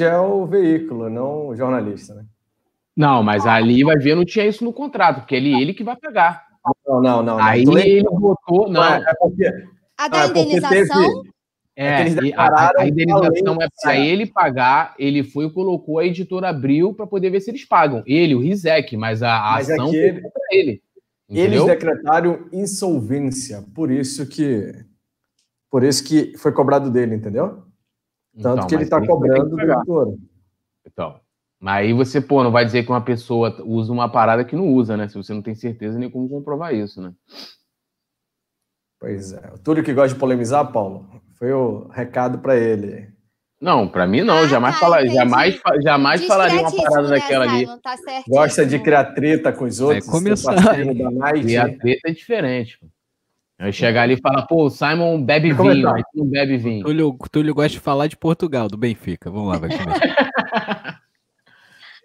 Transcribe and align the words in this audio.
é 0.00 0.18
o 0.18 0.46
veículo, 0.46 1.10
não 1.10 1.48
o 1.48 1.56
jornalista, 1.56 2.14
né? 2.14 2.24
Não, 2.96 3.22
mas 3.22 3.46
ali 3.46 3.82
vai 3.84 3.96
ver, 3.96 4.14
não 4.14 4.24
tinha 4.24 4.46
isso 4.46 4.64
no 4.64 4.72
contrato, 4.72 5.20
porque 5.20 5.34
ele, 5.34 5.52
ele 5.60 5.72
que 5.74 5.82
vai 5.82 5.96
pagar. 5.96 6.44
Não, 6.86 7.00
não, 7.02 7.22
não. 7.22 7.38
Aí 7.38 7.64
não. 7.64 7.76
ele 7.78 8.02
botou, 8.04 8.68
não. 8.70 8.84
É, 8.84 8.98
é 9.06 9.14
porque, 9.14 9.44
A 9.98 10.08
da 10.08 10.24
é 10.24 10.26
indenização, 10.28 11.22
É, 11.74 11.86
É 11.86 12.00
eles 12.02 12.32
a, 12.36 12.80
a 12.82 12.86
indenização 12.86 13.56
é 13.62 13.66
para 13.82 13.96
ele 13.96 14.26
pagar. 14.26 14.94
Ele 14.98 15.24
foi 15.24 15.46
e 15.46 15.50
colocou 15.50 15.98
a 15.98 16.04
editora 16.04 16.50
Abril 16.50 16.92
para 16.92 17.06
poder 17.06 17.30
ver 17.30 17.40
se 17.40 17.50
eles 17.50 17.64
pagam. 17.64 18.02
Ele, 18.06 18.34
o 18.34 18.40
Rizek, 18.40 18.94
mas 18.96 19.22
a, 19.22 19.34
a 19.38 19.52
Mas 19.52 19.70
ação 19.70 19.86
aqui 19.86 19.92
foi 19.98 20.08
ele- 20.08 20.20
para 20.20 20.30
ele. 20.52 20.70
eles 20.70 20.82
Entendeu? 21.40 21.66
decretaram 21.66 22.46
insolvência, 22.52 23.64
por 23.74 23.90
isso 23.90 24.26
que 24.28 24.70
por 25.70 25.82
isso 25.82 26.04
que 26.04 26.36
foi 26.36 26.52
cobrado 26.52 26.90
dele, 26.90 27.14
entendeu? 27.14 27.64
Tanto 28.40 28.56
Então, 28.56 28.66
que 28.66 28.74
ele 28.74 28.84
está 28.84 29.04
cobrando 29.04 29.50
do 29.50 29.60
editor. 29.60 30.16
Então, 30.86 31.20
mas 31.62 31.84
aí 31.86 31.92
você, 31.92 32.20
pô, 32.20 32.42
não 32.42 32.50
vai 32.50 32.64
dizer 32.64 32.82
que 32.82 32.90
uma 32.90 33.04
pessoa 33.04 33.56
usa 33.64 33.92
uma 33.92 34.10
parada 34.10 34.44
que 34.44 34.56
não 34.56 34.68
usa, 34.68 34.96
né? 34.96 35.06
Se 35.06 35.14
você 35.14 35.32
não 35.32 35.42
tem 35.42 35.54
certeza 35.54 35.96
nem 35.96 36.10
como 36.10 36.28
comprovar 36.28 36.74
isso, 36.74 37.00
né? 37.00 37.12
Pois 38.98 39.32
é. 39.32 39.52
O 39.54 39.58
Túlio 39.58 39.84
que 39.84 39.94
gosta 39.94 40.14
de 40.14 40.18
polemizar, 40.18 40.72
Paulo, 40.72 41.06
foi 41.38 41.52
o 41.52 41.86
recado 41.88 42.38
para 42.38 42.56
ele. 42.56 43.12
Não, 43.60 43.86
para 43.86 44.08
mim 44.08 44.22
não. 44.22 44.38
Ah, 44.38 44.48
jamais 44.48 44.74
tá, 44.74 44.80
fala, 44.80 45.06
jamais, 45.06 45.60
jamais 45.84 46.24
falaria 46.26 46.60
uma 46.62 46.70
discretíssimo, 46.70 46.90
parada 46.90 47.08
né, 47.08 47.20
daquela 47.20 47.44
ali. 47.44 47.66
Tá. 47.80 47.94
Gosta 48.26 48.66
de 48.66 48.78
criar 48.80 49.04
treta 49.14 49.52
com 49.52 49.64
os 49.64 49.80
outros. 49.80 50.06
começar. 50.06 50.56
Nike. 50.84 51.52
E 51.52 51.56
a 51.56 51.72
treta 51.78 52.08
é 52.08 52.12
diferente. 52.12 52.78
Eu 53.62 53.72
chegar 53.72 54.02
ali 54.02 54.14
e 54.14 54.20
falar, 54.20 54.42
pô, 54.42 54.64
o 54.64 54.70
Simon 54.70 55.22
bebe 55.22 55.52
Vai 55.52 55.68
vinho, 55.68 55.82
começar. 55.84 55.94
a 55.94 55.98
gente 55.98 56.08
não 56.16 56.26
bebe 56.26 56.56
vinho. 56.56 56.84
Túlio, 56.84 57.16
Túlio 57.30 57.54
gosta 57.54 57.68
de 57.70 57.78
falar 57.78 58.08
de 58.08 58.16
Portugal, 58.16 58.66
do 58.66 58.76
Benfica. 58.76 59.30
Vamos 59.30 59.52
lá, 59.52 59.58
vai 59.58 59.70
começar. 59.70 61.00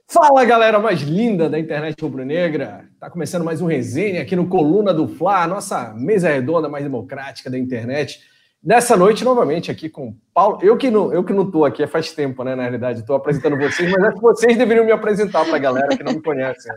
Fala, 0.07 0.45
galera 0.45 0.80
mais 0.80 1.02
linda 1.02 1.49
da 1.49 1.57
internet 1.57 1.99
rubro-negra. 1.99 2.86
Tá 2.99 3.09
começando 3.09 3.44
mais 3.44 3.59
um 3.59 3.66
resenha 3.66 4.22
aqui 4.22 4.36
no 4.36 4.47
Coluna 4.47 4.94
do 4.94 5.08
Fla, 5.08 5.44
a 5.44 5.47
nossa 5.47 5.94
mesa 5.95 6.30
redonda 6.30 6.69
mais 6.69 6.83
democrática 6.83 7.49
da 7.49 7.58
internet. 7.58 8.21
Nessa 8.64 8.95
noite, 8.95 9.25
novamente, 9.25 9.71
aqui 9.71 9.89
com 9.89 10.09
o 10.09 10.16
Paulo. 10.33 10.59
Eu 10.61 10.77
que 10.77 10.92
não, 10.92 11.11
eu 11.11 11.23
que 11.23 11.33
não 11.33 11.49
tô 11.49 11.66
aqui 11.66 11.86
faz 11.88 12.11
tempo, 12.11 12.44
né? 12.44 12.55
Na 12.55 12.64
realidade, 12.64 12.99
estou 12.99 13.16
apresentando 13.16 13.58
vocês, 13.58 13.92
mas 13.92 14.03
acho 14.03 14.16
que 14.16 14.21
vocês 14.21 14.58
deveriam 14.58 14.86
me 14.86 14.92
apresentar 14.92 15.44
para 15.44 15.55
a 15.55 15.59
galera 15.59 15.97
que 15.97 16.03
não 16.03 16.14
me 16.14 16.21
conhece. 16.21 16.69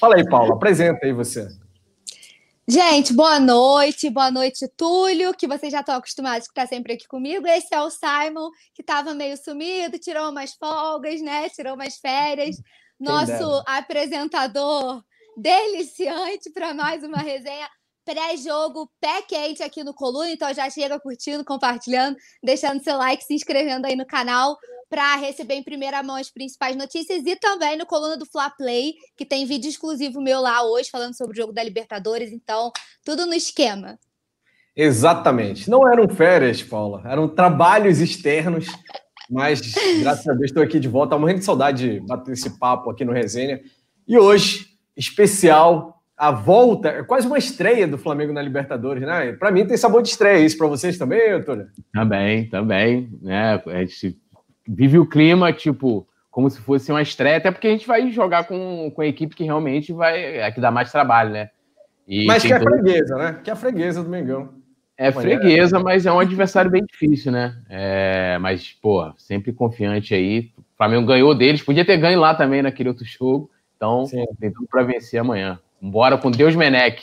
Fala 0.00 0.16
aí, 0.16 0.28
Paulo, 0.28 0.54
apresenta 0.54 1.06
aí 1.06 1.12
você. 1.12 1.48
Gente, 2.70 3.12
boa 3.12 3.40
noite, 3.40 4.08
boa 4.08 4.30
noite, 4.30 4.68
Túlio, 4.76 5.34
que 5.34 5.48
vocês 5.48 5.72
já 5.72 5.80
estão 5.80 5.96
acostumados 5.96 6.46
que 6.46 6.52
está 6.52 6.68
sempre 6.68 6.92
aqui 6.92 7.04
comigo. 7.08 7.44
Esse 7.48 7.74
é 7.74 7.82
o 7.82 7.90
Simon, 7.90 8.48
que 8.72 8.80
estava 8.80 9.12
meio 9.12 9.36
sumido, 9.36 9.98
tirou 9.98 10.30
umas 10.30 10.54
folgas, 10.54 11.20
né? 11.20 11.48
Tirou 11.48 11.74
umas 11.74 11.96
férias. 11.96 12.54
Nosso 12.96 13.64
apresentador 13.66 15.02
deliciante 15.36 16.48
para 16.52 16.72
mais 16.72 17.02
uma 17.02 17.18
resenha 17.18 17.68
pré-jogo, 18.10 18.90
pé 19.00 19.22
quente 19.22 19.62
aqui 19.62 19.84
no 19.84 19.94
Coluna. 19.94 20.30
Então 20.30 20.52
já 20.52 20.68
chega 20.68 20.98
curtindo, 20.98 21.44
compartilhando, 21.44 22.16
deixando 22.42 22.82
seu 22.82 22.96
like, 22.96 23.22
se 23.22 23.34
inscrevendo 23.34 23.86
aí 23.86 23.94
no 23.94 24.04
canal 24.04 24.58
para 24.88 25.14
receber 25.14 25.54
em 25.54 25.62
primeira 25.62 26.02
mão 26.02 26.16
as 26.16 26.28
principais 26.28 26.74
notícias 26.74 27.24
e 27.24 27.36
também 27.36 27.78
no 27.78 27.86
Coluna 27.86 28.16
do 28.16 28.26
Fla 28.26 28.50
Play, 28.50 28.94
que 29.16 29.24
tem 29.24 29.46
vídeo 29.46 29.68
exclusivo 29.68 30.20
meu 30.20 30.40
lá 30.40 30.64
hoje 30.64 30.90
falando 30.90 31.16
sobre 31.16 31.34
o 31.34 31.36
jogo 31.36 31.52
da 31.52 31.62
Libertadores, 31.62 32.32
então 32.32 32.72
tudo 33.04 33.24
no 33.24 33.34
esquema. 33.34 33.96
Exatamente. 34.74 35.70
Não 35.70 35.86
eram 35.86 36.08
férias, 36.08 36.60
Paula, 36.60 37.02
eram 37.04 37.28
trabalhos 37.28 38.00
externos, 38.00 38.66
mas 39.30 39.60
graças 40.00 40.26
a 40.26 40.32
Deus 40.32 40.46
estou 40.46 40.62
aqui 40.62 40.80
de 40.80 40.88
volta. 40.88 41.14
Tô 41.14 41.20
morrendo 41.20 41.38
de 41.38 41.44
saudade 41.44 42.00
de 42.00 42.00
bater 42.00 42.32
esse 42.32 42.58
papo 42.58 42.90
aqui 42.90 43.04
no 43.04 43.12
Resenha. 43.12 43.60
E 44.08 44.18
hoje, 44.18 44.70
especial, 44.96 45.99
a 46.20 46.30
volta, 46.30 46.90
é 46.90 47.02
quase 47.02 47.26
uma 47.26 47.38
estreia 47.38 47.88
do 47.88 47.96
Flamengo 47.96 48.30
na 48.30 48.42
Libertadores, 48.42 49.02
né? 49.02 49.32
Para 49.32 49.50
mim 49.50 49.64
tem 49.66 49.74
sabor 49.78 50.02
de 50.02 50.10
estreia, 50.10 50.44
isso 50.44 50.58
para 50.58 50.66
vocês 50.66 50.98
também, 50.98 51.42
Túlio? 51.42 51.68
Também, 51.94 52.46
também, 52.46 53.08
né? 53.22 53.58
A 53.66 53.78
gente 53.80 54.18
vive 54.68 54.98
o 54.98 55.06
clima, 55.08 55.50
tipo, 55.50 56.06
como 56.30 56.50
se 56.50 56.60
fosse 56.60 56.92
uma 56.92 57.00
estreia, 57.00 57.38
até 57.38 57.50
porque 57.50 57.68
a 57.68 57.70
gente 57.70 57.86
vai 57.86 58.10
jogar 58.10 58.44
com, 58.44 58.92
com 58.94 59.00
a 59.00 59.06
equipe 59.06 59.34
que 59.34 59.44
realmente 59.44 59.94
vai, 59.94 60.36
é 60.40 60.50
que 60.50 60.60
dá 60.60 60.70
mais 60.70 60.92
trabalho, 60.92 61.30
né? 61.30 61.48
E 62.06 62.26
Mas 62.26 62.42
que 62.42 62.52
é 62.52 62.58
todo- 62.58 62.68
freguesa, 62.68 63.16
né? 63.16 63.40
Que 63.42 63.48
é 63.48 63.52
a 63.54 63.56
freguesa 63.56 64.04
do 64.04 64.10
Mengão. 64.10 64.50
É 64.98 65.10
freguesa, 65.10 65.80
mas 65.80 66.04
é 66.04 66.12
um 66.12 66.20
adversário 66.20 66.70
bem 66.70 66.84
difícil, 66.84 67.32
né? 67.32 67.56
É, 67.70 68.36
mas, 68.38 68.76
pô, 68.82 69.10
sempre 69.16 69.54
confiante 69.54 70.14
aí. 70.14 70.50
O 70.58 70.76
Flamengo 70.76 71.06
ganhou 71.06 71.34
deles, 71.34 71.62
podia 71.62 71.86
ter 71.86 71.96
ganho 71.96 72.20
lá 72.20 72.34
também 72.34 72.60
naquele 72.60 72.90
outro 72.90 73.06
jogo. 73.06 73.50
Então, 73.74 74.04
Sim. 74.04 74.22
tem 74.38 74.52
tudo 74.52 74.68
para 74.70 74.82
vencer 74.82 75.18
amanhã. 75.18 75.58
Bora 75.80 76.18
com 76.18 76.30
Deus 76.30 76.54
Menec. 76.54 77.02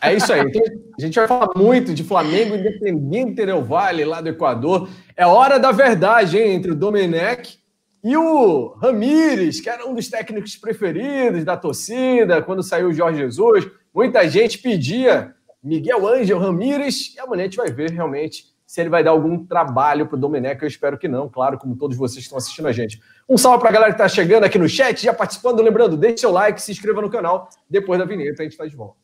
É 0.00 0.14
isso 0.14 0.32
aí. 0.32 0.40
Então, 0.40 0.62
a 0.98 1.00
gente 1.00 1.14
vai 1.14 1.28
falar 1.28 1.48
muito 1.56 1.94
de 1.94 2.02
Flamengo 2.02 2.56
Independente 2.56 3.46
Del 3.46 3.62
Vale, 3.62 4.04
lá 4.04 4.20
do 4.20 4.28
Equador. 4.28 4.88
É 5.16 5.24
hora 5.26 5.58
da 5.58 5.70
verdade, 5.70 6.38
hein, 6.38 6.54
entre 6.54 6.72
o 6.72 6.74
Domenech 6.74 7.58
e 8.02 8.16
o 8.16 8.74
Ramires, 8.82 9.60
que 9.60 9.70
era 9.70 9.86
um 9.86 9.94
dos 9.94 10.08
técnicos 10.08 10.56
preferidos 10.56 11.44
da 11.44 11.56
torcida 11.56 12.42
quando 12.42 12.62
saiu 12.62 12.88
o 12.88 12.92
Jorge 12.92 13.20
Jesus. 13.20 13.68
Muita 13.94 14.28
gente 14.28 14.58
pedia 14.58 15.34
Miguel 15.62 16.06
Ângel 16.08 16.38
Ramires, 16.38 17.14
e 17.14 17.20
amanhã 17.20 17.42
a 17.42 17.44
gente 17.44 17.56
vai 17.56 17.70
ver 17.70 17.92
realmente 17.92 18.46
se 18.66 18.80
ele 18.80 18.90
vai 18.90 19.04
dar 19.04 19.12
algum 19.12 19.44
trabalho 19.44 20.06
para 20.06 20.16
o 20.16 20.20
Domenech. 20.20 20.60
Eu 20.62 20.68
espero 20.68 20.98
que 20.98 21.06
não, 21.06 21.28
claro, 21.28 21.58
como 21.58 21.76
todos 21.76 21.96
vocês 21.96 22.16
que 22.16 22.22
estão 22.22 22.38
assistindo 22.38 22.66
a 22.66 22.72
gente. 22.72 23.00
Um 23.28 23.38
salve 23.38 23.60
para 23.60 23.70
a 23.70 23.72
galera 23.72 23.92
que 23.92 24.02
está 24.02 24.08
chegando 24.08 24.44
aqui 24.44 24.58
no 24.58 24.68
chat, 24.68 25.02
já 25.02 25.14
participando. 25.14 25.60
Lembrando, 25.60 25.96
deixe 25.96 26.18
seu 26.18 26.30
like, 26.30 26.60
se 26.60 26.72
inscreva 26.72 27.00
no 27.00 27.10
canal. 27.10 27.48
Depois 27.68 27.98
da 27.98 28.04
vinheta, 28.04 28.42
a 28.42 28.44
gente 28.44 28.52
está 28.52 28.66
de 28.66 28.76
volta. 28.76 28.96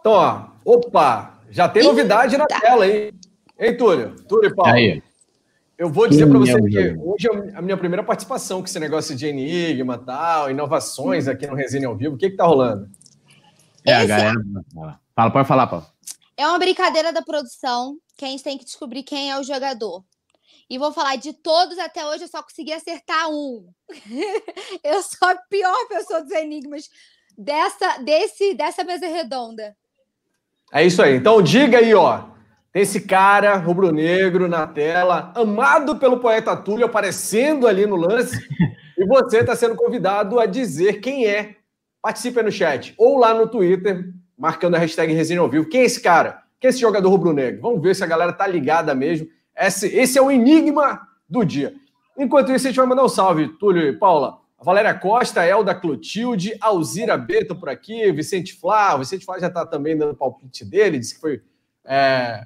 Então, 0.00 0.12
ó, 0.12 0.48
opa, 0.64 1.40
já 1.50 1.66
tem 1.66 1.82
novidade 1.82 2.36
na 2.36 2.44
tela 2.46 2.84
aí. 2.84 3.10
Hein, 3.58 3.76
Túlio? 3.76 4.14
Túlio 4.28 4.50
e 4.50 4.54
Paulo. 4.54 4.70
Aí. 4.70 5.02
Eu 5.78 5.88
vou 5.88 6.06
dizer 6.06 6.28
para 6.28 6.38
você 6.38 6.54
o 6.54 6.66
que 6.66 6.94
hoje 7.00 7.26
é 7.26 7.56
a 7.56 7.62
minha 7.62 7.76
primeira 7.76 8.02
participação 8.02 8.60
com 8.60 8.66
esse 8.66 8.78
negócio 8.78 9.16
de 9.16 9.26
enigma 9.26 9.96
tal, 9.96 10.50
inovações 10.50 11.26
aqui 11.26 11.46
no 11.46 11.54
Resenha 11.54 11.88
ao 11.88 11.96
Vivo. 11.96 12.14
O 12.14 12.18
que 12.18 12.30
que 12.30 12.36
tá 12.36 12.44
rolando? 12.44 12.86
É, 13.84 13.94
a 13.94 14.06
galera. 14.06 14.34
Fala, 15.14 15.30
pode 15.30 15.48
falar, 15.48 15.66
Paulo. 15.66 15.86
É 16.36 16.46
uma 16.46 16.58
brincadeira 16.58 17.12
da 17.12 17.22
produção 17.22 17.96
que 18.16 18.24
a 18.24 18.28
gente 18.28 18.42
tem 18.42 18.58
que 18.58 18.64
descobrir 18.64 19.02
quem 19.02 19.30
é 19.30 19.38
o 19.38 19.44
jogador. 19.44 20.04
E 20.68 20.78
vou 20.78 20.92
falar 20.92 21.16
de 21.16 21.32
todos 21.32 21.78
até 21.78 22.04
hoje, 22.06 22.24
eu 22.24 22.28
só 22.28 22.42
consegui 22.42 22.72
acertar 22.72 23.28
um. 23.30 23.68
eu 24.82 25.02
sou 25.02 25.28
a 25.28 25.36
pior 25.48 25.76
pessoa 25.88 26.22
dos 26.22 26.32
enigmas 26.32 26.88
dessa, 27.36 27.98
desse, 27.98 28.54
dessa 28.54 28.82
mesa 28.82 29.06
redonda. 29.06 29.76
É 30.72 30.84
isso 30.84 31.02
aí. 31.02 31.16
Então 31.16 31.42
diga 31.42 31.78
aí, 31.78 31.94
ó. 31.94 32.24
Tem 32.72 32.82
esse 32.82 33.02
cara 33.02 33.56
rubro-negro 33.56 34.48
na 34.48 34.66
tela, 34.66 35.32
amado 35.36 35.96
pelo 35.96 36.18
poeta 36.18 36.56
Túlio, 36.56 36.86
aparecendo 36.86 37.68
ali 37.68 37.86
no 37.86 37.94
lance. 37.94 38.36
e 38.98 39.06
você 39.06 39.38
está 39.38 39.54
sendo 39.54 39.76
convidado 39.76 40.40
a 40.40 40.46
dizer 40.46 41.00
quem 41.00 41.26
é. 41.26 41.56
Participe 42.04 42.38
aí 42.38 42.44
no 42.44 42.52
chat 42.52 42.92
ou 42.98 43.16
lá 43.16 43.32
no 43.32 43.48
Twitter, 43.48 44.12
marcando 44.36 44.74
a 44.74 44.78
hashtag 44.78 45.14
Resenha 45.14 45.40
ao 45.40 45.48
Vivo. 45.48 45.70
Quem 45.70 45.80
é 45.80 45.84
esse 45.84 46.02
cara? 46.02 46.42
Quem 46.60 46.68
é 46.68 46.70
esse 46.70 46.78
jogador 46.78 47.08
rubro-negro? 47.08 47.62
Vamos 47.62 47.80
ver 47.80 47.96
se 47.96 48.04
a 48.04 48.06
galera 48.06 48.30
tá 48.30 48.46
ligada 48.46 48.94
mesmo. 48.94 49.26
Esse, 49.56 49.86
esse 49.96 50.18
é 50.18 50.20
o 50.20 50.30
enigma 50.30 51.00
do 51.26 51.42
dia. 51.42 51.74
Enquanto 52.18 52.52
isso, 52.52 52.66
a 52.66 52.70
gente 52.70 52.76
vai 52.76 52.84
mandar 52.84 53.04
um 53.04 53.08
salve, 53.08 53.48
Túlio 53.58 53.88
e 53.88 53.94
Paula. 53.94 54.38
A 54.60 54.62
Valéria 54.62 54.92
Costa, 54.92 55.46
Elda 55.46 55.74
Clotilde, 55.74 56.54
Alzira 56.60 57.16
Beta 57.16 57.54
por 57.54 57.70
aqui, 57.70 58.12
Vicente 58.12 58.52
Flá. 58.52 58.94
O 58.96 58.98
Vicente 58.98 59.24
Flá 59.24 59.38
já 59.38 59.46
está 59.46 59.64
também 59.64 59.96
dando 59.96 60.14
palpite 60.14 60.62
dele, 60.62 60.98
disse 60.98 61.14
que 61.14 61.20
foi 61.22 61.42
é, 61.86 62.44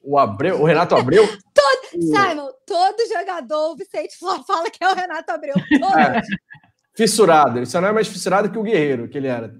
o, 0.00 0.16
Abreu, 0.20 0.60
o 0.60 0.64
Renato 0.64 0.94
Abreu. 0.94 1.24
O- 1.92 2.00
Simon, 2.00 2.48
todo 2.64 2.96
jogador, 3.12 3.72
o 3.72 3.76
Vicente 3.76 4.16
Flá 4.16 4.40
fala 4.46 4.70
que 4.70 4.82
é 4.82 4.88
o 4.88 4.94
Renato 4.94 5.32
Abreu. 5.32 5.54
Todo. 5.80 5.98
É, 5.98 6.22
fissurado. 7.00 7.58
Ele 7.58 7.66
só 7.66 7.80
não 7.80 7.88
é 7.88 7.92
mais 7.92 8.08
fissurado 8.08 8.50
que 8.50 8.58
o 8.58 8.62
Guerreiro, 8.62 9.08
que 9.08 9.16
ele 9.16 9.26
era. 9.26 9.54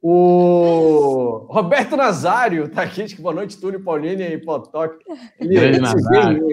O 0.00 1.46
Roberto 1.48 1.96
Nazário 1.96 2.68
tá 2.68 2.82
aqui, 2.82 3.02
diz 3.02 3.14
que 3.14 3.22
boa 3.22 3.34
noite, 3.34 3.58
Túlio, 3.58 3.82
Pauline 3.82 4.22
e 4.22 4.38
Potoc. 4.38 4.92
Grande 5.40 5.80
Nazário. 5.80 6.46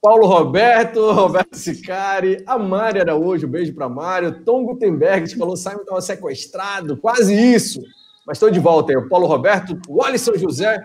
Paulo 0.00 0.26
Roberto, 0.26 1.12
Roberto 1.12 1.54
Sicari, 1.54 2.42
a 2.46 2.58
Mari 2.58 3.00
Araújo, 3.00 3.46
um 3.46 3.50
beijo 3.50 3.74
para 3.74 3.88
Mário. 3.88 4.42
Tom 4.44 4.64
Gutenberg, 4.64 5.28
que 5.28 5.36
falou 5.36 5.56
Simon 5.56 5.82
estava 5.82 6.00
sequestrado, 6.00 6.96
quase 6.96 7.34
isso. 7.34 7.82
Mas 8.26 8.36
estou 8.36 8.50
de 8.50 8.60
volta 8.60 8.92
aí. 8.92 8.96
O 8.96 9.08
Paulo 9.08 9.26
Roberto, 9.26 9.78
o 9.88 10.02
Alisson 10.02 10.34
José, 10.36 10.80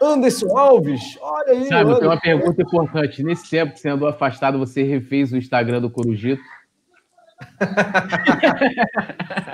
Anderson 0.00 0.56
Alves, 0.56 1.18
olha 1.20 1.52
aí. 1.52 1.66
Sabe, 1.66 1.98
tem 1.98 2.08
uma 2.08 2.20
pergunta 2.20 2.62
importante. 2.62 3.22
Nesse 3.22 3.50
tempo 3.50 3.72
que 3.72 3.80
você 3.80 3.88
andou 3.88 4.08
afastado, 4.08 4.58
você 4.58 4.82
refez 4.82 5.32
o 5.32 5.36
Instagram 5.36 5.80
do 5.80 5.90
Corujito? 5.90 6.42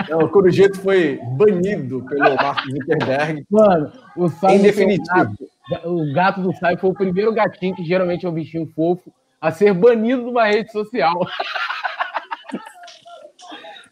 Não, 0.08 0.18
o 0.24 0.28
Corujito 0.28 0.80
foi 0.80 1.20
banido 1.36 2.04
pelo 2.06 2.36
Mark 2.36 2.64
Zuckerberg. 2.70 3.44
Mano, 3.50 3.92
o 4.16 4.28
Simon 4.28 4.52
Em 4.52 4.62
definitivo. 4.62 5.34
O 5.84 6.12
gato 6.12 6.40
do 6.40 6.52
Simon 6.54 6.76
foi 6.78 6.90
o 6.90 6.94
primeiro 6.94 7.32
gatinho, 7.32 7.74
que 7.74 7.84
geralmente 7.84 8.24
é 8.24 8.28
um 8.28 8.32
bichinho 8.32 8.66
fofo, 8.74 9.12
a 9.40 9.50
ser 9.50 9.72
banido 9.72 10.24
de 10.24 10.30
uma 10.30 10.46
rede 10.46 10.72
social. 10.72 11.14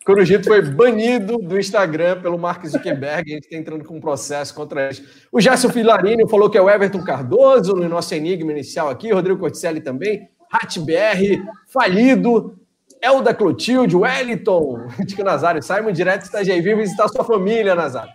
Corujito 0.06 0.46
foi 0.46 0.62
banido 0.62 1.37
do 1.38 1.58
Instagram 1.58 2.20
pelo 2.20 2.38
Mark 2.38 2.64
Zuckerberg. 2.64 3.28
A 3.28 3.34
gente 3.34 3.44
está 3.46 3.56
entrando 3.56 3.84
com 3.84 3.96
um 3.96 4.00
processo 4.00 4.54
contra 4.54 4.84
eles. 4.84 5.02
O 5.32 5.40
Gerson 5.40 5.69
Filarino 5.69 6.28
falou 6.28 6.48
que 6.48 6.56
é 6.56 6.62
o 6.62 6.70
Everton 6.70 7.02
Cardoso 7.02 7.75
no 7.75 7.88
nosso 7.88 8.14
enigma 8.14 8.52
inicial 8.52 8.88
aqui. 8.88 9.12
Rodrigo 9.12 9.40
Corticelli 9.40 9.81
também. 9.81 10.28
RatBR, 10.48 11.44
falido. 11.66 12.56
Elda 13.00 13.34
Clotilde, 13.34 13.96
Wellington, 13.96 14.88
Tico 15.06 15.22
Nazário, 15.22 15.62
Simon 15.62 15.93
direto 15.93 16.22
de 16.22 16.28
Itajaí, 16.28 16.60
vim 16.60 16.76
visitar 16.76 17.08
sua 17.08 17.25
família, 17.25 17.75
Nazário. 17.75 18.12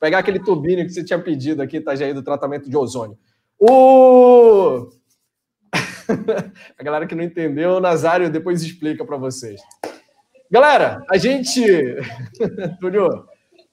Pegar 0.00 0.18
aquele 0.18 0.38
tubinho 0.38 0.84
que 0.84 0.90
você 0.90 1.02
tinha 1.02 1.18
pedido 1.18 1.62
aqui, 1.62 1.78
Itajaí, 1.78 2.12
do 2.12 2.22
tratamento 2.22 2.68
de 2.70 2.76
ozônio. 2.76 3.18
O... 3.58 4.88
a 6.78 6.82
galera 6.82 7.06
que 7.06 7.14
não 7.14 7.24
entendeu, 7.24 7.72
o 7.72 7.80
Nazário 7.80 8.30
depois 8.30 8.62
explica 8.62 9.04
para 9.04 9.16
vocês. 9.16 9.60
Galera, 10.50 11.04
a 11.10 11.18
gente. 11.18 11.62
Túlio 12.80 13.26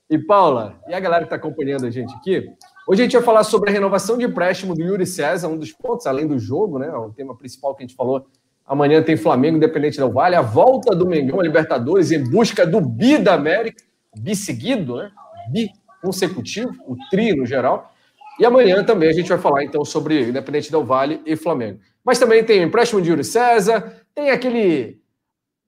e 0.09 0.19
Paula, 0.19 0.79
e 0.87 0.93
a 0.93 0.99
galera 0.99 1.23
que 1.23 1.27
está 1.27 1.35
acompanhando 1.35 1.85
a 1.85 1.89
gente 1.89 2.13
aqui, 2.13 2.47
hoje 2.87 3.01
a 3.01 3.05
gente 3.05 3.15
vai 3.15 3.23
falar 3.23 3.43
sobre 3.43 3.69
a 3.69 3.73
renovação 3.73 4.17
de 4.17 4.25
empréstimo 4.25 4.75
do 4.75 4.81
Yuri 4.81 5.05
César, 5.05 5.47
um 5.47 5.57
dos 5.57 5.71
pontos, 5.71 6.05
além 6.05 6.27
do 6.27 6.37
jogo, 6.37 6.77
né? 6.77 6.91
O 6.91 7.11
tema 7.11 7.35
principal 7.35 7.73
que 7.73 7.83
a 7.83 7.87
gente 7.87 7.95
falou. 7.95 8.27
Amanhã 8.65 9.01
tem 9.01 9.15
Flamengo, 9.15 9.57
Independente 9.57 9.99
do 9.99 10.11
Vale, 10.11 10.35
a 10.35 10.41
volta 10.41 10.95
do 10.95 11.05
Mengão 11.05 11.39
a 11.39 11.43
Libertadores 11.43 12.11
em 12.11 12.23
busca 12.23 12.65
do 12.65 12.81
bi 12.81 13.17
da 13.17 13.33
América, 13.33 13.83
bi 14.17 14.35
seguido, 14.35 14.97
né? 14.97 15.11
Bi 15.51 15.69
consecutivo, 16.01 16.71
o 16.87 16.95
tri 17.09 17.35
no 17.35 17.45
geral. 17.45 17.91
E 18.39 18.45
amanhã 18.45 18.83
também 18.83 19.09
a 19.09 19.13
gente 19.13 19.29
vai 19.29 19.37
falar 19.37 19.63
então 19.63 19.85
sobre 19.85 20.29
Independente 20.29 20.71
do 20.71 20.83
Vale 20.83 21.21
e 21.25 21.35
Flamengo. 21.35 21.79
Mas 22.03 22.19
também 22.19 22.43
tem 22.43 22.61
o 22.61 22.63
empréstimo 22.63 23.01
de 23.01 23.09
Yuri 23.09 23.23
César, 23.23 24.01
tem 24.13 24.31
aquele 24.31 24.99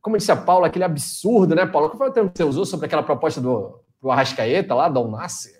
como 0.07 0.17
disse 0.17 0.31
a 0.31 0.37
Paula, 0.37 0.67
aquele 0.67 0.85
absurdo, 0.85 1.53
né, 1.53 1.65
Paula? 1.65 1.89
Qual 1.89 1.97
foi 1.97 2.07
o 2.07 2.13
termo 2.13 2.29
que 2.29 2.37
você 2.37 2.43
usou 2.45 2.65
sobre 2.65 2.85
aquela 2.85 3.03
proposta 3.03 3.41
do, 3.41 3.83
do 4.01 4.09
Arrascaeta 4.09 4.73
lá, 4.73 4.87
da 4.87 5.01
Unácia? 5.01 5.56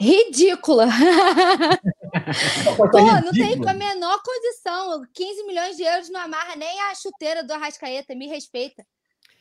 Ridícula. 0.00 0.88
Pô, 2.76 2.86
não 2.86 3.32
tem 3.32 3.54
a 3.66 3.74
menor 3.74 4.20
condição. 4.22 5.02
15 5.12 5.46
milhões 5.46 5.76
de 5.76 5.82
euros 5.82 6.10
não 6.10 6.20
amarra 6.20 6.56
nem 6.56 6.80
a 6.82 6.94
chuteira 6.94 7.44
do 7.44 7.52
Arrascaeta. 7.52 8.14
Me 8.14 8.26
respeita. 8.26 8.84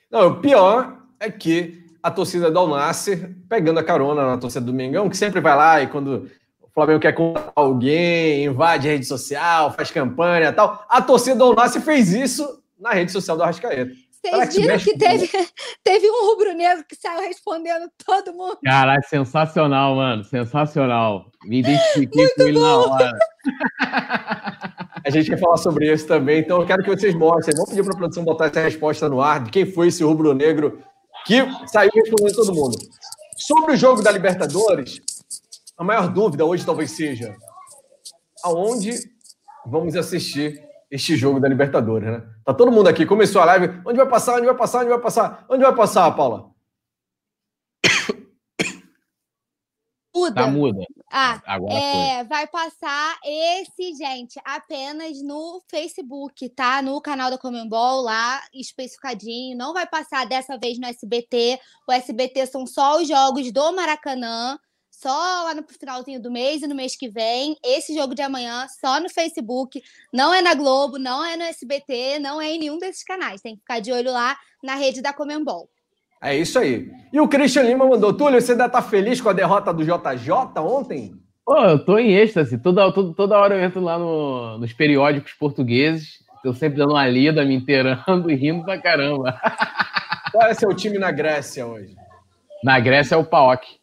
Não, 0.10 0.28
o 0.28 0.40
pior 0.40 0.98
é 1.20 1.30
que 1.30 1.84
a 2.02 2.10
torcida 2.10 2.50
da 2.50 2.60
Alnasser, 2.60 3.36
pegando 3.48 3.80
a 3.80 3.84
carona 3.84 4.26
na 4.26 4.38
torcida 4.38 4.66
do 4.66 4.74
Mengão, 4.74 5.10
que 5.10 5.18
sempre 5.18 5.42
vai 5.42 5.56
lá 5.56 5.82
e 5.82 5.88
quando 5.88 6.30
o 6.62 6.70
Flamengo 6.74 7.00
quer 7.00 7.14
contratar 7.14 7.52
alguém, 7.56 8.46
invade 8.46 8.88
a 8.88 8.92
rede 8.92 9.06
social, 9.06 9.74
faz 9.74 9.92
campanha 9.92 10.50
e 10.50 10.54
tal, 10.54 10.86
a 10.90 11.02
torcida 11.02 11.36
do 11.36 11.44
Alnasser 11.44 11.82
fez 11.82 12.14
isso 12.14 12.64
na 12.80 12.92
rede 12.92 13.12
social 13.12 13.36
do 13.36 13.44
Arrascaeta. 13.44 13.92
Vocês 14.22 14.50
que 14.50 14.62
viram 14.62 14.78
que 14.78 14.98
teve, 14.98 15.30
teve 15.84 16.10
um 16.10 16.28
rubro-negro 16.28 16.84
que 16.88 16.96
saiu 16.96 17.22
respondendo 17.22 17.90
todo 18.06 18.34
mundo. 18.34 18.60
Caralho, 18.64 19.04
sensacional, 19.08 19.96
mano. 19.96 20.24
Sensacional. 20.24 21.32
Me 21.46 21.60
identifiquei 21.60 22.28
com 22.30 22.42
ele 22.42 22.60
na 22.60 22.78
hora. 22.78 23.12
A 25.06 25.10
gente 25.10 25.30
quer 25.30 25.40
falar 25.40 25.58
sobre 25.58 25.92
isso 25.92 26.06
também, 26.06 26.42
então 26.42 26.60
eu 26.60 26.68
quero 26.68 26.84
que 26.84 26.90
vocês 26.90 27.16
mostrem. 27.16 27.56
Vamos 27.56 27.70
pedir 27.70 27.84
para 27.84 27.94
a 27.94 27.98
produção 27.98 28.24
botar 28.24 28.48
essa 28.48 28.60
resposta 28.60 29.08
no 29.08 29.22
ar 29.22 29.44
de 29.44 29.50
quem 29.50 29.66
foi 29.66 29.88
esse 29.88 30.04
rubro-negro 30.04 30.84
que 31.26 31.38
saiu 31.68 31.90
respondendo 31.96 32.36
todo 32.36 32.54
mundo. 32.54 32.78
Sobre 33.38 33.74
o 33.74 33.78
jogo 33.78 34.02
da 34.02 34.12
Libertadores, 34.12 35.00
a 35.78 35.84
maior 35.84 36.12
dúvida 36.12 36.44
hoje 36.44 36.66
talvez 36.66 36.92
seja 36.92 37.34
aonde 38.44 38.94
vamos 39.66 39.96
assistir 39.96 40.62
este 40.90 41.16
jogo 41.16 41.40
da 41.40 41.48
Libertadores, 41.48 42.10
né? 42.10 42.24
Tá 42.44 42.54
todo 42.54 42.72
mundo 42.72 42.88
aqui, 42.88 43.06
começou 43.06 43.42
a 43.42 43.46
live. 43.46 43.82
Onde 43.86 43.98
vai 43.98 44.08
passar? 44.08 44.36
Onde 44.38 44.46
vai 44.48 44.56
passar? 44.56 44.80
Onde 44.80 44.90
vai 44.90 45.00
passar? 45.00 45.46
Onde 45.50 45.64
vai 45.64 45.76
passar, 45.76 46.12
Paula? 46.12 46.50
Muda. 50.16 50.42
Tá 50.42 50.48
muda. 50.48 50.86
Ah, 51.12 51.42
Agora 51.46 51.72
foi. 51.72 51.82
é, 51.82 52.24
vai 52.26 52.48
passar 52.48 53.18
esse, 53.24 53.96
gente, 53.96 54.40
apenas 54.44 55.22
no 55.24 55.62
Facebook, 55.70 56.50
tá? 56.50 56.82
No 56.82 57.00
canal 57.00 57.30
da 57.30 57.38
Comembol, 57.38 58.02
lá, 58.02 58.42
especificadinho. 58.54 59.58
Não 59.58 59.72
vai 59.72 59.88
passar 59.88 60.26
dessa 60.28 60.58
vez 60.58 60.78
no 60.80 60.88
SBT. 60.88 61.60
O 61.88 61.92
SBT 61.92 62.48
são 62.48 62.66
só 62.66 63.00
os 63.00 63.08
jogos 63.08 63.52
do 63.52 63.72
Maracanã. 63.72 64.60
Só 65.02 65.44
lá 65.46 65.56
no 65.56 65.64
finalzinho 65.64 66.22
do 66.22 66.30
mês 66.30 66.62
e 66.62 66.68
no 66.68 66.76
mês 66.76 66.94
que 66.94 67.08
vem. 67.08 67.56
Esse 67.64 67.94
jogo 67.96 68.14
de 68.14 68.22
amanhã, 68.22 68.68
só 68.82 69.00
no 69.00 69.10
Facebook. 69.10 69.82
Não 70.12 70.34
é 70.34 70.42
na 70.42 70.54
Globo, 70.54 71.00
não 71.00 71.24
é 71.24 71.38
no 71.38 71.44
SBT, 71.44 72.20
não 72.20 72.42
é 72.42 72.50
em 72.52 72.60
nenhum 72.60 72.78
desses 72.78 73.02
canais. 73.04 73.40
Tem 73.40 73.56
que 73.56 73.62
ficar 73.62 73.80
de 73.80 73.94
olho 73.94 74.12
lá 74.12 74.36
na 74.62 74.76
rede 74.76 75.02
da 75.02 75.14
Comembol. 75.14 75.70
É 76.22 76.36
isso 76.36 76.60
aí. 76.60 76.92
E 77.14 77.20
o 77.22 77.30
Christian 77.30 77.64
Lima 77.64 77.86
mandou, 77.86 78.12
Túlio, 78.14 78.42
você 78.42 78.52
ainda 78.52 78.68
tá 78.68 78.82
feliz 78.82 79.22
com 79.22 79.30
a 79.30 79.34
derrota 79.34 79.74
do 79.74 79.86
JJ 79.86 80.32
ontem? 80.60 81.14
Pô, 81.46 81.56
eu 81.56 81.80
tô 81.86 81.98
em 81.98 82.12
êxtase. 82.14 82.58
Toda, 82.58 82.92
toda, 82.92 83.14
toda 83.14 83.38
hora 83.38 83.56
eu 83.56 83.64
entro 83.64 83.80
lá 83.80 83.98
no- 83.98 84.58
nos 84.58 84.74
periódicos 84.74 85.32
portugueses. 85.32 86.20
Tô 86.44 86.54
sempre 86.54 86.78
dando 86.78 86.92
uma 86.92 87.08
lida, 87.08 87.46
me 87.46 87.56
inteirando 87.56 88.30
e 88.30 88.36
rindo 88.36 88.66
pra 88.66 88.78
caramba. 88.78 89.40
Qual 90.34 90.46
é 90.46 90.54
seu 90.54 90.76
time 90.76 90.98
na 91.00 91.10
Grécia 91.10 91.66
hoje? 91.66 91.96
Na 92.62 92.78
Grécia 92.82 93.16
é 93.16 93.18
o 93.18 93.24
PAOK. 93.24 93.79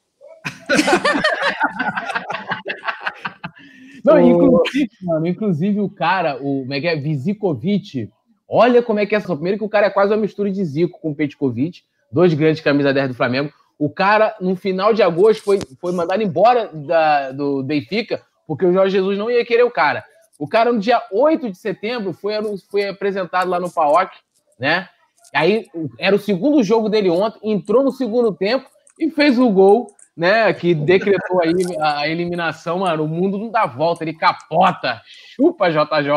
Não, 4.05 4.21
inclusive, 4.21 4.91
mano, 5.03 5.27
inclusive 5.27 5.81
o 5.81 5.89
cara, 5.89 6.39
o 6.41 6.67
é 6.71 6.87
é? 6.87 6.97
Vizikovic, 6.97 8.09
olha 8.49 8.83
como 8.83 9.01
é 9.01 9.07
que 9.07 9.15
é 9.15 9.19
essa. 9.19 9.35
Primeiro 9.35 9.59
que 9.59 9.65
o 9.65 9.69
cara 9.69 9.87
é 9.87 9.91
quase 9.91 10.13
uma 10.13 10.21
mistura 10.21 10.51
de 10.51 10.65
Zico 10.65 11.01
com 11.01 11.13
Petkovic, 11.13 11.83
dois 12.11 12.33
grandes 12.35 12.61
camisas 12.61 12.95
10 12.95 13.09
do 13.09 13.15
Flamengo. 13.15 13.53
O 13.79 13.91
cara, 13.91 14.35
no 14.41 14.55
final 14.57 14.95
de 14.95 15.03
agosto, 15.03 15.43
foi, 15.43 15.59
foi 15.81 15.93
mandado 15.93 16.23
embora 16.23 16.71
da- 16.73 17.33
do 17.33 17.63
Benfica, 17.63 18.23
porque 18.47 18.65
o 18.65 18.73
Jorge 18.73 18.97
Jesus 18.97 19.19
não 19.19 19.31
ia 19.31 19.45
querer 19.45 19.65
o 19.65 19.71
cara. 19.71 20.05
O 20.39 20.47
cara, 20.47 20.73
no 20.73 20.79
dia 20.79 21.03
8 21.13 21.51
de 21.51 21.59
setembro, 21.59 22.13
foi, 22.13 22.35
foi 22.71 22.89
apresentado 22.89 23.51
lá 23.51 23.59
no 23.59 23.71
PAOK, 23.71 24.13
né? 24.59 24.89
Aí 25.35 25.67
era 25.99 26.15
o 26.15 26.19
segundo 26.21 26.63
jogo 26.63 26.89
dele 26.89 27.11
ontem, 27.11 27.41
entrou 27.43 27.83
no 27.83 27.91
segundo 27.91 28.33
tempo 28.33 28.67
e 28.99 29.11
fez 29.11 29.39
o 29.39 29.51
gol, 29.51 29.89
né? 30.17 30.53
Que 30.55 30.75
decretou 30.75 31.43
aí 31.43 31.53
a 31.81 32.09
eliminação, 32.09 32.79
mano. 32.81 33.05
O 33.05 33.09
mundo 33.09 33.39
não 33.39 33.51
dá 33.51 33.67
volta, 33.67 34.03
ele 34.05 34.15
capota. 34.15 35.01
Chupa, 35.35 35.69
JJ. 35.71 36.11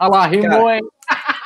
Olha 0.00 0.10
lá, 0.10 0.26
rimou, 0.26 0.70
hein? 0.70 0.80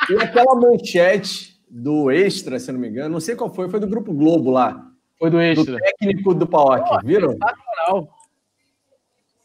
E 0.09 0.15
aquela 0.23 0.55
manchete 0.55 1.59
do 1.69 2.09
Extra, 2.09 2.57
se 2.59 2.71
não 2.71 2.79
me 2.79 2.87
engano, 2.89 3.09
não 3.09 3.19
sei 3.19 3.35
qual 3.35 3.53
foi, 3.53 3.69
foi 3.69 3.79
do 3.79 3.87
Grupo 3.87 4.11
Globo 4.11 4.49
lá, 4.49 4.81
Foi 5.19 5.29
do 5.29 5.37
do 5.37 5.41
extra. 5.41 5.77
técnico 5.77 6.33
do 6.33 6.47
Paok, 6.47 7.05
viram? 7.05 7.29
Sensacional. 7.33 8.09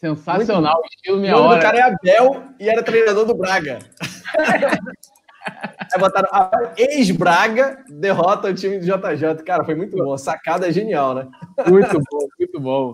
Sensacional. 0.00 0.80
Estilo 0.90 1.16
O 1.18 1.20
minha 1.20 1.32
nome 1.32 1.46
hora. 1.48 1.58
do 1.58 1.62
cara 1.62 1.78
é 1.78 1.82
Abel 1.82 2.44
e 2.58 2.68
era 2.68 2.82
treinador 2.82 3.26
do 3.26 3.34
Braga. 3.34 3.78
Aí 5.92 6.00
botaram 6.00 6.28
Abel, 6.32 6.70
ex-Braga, 6.76 7.84
derrota 7.88 8.48
o 8.48 8.54
time 8.54 8.78
do 8.78 8.84
JJ. 8.84 9.42
Cara, 9.44 9.64
foi 9.64 9.74
muito 9.74 9.96
bom. 9.96 10.12
A 10.12 10.18
sacada 10.18 10.68
é 10.68 10.72
genial, 10.72 11.14
né? 11.14 11.28
Muito 11.68 12.00
bom, 12.10 12.28
muito 12.38 12.60
bom. 12.60 12.92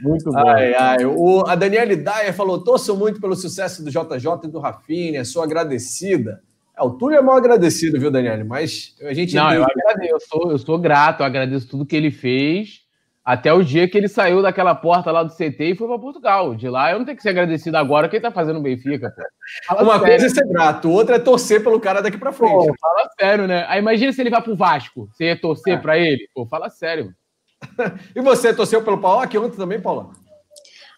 Muito 0.00 0.30
bom. 0.30 0.48
Ai, 0.48 0.74
ai. 0.74 1.04
O, 1.04 1.46
a 1.46 1.54
Daniele 1.54 1.96
Dyer 1.96 2.34
falou: 2.34 2.62
torço 2.62 2.96
muito 2.96 3.20
pelo 3.20 3.34
sucesso 3.34 3.82
do 3.82 3.90
JJ 3.90 4.44
e 4.44 4.48
do 4.48 4.58
Rafinha, 4.58 5.24
sou 5.24 5.42
agradecida. 5.42 6.42
É, 6.76 6.82
o 6.82 6.90
Túlio 6.90 7.16
é 7.18 7.22
mal 7.22 7.36
agradecido, 7.36 7.98
viu, 7.98 8.10
Daniele? 8.10 8.44
Mas 8.44 8.94
a 9.02 9.14
gente. 9.14 9.34
Não, 9.34 9.52
eu 9.52 9.64
agradeço, 9.64 10.12
eu 10.12 10.20
sou, 10.20 10.50
eu 10.52 10.58
sou 10.58 10.78
grato, 10.78 11.20
eu 11.20 11.26
agradeço 11.26 11.68
tudo 11.68 11.86
que 11.86 11.96
ele 11.96 12.10
fez. 12.10 12.85
Até 13.26 13.52
o 13.52 13.64
dia 13.64 13.88
que 13.90 13.98
ele 13.98 14.06
saiu 14.06 14.40
daquela 14.40 14.72
porta 14.72 15.10
lá 15.10 15.24
do 15.24 15.34
CT 15.34 15.56
e 15.64 15.74
foi 15.74 15.88
para 15.88 15.98
Portugal. 15.98 16.54
De 16.54 16.68
lá 16.68 16.92
eu 16.92 16.98
não 17.00 17.04
tenho 17.04 17.16
que 17.16 17.22
ser 17.24 17.30
agradecido 17.30 17.76
agora 17.76 18.08
que 18.08 18.14
ele 18.14 18.22
tá 18.22 18.30
fazendo 18.30 18.60
o 18.60 18.62
Benfica, 18.62 19.10
pô. 19.10 19.22
Fala 19.66 19.82
Uma 19.82 19.92
sério, 19.98 20.06
coisa 20.06 20.26
é 20.26 20.28
ser 20.28 20.46
grato, 20.48 20.88
outra 20.90 21.16
é 21.16 21.18
torcer 21.18 21.60
pelo 21.64 21.80
cara 21.80 22.00
daqui 22.00 22.16
pra 22.18 22.30
frente. 22.30 22.52
pô, 22.52 22.74
fala 22.80 23.10
sério, 23.18 23.48
né? 23.48 23.66
Aí 23.68 23.80
imagina 23.80 24.12
se 24.12 24.20
ele 24.20 24.30
vai 24.30 24.40
pro 24.40 24.54
Vasco. 24.54 25.08
Você 25.12 25.24
ia 25.24 25.40
torcer 25.40 25.74
É. 25.74 25.76
pra 25.76 25.98
ele? 25.98 26.28
Pô, 26.32 26.46
fala 26.46 26.70
sério. 26.70 27.12
E 28.14 28.20
você 28.20 28.54
torceu 28.54 28.82
pelo 28.84 28.98
Paok 28.98 29.36
ontem 29.38 29.56
também, 29.56 29.80
Paula? 29.80 30.10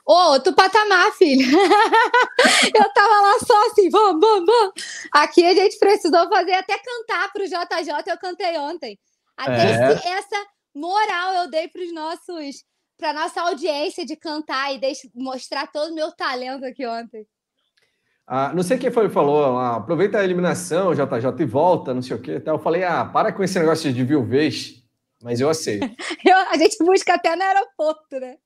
Ô, 0.07 0.33
outro 0.33 0.55
patamar, 0.55 1.11
filho. 1.13 1.47
eu 2.75 2.93
tava 2.95 3.21
lá 3.23 3.39
só 3.47 3.67
assim, 3.69 3.89
vamos, 3.91 4.21
vamos, 4.21 4.47
vamos. 4.47 4.73
Aqui 5.15 5.45
a 5.47 5.55
gente 5.55 5.79
precisou 5.79 6.29
fazer 6.29 6.55
até 6.55 6.77
cantar 6.79 7.31
pro 7.33 7.45
JJ, 7.45 7.93
eu 8.11 8.19
cantei 8.19 8.57
ontem. 8.59 8.99
Até 9.37 9.53
É. 9.67 9.93
esse- 9.93 10.09
essa 10.09 10.47
moral 10.79 11.35
eu 11.35 11.51
dei 11.51 11.69
pros 11.69 11.93
nossos, 11.93 12.65
pra 12.97 13.13
nossa 13.13 13.41
audiência 13.43 14.05
de 14.07 14.17
cantar 14.17 14.75
e 14.75 14.79
deixa, 14.79 15.09
mostrar 15.15 15.67
todo 15.67 15.91
o 15.91 15.95
meu 15.95 16.13
talento 16.13 16.65
aqui 16.65 16.87
ontem. 16.87 17.27
Ah, 18.27 18.53
não 18.55 18.63
sei 18.63 18.77
quem 18.77 18.91
foi 18.91 19.09
que 19.09 19.15
falou, 19.15 19.57
ah, 19.59 19.77
aproveita 19.77 20.19
a 20.19 20.25
eliminação, 20.25 20.93
JJ, 20.95 21.41
e 21.41 21.45
volta, 21.47 21.95
não 21.95 22.03
sei 22.03 22.15
o 22.17 22.21
quê. 22.21 22.35
Então 22.37 22.57
eu 22.57 22.59
falei, 22.61 22.85
ah, 22.85 23.05
para 23.05 23.33
com 23.33 23.43
esse 23.43 23.59
negócio 23.59 23.91
de 23.93 24.05
viuvez, 24.05 24.83
mas 25.23 25.41
eu 25.41 25.49
aceito. 25.49 25.89
Eu- 26.25 26.37
a 26.51 26.57
gente 26.59 26.77
busca 26.85 27.15
até 27.15 27.35
no 27.35 27.43
aeroporto, 27.43 28.21
né? 28.21 28.37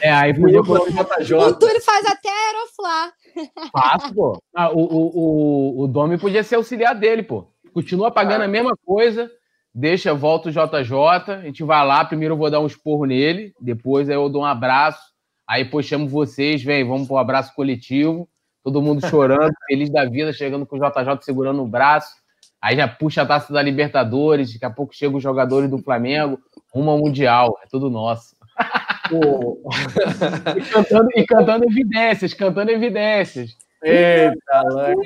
É, 0.00 0.12
aí 0.12 0.34
Podia 0.34 0.62
botar 0.62 1.18
O 1.20 1.22
JJ. 1.24 1.58
Túlio 1.58 1.80
faz 1.82 2.04
até 2.06 2.28
aeroflá. 2.28 3.12
Fácil, 3.72 4.14
pô. 4.14 4.42
Ah, 4.54 4.70
o, 4.70 4.78
o, 4.78 5.80
o, 5.80 5.84
o 5.84 5.88
Domi 5.88 6.18
podia 6.18 6.42
ser 6.44 6.56
auxiliar 6.56 6.94
dele, 6.94 7.22
pô. 7.22 7.46
Continua 7.72 8.10
pagando 8.10 8.42
a 8.42 8.48
mesma 8.48 8.76
coisa, 8.84 9.30
deixa, 9.74 10.14
volta 10.14 10.48
o 10.48 10.52
JJ, 10.52 11.32
a 11.32 11.40
gente 11.42 11.62
vai 11.62 11.86
lá, 11.86 12.04
primeiro 12.04 12.34
eu 12.34 12.38
vou 12.38 12.50
dar 12.50 12.60
um 12.60 12.66
esporro 12.66 13.06
nele, 13.06 13.54
depois 13.60 14.08
aí 14.08 14.16
eu 14.16 14.28
dou 14.28 14.42
um 14.42 14.46
abraço, 14.46 15.00
aí 15.46 15.64
depois 15.64 15.86
chamo 15.86 16.08
vocês, 16.08 16.62
vem, 16.62 16.86
vamos 16.86 17.08
pro 17.08 17.16
abraço 17.16 17.54
coletivo, 17.54 18.28
todo 18.62 18.82
mundo 18.82 19.00
chorando, 19.08 19.52
feliz 19.66 19.90
da 19.90 20.04
vida, 20.04 20.32
chegando 20.32 20.66
com 20.66 20.76
o 20.76 20.78
JJ 20.78 21.22
segurando 21.22 21.62
o 21.62 21.68
braço, 21.68 22.12
aí 22.60 22.76
já 22.76 22.86
puxa 22.86 23.22
a 23.22 23.26
taça 23.26 23.52
da 23.52 23.62
Libertadores, 23.62 24.52
daqui 24.52 24.64
a 24.64 24.70
pouco 24.70 24.94
chegam 24.94 25.16
os 25.16 25.22
jogadores 25.22 25.70
do 25.70 25.78
Flamengo, 25.78 26.38
rumo 26.72 26.90
ao 26.90 26.98
Mundial, 26.98 27.58
é 27.64 27.66
tudo 27.68 27.90
nosso. 27.90 28.36
E 29.12 30.60
cantando, 30.70 31.08
e 31.14 31.26
cantando 31.26 31.64
evidências, 31.66 32.32
cantando 32.32 32.70
evidências. 32.70 33.50
Eita, 33.82 34.62
Lani. 34.70 34.96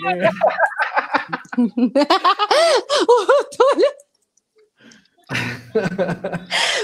o 1.58 3.44
Túlio. 3.56 4.05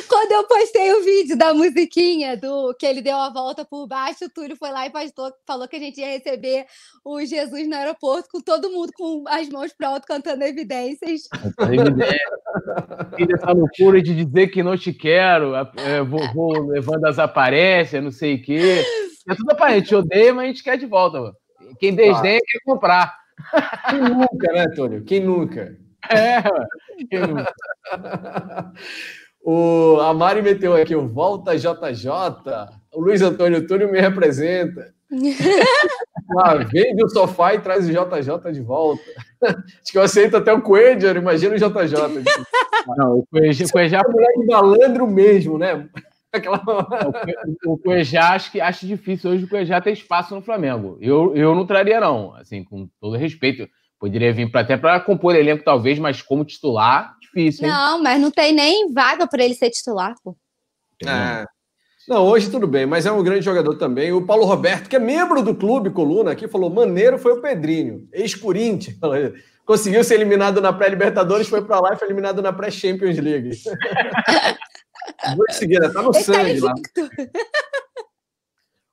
Quando 0.09 0.33
eu 0.33 0.45
postei 0.47 0.93
o 0.93 1.05
vídeo 1.05 1.37
da 1.39 1.55
musiquinha 1.55 2.37
do 2.37 2.75
que 2.75 2.85
ele 2.85 3.01
deu 3.01 3.17
a 3.17 3.31
volta 3.31 3.65
por 3.65 3.87
baixo, 3.87 4.25
o 4.25 4.31
Túlio 4.31 4.57
foi 4.57 4.71
lá 4.71 4.87
e 4.87 4.91
postou, 4.91 5.33
falou 5.47 5.69
que 5.69 5.77
a 5.77 5.79
gente 5.79 6.01
ia 6.01 6.09
receber 6.09 6.67
o 7.05 7.25
Jesus 7.25 7.69
no 7.69 7.77
aeroporto 7.77 8.29
com 8.31 8.41
todo 8.41 8.71
mundo 8.71 8.93
com 8.95 9.25
as 9.29 9.49
mãos 9.49 9.73
para 9.73 9.89
alto 9.89 10.07
cantando 10.07 10.43
evidências. 10.45 11.29
E 13.19 13.27
dessa 13.27 13.53
loucura 13.53 14.03
de 14.03 14.25
dizer 14.25 14.49
que 14.49 14.63
não 14.63 14.77
te 14.77 14.93
quero, 14.93 15.55
é, 15.55 16.03
vou, 16.03 16.21
vou 16.33 16.67
levando 16.67 17.05
as 17.07 17.19
aparências, 17.19 18.03
não 18.03 18.11
sei 18.11 18.35
o 18.35 18.43
quê. 18.43 18.85
É 19.29 19.35
tudo 19.35 19.55
pra 19.55 19.71
gente 19.71 19.95
odeia, 19.95 20.35
mas 20.35 20.45
a 20.45 20.49
gente 20.49 20.65
quer 20.65 20.77
de 20.77 20.87
volta. 20.87 21.21
mano. 21.21 21.37
Quem 21.79 21.95
desdenha 21.95 22.41
quer 22.45 22.59
comprar. 22.65 23.17
Quem 23.89 24.01
nunca, 24.01 24.53
né, 24.53 24.69
Túlio? 24.69 25.05
Quem 25.05 25.21
nunca? 25.21 25.77
É, 26.11 26.43
mano. 27.27 27.47
O, 29.45 29.99
a 30.01 30.15
Mari 30.15 30.41
meteu 30.41 30.75
aqui 30.75 30.95
o 30.95 31.09
Volta 31.09 31.57
JJ. 31.57 32.09
O 32.93 33.01
Luiz 33.01 33.23
Antônio 33.23 33.67
Túlio 33.67 33.91
me 33.91 34.01
representa. 34.01 34.95
Ah, 36.39 36.55
vende 36.55 37.05
o 37.05 37.09
sofá 37.11 37.53
e 37.53 37.61
traz 37.61 37.87
o 37.87 37.91
JJ 37.91 38.53
de 38.53 38.61
volta. 38.63 39.03
Acho 39.45 39.93
que 39.93 39.99
eu 39.99 40.03
aceito 40.03 40.37
até 40.37 40.51
o 40.51 40.63
Coedger, 40.63 41.17
imagina 41.17 41.55
o 41.55 41.59
JJ. 41.59 42.25
Não, 42.97 43.19
o 43.19 43.27
Cuejá, 43.27 43.65
o 43.67 43.71
Cuejá, 43.71 43.99
É 43.99 44.11
moleque 44.11 44.47
malandro 44.47 45.07
mesmo, 45.07 45.59
né? 45.59 45.87
Aquela... 46.33 46.63
o 47.67 47.77
Cuejá 47.77 48.31
acho, 48.31 48.51
que, 48.51 48.63
acho 48.63 48.87
difícil 48.87 49.33
hoje 49.33 49.45
o 49.45 49.49
Cuejá 49.49 49.79
ter 49.81 49.93
espaço 49.93 50.35
no 50.35 50.41
Flamengo. 50.41 50.97
Eu, 51.03 51.37
eu 51.37 51.55
não 51.55 51.67
traria, 51.67 52.01
não. 52.01 52.35
Assim, 52.37 52.65
com 52.65 52.89
todo 52.99 53.17
respeito. 53.17 53.69
Poderia 54.03 54.33
vir 54.33 54.51
pra, 54.51 54.63
até 54.63 54.77
para 54.77 54.99
compor 54.99 55.37
elenco, 55.37 55.63
talvez, 55.63 55.97
mas 55.97 56.21
como 56.21 56.45
titular, 56.45 57.15
difícil, 57.21 57.65
hein? 57.67 57.71
Não, 57.73 58.03
mas 58.03 58.21
não 58.21 58.33
tem 58.33 58.53
nem 58.53 58.93
vaga 58.93 59.29
para 59.29 59.45
ele 59.45 59.55
ser 59.55 59.71
titular, 59.71 60.17
pô. 60.25 60.37
É. 61.07 61.47
Não, 62.09 62.27
hoje 62.27 62.51
tudo 62.51 62.67
bem, 62.67 62.85
mas 62.85 63.07
é 63.07 63.13
um 63.13 63.23
grande 63.23 63.45
jogador 63.45 63.77
também. 63.79 64.13
O 64.13 64.27
Paulo 64.27 64.45
Roberto, 64.45 64.89
que 64.89 64.97
é 64.97 64.99
membro 64.99 65.41
do 65.41 65.55
clube 65.55 65.89
Coluna 65.91 66.33
aqui, 66.33 66.49
falou: 66.49 66.69
maneiro 66.69 67.17
foi 67.17 67.31
o 67.31 67.41
Pedrinho, 67.41 68.09
ex-Corinthians. 68.13 68.97
Conseguiu 69.65 70.03
ser 70.03 70.15
eliminado 70.17 70.61
na 70.61 70.73
pré-Libertadores, 70.73 71.49
foi 71.49 71.65
para 71.65 71.79
lá 71.79 71.93
e 71.95 71.97
foi 71.97 72.09
eliminado 72.09 72.43
na 72.43 72.53
pré-Champions 72.53 73.17
League. 73.19 73.51
Duas 75.37 75.55
seguidas, 75.55 75.93
tá 75.93 76.03
no 76.03 76.09
Ele 76.11 76.19
tá 76.19 76.21
sangue 76.25 76.59
lá. 76.61 76.73
invicto. 76.73 77.09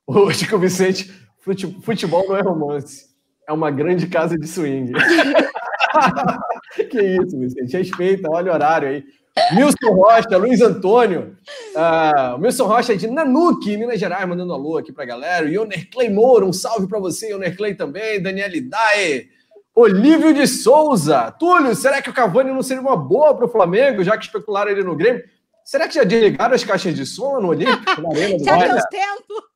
O 0.06 0.32
Chico 0.32 0.56
Vicente, 0.56 1.10
fute- 1.40 1.76
futebol 1.82 2.28
não 2.28 2.36
é 2.36 2.42
romance. 2.42 3.09
É 3.50 3.52
uma 3.52 3.68
grande 3.68 4.06
casa 4.06 4.38
de 4.38 4.46
swing. 4.46 4.92
que 6.88 7.02
isso, 7.02 7.36
Vicente. 7.36 7.76
Respeita, 7.78 8.30
olha 8.30 8.52
o 8.52 8.54
horário 8.54 8.88
aí. 8.88 9.04
Milson 9.52 9.92
Rocha, 9.92 10.36
Luiz 10.36 10.60
Antônio. 10.60 11.36
Ah, 11.74 12.34
o 12.36 12.38
Milson 12.38 12.68
Rocha 12.68 12.92
é 12.92 12.96
de 12.96 13.08
Nanuque, 13.08 13.76
Minas 13.76 13.98
Gerais, 13.98 14.28
mandando 14.28 14.52
alô 14.52 14.78
aqui 14.78 14.92
pra 14.92 15.04
galera. 15.04 15.46
O 15.46 15.48
Ioner 15.48 15.90
Clay 15.90 16.08
Moura, 16.08 16.46
um 16.46 16.52
salve 16.52 16.86
pra 16.86 17.00
você, 17.00 17.32
Ioner 17.32 17.56
Clay 17.56 17.74
também. 17.74 18.22
Daniele 18.22 18.60
Dae. 18.60 19.26
Olívio 19.74 20.32
de 20.32 20.46
Souza. 20.46 21.32
Túlio, 21.32 21.74
será 21.74 22.00
que 22.00 22.10
o 22.10 22.14
Cavani 22.14 22.52
não 22.52 22.62
seria 22.62 22.80
uma 22.80 22.96
boa 22.96 23.36
pro 23.36 23.48
Flamengo, 23.48 24.04
já 24.04 24.16
que 24.16 24.26
especularam 24.26 24.70
ele 24.70 24.84
no 24.84 24.94
Grêmio? 24.94 25.24
Será 25.64 25.88
que 25.88 25.96
já 25.96 26.04
desligaram 26.04 26.54
as 26.54 26.62
caixas 26.62 26.94
de 26.94 27.04
som 27.04 27.40
no 27.40 27.48
Olímpico, 27.48 28.00
Já 28.44 28.58
deu 28.58 28.76
tempo. 28.88 29.49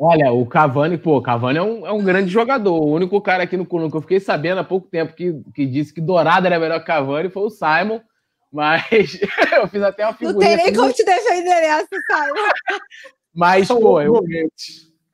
Olha, 0.00 0.32
o 0.32 0.46
Cavani, 0.46 0.96
pô, 0.96 1.16
o 1.18 1.22
Cavani 1.22 1.58
é 1.58 1.62
um, 1.62 1.86
é 1.86 1.92
um 1.92 2.02
grande 2.04 2.30
jogador. 2.30 2.80
O 2.80 2.92
único 2.92 3.20
cara 3.20 3.42
aqui 3.42 3.56
no 3.56 3.66
Coluna 3.66 3.90
que 3.90 3.96
eu 3.96 4.00
fiquei 4.00 4.20
sabendo 4.20 4.58
há 4.60 4.64
pouco 4.64 4.86
tempo 4.88 5.12
que, 5.12 5.34
que 5.54 5.66
disse 5.66 5.92
que 5.92 6.00
Dourado 6.00 6.46
era 6.46 6.58
melhor 6.58 6.78
que 6.78 6.86
Cavani 6.86 7.28
foi 7.30 7.42
o 7.42 7.50
Simon. 7.50 8.00
Mas 8.52 9.18
eu 9.60 9.66
fiz 9.68 9.82
até 9.82 10.04
uma 10.04 10.12
Não 10.12 10.18
figurinha. 10.18 10.56
tem 10.56 10.56
nem 10.66 10.72
com- 10.74 10.80
como 10.82 10.92
te 10.92 11.04
defender 11.04 11.50
essa, 11.64 11.88
Simon. 11.88 12.48
Mas, 13.34 13.68
pô, 13.68 14.00
eu, 14.00 14.24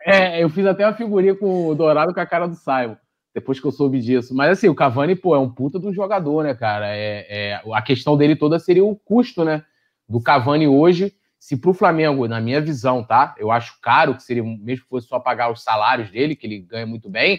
é, 0.03 0.43
eu 0.43 0.49
fiz 0.51 0.67
até 0.67 0.87
uma 0.87 0.95
figurinha 0.95 1.35
com 1.35 1.69
o 1.69 1.75
Dourado 1.75 2.13
com 2.13 2.21
a 2.21 2.27
cara 2.27 2.47
do 2.47 2.55
Simon. 2.55 2.97
Depois 3.35 3.59
que 3.59 3.67
eu 3.67 3.73
soube 3.73 4.01
disso. 4.01 4.35
Mas 4.35 4.51
assim, 4.51 4.69
o 4.69 4.75
Cavani, 4.75 5.17
pô, 5.17 5.35
é 5.35 5.39
um 5.39 5.51
puta 5.51 5.79
do 5.79 5.93
jogador, 5.93 6.45
né, 6.45 6.55
cara? 6.55 6.87
É, 6.95 7.27
é- 7.29 7.61
a 7.73 7.83
questão 7.83 8.17
dele 8.17 8.37
toda 8.37 8.59
seria 8.59 8.85
o 8.85 8.95
custo, 8.95 9.45
né? 9.45 9.65
Do 10.09 10.21
Cavani 10.23 10.69
hoje. 10.69 11.13
Se 11.45 11.59
pro 11.59 11.75
Flamengo, 11.75 12.27
na 12.27 12.41
minha 12.41 12.59
visão, 12.59 13.05
tá? 13.05 13.35
Eu 13.37 13.51
acho 13.51 13.79
caro, 13.83 14.15
que 14.15 14.23
seria, 14.23 14.43
mesmo 14.43 14.85
que 14.85 14.89
fosse 14.89 15.07
só 15.07 15.21
pagar 15.21 15.53
os 15.53 15.63
salários 15.63 16.11
dele, 16.11 16.35
que 16.35 16.47
ele 16.47 16.61
ganha 16.61 16.87
muito 16.87 17.11
bem. 17.11 17.39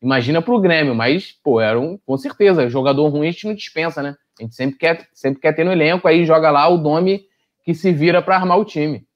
Imagina 0.00 0.40
pro 0.40 0.58
Grêmio, 0.58 0.94
mas, 0.94 1.32
pô, 1.44 1.60
era 1.60 1.78
um, 1.78 1.98
com 1.98 2.16
certeza, 2.16 2.70
jogador 2.70 3.06
ruim 3.08 3.28
a 3.28 3.30
gente 3.30 3.46
não 3.46 3.54
dispensa, 3.54 4.02
né? 4.02 4.16
A 4.40 4.42
gente 4.42 4.54
sempre 4.54 4.78
quer, 4.78 5.06
sempre 5.12 5.38
quer 5.38 5.52
ter 5.52 5.64
no 5.64 5.70
elenco, 5.70 6.08
aí 6.08 6.24
joga 6.24 6.50
lá 6.50 6.66
o 6.66 6.78
nome 6.78 7.26
que 7.62 7.74
se 7.74 7.92
vira 7.92 8.22
para 8.22 8.36
armar 8.36 8.58
o 8.58 8.64
time. 8.64 9.06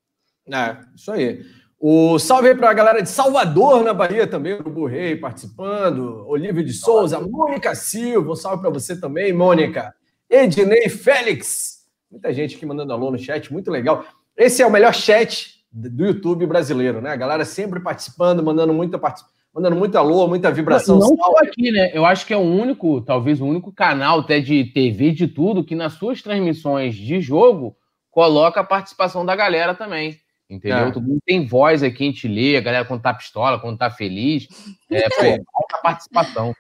É, 0.53 0.77
isso 0.95 1.11
aí. 1.13 1.41
O 1.81 2.19
salve 2.19 2.51
aí 2.51 2.55
para 2.55 2.69
a 2.69 2.75
galera 2.75 3.03
de 3.03 3.09
Salvador, 3.09 3.83
na 3.83 3.95
Bahia 3.95 4.27
também, 4.27 4.53
o 4.53 4.59
Urubu 4.59 4.85
Rei 4.85 5.17
participando, 5.17 6.27
Olívio 6.29 6.63
de 6.63 6.75
Souza, 6.75 7.19
Mônica 7.19 7.75
Silva, 7.75 8.33
um 8.33 8.37
salve 8.37 8.61
para 8.61 8.71
você 8.71 9.01
também, 9.01 9.33
Mônica. 9.33 9.95
Ednei 10.29 10.91
Félix, 10.91 11.87
muita 12.11 12.35
gente 12.35 12.55
aqui 12.55 12.67
mandando 12.67 12.93
alô 12.93 13.11
no 13.11 13.19
chat, 13.19 13.51
muito 13.51 13.71
legal. 13.71 14.05
Esse 14.37 14.63
é 14.63 14.67
o 14.67 14.71
melhor 14.71 14.95
chat 14.95 15.57
do 15.73 16.07
YouTube 16.07 16.47
brasileiro, 16.47 17.01
né? 17.01 17.11
A 17.11 17.17
galera 17.17 17.45
sempre 17.45 17.81
participando, 17.81 18.43
mandando 18.43 18.73
muita 18.73 18.99
participação. 18.99 19.37
Mandando 19.55 19.77
muito 19.77 19.97
alô, 19.97 20.29
muita 20.29 20.53
vibração. 20.53 20.99
Não 20.99 21.17
salve. 21.17 21.19
só 21.19 21.39
aqui, 21.39 21.71
né? 21.71 21.91
Eu 21.95 22.05
acho 22.05 22.27
que 22.27 22.35
é 22.35 22.37
o 22.37 22.41
único, 22.41 23.01
talvez 23.01 23.41
o 23.41 23.47
único 23.47 23.73
canal 23.73 24.21
até 24.21 24.39
de 24.39 24.65
TV 24.65 25.13
de 25.13 25.27
tudo 25.27 25.65
que 25.65 25.75
nas 25.75 25.95
suas 25.95 26.21
transmissões 26.21 26.95
de 26.95 27.23
jogo 27.23 27.75
coloca 28.11 28.61
a 28.61 28.65
participação 28.65 29.25
da 29.25 29.35
galera 29.35 29.75
também. 29.75 30.19
Entendeu? 30.49 30.89
É. 30.89 30.91
Todo 30.91 31.09
mundo 31.09 31.21
tem 31.25 31.47
voz 31.47 31.83
aqui, 31.83 32.05
a 32.05 32.07
gente 32.07 32.29
lê, 32.29 32.57
a 32.59 32.61
galera 32.61 32.85
quando 32.85 33.01
tá 33.01 33.15
pistola, 33.15 33.59
quando 33.59 33.79
tá 33.79 33.91
feliz. 33.91 34.47
É, 34.91 35.09
pô, 35.09 35.45
alta 35.55 35.79
participação. 35.83 36.55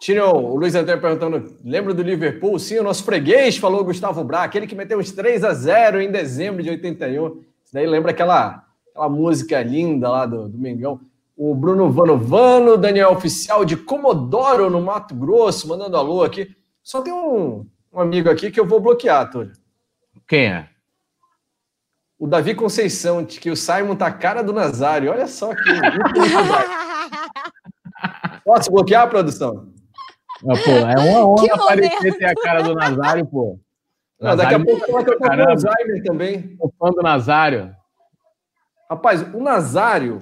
Tino, 0.00 0.32
o 0.32 0.56
Luiz 0.56 0.74
Antônio 0.74 0.98
perguntando: 0.98 1.58
lembra 1.62 1.92
do 1.92 2.02
Liverpool? 2.02 2.58
Sim, 2.58 2.78
o 2.78 2.82
nosso 2.82 3.04
freguês 3.04 3.58
falou 3.58 3.84
Gustavo 3.84 4.24
Bra, 4.24 4.44
aquele 4.44 4.66
que 4.66 4.74
meteu 4.74 4.98
uns 4.98 5.12
3 5.12 5.44
a 5.44 5.52
0 5.52 6.00
em 6.00 6.10
dezembro 6.10 6.62
de 6.62 6.70
81. 6.70 7.42
Isso 7.62 7.74
daí 7.74 7.86
lembra 7.86 8.10
aquela, 8.10 8.64
aquela 8.88 9.10
música 9.10 9.62
linda 9.62 10.08
lá 10.08 10.24
do, 10.24 10.48
do 10.48 10.56
Mengão. 10.56 11.02
O 11.36 11.54
Bruno 11.54 11.90
Vanovano, 11.90 12.78
Daniel 12.78 13.12
Oficial 13.12 13.62
de 13.62 13.76
Comodoro, 13.76 14.70
no 14.70 14.80
Mato 14.80 15.14
Grosso, 15.14 15.68
mandando 15.68 15.98
alô 15.98 16.22
aqui. 16.22 16.56
Só 16.82 17.02
tem 17.02 17.12
um, 17.12 17.66
um 17.92 18.00
amigo 18.00 18.30
aqui 18.30 18.50
que 18.50 18.58
eu 18.58 18.66
vou 18.66 18.80
bloquear, 18.80 19.30
Túlio. 19.30 19.52
Quem 20.26 20.46
é? 20.46 20.66
O 22.18 22.26
Davi 22.26 22.54
Conceição, 22.54 23.22
de 23.22 23.38
que 23.38 23.50
o 23.50 23.56
Simon 23.56 23.96
tá 23.96 24.06
a 24.06 24.12
cara 24.12 24.42
do 24.42 24.54
Nazário. 24.54 25.10
Olha 25.10 25.26
só 25.26 25.54
que. 25.54 25.60
Posso 28.44 28.70
bloquear, 28.70 29.08
produção? 29.08 29.79
Ah, 30.42 30.54
pô, 30.64 30.70
é 30.70 30.94
uma 31.10 31.26
honra 31.28 31.42
Que 31.44 31.50
aparecer 31.50 31.96
momento. 31.96 32.18
ter 32.18 32.24
a 32.26 32.34
cara 32.34 32.62
do 32.62 32.74
Nazário, 32.74 33.26
pô. 33.26 33.58
Não, 34.20 34.36
daqui 34.36 34.54
a 34.54 34.64
pouco 34.64 34.84
que 34.84 34.90
eu 34.92 35.04
tô 35.04 35.16
com 35.18 35.24
Caramba. 35.24 35.50
Alzheimer 35.52 36.02
também. 36.04 36.56
Sou 36.58 36.72
fã 36.78 36.90
do 36.90 37.02
Nazário. 37.02 37.74
Rapaz, 38.90 39.22
o 39.34 39.40
Nazário. 39.42 40.20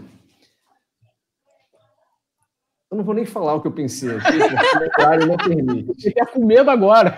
Eu 2.90 2.96
não 2.96 3.04
vou 3.04 3.14
nem 3.14 3.26
falar 3.26 3.54
o 3.54 3.60
que 3.60 3.66
eu 3.68 3.72
pensei 3.72 4.16
aqui, 4.16 4.38
porque 4.38 5.00
o 5.02 5.04
horário 5.04 5.26
não 5.26 5.36
permite. 5.36 6.06
Ele 6.06 6.14
tá 6.14 6.26
com 6.26 6.44
medo 6.44 6.70
agora. 6.70 7.16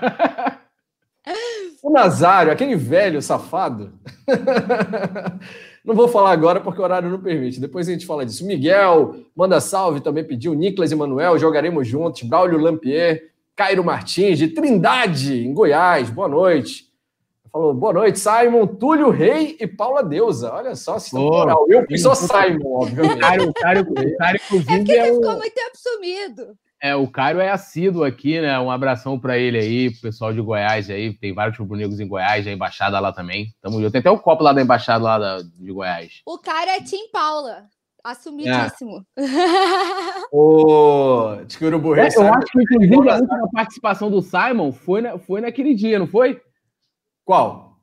O 1.83 1.90
Nazário, 1.90 2.50
aquele 2.52 2.75
velho 2.76 3.23
safado, 3.23 3.92
Não 5.85 5.95
vou 5.95 6.09
falar 6.09 6.33
agora 6.33 6.61
porque 6.61 6.81
o 6.81 6.85
horário 6.85 7.09
não 7.09 7.21
permite. 7.21 7.61
Depois 7.61 7.89
a 7.89 7.93
gente 7.93 8.07
fala 8.07 8.27
disso. 8.27 8.47
Miguel, 8.47 9.17
manda 9.35 9.61
salve, 9.61 10.01
também 10.01 10.25
pediu. 10.25 10.55
Nicolas 10.55 10.93
Emanuel, 10.93 11.39
jogaremos 11.39 11.89
juntos. 11.89 12.23
Braulio 12.23 12.59
Lampier, 12.59 13.31
Cairo 13.57 13.85
Martins, 13.85 14.39
de 14.39 14.49
Trindade, 14.49 15.47
em 15.47 15.55
Goiás. 15.55 16.11
Boa 16.11 16.29
noite. 16.29 16.91
Falou, 17.53 17.75
boa 17.75 17.93
noite, 17.93 18.21
Simon, 18.21 18.65
Túlio 18.65 19.11
Rei 19.11 19.57
e 19.59 19.67
Paula 19.67 20.05
Deusa. 20.05 20.53
Olha 20.53 20.77
só, 20.77 21.01
se 21.01 21.13
moral. 21.15 21.67
Eu 21.69 21.85
que 21.85 21.99
sou 21.99 22.15
Simon, 22.15 22.61
obviamente. 22.65 23.17
O 23.17 23.19
Cairo, 23.19 23.49
o 23.49 23.53
Cairo, 23.53 23.81
o 23.81 24.17
Cairo, 24.17 24.39
inclusive, 24.45 24.73
é 24.73 24.77
porque 24.77 24.93
ele 24.93 25.01
é 25.01 25.15
ficou 25.15 25.37
muito 25.37 25.55
tempo 25.55 25.77
sumido. 25.77 26.57
É, 26.83 26.97
o 26.97 27.07
Cairo 27.07 27.41
é 27.41 27.51
assíduo 27.51 28.05
aqui, 28.05 28.41
né? 28.41 28.59
Um 28.59 28.71
abração 28.71 29.21
para 29.21 29.37
ele 29.37 29.59
aí, 29.59 29.91
pro 29.91 30.01
pessoal 30.01 30.33
de 30.33 30.41
Goiás 30.41 30.89
aí. 30.89 31.13
Tem 31.13 31.35
vários 31.35 31.59
rubro-negros 31.59 32.01
em 32.01 32.09
Goiás, 32.09 32.47
a 32.47 32.51
embaixada 32.51 32.99
lá 32.99 33.13
também. 33.13 33.55
Tamo 33.61 33.79
junto. 33.79 33.93
Tem 33.93 34.01
até 34.01 34.11
o 34.11 34.15
um 34.15 34.19
copo 34.19 34.43
lá 34.43 34.55
da 34.55 34.63
embaixada 34.63 35.05
lá 35.05 35.19
da, 35.19 35.39
de 35.43 35.71
Goiás. 35.71 36.23
O 36.25 36.39
Cairo 36.39 36.71
é 36.71 36.81
Tim 36.81 37.11
Paula. 37.13 37.67
Assumidíssimo. 38.03 39.05
É. 39.15 39.23
o 40.33 41.45
Tchurubu 41.47 41.95
é, 41.97 42.09
Eu 42.17 42.33
acho 42.33 42.47
que, 42.47 42.63
inclusive, 42.63 43.11
a 43.11 43.17
última 43.17 43.51
participação 43.53 44.11
do 44.11 44.23
Simon 44.23 44.73
foi, 44.73 45.03
na, 45.03 45.19
foi 45.19 45.43
naquele 45.43 45.75
dia, 45.75 45.99
não 45.99 46.07
foi? 46.07 46.41
Qual? 47.27 47.77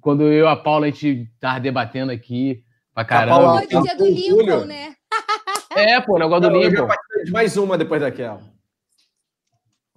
Quando 0.00 0.24
eu 0.24 0.44
e 0.44 0.48
a 0.48 0.56
Paula, 0.56 0.86
a 0.86 0.90
gente 0.90 1.30
tava 1.40 1.60
debatendo 1.60 2.10
aqui 2.10 2.64
pra 2.92 3.04
caramba. 3.04 3.36
A 3.36 3.66
Paula, 3.66 3.84
dia 3.84 3.96
do 3.96 4.06
Lincoln, 4.06 4.64
né? 4.64 4.94
É, 5.76 6.00
pô, 6.00 6.16
o 6.16 6.18
negócio 6.18 6.50
do 6.50 6.58
Lincoln. 6.58 6.88
De 7.24 7.30
mais 7.30 7.56
uma 7.56 7.76
depois 7.78 8.00
daquela. 8.00 8.40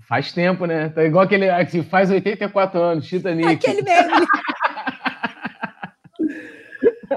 Faz 0.07 0.31
tempo, 0.31 0.65
né? 0.65 0.89
Tá 0.89 1.03
igual 1.03 1.23
aquele 1.23 1.47
que 1.65 1.81
faz 1.83 2.09
84 2.09 2.79
anos, 2.79 3.07
Titanic. 3.07 3.47
Aquele 3.47 3.81
mesmo. 3.81 4.11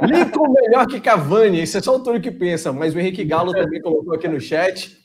Lincoln 0.03 0.53
melhor 0.53 0.87
que 0.87 1.01
Cavani, 1.01 1.63
isso 1.63 1.79
é 1.79 1.81
só 1.81 1.97
o 1.97 2.03
Túlio 2.03 2.21
que 2.21 2.31
pensa, 2.31 2.73
mas 2.73 2.95
o 2.95 2.99
Henrique 2.99 3.25
Galo 3.25 3.53
também 3.53 3.81
colocou 3.81 4.15
aqui 4.15 4.29
no 4.29 4.41
chat. 4.41 4.97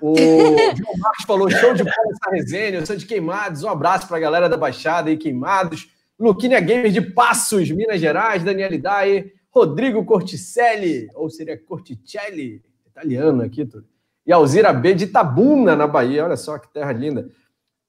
O 0.00 0.14
João 0.76 0.98
Marcos 0.98 1.24
falou: 1.26 1.50
show 1.50 1.74
de 1.74 1.84
bola 1.84 2.12
essa 2.12 2.30
resenha, 2.30 2.78
eu 2.78 2.86
sou 2.86 2.96
de 2.96 3.06
Queimados. 3.06 3.62
Um 3.62 3.68
abraço 3.68 4.08
para 4.08 4.16
a 4.16 4.20
galera 4.20 4.48
da 4.48 4.56
Baixada 4.56 5.10
e 5.10 5.16
Queimados. 5.16 5.88
Luquinha 6.18 6.60
Gamer 6.60 6.90
de 6.90 7.00
Passos, 7.00 7.70
Minas 7.70 8.00
Gerais, 8.00 8.44
Daniel 8.44 8.78
Dai, 8.78 9.32
Rodrigo 9.50 10.04
Corticelli, 10.04 11.08
ou 11.14 11.30
seria 11.30 11.56
Corticelli, 11.56 12.62
italiano 12.86 13.42
aqui, 13.42 13.64
tudo. 13.64 13.86
E 14.26 14.32
Alzira 14.32 14.72
B 14.72 14.94
de 14.94 15.06
Tabuna, 15.06 15.74
na 15.74 15.86
Bahia. 15.86 16.24
Olha 16.24 16.36
só 16.36 16.58
que 16.58 16.72
terra 16.72 16.92
linda. 16.92 17.28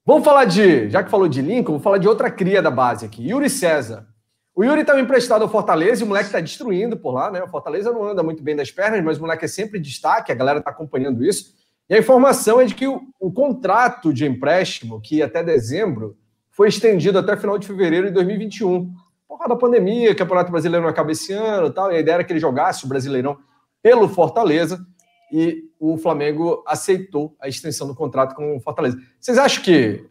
Vamos 0.05 0.25
falar 0.25 0.45
de, 0.45 0.89
já 0.89 1.03
que 1.03 1.11
falou 1.11 1.27
de 1.27 1.41
Lincoln, 1.41 1.73
vou 1.73 1.81
falar 1.81 1.99
de 1.99 2.07
outra 2.07 2.31
cria 2.31 2.61
da 2.61 2.71
base 2.71 3.05
aqui, 3.05 3.29
Yuri 3.29 3.49
César. 3.49 4.07
O 4.53 4.63
Yuri 4.63 4.81
estava 4.81 4.99
emprestado 4.99 5.43
ao 5.43 5.49
Fortaleza 5.49 6.01
e 6.01 6.03
o 6.03 6.07
moleque 6.07 6.25
está 6.25 6.39
destruindo 6.39 6.97
por 6.97 7.11
lá, 7.11 7.31
né? 7.31 7.41
O 7.43 7.47
Fortaleza 7.47 7.91
não 7.91 8.03
anda 8.03 8.23
muito 8.23 8.43
bem 8.43 8.55
das 8.55 8.71
pernas, 8.71 9.03
mas 9.03 9.17
o 9.17 9.21
moleque 9.21 9.45
é 9.45 9.47
sempre 9.47 9.79
destaque, 9.79 10.31
a 10.31 10.35
galera 10.35 10.59
está 10.59 10.71
acompanhando 10.71 11.23
isso. 11.23 11.53
E 11.87 11.93
a 11.93 11.97
informação 11.99 12.59
é 12.59 12.65
de 12.65 12.73
que 12.73 12.87
o, 12.87 13.01
o 13.19 13.31
contrato 13.31 14.13
de 14.13 14.25
empréstimo, 14.25 14.99
que 14.99 15.21
até 15.21 15.43
dezembro, 15.43 16.17
foi 16.49 16.67
estendido 16.67 17.19
até 17.19 17.37
final 17.37 17.57
de 17.57 17.67
fevereiro 17.67 18.07
de 18.07 18.13
2021. 18.13 18.91
Por 19.27 19.37
causa 19.37 19.53
da 19.53 19.59
pandemia, 19.59 20.11
o 20.11 20.15
Campeonato 20.15 20.51
Brasileiro 20.51 20.83
não 20.83 20.89
acaba 20.89 21.11
esse 21.11 21.31
ano 21.31 21.67
e 21.67 21.71
tal, 21.71 21.91
e 21.91 21.95
a 21.95 21.99
ideia 21.99 22.15
era 22.15 22.23
que 22.23 22.33
ele 22.33 22.39
jogasse 22.39 22.85
o 22.85 22.87
Brasileirão 22.87 23.37
pelo 23.81 24.09
Fortaleza 24.09 24.85
e 25.31 25.63
o 25.79 25.97
Flamengo 25.97 26.63
aceitou 26.67 27.35
a 27.39 27.47
extensão 27.47 27.87
do 27.87 27.95
contrato 27.95 28.35
com 28.35 28.57
o 28.57 28.59
Fortaleza. 28.59 28.97
Vocês 29.19 29.37
acham 29.37 29.63
que 29.63 30.05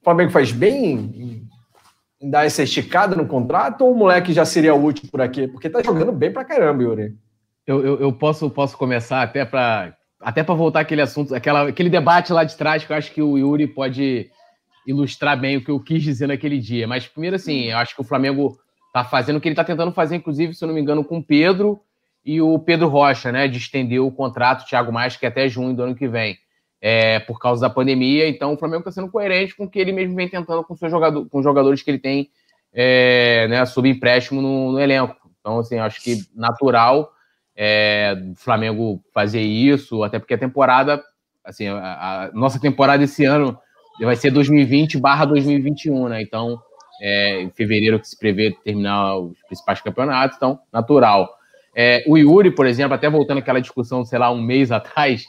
o 0.00 0.04
Flamengo 0.04 0.30
faz 0.30 0.52
bem 0.52 1.48
em, 2.20 2.30
dar 2.30 2.44
essa 2.44 2.62
esticada 2.62 3.16
no 3.16 3.26
contrato 3.26 3.82
ou 3.82 3.92
o 3.92 3.96
moleque 3.96 4.32
já 4.32 4.44
seria 4.44 4.74
útil 4.74 5.08
por 5.10 5.20
aqui? 5.20 5.48
Porque 5.48 5.70
tá 5.70 5.82
jogando 5.82 6.12
bem 6.12 6.30
pra 6.30 6.44
caramba, 6.44 6.82
Yuri. 6.82 7.16
Eu, 7.66 7.84
eu, 7.84 8.00
eu 8.00 8.12
posso, 8.12 8.50
posso 8.50 8.76
começar 8.76 9.22
até 9.22 9.44
para 9.44 9.96
até 10.20 10.42
voltar 10.44 10.80
aquele 10.80 11.02
assunto, 11.02 11.34
aquela, 11.34 11.68
aquele 11.68 11.90
debate 11.90 12.32
lá 12.32 12.44
de 12.44 12.56
trás 12.56 12.84
que 12.84 12.92
eu 12.92 12.96
acho 12.96 13.12
que 13.12 13.20
o 13.20 13.36
Yuri 13.36 13.66
pode 13.66 14.30
ilustrar 14.86 15.38
bem 15.40 15.56
o 15.56 15.64
que 15.64 15.70
eu 15.70 15.80
quis 15.80 16.02
dizer 16.02 16.28
naquele 16.28 16.58
dia. 16.58 16.86
Mas 16.86 17.08
primeiro 17.08 17.36
assim, 17.36 17.64
eu 17.64 17.78
acho 17.78 17.94
que 17.94 18.00
o 18.00 18.04
Flamengo 18.04 18.56
tá 18.92 19.02
fazendo 19.04 19.36
o 19.36 19.40
que 19.40 19.48
ele 19.48 19.56
tá 19.56 19.64
tentando 19.64 19.92
fazer, 19.92 20.16
inclusive, 20.16 20.54
se 20.54 20.62
eu 20.62 20.68
não 20.68 20.74
me 20.74 20.80
engano, 20.80 21.04
com 21.04 21.18
o 21.18 21.24
Pedro 21.24 21.80
e 22.24 22.40
o 22.40 22.58
Pedro 22.58 22.88
Rocha, 22.88 23.32
né, 23.32 23.48
de 23.48 23.58
estender 23.58 24.00
o 24.00 24.10
contrato, 24.10 24.66
Thiago 24.66 24.92
Mais, 24.92 25.16
que 25.16 25.26
é 25.26 25.28
até 25.28 25.48
junho 25.48 25.74
do 25.74 25.82
ano 25.82 25.94
que 25.94 26.06
vem, 26.06 26.36
é, 26.80 27.18
por 27.20 27.38
causa 27.38 27.62
da 27.62 27.70
pandemia. 27.70 28.28
Então, 28.28 28.52
o 28.54 28.56
Flamengo 28.56 28.80
está 28.80 28.92
sendo 28.92 29.10
coerente 29.10 29.56
com 29.56 29.64
o 29.64 29.70
que 29.70 29.78
ele 29.78 29.92
mesmo 29.92 30.14
vem 30.14 30.28
tentando 30.28 30.62
com, 30.64 30.76
seu 30.76 30.88
jogador, 30.88 31.28
com 31.28 31.38
os 31.38 31.44
jogadores 31.44 31.82
que 31.82 31.90
ele 31.90 31.98
tem 31.98 32.30
é, 32.72 33.46
né, 33.48 33.64
sob 33.66 33.88
empréstimo 33.88 34.40
no, 34.40 34.72
no, 34.72 34.80
elenco. 34.80 35.16
Então, 35.40 35.58
assim, 35.58 35.78
acho 35.78 36.00
que 36.02 36.18
natural 36.34 37.12
é, 37.56 38.14
o 38.32 38.36
Flamengo 38.36 39.02
fazer 39.12 39.42
isso, 39.42 40.02
até 40.02 40.18
porque 40.18 40.34
a 40.34 40.38
temporada, 40.38 41.02
assim, 41.44 41.68
a, 41.68 42.24
a 42.24 42.30
nossa 42.32 42.60
temporada 42.60 43.02
esse 43.02 43.24
ano 43.24 43.58
vai 44.00 44.16
ser 44.16 44.30
2020 44.30 44.98
barra 44.98 45.24
2021, 45.24 46.08
né? 46.08 46.22
Então, 46.22 46.60
é, 47.00 47.42
em 47.42 47.50
fevereiro 47.50 47.98
que 48.00 48.08
se 48.08 48.18
prevê 48.18 48.56
terminar 48.64 49.16
os 49.16 49.36
principais 49.46 49.80
campeonatos, 49.80 50.36
então, 50.36 50.60
natural. 50.72 51.28
É, 51.74 52.04
o 52.06 52.16
Yuri, 52.16 52.50
por 52.50 52.66
exemplo, 52.66 52.94
até 52.94 53.08
voltando 53.08 53.38
àquela 53.38 53.60
discussão, 53.60 54.04
sei 54.04 54.18
lá, 54.18 54.30
um 54.30 54.42
mês 54.42 54.70
atrás, 54.70 55.24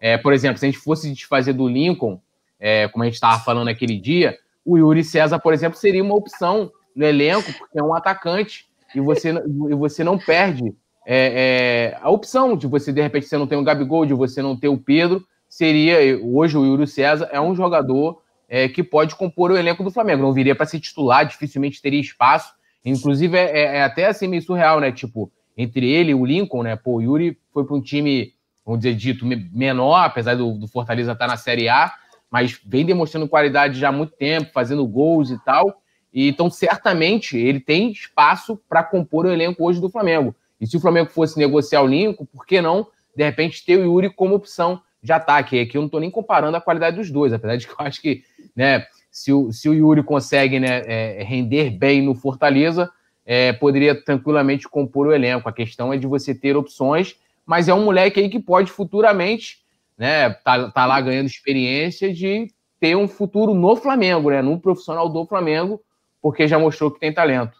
é, 0.00 0.18
por 0.18 0.32
exemplo, 0.32 0.58
se 0.58 0.66
a 0.66 0.68
gente 0.68 0.78
fosse 0.78 1.12
desfazer 1.12 1.52
do 1.52 1.68
Lincoln, 1.68 2.20
é, 2.60 2.88
como 2.88 3.02
a 3.02 3.06
gente 3.06 3.14
estava 3.14 3.42
falando 3.42 3.68
aquele 3.68 3.98
dia, 3.98 4.36
o 4.64 4.76
Yuri 4.76 5.04
César, 5.04 5.38
por 5.38 5.54
exemplo, 5.54 5.78
seria 5.78 6.02
uma 6.02 6.14
opção 6.14 6.70
no 6.94 7.04
elenco, 7.04 7.52
porque 7.58 7.78
é 7.78 7.82
um 7.82 7.94
atacante 7.94 8.66
e 8.94 9.00
você, 9.00 9.30
e 9.30 9.74
você 9.74 10.02
não 10.02 10.18
perde 10.18 10.74
é, 11.06 11.92
é, 11.94 11.98
a 12.02 12.10
opção 12.10 12.56
de 12.56 12.66
você, 12.66 12.92
de 12.92 13.00
repente, 13.00 13.26
você 13.26 13.38
não 13.38 13.46
tem 13.46 13.56
o 13.56 13.62
Gabigol, 13.62 14.04
de 14.04 14.12
você 14.12 14.42
não 14.42 14.56
ter 14.56 14.68
o 14.68 14.76
Pedro, 14.76 15.24
seria, 15.48 15.98
hoje 16.20 16.58
o 16.58 16.66
Yuri 16.66 16.86
César 16.86 17.28
é 17.30 17.40
um 17.40 17.54
jogador 17.54 18.20
é, 18.48 18.68
que 18.68 18.82
pode 18.82 19.14
compor 19.14 19.52
o 19.52 19.56
elenco 19.56 19.84
do 19.84 19.90
Flamengo, 19.90 20.22
não 20.22 20.32
viria 20.32 20.56
para 20.56 20.66
ser 20.66 20.80
titular, 20.80 21.24
dificilmente 21.24 21.80
teria 21.80 22.00
espaço, 22.00 22.52
inclusive 22.84 23.36
é, 23.36 23.76
é 23.76 23.82
até 23.82 24.06
assim 24.06 24.26
meio 24.26 24.42
surreal, 24.42 24.80
né, 24.80 24.90
tipo, 24.90 25.30
entre 25.56 25.90
ele 25.90 26.10
e 26.10 26.14
o 26.14 26.24
Lincoln, 26.24 26.62
né? 26.62 26.76
Pô, 26.76 26.96
o 26.96 27.02
Yuri 27.02 27.38
foi 27.52 27.64
para 27.64 27.74
um 27.74 27.80
time, 27.80 28.32
vamos 28.64 28.80
dizer, 28.80 28.94
dito 28.94 29.24
menor, 29.24 30.04
apesar 30.04 30.34
do, 30.34 30.52
do 30.52 30.68
Fortaleza 30.68 31.12
estar 31.12 31.26
tá 31.26 31.30
na 31.30 31.36
Série 31.36 31.68
A, 31.68 31.92
mas 32.30 32.60
vem 32.64 32.84
demonstrando 32.84 33.28
qualidade 33.28 33.78
já 33.78 33.88
há 33.88 33.92
muito 33.92 34.12
tempo, 34.12 34.50
fazendo 34.52 34.86
gols 34.86 35.30
e 35.30 35.38
tal. 35.44 35.80
E, 36.12 36.28
então, 36.28 36.50
certamente, 36.50 37.36
ele 37.36 37.60
tem 37.60 37.90
espaço 37.90 38.60
para 38.68 38.82
compor 38.82 39.26
o 39.26 39.30
elenco 39.30 39.64
hoje 39.64 39.80
do 39.80 39.90
Flamengo. 39.90 40.34
E 40.60 40.66
se 40.66 40.76
o 40.76 40.80
Flamengo 40.80 41.10
fosse 41.10 41.38
negociar 41.38 41.82
o 41.82 41.86
Lincoln, 41.86 42.26
por 42.26 42.46
que 42.46 42.60
não, 42.60 42.86
de 43.14 43.24
repente, 43.24 43.64
ter 43.64 43.78
o 43.78 43.84
Yuri 43.84 44.10
como 44.10 44.34
opção 44.34 44.80
de 45.02 45.12
ataque? 45.12 45.60
Aqui 45.60 45.76
eu 45.76 45.82
não 45.82 45.86
estou 45.86 46.00
nem 46.00 46.10
comparando 46.10 46.56
a 46.56 46.60
qualidade 46.60 46.96
dos 46.96 47.10
dois, 47.10 47.32
apesar 47.32 47.56
de 47.56 47.66
que 47.66 47.72
eu 47.72 47.86
acho 47.86 48.00
que, 48.00 48.22
né, 48.54 48.86
se 49.10 49.32
o, 49.32 49.52
se 49.52 49.68
o 49.68 49.74
Yuri 49.74 50.02
consegue 50.02 50.60
né, 50.60 50.82
é, 50.86 51.22
render 51.22 51.70
bem 51.70 52.02
no 52.02 52.14
Fortaleza, 52.14 52.90
é, 53.26 53.52
poderia 53.52 54.00
tranquilamente 54.00 54.68
compor 54.68 55.08
o 55.08 55.12
elenco. 55.12 55.48
A 55.48 55.52
questão 55.52 55.92
é 55.92 55.98
de 55.98 56.06
você 56.06 56.32
ter 56.32 56.56
opções, 56.56 57.16
mas 57.44 57.68
é 57.68 57.74
um 57.74 57.84
moleque 57.84 58.20
aí 58.20 58.28
que 58.28 58.38
pode 58.38 58.70
futuramente, 58.70 59.58
né, 59.98 60.30
tá, 60.30 60.70
tá 60.70 60.86
lá 60.86 61.00
ganhando 61.00 61.26
experiência 61.26 62.14
de 62.14 62.48
ter 62.78 62.96
um 62.96 63.08
futuro 63.08 63.52
no 63.52 63.74
Flamengo, 63.74 64.30
né, 64.30 64.40
no 64.40 64.60
profissional 64.60 65.08
do 65.08 65.26
Flamengo, 65.26 65.82
porque 66.22 66.46
já 66.46 66.58
mostrou 66.58 66.90
que 66.90 67.00
tem 67.00 67.12
talento. 67.12 67.58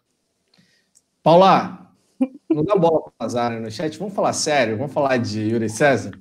Paula, 1.23 1.91
não 2.49 2.65
dá 2.65 2.77
bola 2.77 3.11
para 3.19 3.27
azar 3.27 3.61
no 3.61 3.71
chat. 3.71 3.99
Vamos 3.99 4.15
falar 4.15 4.33
sério, 4.33 4.77
vamos 4.77 4.93
falar 4.93 5.17
de 5.17 5.41
Yuri 5.41 5.69
César. 5.69 6.13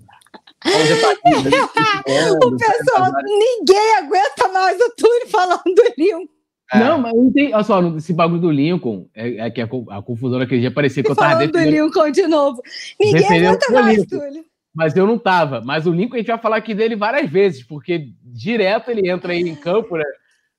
Tá 0.60 1.12
aqui, 1.12 1.44
né? 1.46 2.32
o 2.44 2.58
pessoal, 2.58 3.12
ninguém 3.24 3.96
aguenta 3.98 4.48
mais 4.52 4.80
o 4.82 4.90
Túlio 4.96 5.30
falando 5.30 5.64
do. 5.64 6.35
É. 6.72 6.80
Não, 6.80 7.00
mas 7.00 7.14
não 7.14 7.32
tem. 7.32 7.54
Olha 7.54 7.64
só, 7.64 7.96
esse 7.96 8.14
bagulho 8.14 8.42
do 8.42 8.52
Lincoln, 8.52 9.08
é, 9.14 9.48
é 9.48 9.50
que 9.52 9.62
a, 9.62 9.66
a, 9.66 10.02
confusão 10.02 10.40
naquele 10.40 10.62
dia 10.62 10.72
parecia 10.72 11.04
que 11.04 11.12
eu 11.12 11.16
tava 11.16 11.40
dentro. 11.40 11.62
do 11.62 11.70
Lincoln 11.70 12.12
de 12.12 12.28
novo. 12.28 12.62
Ninguém 13.00 13.26
aguenta 13.26 13.72
mais. 13.72 14.06
Túlio. 14.06 14.44
Mas 14.74 14.96
eu 14.96 15.06
não 15.06 15.18
tava. 15.18 15.62
Mas 15.62 15.86
o 15.86 15.92
Lincoln 15.92 16.16
a 16.16 16.20
gente 16.20 16.28
vai 16.28 16.38
falar 16.40 16.58
aqui 16.58 16.74
dele 16.74 16.96
várias 16.96 17.30
vezes, 17.30 17.64
porque 17.64 18.10
direto 18.24 18.90
ele 18.90 19.10
entra 19.10 19.32
aí 19.32 19.42
em 19.42 19.56
campo, 19.56 19.96
né? 19.96 20.04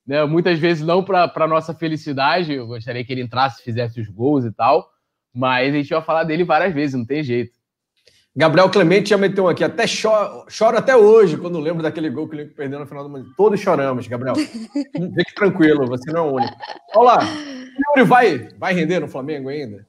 né? 0.06 0.24
Muitas 0.24 0.58
vezes 0.58 0.86
não 0.86 1.04
para 1.04 1.48
nossa 1.48 1.74
felicidade. 1.74 2.54
Eu 2.54 2.66
gostaria 2.66 3.04
que 3.04 3.12
ele 3.12 3.22
entrasse, 3.22 3.62
fizesse 3.62 4.00
os 4.00 4.08
gols 4.08 4.44
e 4.44 4.52
tal. 4.52 4.88
Mas 5.34 5.74
a 5.74 5.76
gente 5.76 5.90
vai 5.90 6.02
falar 6.02 6.24
dele 6.24 6.44
várias 6.44 6.72
vezes, 6.72 6.94
não 6.94 7.04
tem 7.04 7.22
jeito. 7.22 7.55
Gabriel 8.36 8.68
Clemente 8.68 9.08
já 9.08 9.16
meteu 9.16 9.48
aqui, 9.48 9.64
até 9.64 9.86
choro, 9.86 10.44
choro 10.46 10.76
até 10.76 10.94
hoje 10.94 11.38
quando 11.38 11.58
lembro 11.58 11.82
daquele 11.82 12.10
gol 12.10 12.28
que 12.28 12.36
o 12.36 12.38
Lincoln 12.38 12.54
perdeu 12.54 12.78
no 12.78 12.86
final 12.86 13.02
do 13.02 13.08
mundo. 13.08 13.30
Todos 13.34 13.58
choramos, 13.58 14.06
Gabriel. 14.06 14.34
Fique 14.36 15.34
tranquilo, 15.34 15.86
você 15.86 16.12
não 16.12 16.18
é 16.18 16.22
o 16.30 16.34
único. 16.34 16.56
Olha 16.94 17.06
lá, 17.06 17.18
o 17.24 17.98
Yuri 17.98 18.06
vai, 18.06 18.48
vai 18.58 18.74
render 18.74 19.00
no 19.00 19.08
Flamengo 19.08 19.48
ainda? 19.48 19.85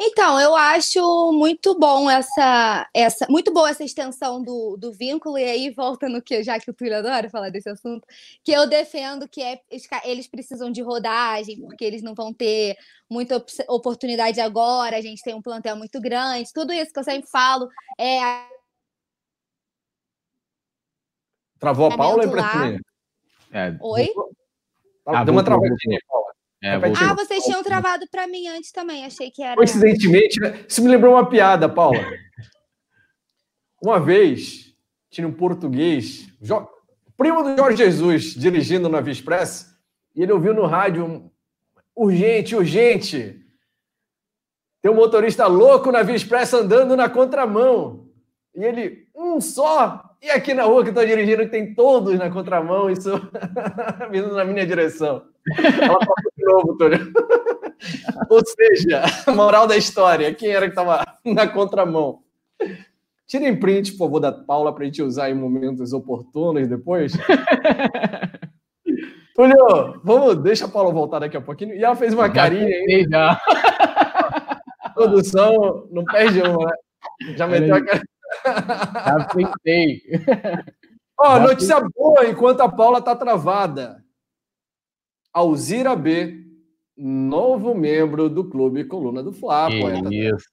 Então, 0.00 0.40
eu 0.40 0.54
acho 0.54 1.32
muito 1.32 1.76
bom 1.76 2.08
essa, 2.08 2.88
essa 2.94 3.26
muito 3.28 3.52
boa 3.52 3.68
essa 3.68 3.82
extensão 3.82 4.40
do, 4.40 4.76
do 4.76 4.92
vínculo, 4.92 5.36
e 5.36 5.42
aí 5.42 5.70
volta 5.70 6.08
no 6.08 6.22
que, 6.22 6.40
já 6.44 6.60
que 6.60 6.70
o 6.70 6.74
Túlio 6.74 6.98
adora 6.98 7.28
falar 7.28 7.50
desse 7.50 7.68
assunto, 7.68 8.06
que 8.44 8.52
eu 8.52 8.68
defendo 8.68 9.28
que 9.28 9.42
é, 9.42 9.60
eles 10.04 10.28
precisam 10.28 10.70
de 10.70 10.82
rodagem, 10.82 11.60
porque 11.60 11.84
eles 11.84 12.00
não 12.00 12.14
vão 12.14 12.32
ter 12.32 12.76
muita 13.10 13.44
oportunidade 13.68 14.40
agora, 14.40 14.96
a 14.96 15.00
gente 15.00 15.20
tem 15.20 15.34
um 15.34 15.42
plantel 15.42 15.74
muito 15.74 16.00
grande, 16.00 16.52
tudo 16.52 16.72
isso 16.72 16.92
que 16.92 17.00
eu 17.00 17.04
sempre 17.04 17.28
falo 17.28 17.68
é. 17.98 18.46
Travou 21.58 21.90
a 21.90 21.96
Paula, 21.96 22.24
hein, 22.24 22.80
é, 23.50 23.76
Oi? 23.80 24.08
Ah, 25.06 25.24
Deu 25.24 25.32
uma 25.34 25.42
travadinha, 25.42 25.98
Paula. 26.06 26.27
É, 26.62 26.74
ah, 26.74 27.14
vocês 27.14 27.44
tinham 27.44 27.62
travado 27.62 28.04
para 28.10 28.26
mim 28.26 28.48
antes 28.48 28.72
também, 28.72 29.04
achei 29.04 29.30
que 29.30 29.42
era. 29.42 29.54
Coincidentemente, 29.54 30.40
né? 30.40 30.64
Isso 30.68 30.82
me 30.82 30.88
lembrou 30.88 31.14
uma 31.14 31.28
piada, 31.28 31.68
Paula. 31.68 32.04
Uma 33.80 34.00
vez, 34.00 34.74
tinha 35.08 35.26
um 35.26 35.32
português, 35.32 36.26
jo... 36.40 36.68
primo 37.16 37.44
do 37.44 37.56
Jorge 37.56 37.76
Jesus, 37.76 38.34
dirigindo 38.34 38.88
na 38.88 39.00
Via 39.00 39.12
Express, 39.12 39.72
e 40.16 40.22
ele 40.22 40.32
ouviu 40.32 40.52
no 40.52 40.66
rádio: 40.66 41.30
urgente, 41.94 42.56
urgente. 42.56 43.40
Tem 44.82 44.90
um 44.90 44.96
motorista 44.96 45.46
louco 45.46 45.92
na 45.92 46.02
Via 46.02 46.16
Express 46.16 46.54
andando 46.54 46.96
na 46.96 47.08
contramão. 47.08 48.08
E 48.54 48.64
ele, 48.64 49.08
um 49.14 49.40
só. 49.40 50.07
E 50.20 50.30
aqui 50.30 50.52
na 50.52 50.64
rua 50.64 50.82
que 50.82 50.88
estou 50.88 51.06
dirigindo, 51.06 51.48
tem 51.48 51.74
todos 51.74 52.18
na 52.18 52.28
contramão, 52.28 52.90
isso 52.90 53.10
vindo 54.10 54.34
na 54.34 54.44
minha 54.44 54.66
direção. 54.66 55.22
Ela 55.56 55.98
passou 55.98 56.32
de 56.36 56.44
novo, 56.44 56.76
Túlio. 56.76 57.12
Ou 58.28 58.42
seja, 58.44 59.02
moral 59.32 59.68
da 59.68 59.76
história, 59.76 60.34
quem 60.34 60.50
era 60.50 60.66
que 60.66 60.72
estava 60.72 61.04
na 61.24 61.46
contramão? 61.46 62.20
Tirem 63.26 63.58
print, 63.58 63.92
por 63.92 64.06
favor, 64.06 64.20
da 64.20 64.32
Paula 64.32 64.74
para 64.74 64.82
a 64.82 64.86
gente 64.86 65.02
usar 65.02 65.30
em 65.30 65.34
momentos 65.34 65.92
oportunos 65.92 66.66
depois. 66.66 67.12
Túlio, 69.36 70.00
vamos, 70.02 70.42
deixa 70.42 70.64
a 70.64 70.68
Paula 70.68 70.92
voltar 70.92 71.20
daqui 71.20 71.36
a 71.36 71.40
pouquinho. 71.40 71.74
E 71.74 71.84
ela 71.84 71.94
fez 71.94 72.12
uma 72.12 72.28
carinha 72.28 72.66
aí. 72.66 73.06
Produção, 74.94 75.86
não 75.92 76.04
perde 76.04 76.40
uma, 76.40 76.64
né? 76.66 77.36
Já 77.36 77.46
meteu 77.46 77.76
a 77.76 77.84
cara. 77.84 78.02
Já. 78.44 79.28
Ó, 81.20 81.36
oh, 81.36 81.40
notícia 81.40 81.80
boa 81.96 82.26
enquanto 82.26 82.60
a 82.60 82.68
Paula 82.68 83.02
tá 83.02 83.16
travada. 83.16 84.04
Alzira 85.32 85.96
B, 85.96 86.44
novo 86.96 87.74
membro 87.74 88.28
do 88.28 88.44
Clube 88.44 88.84
Coluna 88.84 89.22
do 89.22 89.32
Fla. 89.32 89.68
Isso. 90.10 90.46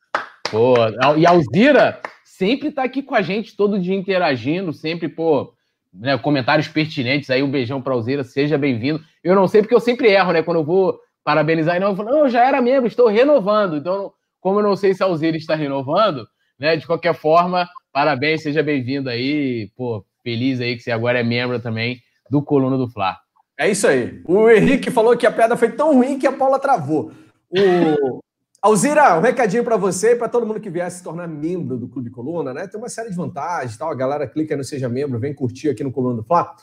Pô, 0.49 0.75
e 1.17 1.25
a 1.25 1.29
Alzira 1.29 2.01
sempre 2.23 2.71
tá 2.71 2.83
aqui 2.83 3.01
com 3.01 3.15
a 3.15 3.21
gente, 3.21 3.55
todo 3.55 3.79
dia 3.79 3.95
interagindo, 3.95 4.73
sempre, 4.73 5.07
pô, 5.07 5.53
né, 5.93 6.17
comentários 6.17 6.67
pertinentes 6.67 7.29
aí, 7.29 7.41
um 7.41 7.49
beijão 7.49 7.81
pra 7.81 7.93
Alzira, 7.93 8.23
seja 8.23 8.57
bem-vindo. 8.57 9.01
Eu 9.23 9.35
não 9.35 9.47
sei 9.47 9.61
porque 9.61 9.73
eu 9.73 9.79
sempre 9.79 10.09
erro, 10.09 10.33
né, 10.33 10.43
quando 10.43 10.57
eu 10.57 10.63
vou 10.63 10.99
parabenizar, 11.23 11.75
e 11.75 11.79
não, 11.79 11.89
eu 11.89 11.95
falo, 11.95 12.09
não, 12.09 12.19
eu 12.19 12.29
já 12.29 12.45
era 12.45 12.61
membro, 12.61 12.87
estou 12.87 13.07
renovando. 13.07 13.77
Então, 13.77 14.13
como 14.39 14.59
eu 14.59 14.63
não 14.63 14.75
sei 14.75 14.93
se 14.93 15.01
a 15.01 15.05
Alzira 15.05 15.37
está 15.37 15.55
renovando, 15.55 16.27
né, 16.59 16.75
de 16.75 16.85
qualquer 16.85 17.13
forma, 17.13 17.67
parabéns, 17.91 18.43
seja 18.43 18.63
bem-vindo 18.63 19.09
aí, 19.09 19.69
pô, 19.75 20.05
feliz 20.23 20.59
aí 20.59 20.75
que 20.75 20.83
você 20.83 20.91
agora 20.91 21.19
é 21.19 21.23
membro 21.23 21.59
também 21.59 22.01
do 22.29 22.41
Coluna 22.41 22.77
do 22.77 22.89
Fla. 22.89 23.17
É 23.57 23.69
isso 23.69 23.87
aí. 23.87 24.21
O 24.25 24.49
Henrique 24.49 24.91
falou 24.91 25.15
que 25.15 25.25
a 25.25 25.31
piada 25.31 25.55
foi 25.55 25.71
tão 25.71 25.93
ruim 25.93 26.19
que 26.19 26.27
a 26.27 26.31
Paula 26.31 26.59
travou. 26.59 27.11
O 27.49 28.19
Alzira, 28.61 29.17
um 29.17 29.21
recadinho 29.21 29.63
para 29.63 29.77
você 29.77 30.13
e 30.13 30.15
para 30.15 30.27
todo 30.27 30.45
mundo 30.45 30.59
que 30.59 30.71
vier 30.71 30.89
se 30.89 31.03
tornar 31.03 31.27
membro 31.27 31.77
do 31.77 31.87
Clube 31.87 32.09
Coluna, 32.09 32.53
né? 32.53 32.67
Tem 32.67 32.79
uma 32.79 32.89
série 32.89 33.11
de 33.11 33.15
vantagens, 33.15 33.77
tal. 33.77 33.91
A 33.91 33.95
galera 33.95 34.27
clica 34.27 34.57
no 34.57 34.63
seja 34.63 34.89
membro, 34.89 35.19
vem 35.19 35.35
curtir 35.35 35.69
aqui 35.69 35.83
no 35.83 35.91
Coluna 35.91 36.15
do 36.15 36.23
Fla. 36.23 36.53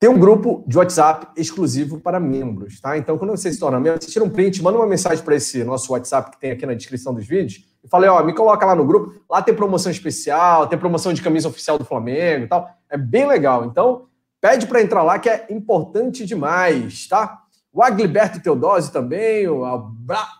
Tem 0.00 0.08
um 0.08 0.18
grupo 0.18 0.64
de 0.66 0.78
WhatsApp 0.78 1.28
exclusivo 1.36 2.00
para 2.00 2.20
membros, 2.20 2.80
tá? 2.80 2.96
Então, 2.96 3.18
quando 3.18 3.30
você 3.30 3.52
se 3.52 3.58
torna 3.58 3.80
membro, 3.80 4.00
você 4.00 4.10
tira 4.10 4.24
um 4.24 4.30
print, 4.30 4.62
manda 4.62 4.78
uma 4.78 4.86
mensagem 4.86 5.24
para 5.24 5.34
esse 5.34 5.64
nosso 5.64 5.92
WhatsApp 5.92 6.30
que 6.30 6.40
tem 6.40 6.52
aqui 6.52 6.64
na 6.64 6.74
descrição 6.74 7.12
dos 7.12 7.26
vídeos 7.26 7.64
e 7.82 7.88
falei, 7.88 8.08
ó, 8.08 8.22
me 8.22 8.32
coloca 8.32 8.64
lá 8.64 8.76
no 8.76 8.86
grupo. 8.86 9.20
Lá 9.28 9.42
tem 9.42 9.54
promoção 9.54 9.90
especial, 9.90 10.68
tem 10.68 10.78
promoção 10.78 11.12
de 11.12 11.20
camisa 11.20 11.48
oficial 11.48 11.78
do 11.78 11.84
Flamengo 11.84 12.44
e 12.44 12.48
tal. 12.48 12.70
É 12.88 12.96
bem 12.96 13.26
legal. 13.26 13.64
Então, 13.64 14.08
Pede 14.40 14.66
para 14.66 14.80
entrar 14.80 15.02
lá 15.02 15.18
que 15.18 15.28
é 15.28 15.46
importante 15.50 16.24
demais, 16.24 17.08
tá? 17.08 17.42
O 17.72 17.82
Agliberto 17.82 18.40
Teodose 18.40 18.92
também, 18.92 19.48
o 19.48 19.62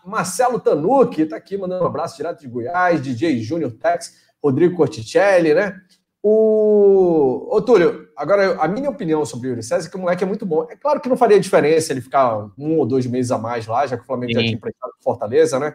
Marcelo 0.05 0.59
Tanucci 0.59 1.23
está 1.23 1.35
aqui 1.35 1.57
mandando 1.57 1.83
um 1.83 1.87
abraço 1.87 2.15
direto 2.15 2.39
de 2.39 2.47
Goiás, 2.47 3.01
DJ 3.01 3.39
Júnior 3.41 3.71
Tex, 3.71 4.13
Rodrigo 4.41 4.75
Corticelli, 4.75 5.53
né? 5.53 5.75
O... 6.21 7.47
Ô, 7.49 7.61
Túlio, 7.61 8.09
agora 8.15 8.55
a 8.59 8.67
minha 8.67 8.89
opinião 8.89 9.25
sobre 9.25 9.47
o 9.47 9.49
Yuri 9.51 9.63
César 9.63 9.87
é 9.87 9.89
que 9.91 9.95
o 9.95 9.99
moleque 9.99 10.23
é 10.23 10.27
muito 10.27 10.45
bom. 10.45 10.67
É 10.69 10.75
claro 10.75 10.99
que 10.99 11.09
não 11.09 11.17
faria 11.17 11.39
diferença 11.39 11.93
ele 11.93 12.01
ficar 12.01 12.49
um 12.57 12.77
ou 12.77 12.85
dois 12.85 13.05
meses 13.05 13.31
a 13.31 13.37
mais 13.37 13.65
lá, 13.67 13.85
já 13.87 13.95
que 13.95 14.03
o 14.03 14.05
Flamengo 14.05 14.33
Sim. 14.33 14.39
já 14.39 14.41
tinha 14.41 14.55
emprestado 14.55 14.91
Fortaleza, 15.01 15.59
né? 15.59 15.73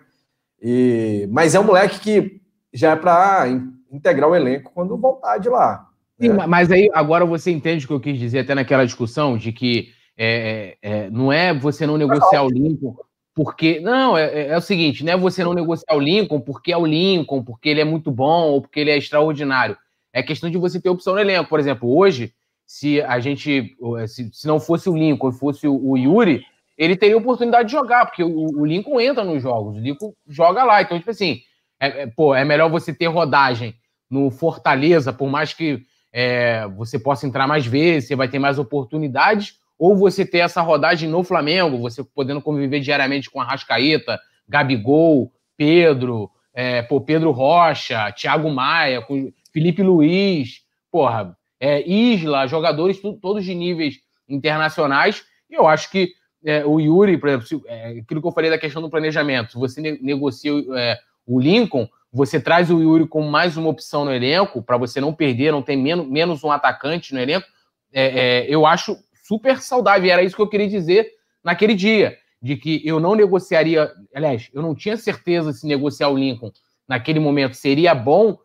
E... 0.61 1.29
Mas 1.31 1.55
é 1.55 1.61
um 1.61 1.65
moleque 1.65 1.99
que 1.99 2.41
já 2.73 2.93
é 2.93 2.97
para 2.97 3.47
integrar 3.91 4.29
o 4.29 4.35
elenco 4.37 4.73
quando 4.75 4.97
voltar 4.97 5.39
de 5.39 5.49
lá. 5.49 5.89
Sim, 6.21 6.31
é. 6.31 6.47
mas 6.47 6.71
aí 6.71 6.91
agora 6.93 7.25
você 7.25 7.51
entende 7.51 7.85
o 7.85 7.89
que 7.89 7.95
eu 7.95 8.01
quis 8.01 8.19
dizer 8.19 8.41
até 8.41 8.55
naquela 8.55 8.85
discussão 8.85 9.37
de 9.39 9.53
que 9.53 9.89
é, 10.17 10.77
é, 10.83 11.05
é 11.07 11.11
não 11.11 11.33
é 11.33 11.53
você 11.53 11.87
não 11.87 11.97
negociar 11.97 12.43
o 12.43 12.51
Lincoln 12.51 12.95
porque. 13.35 13.81
Não, 13.81 14.17
é, 14.17 14.27
é, 14.27 14.47
é, 14.49 14.57
o 14.57 14.61
seguinte, 14.61 15.05
não 15.05 15.13
é 15.13 15.17
você 15.17 15.43
não 15.43 15.53
negociar 15.53 15.97
o 15.97 16.01
Lincoln 16.01 16.41
porque 16.41 16.73
é 16.73 16.77
o 16.77 16.87
Lincoln, 16.87 17.43
porque 17.43 17.69
ele 17.69 17.81
é 17.81 17.85
muito 17.85 18.11
bom 18.11 18.53
ou 18.53 18.63
porque 18.63 18.79
ele 18.81 18.91
é 18.91 18.97
extraordinário. 18.97 19.77
É 20.15 20.23
questão 20.23 20.49
de 20.49 20.57
você 20.57 20.81
ter 20.81 20.89
opção 20.89 21.15
no 21.15 21.21
elenco. 21.21 21.51
Por 21.51 21.59
exemplo, 21.59 21.95
hoje, 21.95 22.33
se 22.65 23.03
a 23.03 23.19
gente. 23.19 23.77
Se, 24.07 24.31
se 24.33 24.47
não 24.47 24.61
fosse 24.61 24.89
o 24.89 24.97
Lincoln, 24.97 25.33
fosse 25.33 25.67
o, 25.67 25.97
Yuri, 25.97 26.47
ele 26.79 26.97
teria 26.97 27.19
oportunidade 27.19 27.69
de 27.69 27.73
jogar, 27.73 28.07
porque 28.07 28.23
o, 28.23 28.61
o, 28.61 28.65
Lincoln 28.65 29.01
entra 29.01 29.25
nos 29.25 29.43
jogos, 29.43 29.77
o 29.77 29.81
Lincoln 29.81 30.15
joga 30.27 30.63
lá. 30.63 30.81
Então, 30.81 30.97
tipo 30.97 31.11
assim, 31.11 31.41
é, 31.81 32.07
pô, 32.07 32.35
é 32.35 32.45
melhor 32.45 32.71
você 32.71 32.95
ter 32.95 33.07
rodagem 33.07 33.75
no 34.09 34.31
Fortaleza, 34.31 35.13
por 35.13 35.29
mais 35.29 35.53
que 35.53 35.83
é, 36.13 36.67
você 36.69 36.97
possa 36.97 37.27
entrar 37.27 37.49
mais 37.49 37.67
vezes, 37.67 38.09
você 38.09 38.17
vai 38.17 38.29
ter 38.29 38.39
mais 38.39 38.57
oportunidades, 38.57 39.59
ou 39.77 39.97
você 39.97 40.25
ter 40.25 40.39
essa 40.39 40.63
rodagem 40.63 41.09
no 41.09 41.25
Flamengo, 41.25 41.79
você 41.79 42.05
podendo 42.05 42.41
conviver 42.41 42.79
diariamente 42.79 43.29
com 43.29 43.41
a 43.41 43.45
Rascaeta, 43.45 44.21
Gabigol, 44.49 45.33
Pedro, 45.57 46.31
é, 46.53 46.83
pô, 46.83 47.01
Pedro 47.01 47.33
Rocha, 47.33 48.13
Thiago 48.13 48.49
Maia, 48.49 49.03
com 49.03 49.33
Felipe 49.55 49.85
Luiz, 49.85 50.63
porra, 50.91 51.37
é, 51.61 51.89
Isla, 51.89 52.49
jogadores 52.49 53.01
todos 53.23 53.45
de 53.45 53.55
níveis 53.55 54.01
internacionais. 54.29 55.25
E 55.49 55.55
eu 55.55 55.69
acho 55.69 55.89
que 55.93 56.13
é, 56.45 56.67
o 56.67 56.81
Yuri, 56.81 57.17
por 57.17 57.29
exemplo, 57.29 57.47
se, 57.47 57.63
é, 57.67 58.01
aquilo 58.01 58.21
que 58.21 58.27
eu 58.27 58.33
falei 58.33 58.51
da 58.51 58.59
questão 58.59 58.83
do 58.83 58.91
planejamento, 58.91 59.53
se 59.53 59.59
você 59.59 59.81
ne 59.81 59.93
negocia 60.03 60.51
é, 60.77 60.99
o 61.25 61.41
Lincoln, 61.41 61.89
você 62.13 62.41
traz 62.41 62.69
o 62.69 62.81
Yuri 62.81 63.07
como 63.07 63.31
mais 63.31 63.57
uma 63.57 63.69
opção 63.69 64.05
no 64.05 64.13
elenco, 64.13 64.61
para 64.61 64.77
você 64.77 65.01
não 65.01 65.15
perder, 65.15 65.53
não 65.53 65.63
ter 65.63 65.77
menos, 65.77 66.07
menos 66.09 66.43
um 66.43 66.51
atacante 66.51 67.15
no 67.15 67.21
elenco. 67.21 67.47
É, 67.93 68.07
é, 68.07 68.47
eu 68.49 68.67
acho 68.67 68.97
super 69.25 69.61
saudável. 69.61 70.07
E 70.07 70.11
era 70.11 70.23
isso 70.23 70.35
que 70.35 70.43
eu 70.43 70.49
queria 70.49 70.69
dizer 70.69 71.09
naquele 71.43 71.75
dia, 71.75 72.19
de 72.43 72.57
que 72.57 72.83
eu 72.85 72.99
não 72.99 73.15
negociaria. 73.15 73.91
Aliás, 74.15 74.51
eu 74.53 74.63
não 74.63 74.75
tinha 74.75 74.97
certeza 74.97 75.53
se 75.53 75.67
negociar 75.67 76.09
o 76.09 76.19
Lincoln 76.19 76.51
naquele 76.87 77.19
momento 77.19 77.55
seria 77.55 77.95
bom, 77.95 78.37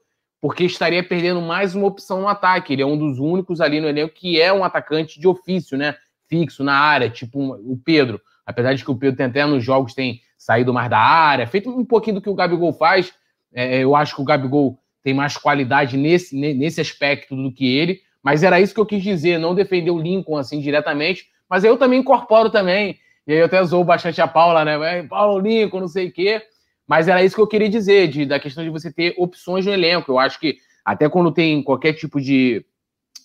porque 0.42 0.64
estaria 0.64 1.04
perdendo 1.04 1.42
mais 1.42 1.76
uma 1.76 1.88
opção 1.88 2.22
no 2.22 2.28
ataque. 2.28 2.74
Ele 2.74 2.82
é 2.82 2.86
um 2.86 2.98
dos 2.98 3.20
únicos 3.20 3.60
ali 3.62 3.80
no 3.80 3.88
elenco 3.88 4.14
que 4.14 4.40
é 4.40 4.52
um 4.54 4.64
atacante 4.64 5.20
de 5.20 5.28
ofício, 5.28 5.78
né? 5.78 5.96
Fixo 6.28 6.64
na 6.64 6.74
área, 6.74 7.10
tipo 7.10 7.56
o 7.56 7.78
Pedro. 7.84 8.22
Apesar 8.46 8.74
de 8.74 8.84
que 8.84 8.92
o 8.92 8.96
Pedro 8.96 9.18
tem 9.18 9.26
até 9.26 9.46
nos 9.46 9.64
jogos 9.64 9.94
tem 9.94 10.22
saído 10.38 10.74
mais 10.74 10.90
da 10.90 11.00
área, 11.00 11.46
feito 11.46 11.70
um 11.70 11.86
pouquinho 11.86 12.16
do 12.16 12.22
que 12.22 12.30
o 12.30 12.36
Gabigol 12.36 12.74
faz, 12.74 13.14
é, 13.54 13.80
eu 13.80 13.96
acho 13.96 14.16
que 14.16 14.22
o 14.22 14.26
Gabigol 14.26 14.80
tem 15.04 15.14
mais 15.14 15.36
qualidade 15.36 15.98
nesse, 15.98 16.36
nesse 16.36 16.80
aspecto 16.80 17.36
do 17.36 17.52
que 17.52 17.78
ele, 17.78 18.00
mas 18.24 18.44
era 18.44 18.60
isso 18.60 18.74
que 18.74 18.80
eu 18.80 18.86
quis 18.86 19.04
dizer, 19.04 19.38
não 19.38 19.54
defender 19.54 19.92
o 19.92 20.00
Lincoln 20.00 20.38
assim 20.38 20.62
diretamente, 20.62 21.26
mas 21.50 21.64
eu 21.64 21.78
também 21.78 22.00
incorporo 22.00 22.50
também, 22.50 22.98
e 23.28 23.34
aí 23.34 23.40
eu 23.40 23.46
até 23.46 23.64
zoou 23.64 23.84
bastante 23.84 24.22
a 24.22 24.28
Paula, 24.28 24.64
né? 24.64 25.04
Paulo 25.04 25.40
Lincoln, 25.40 25.82
não 25.82 25.88
sei 25.88 26.08
o 26.08 26.12
quê, 26.12 26.42
mas 26.90 27.08
era 27.08 27.24
isso 27.24 27.36
que 27.36 27.42
eu 27.42 27.48
queria 27.48 27.70
dizer, 27.70 28.08
de, 28.08 28.26
da 28.26 28.40
questão 28.40 28.64
de 28.64 28.72
você 28.72 28.92
ter 28.92 29.14
opções 29.16 29.64
no 29.64 29.72
elenco. 29.72 30.12
Eu 30.12 30.18
acho 30.18 30.40
que 30.40 30.58
até 30.84 31.08
quando 31.08 31.32
tem 31.32 31.62
qualquer 31.62 31.94
tipo 31.94 32.20
de, 32.20 32.66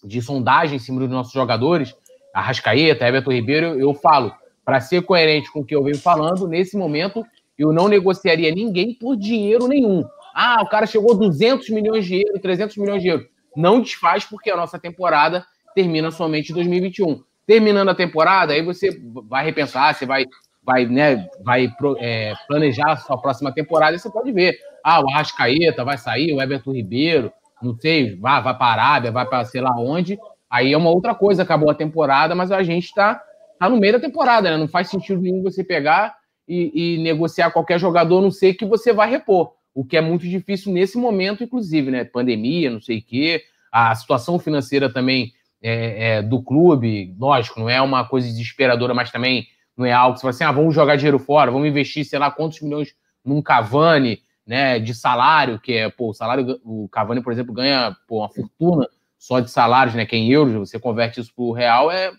de 0.05 0.21
sondagem 0.21 0.77
em 0.77 0.79
cima 0.79 1.01
dos 1.01 1.09
nossos 1.09 1.33
jogadores, 1.33 1.97
a 2.35 2.43
Rascaeta, 2.43 3.09
Everton 3.09 3.33
Ribeiro, 3.33 3.67
eu, 3.69 3.81
eu 3.81 3.95
falo, 3.95 4.35
para 4.67 4.81
ser 4.81 5.01
coerente 5.01 5.51
com 5.51 5.61
o 5.61 5.65
que 5.65 5.75
eu 5.75 5.83
venho 5.83 5.97
falando, 5.97 6.47
nesse 6.47 6.77
momento 6.77 7.25
eu 7.57 7.73
não 7.73 7.89
negociaria 7.89 8.55
ninguém 8.55 8.93
por 8.93 9.17
dinheiro 9.17 9.67
nenhum. 9.67 10.05
Ah, 10.35 10.61
o 10.61 10.69
cara 10.69 10.85
chegou 10.85 11.15
a 11.15 11.17
200 11.17 11.71
milhões 11.71 12.05
de 12.05 12.17
euros, 12.17 12.43
300 12.43 12.77
milhões 12.77 13.01
de 13.01 13.09
euros. 13.09 13.27
Não 13.57 13.81
desfaz 13.81 14.27
porque 14.27 14.51
a 14.51 14.57
nossa 14.57 14.79
temporada 14.79 15.47
termina 15.75 16.11
somente 16.11 16.53
em 16.53 16.55
2021. 16.55 17.23
Terminando 17.47 17.89
a 17.89 17.95
temporada, 17.95 18.53
aí 18.53 18.61
você 18.61 19.01
vai 19.27 19.43
repensar, 19.43 19.95
você 19.95 20.05
vai 20.05 20.27
vai, 20.65 20.87
né, 20.87 21.29
vai 21.45 21.71
é, 21.99 22.33
planejar 22.49 22.93
a 22.93 22.97
sua 22.97 23.19
próxima 23.19 23.53
temporada, 23.53 23.95
e 23.95 23.99
você 23.99 24.11
pode 24.11 24.33
ver. 24.33 24.59
Ah, 24.83 25.01
o 25.01 25.09
Arrascaeta 25.09 25.85
vai 25.85 25.99
sair, 25.99 26.33
o 26.33 26.41
Everton 26.41 26.73
Ribeiro, 26.73 27.33
não 27.63 27.77
sei, 27.79 28.17
vai, 28.17 28.43
vai 28.43 28.57
para 28.57 28.67
a 28.67 28.73
Arábia, 28.73 29.13
vai 29.13 29.27
para 29.27 29.45
sei 29.45 29.61
lá 29.61 29.75
onde. 29.77 30.19
Aí 30.51 30.73
é 30.73 30.77
uma 30.77 30.91
outra 30.91 31.15
coisa, 31.15 31.43
acabou 31.43 31.71
a 31.71 31.75
temporada, 31.75 32.35
mas 32.35 32.53
a 32.53 32.63
gente 32.63 32.85
está 32.85 33.21
tá 33.59 33.69
no 33.69 33.77
meio 33.77 33.95
da 33.95 34.01
temporada, 34.01 34.51
né? 34.51 34.57
Não 34.57 34.69
faz 34.69 34.89
sentido 34.89 35.21
nenhum 35.21 35.43
você 35.43 35.65
pegar 35.65 36.17
e, 36.47 36.97
e 36.97 37.03
negociar 37.03 37.51
qualquer 37.51 37.79
jogador, 37.79 38.21
não 38.21 38.31
sei 38.31 38.55
que 38.55 38.65
você 38.65 38.93
vai 38.93 39.09
repor. 39.09 39.53
O 39.75 39.85
que 39.85 39.97
é 39.97 40.01
muito 40.01 40.29
difícil 40.29 40.73
nesse 40.73 40.97
momento, 40.97 41.43
inclusive, 41.43 41.91
né? 41.91 42.05
Pandemia, 42.05 42.71
não 42.71 42.81
sei 42.81 42.99
o 42.99 43.03
quê, 43.03 43.43
a 43.73 43.95
situação 43.95 44.39
financeira 44.39 44.93
também 44.93 45.33
é, 45.61 46.19
é, 46.19 46.23
do 46.23 46.43
clube, 46.43 47.15
lógico, 47.19 47.59
não 47.59 47.69
é 47.71 47.81
uma 47.81 48.05
coisa 48.05 48.29
desesperadora, 48.29 48.93
mas 48.93 49.11
também 49.11 49.49
não 49.77 49.85
é 49.85 49.93
algo 49.93 50.15
que 50.15 50.21
você 50.21 50.23
fala 50.23 50.31
assim, 50.31 50.45
ah, 50.45 50.53
vamos 50.53 50.75
jogar 50.75 50.97
dinheiro 50.97 51.19
fora, 51.19 51.51
vamos 51.51 51.69
investir, 51.69 52.05
sei 52.05 52.19
lá, 52.19 52.31
quantos 52.31 52.61
milhões 52.61 52.95
num 53.25 53.43
Cavani, 53.43 54.21
né, 54.47 54.79
de 54.79 54.95
salário, 54.95 55.59
que 55.59 55.73
é, 55.73 55.91
pô, 55.91 56.11
o 56.11 56.15
salário, 56.15 56.61
o 56.65 56.89
Cavani, 56.89 57.23
por 57.23 57.33
exemplo, 57.33 57.55
ganha, 57.55 57.97
pô, 58.07 58.19
uma 58.19 58.29
fortuna 58.29 58.87
só 59.19 59.41
de 59.41 59.51
salários, 59.51 59.95
né, 59.95 60.05
que 60.05 60.15
é 60.15 60.19
em 60.19 60.31
euros, 60.31 60.55
você 60.55 60.79
converte 60.79 61.21
isso 61.21 61.35
pro 61.35 61.53
real, 61.53 61.91
é 61.91 62.13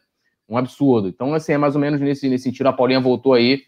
um 0.49 0.57
absurdo. 0.57 1.07
Então, 1.07 1.33
assim, 1.33 1.53
é 1.53 1.57
mais 1.57 1.75
ou 1.75 1.81
menos 1.81 2.01
nesse, 2.01 2.27
nesse 2.27 2.45
sentido, 2.45 2.67
a 2.67 2.73
Paulinha 2.73 2.99
voltou 2.99 3.33
aí, 3.33 3.63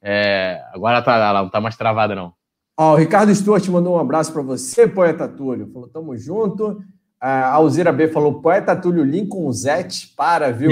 é, 0.00 0.62
agora 0.72 1.02
tá, 1.02 1.16
ela 1.16 1.42
não 1.42 1.50
tá 1.50 1.60
mais 1.60 1.76
travada, 1.76 2.14
não. 2.14 2.32
Ó, 2.78 2.92
o 2.92 2.96
Ricardo 2.96 3.34
Stuart 3.34 3.66
mandou 3.68 3.96
um 3.96 3.98
abraço 3.98 4.32
para 4.32 4.42
você, 4.42 4.86
poeta 4.86 5.26
Túlio, 5.26 5.70
falou, 5.72 5.88
tamo 5.88 6.16
junto. 6.16 6.82
A 7.18 7.48
Alzira 7.52 7.90
B 7.90 8.08
falou: 8.08 8.40
poeta 8.42 8.76
Túlio 8.76 9.02
Lincoln 9.02 9.50
Zete, 9.50 10.12
para, 10.14 10.52
viu? 10.52 10.70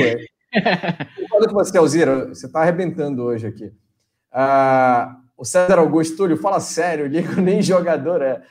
Concordo 1.20 1.48
com 1.48 1.54
você, 1.54 1.76
Alzira, 1.76 2.28
você 2.28 2.46
está 2.46 2.60
arrebentando 2.60 3.22
hoje 3.22 3.46
aqui. 3.46 3.72
Uh, 4.32 5.16
o 5.36 5.44
César 5.44 5.78
Augusto 5.78 6.16
Túlio, 6.16 6.36
fala 6.36 6.60
sério, 6.60 7.06
Lincoln 7.06 7.40
nem 7.42 7.60
jogador 7.62 8.22
é. 8.22 8.42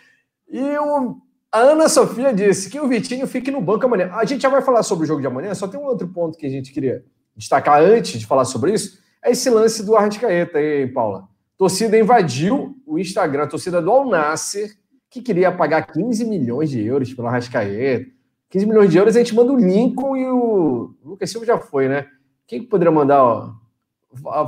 E 0.49 0.61
o, 0.77 1.17
a 1.51 1.59
Ana 1.59 1.87
Sofia 1.87 2.33
disse 2.33 2.69
que 2.69 2.79
o 2.79 2.87
Vitinho 2.87 3.27
fique 3.27 3.51
no 3.51 3.61
banco 3.61 3.85
amanhã. 3.85 4.11
A 4.13 4.25
gente 4.25 4.41
já 4.41 4.49
vai 4.49 4.61
falar 4.61 4.83
sobre 4.83 5.05
o 5.05 5.07
jogo 5.07 5.21
de 5.21 5.27
amanhã, 5.27 5.53
só 5.53 5.67
tem 5.67 5.79
um 5.79 5.85
outro 5.85 6.07
ponto 6.07 6.37
que 6.37 6.45
a 6.45 6.49
gente 6.49 6.71
queria 6.71 7.03
destacar 7.35 7.81
antes 7.81 8.19
de 8.19 8.25
falar 8.25 8.45
sobre 8.45 8.73
isso: 8.73 8.99
é 9.23 9.31
esse 9.31 9.49
lance 9.49 9.83
do 9.83 9.95
Arrascaeta 9.95 10.57
aí, 10.57 10.87
Paula. 10.87 11.27
Torcida 11.57 11.97
invadiu 11.97 12.75
o 12.85 12.99
Instagram, 12.99 13.47
torcida 13.47 13.81
do 13.81 13.91
Al 13.91 14.09
Nasser 14.09 14.71
que 15.09 15.21
queria 15.21 15.51
pagar 15.51 15.83
15 15.83 16.25
milhões 16.25 16.71
de 16.71 16.83
euros 16.83 17.13
pelo 17.13 17.27
Arrascaeta. 17.27 18.09
15 18.53 18.67
milhões 18.67 18.91
de 18.91 18.97
euros, 18.99 19.15
a 19.15 19.19
gente 19.19 19.33
manda 19.33 19.51
o 19.51 19.57
Lincoln 19.57 20.15
e 20.15 20.27
o, 20.27 20.95
o 21.03 21.09
Lucas 21.09 21.31
Silva 21.31 21.43
já 21.43 21.57
foi, 21.57 21.89
né? 21.89 22.07
Quem 22.45 22.61
que 22.61 22.67
poderia 22.67 22.91
mandar, 22.91 23.23
ó? 23.23 23.51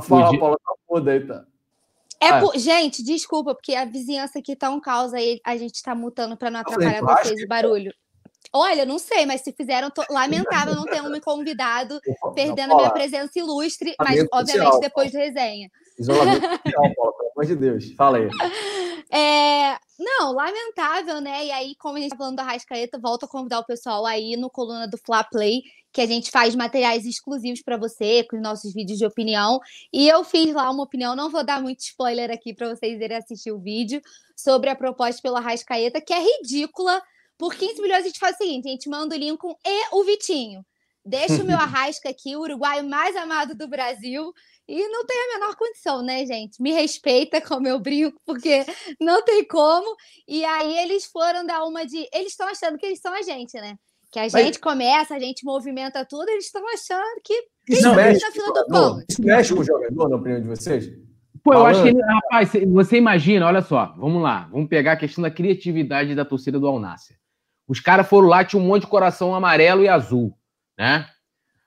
Paula, 0.38 0.56
tá 0.56 0.74
foda 0.86 1.10
aí, 1.10 1.26
tá? 1.26 1.44
É 2.20 2.28
ah. 2.28 2.40
por... 2.40 2.56
Gente, 2.56 3.02
desculpa, 3.02 3.52
porque 3.52 3.74
a 3.74 3.84
vizinhança 3.84 4.38
aqui 4.38 4.54
tá 4.54 4.70
um 4.70 4.80
caos 4.80 5.12
aí, 5.12 5.40
a 5.44 5.56
gente 5.56 5.82
tá 5.82 5.92
mutando 5.92 6.36
para 6.36 6.52
não 6.52 6.60
atrapalhar 6.60 7.02
vocês 7.02 7.42
o 7.42 7.48
barulho. 7.48 7.92
Olha, 8.52 8.86
não 8.86 8.96
sei, 8.96 9.26
mas 9.26 9.40
se 9.40 9.50
fizeram, 9.50 9.90
tô... 9.90 10.04
lamentável 10.08 10.76
não 10.76 10.84
ter 10.84 11.02
um 11.02 11.10
me 11.10 11.20
convidado, 11.20 11.98
perdendo 12.32 12.74
a 12.74 12.76
minha 12.76 12.90
presença 12.90 13.36
ilustre, 13.36 13.92
mas 13.98 14.24
obviamente 14.32 14.78
depois 14.78 15.10
de 15.10 15.18
resenha. 15.18 15.68
Isolamento 15.98 16.42
social, 16.42 16.94
pelo 16.94 17.30
amor 17.32 17.46
de 17.46 17.56
Deus. 17.56 17.92
Fala 17.92 18.18
aí. 18.18 18.28
É, 19.10 19.78
não, 19.98 20.32
lamentável, 20.32 21.20
né? 21.20 21.46
E 21.46 21.50
aí, 21.50 21.74
como 21.76 21.96
a 21.96 22.00
gente 22.00 22.10
tá 22.10 22.16
falando 22.16 22.36
da 22.36 22.42
Rascaeta, 22.42 22.98
volto 22.98 23.24
a 23.24 23.28
convidar 23.28 23.60
o 23.60 23.64
pessoal 23.64 24.04
aí 24.04 24.36
no 24.36 24.50
coluna 24.50 24.86
do 24.86 24.98
Fla 24.98 25.24
Play, 25.24 25.62
que 25.92 26.00
a 26.00 26.06
gente 26.06 26.30
faz 26.30 26.54
materiais 26.54 27.06
exclusivos 27.06 27.62
para 27.62 27.76
você, 27.76 28.24
com 28.24 28.36
os 28.36 28.42
nossos 28.42 28.74
vídeos 28.74 28.98
de 28.98 29.06
opinião. 29.06 29.60
E 29.92 30.08
eu 30.08 30.22
fiz 30.24 30.52
lá 30.52 30.70
uma 30.70 30.82
opinião, 30.82 31.16
não 31.16 31.30
vou 31.30 31.44
dar 31.44 31.62
muito 31.62 31.80
spoiler 31.80 32.30
aqui 32.30 32.52
para 32.52 32.68
vocês 32.68 33.00
irem 33.00 33.16
assistir 33.16 33.52
o 33.52 33.58
vídeo, 33.58 34.02
sobre 34.36 34.68
a 34.68 34.76
proposta 34.76 35.22
pela 35.22 35.40
Rascaeta, 35.40 36.00
que 36.00 36.12
é 36.12 36.20
ridícula. 36.20 37.02
Por 37.38 37.54
15 37.54 37.80
milhões 37.80 38.02
a 38.02 38.06
gente 38.06 38.18
faz 38.18 38.34
o 38.34 38.38
seguinte: 38.38 38.68
a 38.68 38.70
gente 38.72 38.88
manda 38.88 39.14
o 39.14 39.18
Lincoln 39.18 39.54
e 39.64 39.94
o 39.94 40.04
Vitinho. 40.04 40.64
Deixa 41.04 41.42
o 41.42 41.46
meu 41.46 41.56
arrasca 41.56 42.10
aqui, 42.10 42.36
o 42.36 42.40
uruguaio 42.40 42.84
mais 42.84 43.14
amado 43.16 43.54
do 43.54 43.68
Brasil. 43.68 44.32
E 44.68 44.88
não 44.88 45.06
tem 45.06 45.16
a 45.16 45.38
menor 45.38 45.54
condição, 45.54 46.02
né, 46.02 46.26
gente? 46.26 46.60
Me 46.60 46.72
respeita 46.72 47.40
como 47.46 47.68
eu 47.68 47.78
brinco, 47.78 48.20
porque 48.24 48.64
não 49.00 49.22
tem 49.22 49.46
como. 49.46 49.96
E 50.26 50.44
aí 50.44 50.78
eles 50.78 51.06
foram 51.06 51.46
dar 51.46 51.64
uma 51.64 51.86
de. 51.86 52.08
Eles 52.12 52.32
estão 52.32 52.48
achando 52.48 52.76
que 52.76 52.86
eles 52.86 53.00
são 53.00 53.14
a 53.14 53.22
gente, 53.22 53.54
né? 53.54 53.76
Que 54.10 54.18
a 54.18 54.28
gente 54.28 54.32
Mas... 54.34 54.56
começa, 54.56 55.14
a 55.14 55.18
gente 55.18 55.44
movimenta 55.44 56.04
tudo, 56.04 56.28
eles 56.28 56.46
estão 56.46 56.62
achando 56.72 57.20
que. 57.22 57.46
Isso 57.68 57.94
mexe, 57.94 58.24
na 58.24 58.32
fila 58.32 58.52
do 58.52 58.66
pão. 58.66 59.02
Isso 59.08 59.22
mexe 59.22 59.54
com 59.54 59.60
o 59.60 59.64
jogador, 59.64 60.08
na 60.08 60.16
opinião 60.16 60.40
de 60.40 60.48
vocês? 60.48 60.88
Pô, 61.42 61.52
eu 61.52 61.66
acho 61.66 61.82
que 61.82 61.88
ele, 61.88 62.02
rapaz, 62.02 62.50
você 62.72 62.96
imagina, 62.96 63.46
olha 63.46 63.62
só, 63.62 63.94
vamos 63.96 64.20
lá, 64.20 64.48
vamos 64.50 64.68
pegar 64.68 64.92
a 64.92 64.96
questão 64.96 65.22
da 65.22 65.30
criatividade 65.30 66.14
da 66.14 66.24
torcida 66.24 66.58
do 66.58 66.66
Alnácia. 66.66 67.16
Os 67.68 67.78
caras 67.78 68.08
foram 68.08 68.26
lá, 68.26 68.44
tinha 68.44 68.60
um 68.60 68.66
monte 68.66 68.82
de 68.82 68.88
coração 68.88 69.32
amarelo 69.32 69.82
e 69.82 69.88
azul, 69.88 70.36
né? 70.76 71.08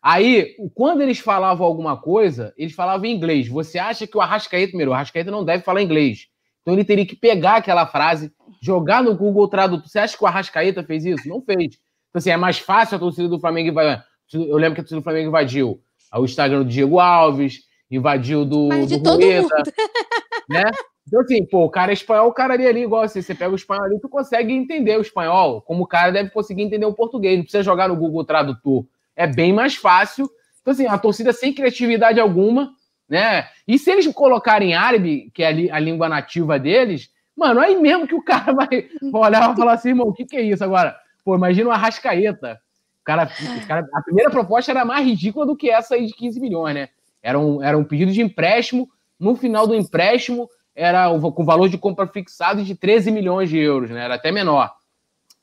Aí, 0.01 0.55
quando 0.73 1.01
eles 1.01 1.19
falavam 1.19 1.65
alguma 1.65 1.97
coisa, 1.97 2.53
eles 2.57 2.73
falavam 2.73 3.05
em 3.05 3.15
inglês. 3.15 3.47
Você 3.47 3.77
acha 3.77 4.07
que 4.07 4.17
o 4.17 4.21
Arrascaeta, 4.21 4.69
primeiro, 4.69 4.91
o 4.91 4.93
Arrascaeta 4.93 5.29
não 5.29 5.43
deve 5.43 5.63
falar 5.63 5.81
inglês. 5.81 6.27
Então 6.61 6.73
ele 6.73 6.85
teria 6.85 7.05
que 7.05 7.15
pegar 7.15 7.57
aquela 7.57 7.85
frase, 7.85 8.31
jogar 8.61 9.03
no 9.03 9.15
Google 9.15 9.47
Tradutor. 9.47 9.87
Você 9.87 9.99
acha 9.99 10.17
que 10.17 10.23
o 10.23 10.27
Arrascaeta 10.27 10.83
fez 10.83 11.05
isso? 11.05 11.27
Não 11.27 11.41
fez. 11.41 11.77
Então, 12.09 12.19
assim, 12.19 12.29
é 12.29 12.37
mais 12.37 12.59
fácil 12.59 12.95
a 12.95 12.99
torcida 12.99 13.27
do 13.27 13.39
Flamengo 13.39 13.69
invadir. 13.69 14.03
Eu 14.33 14.57
lembro 14.57 14.75
que 14.75 14.81
a 14.81 14.83
torcida 14.83 15.01
do 15.01 15.03
Flamengo 15.03 15.29
invadiu 15.29 15.81
o 16.13 16.25
Instagram 16.25 16.59
do 16.59 16.69
Diego 16.69 16.99
Alves, 16.99 17.61
invadiu 17.91 18.45
do, 18.45 18.69
do 18.69 19.09
Rueda, 19.09 19.47
né? 20.49 20.63
Então, 21.07 21.21
assim, 21.21 21.43
pô, 21.45 21.65
o 21.65 21.69
cara 21.69 21.91
é 21.91 21.93
espanhol, 21.93 22.29
o 22.29 22.33
cara 22.33 22.53
ali, 22.53 22.67
ali 22.67 22.83
igual 22.83 23.01
assim, 23.01 23.21
você 23.21 23.33
pega 23.33 23.51
o 23.51 23.55
espanhol 23.55 23.83
ali, 23.83 23.99
tu 23.99 24.07
consegue 24.07 24.53
entender 24.53 24.97
o 24.97 25.01
espanhol, 25.01 25.61
como 25.61 25.83
o 25.83 25.87
cara 25.87 26.11
deve 26.11 26.29
conseguir 26.29 26.61
entender 26.61 26.85
o 26.85 26.93
português. 26.93 27.35
Não 27.35 27.43
precisa 27.43 27.63
jogar 27.63 27.89
no 27.89 27.95
Google 27.95 28.23
Tradutor 28.23 28.85
é 29.19 29.27
bem 29.27 29.51
mais 29.51 29.75
fácil. 29.75 30.29
Então, 30.61 30.71
assim, 30.71 30.87
a 30.87 30.97
torcida 30.97 31.33
sem 31.33 31.53
criatividade 31.53 32.21
alguma, 32.21 32.71
né? 33.07 33.49
E 33.67 33.77
se 33.77 33.91
eles 33.91 34.07
colocarem 34.07 34.73
árabe, 34.73 35.29
que 35.33 35.43
é 35.43 35.69
a, 35.71 35.79
língua 35.79 36.07
nativa 36.07 36.57
deles, 36.57 37.09
mano, 37.35 37.59
aí 37.59 37.75
mesmo 37.75 38.07
que 38.07 38.15
o 38.15 38.23
cara 38.23 38.53
vai, 38.55 38.87
olhar 39.11 39.51
e 39.51 39.57
falar 39.57 39.73
assim, 39.73 39.89
irmão, 39.89 40.07
o 40.07 40.13
que, 40.13 40.25
que 40.25 40.37
é 40.37 40.41
isso 40.41 40.63
agora? 40.63 40.95
Pô, 41.25 41.35
imagina 41.35 41.69
uma 41.69 41.77
rascaeta. 41.77 42.61
O 43.01 43.03
cara, 43.03 43.29
cara, 43.67 43.85
a 43.93 44.01
primeira 44.01 44.29
proposta 44.29 44.71
era 44.71 44.85
mais 44.85 45.05
ridícula 45.05 45.45
do 45.45 45.57
que 45.57 45.69
essa 45.69 45.95
aí 45.95 46.05
de 46.05 46.13
15 46.13 46.39
milhões, 46.39 46.73
né? 46.73 46.89
Era 47.21 47.37
um, 47.37 47.61
era 47.61 47.77
um 47.77 47.83
pedido 47.83 48.13
de 48.13 48.21
empréstimo. 48.21 48.89
No 49.19 49.35
final 49.35 49.67
do 49.67 49.75
empréstimo, 49.75 50.47
era 50.73 51.09
com 51.19 51.43
valor 51.43 51.67
de 51.67 51.77
compra 51.77 52.07
fixado 52.07 52.63
de 52.63 52.73
13 52.73 53.11
milhões 53.11 53.49
de 53.49 53.57
euros, 53.57 53.89
né? 53.89 54.05
Era 54.05 54.15
até 54.15 54.31
menor. 54.31 54.71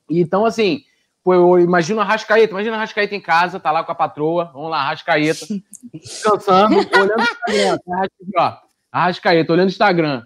Então, 0.08 0.46
assim, 0.46 0.82
Pô, 1.26 1.34
eu 1.34 1.58
imagino 1.58 2.00
a 2.00 2.04
Rascaeta, 2.04 2.52
imagina 2.52 2.76
a 2.76 2.78
Rascaeta 2.78 3.12
em 3.12 3.20
casa, 3.20 3.58
tá 3.58 3.72
lá 3.72 3.82
com 3.82 3.90
a 3.90 3.96
patroa, 3.96 4.44
vamos 4.54 4.70
lá, 4.70 4.80
Rascaeta, 4.84 5.44
descansando, 5.92 6.76
olhando 6.76 7.18
o 7.18 7.20
Instagram, 7.20 7.78
tá? 8.32 8.62
a 8.92 9.04
Rascaeta, 9.06 9.52
olhando 9.52 9.66
o 9.66 9.72
Instagram. 9.72 10.24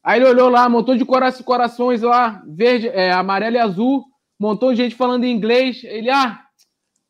Aí 0.00 0.20
ele 0.20 0.28
olhou 0.28 0.48
lá, 0.48 0.68
montou 0.68 0.96
de 0.96 1.04
corações 1.04 2.02
lá, 2.02 2.40
verde, 2.46 2.86
é, 2.86 3.10
amarelo 3.10 3.56
e 3.56 3.58
azul, 3.58 4.04
montou 4.38 4.76
gente 4.76 4.94
falando 4.94 5.24
em 5.24 5.34
inglês. 5.34 5.82
Ele, 5.82 6.08
ah, 6.08 6.40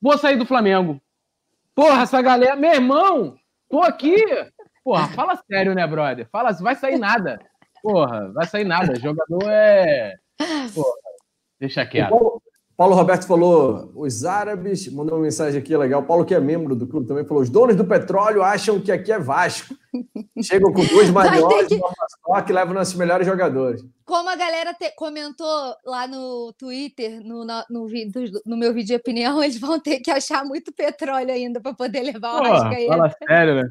vou 0.00 0.16
sair 0.16 0.38
do 0.38 0.46
Flamengo. 0.46 0.98
Porra, 1.74 2.04
essa 2.04 2.22
galera, 2.22 2.56
meu 2.56 2.72
irmão, 2.72 3.36
tô 3.68 3.82
aqui. 3.82 4.16
Porra, 4.82 5.06
fala 5.08 5.38
sério, 5.52 5.74
né, 5.74 5.86
brother? 5.86 6.26
Fala, 6.32 6.50
vai 6.52 6.76
sair 6.76 6.98
nada. 6.98 7.38
Porra, 7.82 8.32
vai 8.32 8.46
sair 8.46 8.64
nada. 8.64 8.98
Jogador 8.98 9.42
é. 9.50 10.14
Porra, 10.74 10.96
deixa 11.60 11.84
quieto. 11.84 12.40
Paulo 12.78 12.94
Roberto 12.94 13.26
falou: 13.26 13.90
os 13.96 14.24
árabes, 14.24 14.86
mandou 14.92 15.16
uma 15.16 15.24
mensagem 15.24 15.60
aqui 15.60 15.76
legal. 15.76 16.00
Paulo, 16.04 16.24
que 16.24 16.32
é 16.32 16.38
membro 16.38 16.76
do 16.76 16.86
clube, 16.86 17.08
também 17.08 17.24
falou: 17.24 17.42
os 17.42 17.50
donos 17.50 17.74
do 17.74 17.84
petróleo 17.84 18.40
acham 18.40 18.80
que 18.80 18.92
aqui 18.92 19.10
é 19.10 19.18
Vasco. 19.18 19.74
Chegam 20.40 20.72
com 20.72 20.84
duas 20.84 21.10
maiores 21.10 21.66
que... 21.66 21.76
só 21.76 22.40
que 22.40 22.52
levam 22.52 22.74
nossos 22.74 22.94
melhores 22.94 23.26
jogadores. 23.26 23.84
Como 24.04 24.30
a 24.30 24.36
galera 24.36 24.72
te... 24.74 24.92
comentou 24.94 25.74
lá 25.84 26.06
no 26.06 26.52
Twitter, 26.56 27.20
no, 27.20 27.44
no, 27.44 27.64
no, 27.68 27.86
no, 28.46 28.56
meu 28.56 28.72
vídeo 28.72 28.86
de 28.86 28.94
opinião, 28.94 29.42
eles 29.42 29.58
vão 29.58 29.80
ter 29.80 29.98
que 29.98 30.12
achar 30.12 30.44
muito 30.44 30.72
petróleo 30.72 31.32
ainda 31.32 31.60
para 31.60 31.74
poder 31.74 32.02
levar 32.02 32.34
o 32.34 32.44
Arrascaeta. 32.44 32.96
Fala 32.96 33.14
sério, 33.26 33.54
né? 33.56 33.68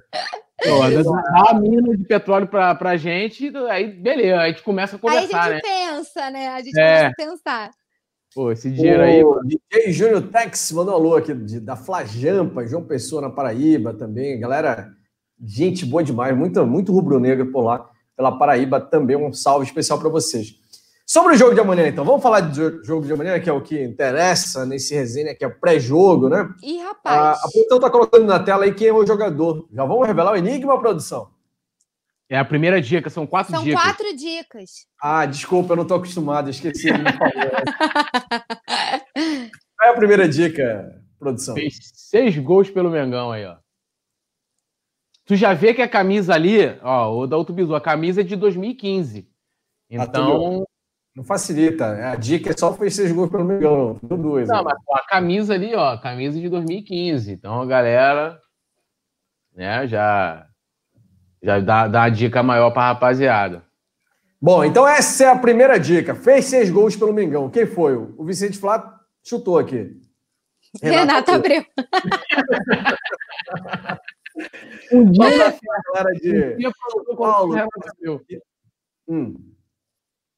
Pô, 0.61 1.47
a 1.47 1.53
mina 1.53 1.95
de 1.95 2.03
petróleo 2.03 2.47
pra, 2.47 2.75
pra 2.75 2.97
gente, 2.97 3.55
aí 3.69 3.87
beleza, 3.87 4.41
aí 4.41 4.49
a 4.49 4.51
gente 4.51 4.63
começa 4.63 4.97
a 4.97 4.99
conversar, 4.99 5.43
Aí 5.43 5.51
a 5.51 5.53
gente 5.53 5.65
né? 5.65 5.95
pensa, 5.95 6.29
né? 6.29 6.47
A 6.49 6.61
gente 6.61 6.77
é. 6.77 6.83
começa 6.83 7.07
a 7.07 7.13
pensar. 7.15 7.71
Pô, 8.33 8.51
esse 8.51 8.69
dinheiro 8.69 9.01
aí. 9.01 9.23
O 9.23 9.41
DJ 9.43 9.91
Júnior 9.91 10.21
Tex 10.23 10.71
mandou 10.71 10.93
um 10.93 10.97
alô 10.97 11.15
aqui 11.15 11.33
de, 11.33 11.59
da 11.59 11.75
Flajampa, 11.75 12.65
João 12.65 12.83
Pessoa 12.83 13.21
na 13.21 13.29
Paraíba 13.29 13.93
também. 13.93 14.39
Galera, 14.39 14.89
gente 15.43 15.85
boa 15.85 16.03
demais, 16.03 16.37
muito, 16.37 16.65
muito 16.65 16.91
rubro-negro 16.91 17.51
por 17.51 17.61
lá, 17.61 17.89
pela 18.15 18.37
Paraíba 18.37 18.79
também. 18.79 19.15
Um 19.15 19.33
salve 19.33 19.65
especial 19.65 19.99
para 19.99 20.09
vocês. 20.09 20.55
Sobre 21.05 21.35
o 21.35 21.37
jogo 21.37 21.53
de 21.53 21.61
amanhã, 21.61 21.87
então, 21.87 22.03
vamos 22.03 22.21
falar 22.21 22.41
do 22.41 22.83
jogo 22.83 23.05
de 23.05 23.13
amanhã, 23.13 23.39
que 23.39 23.49
é 23.49 23.53
o 23.53 23.61
que 23.61 23.81
interessa 23.81 24.65
nesse 24.65 24.93
resenha, 24.93 25.33
que 25.33 25.45
é 25.45 25.47
pré-jogo, 25.47 26.27
né? 26.27 26.49
Ih, 26.61 26.79
rapaz. 26.79 27.17
A, 27.17 27.31
a 27.31 27.49
produção 27.49 27.79
tá 27.79 27.89
colocando 27.89 28.25
na 28.25 28.39
tela 28.39 28.65
aí 28.65 28.73
quem 28.73 28.89
é 28.89 28.93
o 28.93 29.07
jogador. 29.07 29.65
Já 29.71 29.85
vamos 29.85 30.05
revelar 30.05 30.33
o 30.33 30.35
enigma, 30.35 30.77
produção? 30.77 31.29
É 32.29 32.37
a 32.37 32.43
primeira 32.43 32.81
dica, 32.81 33.09
são 33.09 33.25
quatro 33.25 33.53
São 33.53 33.63
dicas. 33.63 33.81
quatro 33.81 34.15
dicas. 34.15 34.85
Ah, 35.01 35.25
desculpa, 35.25 35.71
eu 35.71 35.77
não 35.77 35.87
tô 35.87 35.95
acostumado, 35.95 36.49
esqueci. 36.49 36.89
Ele. 36.89 37.03
Qual 39.77 39.89
é 39.89 39.93
a 39.93 39.95
primeira 39.95 40.27
dica, 40.27 41.01
produção? 41.17 41.55
Fez 41.55 41.77
seis 41.93 42.37
gols 42.37 42.69
pelo 42.69 42.89
Mengão 42.89 43.31
aí, 43.31 43.45
ó. 43.45 43.55
Tu 45.25 45.35
já 45.35 45.53
vê 45.53 45.73
que 45.73 45.81
a 45.81 45.87
camisa 45.89 46.33
ali, 46.33 46.77
ó, 46.81 47.13
o 47.13 47.27
da 47.27 47.37
Bizu, 47.43 47.75
a 47.75 47.81
camisa 47.81 48.21
é 48.21 48.23
de 48.23 48.35
2015. 48.35 49.29
Então. 49.89 50.65
Não 51.15 51.23
facilita. 51.23 52.11
A 52.11 52.15
dica 52.15 52.51
é 52.51 52.53
só 52.55 52.73
fez 52.75 52.95
seis 52.95 53.11
gols 53.11 53.31
pelo 53.31 53.43
Mengão. 53.43 53.99
Deu 54.03 54.17
dois. 54.17 54.47
Não, 54.47 54.63
né? 54.63 54.63
mas 54.65 54.77
a 54.99 55.05
camisa 55.07 55.55
ali, 55.55 55.73
ó, 55.73 55.93
a 55.93 55.99
camisa 55.99 56.39
de 56.39 56.47
2015. 56.47 57.31
Então 57.31 57.59
a 57.59 57.65
galera, 57.65 58.39
né, 59.55 59.87
já, 59.87 60.47
já 61.41 61.59
dá, 61.59 61.87
dá 61.87 62.03
a 62.03 62.09
dica 62.09 62.43
maior 62.43 62.71
pra 62.71 62.87
rapaziada. 62.87 63.63
Bom, 64.41 64.63
então 64.63 64.87
essa 64.87 65.23
é 65.23 65.27
a 65.27 65.37
primeira 65.37 65.79
dica. 65.79 66.13
Fez 66.13 66.45
seis 66.45 66.69
gols 66.69 66.95
pelo 66.95 67.13
Mengão. 67.13 67.49
Quem 67.49 67.65
foi? 67.65 67.95
O 67.95 68.23
Vicente 68.23 68.57
Flá 68.57 68.99
chutou 69.23 69.57
aqui. 69.57 69.95
Renata 70.81 71.35
Abreu. 71.35 71.63
Um 74.91 75.11
dia, 75.11 75.23
Galera 75.23 76.11
de... 76.21 76.29
um 76.29 76.57
dia 76.57 76.69
a 76.69 76.71
produção 76.71 77.15
coloca 77.15 77.33
Paulo. 77.33 77.51
o 77.51 77.55
Renato 77.55 77.89
Abreu. 77.89 78.21
Hum. 79.07 79.35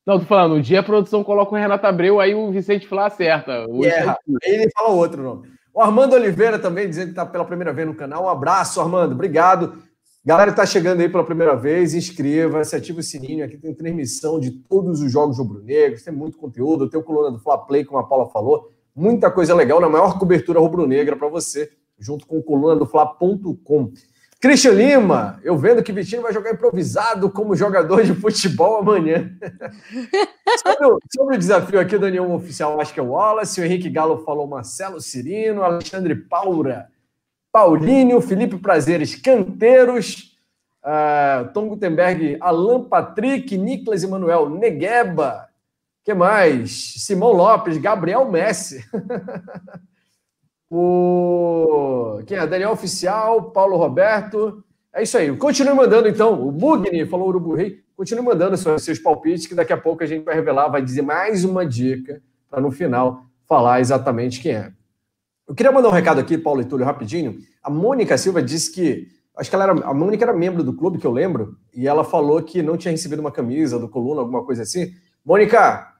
Não, 0.05 0.19
tô 0.19 0.25
falando, 0.25 0.55
um 0.55 0.61
dia 0.61 0.79
a 0.79 0.83
produção 0.83 1.23
coloca 1.23 1.53
o 1.53 1.57
Renato 1.57 1.85
Abreu, 1.85 2.19
aí 2.19 2.33
o 2.33 2.51
Vicente 2.51 2.87
Flá 2.87 3.07
acerta. 3.07 3.67
O 3.67 3.85
erra. 3.85 4.17
Aí 4.43 4.53
ele 4.53 4.71
fala 4.71 4.89
outro 4.89 5.21
nome. 5.21 5.49
O 5.73 5.81
Armando 5.81 6.15
Oliveira 6.15 6.57
também 6.57 6.89
dizendo 6.89 7.07
que 7.07 7.11
está 7.11 7.25
pela 7.25 7.45
primeira 7.45 7.71
vez 7.71 7.87
no 7.87 7.93
canal. 7.93 8.23
Um 8.23 8.29
abraço, 8.29 8.81
Armando. 8.81 9.13
Obrigado. 9.13 9.83
Galera 10.29 10.51
está 10.51 10.63
chegando 10.63 11.01
aí 11.01 11.09
pela 11.09 11.23
primeira 11.23 11.55
vez, 11.55 11.95
inscreva-se, 11.95 12.75
ativa 12.75 12.99
o 12.99 13.01
sininho. 13.01 13.43
Aqui 13.43 13.57
tem 13.57 13.73
transmissão 13.73 14.39
de 14.39 14.51
todos 14.51 15.01
os 15.01 15.11
jogos 15.11 15.39
rubro-negros, 15.39 16.03
tem 16.03 16.13
muito 16.13 16.37
conteúdo. 16.37 16.87
Tem 16.87 16.99
o 16.99 17.03
coluna 17.03 17.31
do 17.31 17.39
Fla 17.39 17.57
Play, 17.57 17.83
como 17.83 17.97
a 17.97 18.03
Paula 18.03 18.29
falou. 18.29 18.69
Muita 18.95 19.31
coisa 19.31 19.55
legal 19.55 19.81
na 19.81 19.89
maior 19.89 20.19
cobertura 20.19 20.59
rubro-negra 20.59 21.15
para 21.15 21.27
você, 21.27 21.71
junto 21.97 22.27
com 22.27 22.37
o 22.37 22.43
coluna 22.43 22.75
do 22.75 22.85
Fla.com. 22.85 23.91
Christian 24.39 24.73
Lima, 24.73 25.39
eu 25.43 25.57
vendo 25.57 25.81
que 25.81 25.91
Vitinho 25.91 26.21
vai 26.21 26.31
jogar 26.31 26.51
improvisado 26.51 27.31
como 27.31 27.55
jogador 27.55 28.03
de 28.03 28.13
futebol 28.13 28.77
amanhã. 28.77 29.31
sobre, 30.63 30.85
o, 30.85 30.99
sobre 31.11 31.35
o 31.37 31.39
desafio 31.39 31.79
aqui, 31.79 31.97
Daniel 31.97 32.31
Oficial, 32.31 32.79
acho 32.79 32.93
que 32.93 32.99
é 32.99 33.03
o 33.03 33.13
Wallace, 33.13 33.59
o 33.59 33.65
Henrique 33.65 33.89
Galo 33.89 34.23
falou 34.23 34.45
Marcelo 34.45 35.01
Cirino, 35.01 35.63
Alexandre 35.63 36.13
Paura, 36.13 36.87
Paulinho, 37.51 38.21
Felipe 38.21 38.57
Prazeres, 38.57 39.15
Canteiros, 39.15 40.37
uh, 40.83 41.51
Tom 41.53 41.69
Gutenberg, 41.69 42.37
Alan 42.39 42.83
Patrick, 42.83 43.57
Niklas 43.57 44.03
Emanuel, 44.03 44.49
Negueba, 44.49 45.49
que 46.03 46.13
mais? 46.13 46.95
Simão 47.03 47.31
Lopes, 47.31 47.77
Gabriel 47.77 48.29
Messi. 48.29 48.83
o 50.69 52.21
quem 52.25 52.37
é? 52.37 52.45
Daniel 52.45 52.71
Oficial, 52.71 53.51
Paulo 53.51 53.77
Roberto. 53.77 54.63
É 54.93 55.03
isso 55.03 55.17
aí. 55.17 55.35
Continue 55.35 55.73
mandando, 55.73 56.07
então. 56.07 56.41
O 56.41 56.51
Mugni 56.51 57.05
falou 57.05 57.27
Urubu 57.27 57.55
Rei. 57.55 57.83
Continue 57.95 58.23
mandando 58.23 58.55
seus, 58.55 58.83
seus 58.83 58.99
palpites, 58.99 59.45
que 59.45 59.55
daqui 59.55 59.73
a 59.73 59.77
pouco 59.77 60.03
a 60.03 60.05
gente 60.05 60.23
vai 60.23 60.35
revelar, 60.35 60.69
vai 60.69 60.81
dizer 60.81 61.01
mais 61.01 61.43
uma 61.43 61.65
dica 61.65 62.21
para 62.49 62.61
no 62.61 62.71
final 62.71 63.25
falar 63.47 63.79
exatamente 63.79 64.39
quem 64.41 64.53
é. 64.53 64.71
Eu 65.49 65.55
queria 65.55 65.71
mandar 65.71 65.89
um 65.89 65.91
recado 65.91 66.19
aqui, 66.19 66.37
Paulo 66.37 66.61
e 66.61 66.65
Túlio, 66.65 66.85
rapidinho. 66.85 67.39
A 67.63 67.71
Mônica 67.71 68.15
Silva 68.19 68.39
disse 68.39 68.71
que. 68.71 69.07
Acho 69.35 69.49
que 69.49 69.55
ela 69.55 69.63
era. 69.63 69.73
A 69.83 69.93
Mônica 69.95 70.23
era 70.23 70.31
membro 70.31 70.63
do 70.63 70.73
clube, 70.73 70.99
que 70.99 71.07
eu 71.07 71.11
lembro, 71.11 71.57
e 71.73 71.87
ela 71.87 72.03
falou 72.03 72.39
que 72.43 72.61
não 72.61 72.77
tinha 72.77 72.91
recebido 72.91 73.19
uma 73.19 73.31
camisa 73.31 73.79
do 73.79 73.89
Coluna, 73.89 74.21
alguma 74.21 74.45
coisa 74.45 74.61
assim. 74.61 74.93
Mônica, 75.25 75.91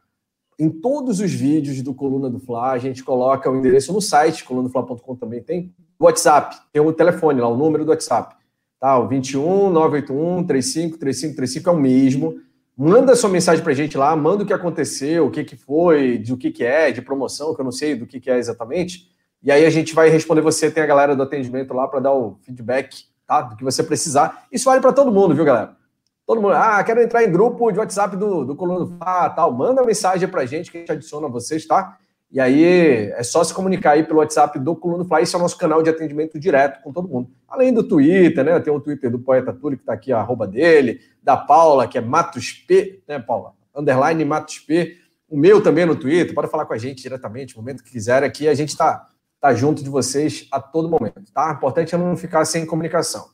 em 0.60 0.70
todos 0.70 1.20
os 1.20 1.32
vídeos 1.34 1.82
do 1.82 1.96
Coluna 1.96 2.30
do 2.30 2.40
Fla, 2.40 2.74
a 2.74 2.78
gente 2.78 3.04
coloca 3.04 3.50
o 3.50 3.56
endereço 3.58 3.92
no 3.92 4.00
site, 4.00 4.44
colunadofla.com 4.44 5.16
também 5.16 5.42
tem, 5.42 5.74
o 5.98 6.06
WhatsApp, 6.06 6.56
tem 6.72 6.80
o 6.80 6.94
telefone 6.94 7.42
lá, 7.42 7.48
o 7.48 7.58
número 7.58 7.84
do 7.84 7.90
WhatsApp. 7.90 8.36
Tá, 8.80 9.00
o 9.00 9.08
21 9.08 9.72
981 9.72 10.44
35 10.46 10.98
35 11.00 11.36
35 11.36 11.70
é 11.70 11.74
o 11.74 11.76
mesmo. 11.76 12.36
Manda 12.78 13.16
sua 13.16 13.32
mensagem 13.32 13.64
pra 13.64 13.74
gente 13.74 13.98
lá, 13.98 14.16
manda 14.16 14.44
o 14.44 14.46
que 14.46 14.54
aconteceu, 14.54 15.26
o 15.26 15.32
que, 15.32 15.44
que 15.44 15.56
foi, 15.56 16.20
de 16.20 16.34
o 16.34 16.38
que, 16.38 16.52
que 16.52 16.64
é, 16.64 16.92
de 16.92 17.02
promoção, 17.02 17.56
que 17.56 17.62
eu 17.62 17.66
não 17.66 17.72
sei 17.72 17.96
do 17.96 18.06
que, 18.06 18.20
que 18.20 18.30
é 18.30 18.38
exatamente. 18.38 19.09
E 19.42 19.52
aí 19.52 19.66
a 19.66 19.70
gente 19.70 19.96
vai 19.96 20.10
responder 20.10 20.42
você, 20.42 20.70
tem 20.70 20.84
a 20.84 20.88
galera 20.88 21.16
do 21.16 21.24
atendimento 21.24 21.74
lá 21.74 21.88
para 21.88 22.00
dar 22.00 22.14
o 22.14 22.38
feedback, 22.42 23.06
tá? 23.26 23.42
Do 23.42 23.56
que 23.56 23.64
você 23.64 23.82
precisar. 23.82 24.46
Isso 24.52 24.66
vale 24.66 24.82
para 24.82 24.92
todo 24.92 25.12
mundo, 25.12 25.34
viu, 25.34 25.46
galera? 25.46 25.78
Todo 26.26 26.42
mundo, 26.42 26.54
ah, 26.54 26.84
quero 26.84 27.02
entrar 27.02 27.24
em 27.24 27.32
grupo 27.32 27.72
de 27.72 27.80
WhatsApp 27.80 28.16
do, 28.16 28.46
do 28.46 28.56
Coluna 28.56 28.86
Fla, 28.98 29.30
tal. 29.32 29.52
Manda 29.52 29.84
mensagem 29.84 30.28
pra 30.28 30.46
gente 30.46 30.70
que 30.70 30.78
a 30.78 30.80
gente 30.82 30.92
adiciona 30.92 31.28
vocês, 31.28 31.66
tá? 31.66 31.98
E 32.32 32.40
aí 32.40 33.10
é 33.12 33.24
só 33.24 33.44
se 33.44 33.52
comunicar 33.52 33.94
aí 33.94 34.04
pelo 34.04 34.20
WhatsApp 34.20 34.60
do 34.60 34.76
Coluna 34.76 35.04
Fla. 35.04 35.22
Esse 35.22 35.34
é 35.34 35.40
o 35.40 35.42
nosso 35.42 35.58
canal 35.58 35.82
de 35.82 35.90
atendimento 35.90 36.40
direto 36.40 36.84
com 36.84 36.94
todo 36.94 37.08
mundo. 37.08 37.32
Além 37.48 37.74
do 37.74 37.82
Twitter, 37.82 38.44
né? 38.44 38.60
Tem 38.60 38.72
o 38.72 38.80
Twitter 38.80 39.10
do 39.10 39.18
Poeta 39.18 39.52
Túlio, 39.52 39.80
que 39.80 39.84
tá 39.84 39.94
aqui, 39.94 40.14
a 40.14 40.20
arroba 40.20 40.46
dele, 40.46 41.00
da 41.24 41.36
Paula, 41.36 41.88
que 41.88 41.98
é 41.98 42.02
Matos 42.02 42.52
P, 42.52 43.02
né, 43.08 43.18
Paula? 43.18 43.54
Underline 43.76 44.24
Matos 44.24 44.60
P. 44.60 44.98
O 45.28 45.36
meu 45.36 45.64
também 45.64 45.86
no 45.86 45.96
Twitter, 45.96 46.36
pode 46.36 46.52
falar 46.52 46.66
com 46.66 46.74
a 46.74 46.78
gente 46.78 47.02
diretamente, 47.02 47.56
no 47.56 47.64
momento 47.64 47.84
que 47.84 47.92
quiser 47.92 48.24
aqui. 48.24 48.48
A 48.48 48.54
gente 48.54 48.78
tá, 48.78 49.08
tá 49.40 49.54
junto 49.54 49.84
de 49.84 49.90
vocês 49.90 50.48
a 50.52 50.60
todo 50.60 50.90
momento, 50.90 51.32
tá? 51.34 51.52
O 51.52 51.54
importante 51.54 51.96
é 51.96 51.98
não 51.98 52.18
ficar 52.18 52.46
sem 52.46 52.66
comunicação. 52.66 53.30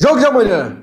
Jogo 0.00 0.18
de 0.18 0.26
amanhã. 0.26 0.82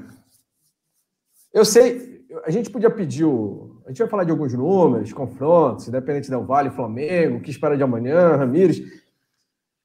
Eu 1.53 1.65
sei, 1.65 2.25
a 2.45 2.51
gente 2.51 2.69
podia 2.69 2.89
pedir 2.89 3.25
o. 3.25 3.81
A 3.85 3.89
gente 3.89 3.99
vai 3.99 4.07
falar 4.07 4.23
de 4.23 4.31
alguns 4.31 4.53
números, 4.53 5.11
confrontos, 5.11 5.87
Independente 5.87 6.29
Del 6.29 6.45
Vale, 6.45 6.69
Flamengo, 6.69 7.37
o 7.37 7.41
que 7.41 7.49
espera 7.49 7.75
de 7.75 7.83
amanhã, 7.83 8.35
Ramires. 8.35 8.81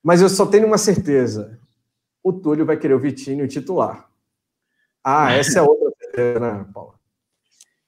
Mas 0.03 0.21
eu 0.21 0.29
só 0.29 0.45
tenho 0.45 0.67
uma 0.67 0.77
certeza: 0.77 1.59
o 2.23 2.33
Túlio 2.33 2.67
vai 2.67 2.77
querer 2.77 2.95
o 2.95 3.01
Vitinho 3.01 3.49
titular. 3.49 4.11
Ah, 5.03 5.33
essa 5.33 5.59
é 5.59 5.63
outra 5.63 5.91
certeza, 5.99 6.41
né, 6.41 6.67
Paula? 6.73 6.95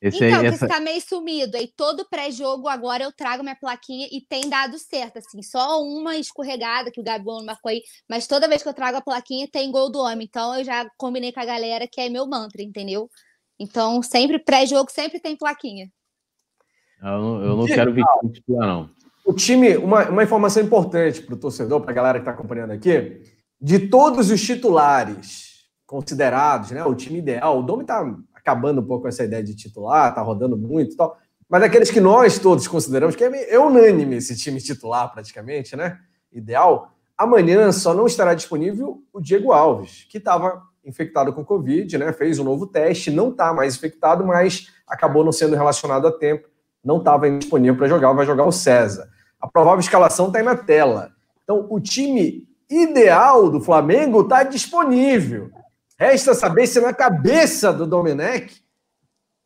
Esse 0.09 0.25
então, 0.25 0.38
aí, 0.38 0.40
que 0.40 0.47
essa... 0.47 0.59
você 0.59 0.69
tá 0.69 0.81
meio 0.81 1.01
sumido. 1.01 1.57
Aí 1.57 1.73
todo 1.77 2.07
pré-jogo 2.09 2.69
agora 2.69 3.03
eu 3.03 3.12
trago 3.12 3.42
minha 3.42 3.57
plaquinha 3.57 4.09
e 4.11 4.21
tem 4.21 4.49
dado 4.49 4.79
certo, 4.79 5.19
assim. 5.19 5.42
Só 5.42 5.83
uma 5.83 6.16
escorregada 6.16 6.90
que 6.90 7.01
o 7.01 7.05
Gabigol 7.05 7.38
não 7.38 7.47
marcou 7.47 7.71
aí. 7.71 7.83
Mas 8.09 8.27
toda 8.27 8.49
vez 8.49 8.62
que 8.62 8.69
eu 8.69 8.75
trago 8.75 8.99
a 8.99 9.03
plaquinha 9.03 9.49
tem 9.51 9.71
gol 9.71 9.90
do 9.90 9.99
homem. 9.99 10.27
Então 10.29 10.57
eu 10.57 10.64
já 10.64 10.88
combinei 10.97 11.33
com 11.33 11.40
a 11.40 11.45
galera 11.45 11.88
que 11.90 12.01
é 12.01 12.09
meu 12.09 12.27
mantra, 12.27 12.62
entendeu? 12.62 13.09
Então, 13.59 14.03
sempre 14.03 14.38
pré-jogo, 14.38 14.90
sempre 14.90 15.19
tem 15.19 15.37
plaquinha. 15.37 15.90
Eu 17.03 17.09
não, 17.09 17.42
eu 17.42 17.57
não 17.57 17.66
quero 17.66 17.92
Vitinho 17.92 18.33
titular, 18.33 18.66
não. 18.66 18.90
O 19.25 19.33
time, 19.33 19.77
uma, 19.77 20.09
uma 20.09 20.23
informação 20.23 20.62
importante 20.62 21.21
para 21.21 21.35
o 21.35 21.38
torcedor, 21.38 21.81
para 21.81 21.90
a 21.90 21.95
galera 21.95 22.19
que 22.19 22.23
está 22.23 22.31
acompanhando 22.31 22.71
aqui, 22.71 23.23
de 23.61 23.88
todos 23.88 24.31
os 24.31 24.40
titulares 24.40 25.64
considerados, 25.85 26.71
né, 26.71 26.85
o 26.85 26.95
time 26.95 27.19
ideal, 27.19 27.59
o 27.59 27.62
Domi 27.62 27.83
está 27.83 28.05
acabando 28.47 28.81
um 28.81 28.87
pouco 28.87 29.09
essa 29.09 29.25
ideia 29.25 29.43
de 29.43 29.57
titular, 29.57 30.11
está 30.11 30.23
rodando 30.23 30.57
muito 30.57 30.95
e 30.95 30.97
tal, 30.97 31.19
mas 31.49 31.63
aqueles 31.63 31.91
que 31.91 32.01
nós 32.01 32.39
todos 32.39 32.69
consideramos 32.69 33.17
que 33.17 33.25
é, 33.25 33.55
é 33.55 33.59
unânime 33.59 34.17
esse 34.17 34.37
time 34.37 34.61
titular 34.61 35.13
praticamente, 35.13 35.75
né, 35.75 35.99
ideal, 36.33 36.93
amanhã 37.19 37.73
só 37.73 37.93
não 37.93 38.07
estará 38.07 38.35
disponível 38.35 39.03
o 39.13 39.21
Diego 39.21 39.53
Alves, 39.53 40.07
que 40.09 40.19
estava 40.19 40.63
infectado 40.85 41.33
com 41.33 41.45
Covid, 41.45 41.99
né? 41.99 42.13
Fez 42.13 42.39
um 42.39 42.45
novo 42.45 42.67
teste, 42.67 43.11
não 43.11 43.31
está 43.31 43.53
mais 43.53 43.75
infectado, 43.75 44.25
mas 44.25 44.69
acabou 44.87 45.25
não 45.25 45.33
sendo 45.33 45.57
relacionado 45.57 46.07
a 46.07 46.13
tempo, 46.13 46.49
não 46.85 46.99
estava 46.99 47.29
disponível 47.29 47.77
para 47.77 47.89
jogar, 47.89 48.13
vai 48.13 48.25
jogar 48.25 48.45
o 48.45 48.53
César. 48.53 49.09
A 49.41 49.49
provável 49.49 49.81
escalação 49.81 50.29
está 50.29 50.39
aí 50.39 50.45
na 50.45 50.57
tela. 50.57 51.11
Então, 51.43 51.67
o 51.69 51.81
time 51.81 52.47
ideal 52.71 53.51
do 53.51 53.61
Flamengo 53.61 54.21
está 54.21 54.45
disponível. 54.45 55.51
Resta 55.99 56.35
saber 56.35 56.67
se 56.67 56.81
na 56.81 56.93
cabeça 56.93 57.73
do 57.73 57.87
Domenech 57.87 58.63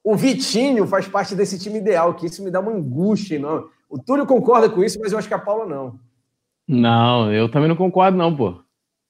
o 0.03 0.17
Vitinho 0.17 0.87
faz 0.87 1.07
parte 1.07 1.35
desse 1.35 1.59
time 1.59 1.79
ideal, 1.79 2.15
que 2.15 2.27
isso 2.27 2.43
me 2.43 2.51
dá 2.51 2.61
uma 2.61 2.73
angústia 2.73 3.37
enorme. 3.37 3.69
O 3.89 3.99
Túlio 3.99 4.27
concorda 4.27 4.69
com 4.69 4.83
isso, 4.83 4.99
mas 5.01 5.13
eu 5.13 5.19
acho 5.19 5.29
que 5.29 5.35
a 5.35 5.39
Paula 5.39 5.67
não. 5.67 5.99
Não, 6.67 7.33
eu 7.33 7.51
também 7.51 7.69
não 7.69 7.77
concordo, 7.77 8.17
não, 8.17 8.35
pô. 8.35 8.61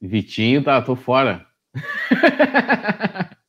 Vitinho, 0.00 0.64
tá, 0.64 0.80
tô 0.82 0.96
fora. 0.96 1.46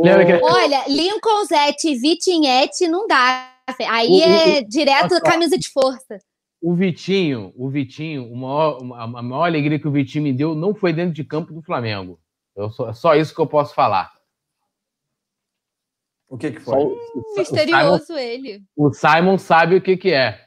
Que... 0.00 0.32
Olha, 0.44 0.84
Lincoln 0.86 1.44
Zete 1.44 1.88
e 1.88 1.98
Vitinhete 1.98 2.86
não 2.86 3.08
dá. 3.08 3.50
Aí 3.88 4.08
o, 4.08 4.22
é 4.22 4.60
o, 4.60 4.68
direto 4.68 5.16
a, 5.16 5.20
camisa 5.20 5.58
de 5.58 5.68
força. 5.68 6.20
O 6.62 6.72
Vitinho, 6.72 7.52
o 7.56 7.68
Vitinho, 7.68 8.32
o 8.32 8.36
maior, 8.36 8.78
a 8.96 9.22
maior 9.22 9.44
alegria 9.44 9.76
que 9.76 9.88
o 9.88 9.90
Vitinho 9.90 10.22
me 10.22 10.32
deu 10.32 10.54
não 10.54 10.72
foi 10.72 10.92
dentro 10.92 11.12
de 11.12 11.24
campo 11.24 11.52
do 11.52 11.62
Flamengo. 11.62 12.18
Eu 12.58 12.70
só, 12.70 12.92
só 12.92 13.14
isso 13.14 13.32
que 13.32 13.40
eu 13.40 13.46
posso 13.46 13.72
falar. 13.72 14.12
O 16.28 16.36
que, 16.36 16.50
que 16.50 16.58
foi? 16.58 16.74
Hum, 16.74 16.96
misterioso 17.36 18.06
Simon, 18.06 18.18
ele. 18.18 18.64
O 18.76 18.92
Simon 18.92 19.38
sabe 19.38 19.76
o 19.76 19.80
que, 19.80 19.96
que 19.96 20.12
é. 20.12 20.44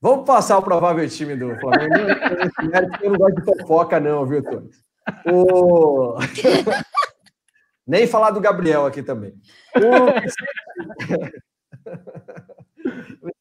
Vamos 0.00 0.24
passar 0.24 0.58
o 0.58 0.62
provável 0.62 1.06
time 1.08 1.34
do 1.34 1.58
Flamengo. 1.58 1.92
eu 3.02 3.10
não 3.10 3.18
gosto 3.18 3.34
de 3.34 3.44
fofoca, 3.44 3.98
não, 3.98 4.24
viu, 4.24 4.44
Tony? 4.44 4.70
O... 5.26 6.14
Nem 7.84 8.06
falar 8.06 8.30
do 8.30 8.40
Gabriel 8.40 8.86
aqui 8.86 9.02
também. 9.02 9.34
O 9.76 10.06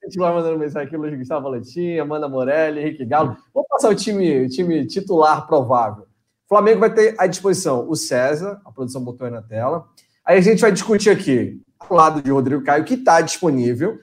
Vicente 0.04 0.18
vai 0.18 0.34
mandando 0.34 0.58
mensagem 0.58 0.88
aqui, 0.88 0.98
Luiz 0.98 1.16
Gustavo 1.16 1.44
Valentim, 1.44 2.00
Amanda 2.00 2.28
Morelli, 2.28 2.82
Henrique 2.82 3.06
Galo. 3.06 3.38
Vamos 3.54 3.70
passar 3.70 3.90
o 3.90 3.96
time, 3.96 4.46
o 4.46 4.50
time 4.50 4.88
titular 4.88 5.46
provável. 5.46 6.11
Flamengo 6.52 6.82
vai 6.82 6.94
ter 6.94 7.16
à 7.18 7.28
disposição 7.28 7.90
o 7.90 7.96
César, 7.96 8.60
a 8.66 8.72
produção 8.74 9.02
botou 9.02 9.24
aí 9.24 9.32
na 9.32 9.42
tela. 9.42 9.88
Aí 10.26 10.38
a 10.38 10.42
gente 10.42 10.60
vai 10.60 10.70
discutir 10.70 11.10
aqui, 11.10 11.62
ao 11.80 11.96
lado 11.96 12.22
de 12.22 12.30
Rodrigo 12.30 12.62
Caio, 12.62 12.84
que 12.84 12.96
está 12.96 13.22
disponível. 13.22 13.98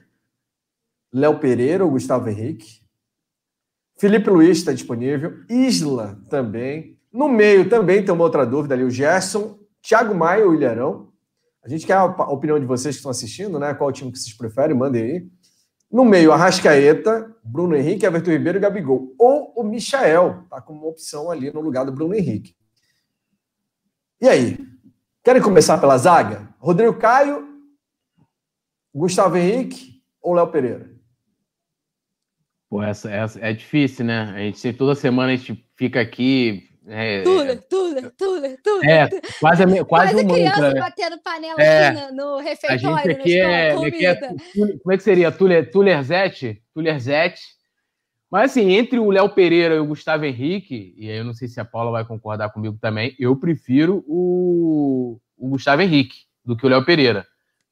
Léo 1.13 1.37
Pereira 1.37 1.85
ou 1.85 1.91
Gustavo 1.91 2.27
Henrique. 2.27 2.81
Felipe 3.99 4.31
Luiz 4.31 4.57
está 4.57 4.73
disponível. 4.73 5.43
Isla 5.47 6.19
também. 6.27 6.97
No 7.13 7.29
meio 7.29 7.69
também 7.69 8.03
tem 8.03 8.11
uma 8.11 8.23
outra 8.23 8.47
dúvida 8.47 8.73
ali, 8.73 8.83
o 8.83 8.89
Gerson 8.89 9.59
Thiago 9.83 10.15
Maia 10.15 10.43
ou 10.43 10.55
Ilharão? 10.55 11.13
A 11.63 11.69
gente 11.69 11.85
quer 11.85 11.97
a 11.97 12.05
opinião 12.31 12.59
de 12.59 12.65
vocês 12.65 12.95
que 12.95 12.99
estão 12.99 13.11
assistindo, 13.11 13.59
né? 13.59 13.75
Qual 13.75 13.91
time 13.91 14.11
que 14.11 14.17
vocês 14.17 14.35
preferem? 14.35 14.75
Mandem 14.75 15.03
aí. 15.03 15.29
No 15.91 16.05
meio, 16.05 16.31
Arrascaeta, 16.31 17.35
Bruno 17.43 17.75
Henrique, 17.75 18.05
Everton 18.05 18.31
Ribeiro 18.31 18.57
e 18.59 18.61
Gabigol. 18.61 19.15
Ou 19.17 19.53
o 19.55 19.63
Michael, 19.63 20.43
tá 20.49 20.61
como 20.61 20.81
uma 20.81 20.89
opção 20.89 21.31
ali 21.31 21.51
no 21.51 21.61
lugar 21.61 21.85
do 21.85 21.91
Bruno 21.91 22.13
Henrique. 22.13 22.55
E 24.21 24.27
aí? 24.27 24.57
Querem 25.23 25.41
começar 25.41 25.77
pela 25.79 25.97
zaga? 25.97 26.47
Rodrigo 26.59 26.93
Caio, 26.93 27.47
Gustavo 28.93 29.37
Henrique 29.37 30.03
ou 30.21 30.33
Léo 30.33 30.51
Pereira? 30.51 30.91
Pô, 32.69 32.83
essa, 32.83 33.09
essa 33.09 33.39
é 33.39 33.51
difícil, 33.51 34.05
né? 34.05 34.31
A 34.35 34.39
gente 34.39 34.73
toda 34.73 34.93
semana 34.93 35.33
a 35.33 35.35
gente 35.35 35.65
fica 35.75 35.99
aqui 35.99 36.69
é, 36.87 37.21
Tuller, 37.21 37.61
Tuller, 37.67 38.11
Tuller, 38.17 38.61
Tuller. 38.63 38.89
É, 38.89 39.09
quase, 39.39 39.63
quase, 39.65 39.85
quase 39.85 40.15
um 40.15 40.27
criança 40.27 40.61
mantra, 40.61 40.73
né? 40.73 40.79
batendo 40.79 41.21
panela 41.21 41.61
é, 41.61 41.87
aqui 41.87 42.01
no, 42.01 42.15
no 42.15 42.37
refeitório. 42.39 42.95
A 42.95 43.01
gente 43.01 43.19
aqui 43.19 43.39
é, 43.39 43.71
aqui 43.71 44.05
é, 44.05 44.15
Como 44.77 44.91
é 44.91 44.97
que 44.97 45.03
seria? 45.03 45.31
Tuller, 45.31 45.69
Tullerzete? 45.69 46.63
Tullerzete. 46.73 47.41
Mas 48.31 48.51
assim, 48.51 48.73
entre 48.73 48.99
o 48.99 49.09
Léo 49.09 49.29
Pereira 49.29 49.75
e 49.75 49.79
o 49.79 49.85
Gustavo 49.85 50.25
Henrique, 50.25 50.93
e 50.97 51.09
aí 51.09 51.17
eu 51.17 51.23
não 51.23 51.33
sei 51.33 51.47
se 51.47 51.59
a 51.59 51.65
Paula 51.65 51.91
vai 51.91 52.05
concordar 52.05 52.51
comigo 52.51 52.77
também, 52.79 53.15
eu 53.19 53.35
prefiro 53.35 54.03
o, 54.07 55.19
o 55.37 55.49
Gustavo 55.49 55.81
Henrique 55.81 56.25
do 56.45 56.55
que 56.55 56.65
o 56.65 56.69
Léo 56.69 56.85
Pereira. 56.85 57.25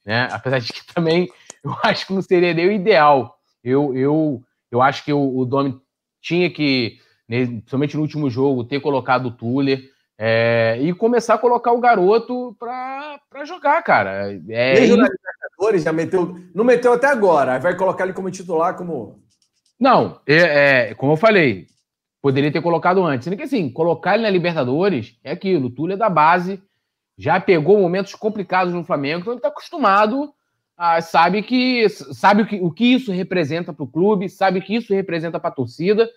Né? 0.05 0.27
Apesar 0.31 0.59
de 0.59 0.73
que 0.73 0.85
também 0.93 1.29
eu 1.63 1.75
acho 1.83 2.07
que 2.07 2.13
não 2.13 2.21
seria 2.21 2.53
nem 2.53 2.67
o 2.67 2.71
ideal. 2.71 3.37
Eu, 3.63 3.95
eu, 3.95 4.43
eu 4.71 4.81
acho 4.81 5.03
que 5.05 5.13
o, 5.13 5.37
o 5.37 5.45
Domi 5.45 5.79
tinha 6.21 6.49
que 6.49 6.99
principalmente 7.27 7.95
no 7.95 8.01
último 8.01 8.29
jogo, 8.29 8.63
ter 8.63 8.79
colocado 8.79 9.27
o 9.27 9.31
Tuller 9.31 9.83
é, 10.17 10.79
e 10.81 10.93
começar 10.93 11.35
a 11.35 11.37
colocar 11.37 11.71
o 11.73 11.79
garoto 11.79 12.55
para 12.57 13.45
jogar, 13.45 13.81
cara. 13.83 14.33
É, 14.49 14.73
Desde 14.73 14.95
na 14.95 15.07
Libertadores 15.07 15.83
já 15.83 15.93
meteu, 15.93 16.35
não 16.55 16.63
meteu 16.63 16.93
até 16.93 17.07
agora, 17.07 17.59
vai 17.59 17.75
colocar 17.75 18.03
ele 18.03 18.13
como 18.13 18.31
titular, 18.31 18.75
como. 18.75 19.19
Não, 19.79 20.19
é, 20.25 20.89
é, 20.89 20.95
como 20.95 21.11
eu 21.11 21.17
falei, 21.17 21.67
poderia 22.21 22.51
ter 22.51 22.61
colocado 22.61 23.03
antes. 23.03 23.25
Sendo 23.25 23.37
que 23.37 23.43
assim, 23.43 23.69
colocar 23.69 24.15
ele 24.15 24.23
na 24.23 24.29
Libertadores 24.29 25.19
é 25.23 25.31
aquilo, 25.31 25.67
o 25.67 25.69
Tuller 25.69 25.95
é 25.95 25.99
da 25.99 26.09
base, 26.09 26.61
já 27.17 27.39
pegou 27.39 27.79
momentos 27.79 28.15
complicados 28.15 28.73
no 28.73 28.83
Flamengo, 28.83 29.21
então 29.21 29.33
ele 29.33 29.39
está 29.39 29.49
acostumado. 29.49 30.33
A, 30.75 31.01
sabe 31.01 31.41
que 31.41 31.89
sabe 31.89 32.43
o 32.43 32.45
que, 32.45 32.59
o 32.61 32.71
que 32.71 32.85
isso 32.85 33.11
representa 33.11 33.73
para 33.73 33.83
o 33.83 33.87
clube, 33.87 34.29
sabe 34.29 34.59
o 34.59 34.61
que 34.61 34.75
isso 34.75 34.93
representa 34.93 35.39
para 35.39 35.49
a 35.49 35.53
torcida. 35.53 36.07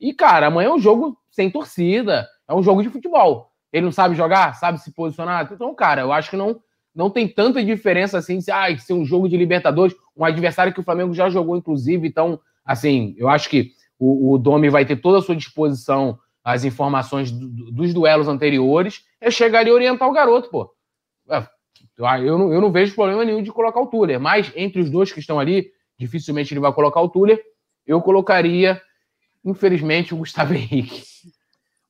E, 0.00 0.14
cara, 0.14 0.46
amanhã 0.46 0.68
é 0.68 0.72
um 0.72 0.78
jogo 0.78 1.16
sem 1.30 1.50
torcida, 1.50 2.26
é 2.48 2.54
um 2.54 2.62
jogo 2.62 2.82
de 2.82 2.88
futebol. 2.88 3.50
Ele 3.72 3.84
não 3.84 3.92
sabe 3.92 4.14
jogar, 4.14 4.54
sabe 4.54 4.80
se 4.80 4.92
posicionar. 4.92 5.48
Então, 5.52 5.74
cara, 5.74 6.00
eu 6.00 6.12
acho 6.12 6.30
que 6.30 6.36
não, 6.36 6.60
não 6.94 7.10
tem 7.10 7.28
tanta 7.28 7.62
diferença 7.62 8.18
assim 8.18 8.40
se 8.40 8.50
ah, 8.50 8.76
ser 8.78 8.94
um 8.94 9.04
jogo 9.04 9.28
de 9.28 9.36
Libertadores, 9.36 9.94
um 10.16 10.24
adversário 10.24 10.72
que 10.72 10.80
o 10.80 10.84
Flamengo 10.84 11.14
já 11.14 11.28
jogou, 11.28 11.56
inclusive. 11.56 12.08
Então, 12.08 12.40
assim, 12.64 13.14
eu 13.16 13.28
acho 13.28 13.48
que 13.48 13.72
o, 13.98 14.32
o 14.32 14.38
Domi 14.38 14.70
vai 14.70 14.84
ter 14.84 14.96
toda 14.96 15.18
a 15.18 15.22
sua 15.22 15.36
disposição 15.36 16.18
as 16.42 16.64
informações 16.64 17.30
do, 17.30 17.70
dos 17.70 17.92
duelos 17.92 18.28
anteriores. 18.28 19.04
É 19.20 19.30
chegar 19.30 19.60
ali 19.60 19.70
e 19.70 19.72
orientar 19.72 20.08
o 20.08 20.12
garoto, 20.12 20.50
pô. 20.50 20.72
É, 21.30 21.46
eu 22.24 22.38
não, 22.38 22.52
eu 22.52 22.60
não 22.60 22.72
vejo 22.72 22.94
problema 22.94 23.24
nenhum 23.24 23.42
de 23.42 23.52
colocar 23.52 23.80
o 23.80 23.86
Tuller, 23.86 24.18
mas 24.18 24.50
entre 24.56 24.80
os 24.80 24.90
dois 24.90 25.12
que 25.12 25.20
estão 25.20 25.38
ali, 25.38 25.70
dificilmente 25.98 26.52
ele 26.52 26.60
vai 26.60 26.72
colocar 26.72 27.00
o 27.00 27.08
Tuller. 27.08 27.40
Eu 27.86 28.00
colocaria 28.00 28.80
infelizmente, 29.44 30.14
o 30.14 30.18
Gustavo 30.18 30.52
Henrique. 30.54 31.04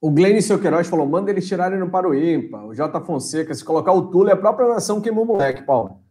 O 0.00 0.10
Glenn 0.10 0.38
Queiroz 0.60 0.88
falou: 0.88 1.06
manda 1.06 1.30
eles 1.30 1.46
tirarem 1.46 1.78
no 1.78 1.90
para 1.90 2.08
o 2.08 2.14
ímpar. 2.14 2.64
O 2.66 2.74
J. 2.74 3.00
Fonseca, 3.02 3.54
se 3.54 3.64
colocar 3.64 3.92
o 3.92 4.10
Tuller, 4.10 4.34
a 4.34 4.38
própria 4.38 4.68
nação 4.68 5.00
queimou 5.00 5.24
o 5.24 5.26
moleque, 5.26 5.62
Paulo. 5.62 6.02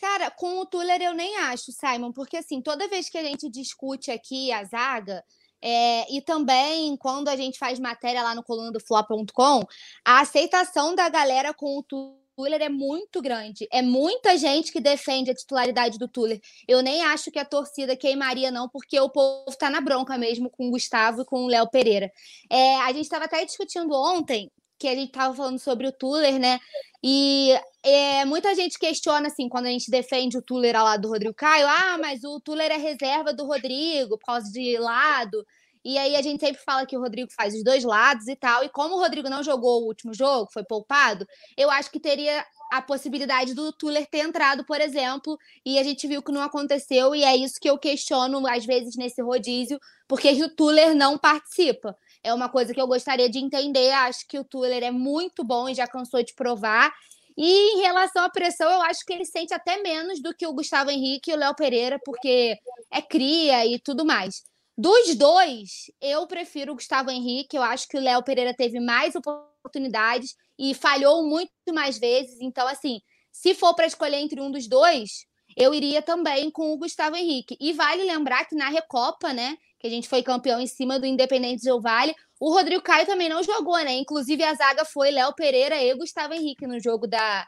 Cara, 0.00 0.30
com 0.30 0.60
o 0.60 0.66
Tuller 0.66 1.00
eu 1.00 1.14
nem 1.14 1.36
acho, 1.38 1.72
Simon, 1.72 2.12
porque 2.12 2.36
assim, 2.36 2.60
toda 2.60 2.88
vez 2.88 3.08
que 3.08 3.16
a 3.16 3.22
gente 3.22 3.48
discute 3.48 4.10
aqui 4.10 4.52
a 4.52 4.62
zaga, 4.64 5.24
é, 5.62 6.14
e 6.14 6.20
também 6.20 6.96
quando 6.96 7.28
a 7.28 7.36
gente 7.36 7.58
faz 7.58 7.78
matéria 7.80 8.22
lá 8.22 8.34
no 8.34 8.42
coluna 8.42 8.70
do 8.70 8.80
Flop.com, 8.80 9.62
a 10.04 10.20
aceitação 10.20 10.94
da 10.94 11.08
galera 11.08 11.54
com 11.54 11.78
o 11.78 11.82
Tuller 11.82 12.23
Tuller 12.36 12.60
é 12.62 12.68
muito 12.68 13.22
grande. 13.22 13.66
É 13.70 13.82
muita 13.82 14.36
gente 14.36 14.72
que 14.72 14.80
defende 14.80 15.30
a 15.30 15.34
titularidade 15.34 15.98
do 15.98 16.08
Tuller. 16.08 16.40
Eu 16.66 16.82
nem 16.82 17.02
acho 17.02 17.30
que 17.30 17.38
a 17.38 17.44
torcida 17.44 17.96
queimaria, 17.96 18.50
não, 18.50 18.68
porque 18.68 18.98
o 18.98 19.08
povo 19.08 19.56
tá 19.58 19.70
na 19.70 19.80
bronca 19.80 20.18
mesmo 20.18 20.50
com 20.50 20.68
o 20.68 20.70
Gustavo 20.70 21.22
e 21.22 21.24
com 21.24 21.44
o 21.44 21.48
Léo 21.48 21.68
Pereira. 21.70 22.10
É, 22.50 22.76
a 22.76 22.92
gente 22.92 23.04
estava 23.04 23.24
até 23.24 23.44
discutindo 23.44 23.92
ontem 23.94 24.50
que 24.78 24.88
a 24.88 24.94
gente 24.94 25.08
estava 25.08 25.34
falando 25.34 25.58
sobre 25.58 25.86
o 25.86 25.92
Tuller, 25.92 26.38
né? 26.38 26.58
E 27.02 27.52
é, 27.82 28.24
muita 28.24 28.54
gente 28.54 28.78
questiona, 28.78 29.28
assim, 29.28 29.48
quando 29.48 29.66
a 29.66 29.70
gente 29.70 29.90
defende 29.90 30.36
o 30.36 30.42
Tuller 30.42 30.76
ao 30.76 30.84
lado 30.84 31.02
do 31.02 31.08
Rodrigo 31.08 31.34
Caio, 31.34 31.66
ah, 31.66 31.98
mas 31.98 32.24
o 32.24 32.40
Tuller 32.40 32.70
é 32.70 32.76
reserva 32.76 33.32
do 33.32 33.46
Rodrigo 33.46 34.18
por 34.18 34.26
causa 34.26 34.50
de 34.50 34.76
lado. 34.78 35.46
E 35.84 35.98
aí 35.98 36.16
a 36.16 36.22
gente 36.22 36.40
sempre 36.40 36.62
fala 36.62 36.86
que 36.86 36.96
o 36.96 37.00
Rodrigo 37.00 37.30
faz 37.32 37.54
os 37.54 37.62
dois 37.62 37.84
lados 37.84 38.26
e 38.26 38.34
tal. 38.34 38.64
E 38.64 38.68
como 38.68 38.94
o 38.94 38.98
Rodrigo 38.98 39.28
não 39.28 39.42
jogou 39.42 39.82
o 39.82 39.86
último 39.86 40.14
jogo, 40.14 40.50
foi 40.52 40.64
poupado, 40.64 41.26
eu 41.56 41.70
acho 41.70 41.90
que 41.90 42.00
teria 42.00 42.44
a 42.72 42.82
possibilidade 42.82 43.54
do 43.54 43.72
Tuller 43.72 44.06
ter 44.06 44.20
entrado, 44.20 44.64
por 44.64 44.80
exemplo, 44.80 45.38
e 45.64 45.78
a 45.78 45.82
gente 45.82 46.06
viu 46.08 46.22
que 46.22 46.32
não 46.32 46.42
aconteceu, 46.42 47.14
e 47.14 47.22
é 47.22 47.36
isso 47.36 47.60
que 47.60 47.68
eu 47.68 47.78
questiono 47.78 48.44
às 48.48 48.64
vezes 48.64 48.96
nesse 48.96 49.22
rodízio, 49.22 49.78
porque 50.08 50.30
o 50.42 50.48
Tuller 50.48 50.94
não 50.94 51.16
participa. 51.18 51.96
É 52.22 52.32
uma 52.32 52.48
coisa 52.48 52.72
que 52.72 52.80
eu 52.80 52.86
gostaria 52.86 53.28
de 53.28 53.38
entender. 53.38 53.90
Acho 53.90 54.26
que 54.26 54.38
o 54.38 54.44
Tuller 54.44 54.82
é 54.82 54.90
muito 54.90 55.44
bom 55.44 55.68
e 55.68 55.74
já 55.74 55.86
cansou 55.86 56.22
de 56.22 56.34
provar. 56.34 56.90
E 57.36 57.76
em 57.76 57.82
relação 57.82 58.24
à 58.24 58.30
pressão, 58.30 58.70
eu 58.70 58.80
acho 58.82 59.04
que 59.04 59.12
ele 59.12 59.24
sente 59.24 59.52
até 59.52 59.82
menos 59.82 60.22
do 60.22 60.34
que 60.34 60.46
o 60.46 60.52
Gustavo 60.52 60.90
Henrique 60.90 61.30
e 61.30 61.34
o 61.34 61.36
Léo 61.36 61.54
Pereira, 61.54 62.00
porque 62.04 62.56
é 62.90 63.02
cria 63.02 63.66
e 63.66 63.78
tudo 63.78 64.04
mais. 64.04 64.42
Dos 64.76 65.14
dois, 65.14 65.90
eu 66.00 66.26
prefiro 66.26 66.72
o 66.72 66.74
Gustavo 66.74 67.10
Henrique. 67.10 67.56
Eu 67.56 67.62
acho 67.62 67.86
que 67.88 67.96
o 67.96 68.00
Léo 68.00 68.22
Pereira 68.24 68.52
teve 68.52 68.80
mais 68.80 69.14
oportunidades 69.14 70.34
e 70.58 70.74
falhou 70.74 71.24
muito 71.26 71.50
mais 71.72 71.98
vezes. 71.98 72.40
Então, 72.40 72.66
assim, 72.66 73.00
se 73.30 73.54
for 73.54 73.74
para 73.74 73.86
escolher 73.86 74.16
entre 74.16 74.40
um 74.40 74.50
dos 74.50 74.68
dois, 74.68 75.26
eu 75.56 75.72
iria 75.72 76.02
também 76.02 76.50
com 76.50 76.72
o 76.72 76.78
Gustavo 76.78 77.16
Henrique. 77.16 77.56
E 77.60 77.72
vale 77.72 78.02
lembrar 78.04 78.44
que 78.46 78.56
na 78.56 78.68
Recopa, 78.68 79.32
né, 79.32 79.56
que 79.78 79.86
a 79.86 79.90
gente 79.90 80.08
foi 80.08 80.22
campeão 80.22 80.60
em 80.60 80.66
cima 80.66 80.98
do 80.98 81.06
Independente 81.06 81.62
Del 81.62 81.80
Vale, 81.80 82.14
o 82.40 82.52
Rodrigo 82.52 82.82
Caio 82.82 83.06
também 83.06 83.28
não 83.28 83.42
jogou, 83.42 83.78
né? 83.78 83.94
Inclusive 83.94 84.42
a 84.42 84.54
zaga 84.54 84.84
foi 84.84 85.10
Léo 85.10 85.34
Pereira 85.34 85.80
e 85.80 85.94
Gustavo 85.94 86.34
Henrique 86.34 86.66
no 86.66 86.80
jogo 86.80 87.06
da, 87.06 87.46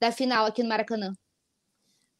da 0.00 0.12
final 0.12 0.46
aqui 0.46 0.62
no 0.62 0.68
Maracanã. 0.68 1.12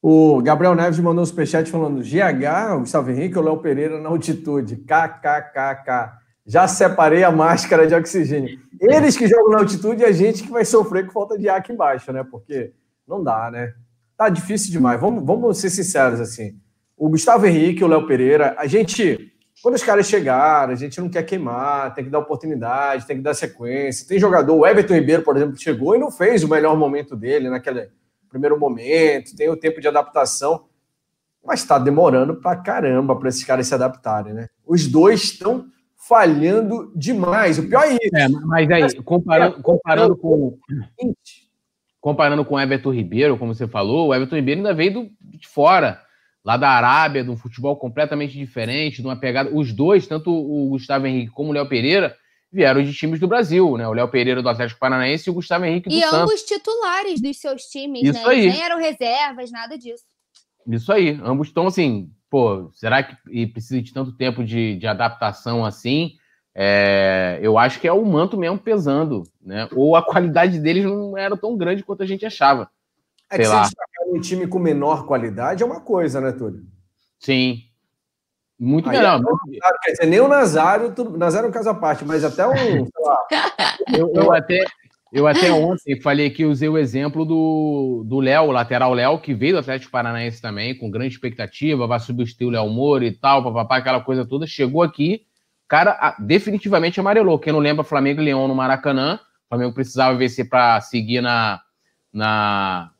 O 0.01 0.41
Gabriel 0.41 0.77
Neves 0.77 1.01
mandou 1.01 1.23
um 1.23 1.27
superchat 1.27 1.69
falando 1.69 2.03
GH, 2.03 2.77
o 2.77 2.81
Gustavo 2.81 3.11
Henrique 3.11 3.37
ou 3.37 3.45
Léo 3.45 3.59
Pereira 3.59 4.01
na 4.01 4.09
altitude. 4.09 4.77
KKKK. 4.77 6.19
Já 6.47 6.69
separei 6.69 7.25
a 7.25 7.33
máscara 7.33 7.87
de 7.87 7.95
oxigênio. 7.95 8.59
Eles 8.81 9.17
que 9.17 9.27
jogam 9.27 9.51
na 9.51 9.59
altitude 9.59 10.03
e 10.03 10.05
a 10.05 10.13
gente 10.13 10.45
que 10.45 10.51
vai 10.51 10.65
sofrer 10.65 11.05
com 11.05 11.13
falta 11.13 11.37
de 11.37 11.49
ar 11.49 11.59
aqui 11.59 11.73
embaixo, 11.73 12.13
né? 12.13 12.25
Porque 12.25 12.73
não 13.07 13.23
dá, 13.23 13.51
né? 13.51 13.75
Tá 14.17 14.29
difícil 14.29 14.71
demais. 14.71 15.01
Vamos, 15.01 15.25
vamos 15.27 15.59
ser 15.59 15.69
sinceros 15.69 16.21
assim. 16.21 16.57
O 16.97 17.11
Gustavo 17.11 17.47
Henrique, 17.47 17.85
o 17.85 17.89
Léo 17.89 18.07
Pereira, 18.07 18.55
a 18.57 18.67
gente, 18.67 19.33
quando 19.63 19.75
os 19.75 19.83
caras 19.83 20.07
chegaram, 20.07 20.73
a 20.73 20.77
gente 20.77 21.01
não 21.01 21.09
quer 21.09 21.25
queimar, 21.25 21.93
tem 21.93 22.05
que 22.05 22.11
dar 22.11 22.21
oportunidade, 22.21 23.07
tem 23.07 23.17
que 23.17 23.23
dar 23.23 23.35
sequência. 23.35 24.07
Tem 24.07 24.19
jogador, 24.19 24.55
o 24.55 24.67
Everton 24.67 24.95
Ribeiro, 24.95 25.23
por 25.23 25.37
exemplo, 25.37 25.57
chegou 25.57 25.97
e 25.97 25.99
não 25.99 26.11
fez 26.11 26.45
o 26.45 26.49
melhor 26.49 26.77
momento 26.77 27.17
dele 27.17 27.51
naquela 27.51 27.89
primeiro 28.29 28.59
momento, 28.59 29.35
tem 29.37 29.49
o 29.49 29.57
tempo 29.57 29.81
de 29.81 29.89
adaptação, 29.89 30.67
mas 31.45 31.61
está 31.61 31.79
demorando 31.79 32.37
para 32.37 32.57
caramba 32.57 33.17
para 33.17 33.29
esses 33.29 33.45
caras 33.45 33.67
se 33.67 33.75
adaptarem, 33.75 34.35
né? 34.35 34.49
Os 34.67 34.87
dois 34.87 35.23
estão 35.23 35.67
falhando 35.97 36.93
demais. 36.95 37.59
O 37.59 37.69
pior 37.69 37.85
é 37.85 37.95
isso. 37.95 38.17
É, 38.17 38.29
mas 38.29 38.71
aí, 38.71 39.03
comparando, 39.03 39.63
comparando 39.63 40.17
com 40.17 40.59
comparando 42.01 42.45
com 42.45 42.55
o 42.55 42.61
Everton 42.61 42.93
Ribeiro, 42.93 43.37
como 43.37 43.55
você 43.55 43.67
falou, 43.67 44.09
o 44.09 44.15
Everton 44.15 44.37
Ribeiro 44.37 44.61
ainda 44.61 44.73
veio 44.73 44.93
do, 44.95 45.11
de 45.21 45.49
fora, 45.49 46.01
lá 46.45 46.57
da 46.57 46.71
Arábia, 46.71 47.25
de 47.25 47.31
um 47.31 47.37
futebol 47.37 47.77
completamente 47.77 48.39
diferente, 48.39 49.03
de 49.03 49.07
uma 49.07 49.17
pegada. 49.17 49.51
Os 49.53 49.73
dois, 49.73 50.07
tanto 50.07 50.31
o 50.31 50.71
Gustavo 50.71 51.07
Henrique 51.07 51.33
como 51.33 51.51
o 51.51 51.53
Léo 51.53 51.69
Pereira, 51.69 52.17
vieram 52.53 52.83
de 52.83 52.93
times 52.93 53.21
do 53.21 53.29
Brasil, 53.29 53.77
né? 53.77 53.87
O 53.87 53.93
Léo 53.93 54.09
Pereira 54.09 54.43
do 54.43 54.49
Atlético 54.49 54.81
Paranaense 54.81 55.29
e 55.29 55.31
o 55.31 55.35
Gustavo 55.35 55.65
Henrique 55.65 55.89
do 55.89 55.95
e 55.95 56.01
Santos. 56.01 56.17
E 56.17 56.23
ambos 56.23 56.43
titulares 56.43 57.21
dos 57.21 57.37
seus 57.39 57.63
times, 57.65 58.03
Isso 58.03 58.13
né? 58.15 58.25
Aí. 58.27 58.41
Eles 58.41 58.55
nem 58.55 58.63
eram 58.63 58.79
reservas, 58.79 59.51
nada 59.51 59.77
disso. 59.77 60.05
Isso 60.67 60.93
aí. 60.93 61.19
Ambos 61.23 61.49
estão 61.49 61.67
assim, 61.67 62.11
pô, 62.31 62.71
será 62.73 63.03
que 63.03 63.47
precisa 63.49 63.81
de 63.81 63.93
tanto 63.93 64.13
tempo 64.13 64.45
de, 64.45 64.77
de 64.77 64.87
adaptação 64.87 65.65
assim? 65.65 66.13
É, 66.55 67.39
eu 67.41 67.57
acho 67.57 67.81
que 67.81 67.87
é 67.87 67.93
o 67.93 68.05
manto 68.05 68.37
mesmo 68.37 68.59
pesando, 68.59 69.23
né? 69.41 69.69
Ou 69.73 69.95
a 69.95 70.03
qualidade 70.05 70.59
deles 70.59 70.85
não 70.85 71.17
era 71.17 71.37
tão 71.37 71.57
grande 71.57 71.85
quanto 71.85 72.03
a 72.03 72.07
gente 72.07 72.27
achava. 72.27 72.69
É 73.31 73.37
que 73.37 73.45
se 73.45 73.51
destacar 73.51 74.07
um 74.09 74.21
time 74.21 74.47
com 74.47 74.59
menor 74.59 75.07
qualidade 75.07 75.63
é 75.63 75.67
uma 75.67 75.81
coisa, 75.81 76.21
né, 76.21 76.33
Túlio? 76.33 76.67
Sim. 77.21 77.68
Muito 78.59 78.89
Aí, 78.91 78.97
melhor. 78.97 79.21
É, 79.21 79.85
quer 79.85 79.93
dizer, 79.93 80.07
nem 80.07 80.21
o 80.21 80.27
Nazário, 80.27 80.93
tudo, 80.93 81.17
Nazário 81.17 81.47
é 81.47 81.49
um 81.49 81.53
caso 81.53 81.71
à 81.71 81.75
parte, 81.75 82.05
mas 82.05 82.25
até 82.25 82.47
um, 82.47 82.55
sei 82.55 83.05
lá. 83.05 83.19
eu, 83.97 84.13
eu, 84.13 84.33
até, 84.33 84.65
eu 85.13 85.27
até 85.29 85.53
ontem 85.53 86.01
falei 86.01 86.29
que 86.31 86.45
usei 86.45 86.69
o 86.69 86.77
exemplo 86.77 87.25
do 87.25 88.19
Léo, 88.19 88.45
o 88.45 88.53
lateral 88.53 88.93
Léo, 88.93 89.21
que 89.21 89.33
veio 89.33 89.53
do 89.53 89.61
Atlético 89.61 89.93
Paranaense 89.93 90.43
também, 90.43 90.77
com 90.77 90.91
grande 90.91 91.15
expectativa, 91.15 91.87
vai 91.87 92.01
substituir 92.01 92.47
o 92.49 92.51
Léo 92.51 92.69
Moura 92.69 93.05
e 93.05 93.13
tal, 93.13 93.45
papapá, 93.45 93.77
aquela 93.77 94.01
coisa 94.01 94.27
toda. 94.27 94.45
Chegou 94.45 94.83
aqui, 94.83 95.23
cara 95.69 96.17
definitivamente 96.19 96.99
amarelou. 96.99 97.39
Quem 97.39 97.53
não 97.53 97.61
lembra, 97.61 97.85
Flamengo 97.85 98.21
e 98.21 98.25
Leão 98.25 98.49
no 98.49 98.57
Maracanã. 98.57 99.21
O 99.47 99.49
Flamengo 99.51 99.73
precisava 99.73 100.17
vencer 100.17 100.49
para 100.49 100.81
seguir 100.81 101.21
na, 101.21 101.61
na, 102.13 102.91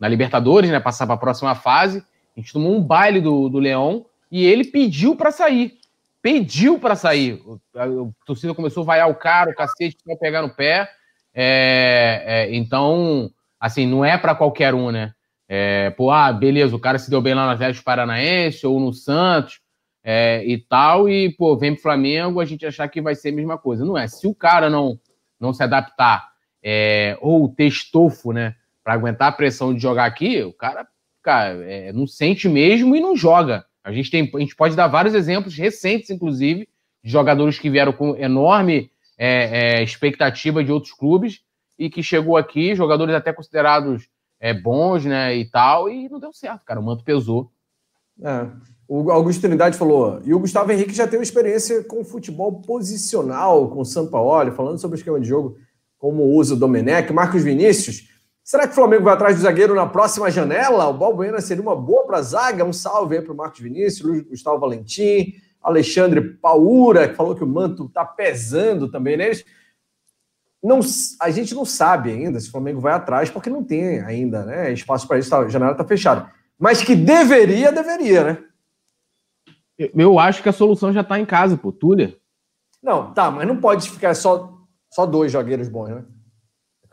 na 0.00 0.08
Libertadores, 0.08 0.70
né? 0.70 0.80
Passar 0.80 1.06
para 1.06 1.16
a 1.16 1.18
próxima 1.18 1.54
fase. 1.54 2.02
A 2.34 2.40
gente 2.40 2.52
tomou 2.52 2.74
um 2.74 2.82
baile 2.82 3.20
do, 3.20 3.50
do 3.50 3.58
Leão 3.58 4.06
e 4.32 4.46
ele 4.46 4.64
pediu 4.64 5.14
para 5.14 5.30
sair. 5.30 5.74
Pediu 6.22 6.78
para 6.78 6.96
sair. 6.96 7.38
A, 7.76 7.84
a, 7.84 7.88
torcida 8.24 8.54
começou 8.54 8.82
a 8.82 8.86
vaiar 8.86 9.10
o 9.10 9.14
cara, 9.14 9.50
o 9.50 9.54
cacete, 9.54 9.98
para 10.02 10.16
pegar 10.16 10.40
no 10.40 10.48
pé. 10.48 10.88
É, 11.34 12.22
é, 12.24 12.56
então, 12.56 13.30
assim, 13.60 13.86
não 13.86 14.02
é 14.02 14.16
para 14.16 14.34
qualquer 14.34 14.72
um, 14.72 14.90
né? 14.90 15.12
É, 15.46 15.90
pô, 15.90 16.10
ah, 16.10 16.32
beleza, 16.32 16.74
o 16.74 16.80
cara 16.80 16.98
se 16.98 17.10
deu 17.10 17.20
bem 17.20 17.34
lá 17.34 17.44
no 17.44 17.52
Atlético 17.52 17.84
Paranaense 17.84 18.66
ou 18.66 18.80
no 18.80 18.90
Santos 18.94 19.60
é, 20.02 20.42
e 20.46 20.56
tal, 20.56 21.10
e, 21.10 21.30
pô, 21.36 21.54
vem 21.58 21.74
pro 21.74 21.82
Flamengo, 21.82 22.40
a 22.40 22.44
gente 22.46 22.64
achar 22.64 22.88
que 22.88 23.02
vai 23.02 23.14
ser 23.14 23.28
a 23.28 23.32
mesma 23.32 23.58
coisa. 23.58 23.84
Não 23.84 23.98
é. 23.98 24.08
Se 24.08 24.26
o 24.26 24.34
cara 24.34 24.70
não, 24.70 24.98
não 25.38 25.52
se 25.52 25.62
adaptar 25.62 26.30
é, 26.62 27.18
ou 27.20 27.50
ter 27.50 27.66
estofo, 27.66 28.32
né, 28.32 28.54
para 28.82 28.94
aguentar 28.94 29.28
a 29.28 29.32
pressão 29.32 29.74
de 29.74 29.80
jogar 29.80 30.06
aqui, 30.06 30.42
o 30.42 30.54
cara, 30.54 30.86
cara 31.22 31.50
é, 31.70 31.92
não 31.92 32.06
sente 32.06 32.48
mesmo 32.48 32.96
e 32.96 33.00
não 33.00 33.14
joga. 33.14 33.66
A 33.84 33.92
gente, 33.92 34.10
tem, 34.10 34.30
a 34.34 34.38
gente 34.38 34.54
pode 34.54 34.76
dar 34.76 34.86
vários 34.86 35.14
exemplos 35.14 35.56
recentes, 35.56 36.10
inclusive, 36.10 36.68
de 37.02 37.10
jogadores 37.10 37.58
que 37.58 37.68
vieram 37.68 37.92
com 37.92 38.16
enorme 38.16 38.90
é, 39.18 39.78
é, 39.78 39.82
expectativa 39.82 40.62
de 40.62 40.70
outros 40.70 40.92
clubes 40.92 41.40
e 41.78 41.90
que 41.90 42.02
chegou 42.02 42.36
aqui, 42.36 42.74
jogadores 42.74 43.14
até 43.14 43.32
considerados 43.32 44.08
é, 44.40 44.54
bons, 44.54 45.04
né, 45.04 45.36
e 45.36 45.44
tal, 45.44 45.88
e 45.88 46.08
não 46.08 46.20
deu 46.20 46.32
certo, 46.32 46.64
cara. 46.64 46.80
O 46.80 46.82
manto 46.82 47.04
pesou. 47.04 47.50
É. 48.22 48.46
O 48.86 49.10
Augusto 49.10 49.40
Trindade 49.40 49.76
falou, 49.76 50.20
e 50.24 50.34
o 50.34 50.38
Gustavo 50.38 50.70
Henrique 50.70 50.92
já 50.92 51.08
tem 51.08 51.18
uma 51.18 51.22
experiência 51.24 51.82
com 51.84 52.04
futebol 52.04 52.60
posicional, 52.60 53.70
com 53.70 53.80
o 53.80 53.84
Sampaoli, 53.84 54.50
falando 54.50 54.78
sobre 54.78 54.96
o 54.96 54.98
esquema 54.98 55.18
de 55.18 55.26
jogo, 55.26 55.56
como 55.98 56.24
usa 56.24 56.54
o 56.54 56.58
Domenech, 56.58 57.12
Marcos 57.12 57.42
Vinícius. 57.42 58.11
Será 58.44 58.66
que 58.66 58.72
o 58.72 58.74
Flamengo 58.74 59.04
vai 59.04 59.14
atrás 59.14 59.36
do 59.36 59.42
zagueiro 59.42 59.74
na 59.74 59.86
próxima 59.86 60.30
janela? 60.30 60.88
O 60.88 60.94
Balbuena 60.94 61.40
seria 61.40 61.62
uma 61.62 61.76
boa 61.76 62.04
para 62.04 62.18
a 62.18 62.22
zaga. 62.22 62.64
Um 62.64 62.72
salve 62.72 63.16
aí 63.16 63.22
para 63.22 63.32
o 63.32 63.36
Marcos 63.36 63.60
Vinícius, 63.60 64.08
Luiz 64.08 64.22
Gustavo 64.22 64.58
Valentim, 64.58 65.34
Alexandre 65.62 66.20
Paura, 66.20 67.08
que 67.08 67.14
falou 67.14 67.36
que 67.36 67.44
o 67.44 67.46
manto 67.46 67.86
está 67.86 68.04
pesando 68.04 68.90
também 68.90 69.16
neles. 69.16 69.44
Não, 70.62 70.80
a 71.20 71.30
gente 71.30 71.54
não 71.54 71.64
sabe 71.64 72.10
ainda 72.10 72.38
se 72.38 72.48
o 72.48 72.52
Flamengo 72.52 72.80
vai 72.80 72.92
atrás, 72.92 73.30
porque 73.30 73.50
não 73.50 73.64
tem 73.64 74.00
ainda 74.00 74.44
né, 74.44 74.72
espaço 74.72 75.06
para 75.08 75.18
isso, 75.18 75.34
a 75.34 75.48
janela 75.48 75.72
está 75.72 75.84
fechada. 75.84 76.30
Mas 76.58 76.82
que 76.82 76.94
deveria, 76.94 77.72
deveria, 77.72 78.24
né? 78.24 78.44
Eu 79.78 80.18
acho 80.18 80.42
que 80.42 80.48
a 80.48 80.52
solução 80.52 80.92
já 80.92 81.00
está 81.00 81.18
em 81.18 81.26
casa, 81.26 81.56
pô. 81.56 81.72
Túlia. 81.72 82.16
Não, 82.80 83.12
tá, 83.12 83.30
mas 83.30 83.46
não 83.46 83.56
pode 83.56 83.90
ficar 83.90 84.14
só, 84.14 84.52
só 84.90 85.06
dois 85.06 85.32
zagueiros 85.32 85.68
bons, 85.68 85.88
né? 85.88 86.04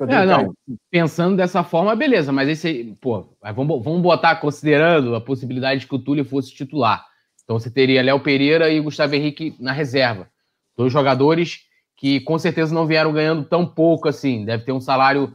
É, 0.07 0.25
não, 0.25 0.53
pensando 0.89 1.35
dessa 1.35 1.63
forma, 1.63 1.95
beleza, 1.95 2.31
mas 2.31 2.47
esse, 2.47 2.97
pô, 3.01 3.25
vamos, 3.53 3.83
vamos 3.83 4.01
botar 4.01 4.37
considerando 4.37 5.13
a 5.15 5.21
possibilidade 5.21 5.81
de 5.81 5.87
que 5.87 5.95
o 5.95 5.99
Túlio 5.99 6.23
fosse 6.23 6.53
titular. 6.53 7.05
Então 7.43 7.59
você 7.59 7.69
teria 7.69 8.03
Léo 8.03 8.19
Pereira 8.19 8.69
e 8.69 8.79
Gustavo 8.79 9.15
Henrique 9.15 9.55
na 9.59 9.71
reserva. 9.71 10.29
Dois 10.77 10.93
jogadores 10.93 11.61
que 11.97 12.21
com 12.21 12.39
certeza 12.39 12.73
não 12.73 12.87
vieram 12.87 13.11
ganhando 13.11 13.43
tão 13.43 13.65
pouco 13.65 14.07
assim, 14.07 14.45
deve 14.45 14.63
ter 14.63 14.71
um 14.71 14.79
salário 14.79 15.33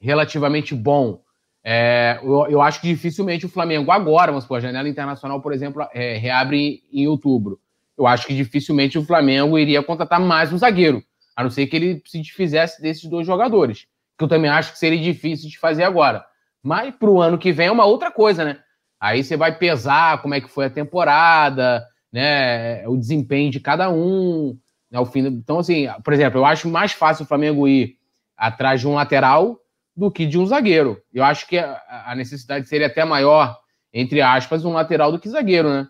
relativamente 0.00 0.74
bom. 0.74 1.20
É, 1.64 2.20
eu, 2.22 2.46
eu, 2.48 2.60
acho 2.60 2.80
que 2.80 2.86
dificilmente 2.86 3.46
o 3.46 3.48
Flamengo 3.48 3.90
agora, 3.90 4.30
mas 4.30 4.44
pô, 4.44 4.54
a 4.54 4.60
janela 4.60 4.88
internacional, 4.88 5.40
por 5.40 5.52
exemplo, 5.52 5.84
é, 5.92 6.16
reabre 6.16 6.82
em, 6.92 7.02
em 7.02 7.08
outubro. 7.08 7.58
Eu 7.96 8.06
acho 8.06 8.26
que 8.26 8.34
dificilmente 8.34 8.98
o 8.98 9.04
Flamengo 9.04 9.58
iria 9.58 9.82
contratar 9.82 10.20
mais 10.20 10.52
um 10.52 10.58
zagueiro, 10.58 11.02
a 11.34 11.42
não 11.42 11.50
ser 11.50 11.66
que 11.66 11.74
ele 11.74 12.02
se 12.04 12.18
desfizesse 12.18 12.82
desses 12.82 13.08
dois 13.08 13.26
jogadores, 13.26 13.86
que 14.16 14.24
eu 14.24 14.28
também 14.28 14.50
acho 14.50 14.72
que 14.72 14.78
seria 14.78 15.00
difícil 15.00 15.48
de 15.48 15.58
fazer 15.58 15.84
agora. 15.84 16.24
Mas 16.62 16.94
para 16.94 17.10
o 17.10 17.20
ano 17.20 17.38
que 17.38 17.52
vem 17.52 17.66
é 17.66 17.72
uma 17.72 17.84
outra 17.84 18.10
coisa, 18.10 18.44
né? 18.44 18.58
Aí 19.00 19.22
você 19.22 19.36
vai 19.36 19.56
pesar 19.56 20.22
como 20.22 20.34
é 20.34 20.40
que 20.40 20.48
foi 20.48 20.66
a 20.66 20.70
temporada, 20.70 21.84
né? 22.12 22.86
O 22.88 22.96
desempenho 22.96 23.50
de 23.50 23.60
cada 23.60 23.90
um. 23.90 24.58
Né, 24.90 25.00
o 25.00 25.04
fim 25.04 25.24
do... 25.24 25.28
Então, 25.28 25.58
assim, 25.58 25.88
por 26.04 26.12
exemplo, 26.12 26.38
eu 26.38 26.44
acho 26.46 26.68
mais 26.68 26.92
fácil 26.92 27.24
o 27.24 27.26
Flamengo 27.26 27.66
ir 27.66 27.96
atrás 28.36 28.80
de 28.80 28.86
um 28.86 28.94
lateral 28.94 29.58
do 29.96 30.10
que 30.10 30.24
de 30.24 30.38
um 30.38 30.46
zagueiro. 30.46 31.00
Eu 31.12 31.24
acho 31.24 31.48
que 31.48 31.58
a 31.58 32.14
necessidade 32.16 32.68
seria 32.68 32.86
até 32.86 33.04
maior, 33.04 33.58
entre 33.92 34.22
aspas, 34.22 34.64
um 34.64 34.72
lateral 34.72 35.10
do 35.10 35.18
que 35.18 35.28
zagueiro, 35.28 35.68
né? 35.68 35.86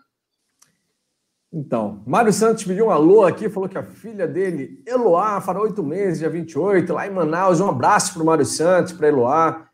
Então, 1.57 2.03
Mário 2.05 2.33
Santos 2.33 2.65
pediu 2.65 2.87
um 2.87 2.91
alô 2.91 3.23
aqui, 3.23 3.47
falou 3.47 3.69
que 3.69 3.77
a 3.77 3.83
filha 3.83 4.27
dele, 4.27 4.83
Eloá, 4.85 5.39
fará 5.39 5.61
oito 5.61 5.81
meses, 5.81 6.19
dia 6.19 6.29
28, 6.29 6.91
lá 6.91 7.07
em 7.07 7.11
Manaus. 7.11 7.61
Um 7.61 7.69
abraço 7.69 8.13
para 8.13 8.23
o 8.23 8.25
Mário 8.25 8.45
Santos, 8.45 8.91
para 8.91 9.07
Eloá, 9.07 9.65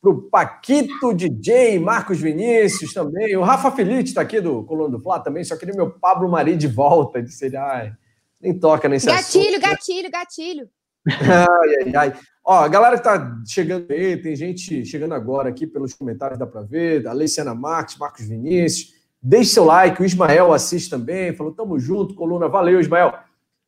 para 0.00 0.10
o 0.12 0.22
Paquito 0.22 1.12
DJ, 1.12 1.80
Marcos 1.80 2.20
Vinícius 2.20 2.94
também. 2.94 3.36
O 3.36 3.42
Rafa 3.42 3.72
Felite 3.72 4.10
está 4.10 4.20
aqui 4.20 4.40
do 4.40 4.62
Coluna 4.62 4.96
do 4.96 5.02
Flá 5.02 5.18
também, 5.18 5.42
só 5.42 5.56
queria 5.56 5.74
meu 5.74 5.90
Pablo 5.90 6.30
Mari 6.30 6.54
de 6.54 6.68
volta. 6.68 7.20
Disse 7.20 7.46
ele, 7.46 7.56
ai, 7.56 7.92
nem 8.40 8.56
toca 8.56 8.88
nesse 8.88 9.06
gatilho, 9.06 9.56
assunto. 9.56 9.60
Gatilho, 9.60 10.10
gatilho, 10.10 10.10
gatilho. 10.12 10.68
ai, 11.50 11.84
ai, 11.84 11.96
ai. 11.96 12.20
Ó, 12.44 12.60
a 12.60 12.68
galera 12.68 12.96
que 12.96 13.02
tá 13.02 13.42
chegando 13.44 13.90
aí, 13.90 14.16
tem 14.18 14.36
gente 14.36 14.86
chegando 14.86 15.14
agora 15.14 15.48
aqui 15.48 15.66
pelos 15.66 15.94
comentários, 15.94 16.38
dá 16.38 16.46
para 16.46 16.62
ver. 16.62 17.04
A 17.08 17.12
Leiciana 17.12 17.56
Marques, 17.56 17.98
Marcos 17.98 18.24
Vinícius. 18.24 18.94
Deixe 19.26 19.54
seu 19.54 19.64
like, 19.64 20.02
o 20.02 20.04
Ismael 20.04 20.52
assiste 20.52 20.90
também, 20.90 21.34
falou, 21.34 21.50
tamo 21.50 21.78
junto, 21.78 22.14
coluna, 22.14 22.46
valeu, 22.46 22.78
Ismael. 22.78 23.14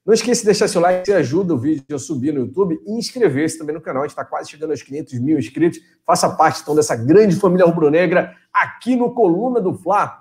Não 0.05 0.13
esqueça 0.13 0.43
de 0.43 0.45
deixar 0.45 0.69
seu 0.69 0.83
like, 0.83 1.07
você 1.07 1.15
ajuda 1.15 1.55
o 1.55 1.59
vídeo 1.59 1.97
a 1.97 1.99
subir 1.99 2.31
no 2.35 2.41
YouTube 2.41 2.79
e 2.87 2.93
inscrever-se 2.93 3.57
também 3.57 3.75
no 3.75 3.81
canal, 3.81 4.03
a 4.03 4.05
gente 4.05 4.11
está 4.11 4.23
quase 4.23 4.51
chegando 4.51 4.73
aos 4.73 4.83
500 4.83 5.19
mil 5.19 5.39
inscritos. 5.39 5.81
Faça 6.05 6.29
parte, 6.29 6.61
então, 6.61 6.75
dessa 6.75 6.95
grande 6.95 7.37
família 7.37 7.65
rubro-negra 7.65 8.37
aqui 8.53 8.95
no 8.97 9.15
Coluna 9.15 9.59
do 9.59 9.73
Fla. 9.73 10.21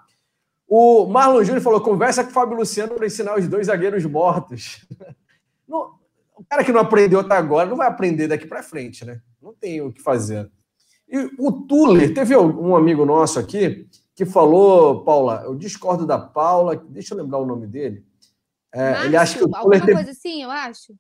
O 0.65 1.05
Marlon 1.07 1.43
Júnior 1.43 1.61
falou, 1.61 1.81
conversa 1.81 2.23
com 2.23 2.29
o 2.29 2.33
Fábio 2.33 2.55
Luciano 2.55 2.95
para 2.95 3.05
ensinar 3.05 3.37
os 3.37 3.45
dois 3.45 3.67
zagueiros 3.67 4.05
mortos. 4.05 4.87
Não, 5.67 5.95
o 6.37 6.45
cara 6.49 6.63
que 6.63 6.71
não 6.71 6.79
aprendeu 6.79 7.19
até 7.19 7.35
agora 7.35 7.67
não 7.67 7.75
vai 7.75 7.87
aprender 7.87 8.27
daqui 8.27 8.45
para 8.45 8.61
frente, 8.63 9.03
né? 9.03 9.19
Não 9.41 9.53
tem 9.53 9.81
o 9.81 9.91
que 9.91 10.01
fazer. 10.01 10.49
E 11.09 11.29
o 11.39 11.51
Tuller, 11.51 12.13
teve 12.13 12.37
um 12.37 12.75
amigo 12.75 13.03
nosso 13.03 13.39
aqui 13.39 13.87
que 14.15 14.25
falou, 14.25 15.03
Paula, 15.03 15.43
eu 15.43 15.55
discordo 15.55 16.05
da 16.05 16.17
Paula, 16.17 16.75
deixa 16.75 17.13
eu 17.13 17.17
lembrar 17.17 17.39
o 17.39 17.45
nome 17.45 17.67
dele. 17.67 18.05
É, 18.73 18.91
Márcio, 18.91 19.05
ele 19.07 19.17
acha 19.17 19.37
que 19.37 19.43
o 19.43 19.55
alguma 19.55 19.79
teve... 19.79 19.93
coisa 19.93 20.11
assim, 20.11 20.43
eu 20.43 20.49
acho. 20.49 20.95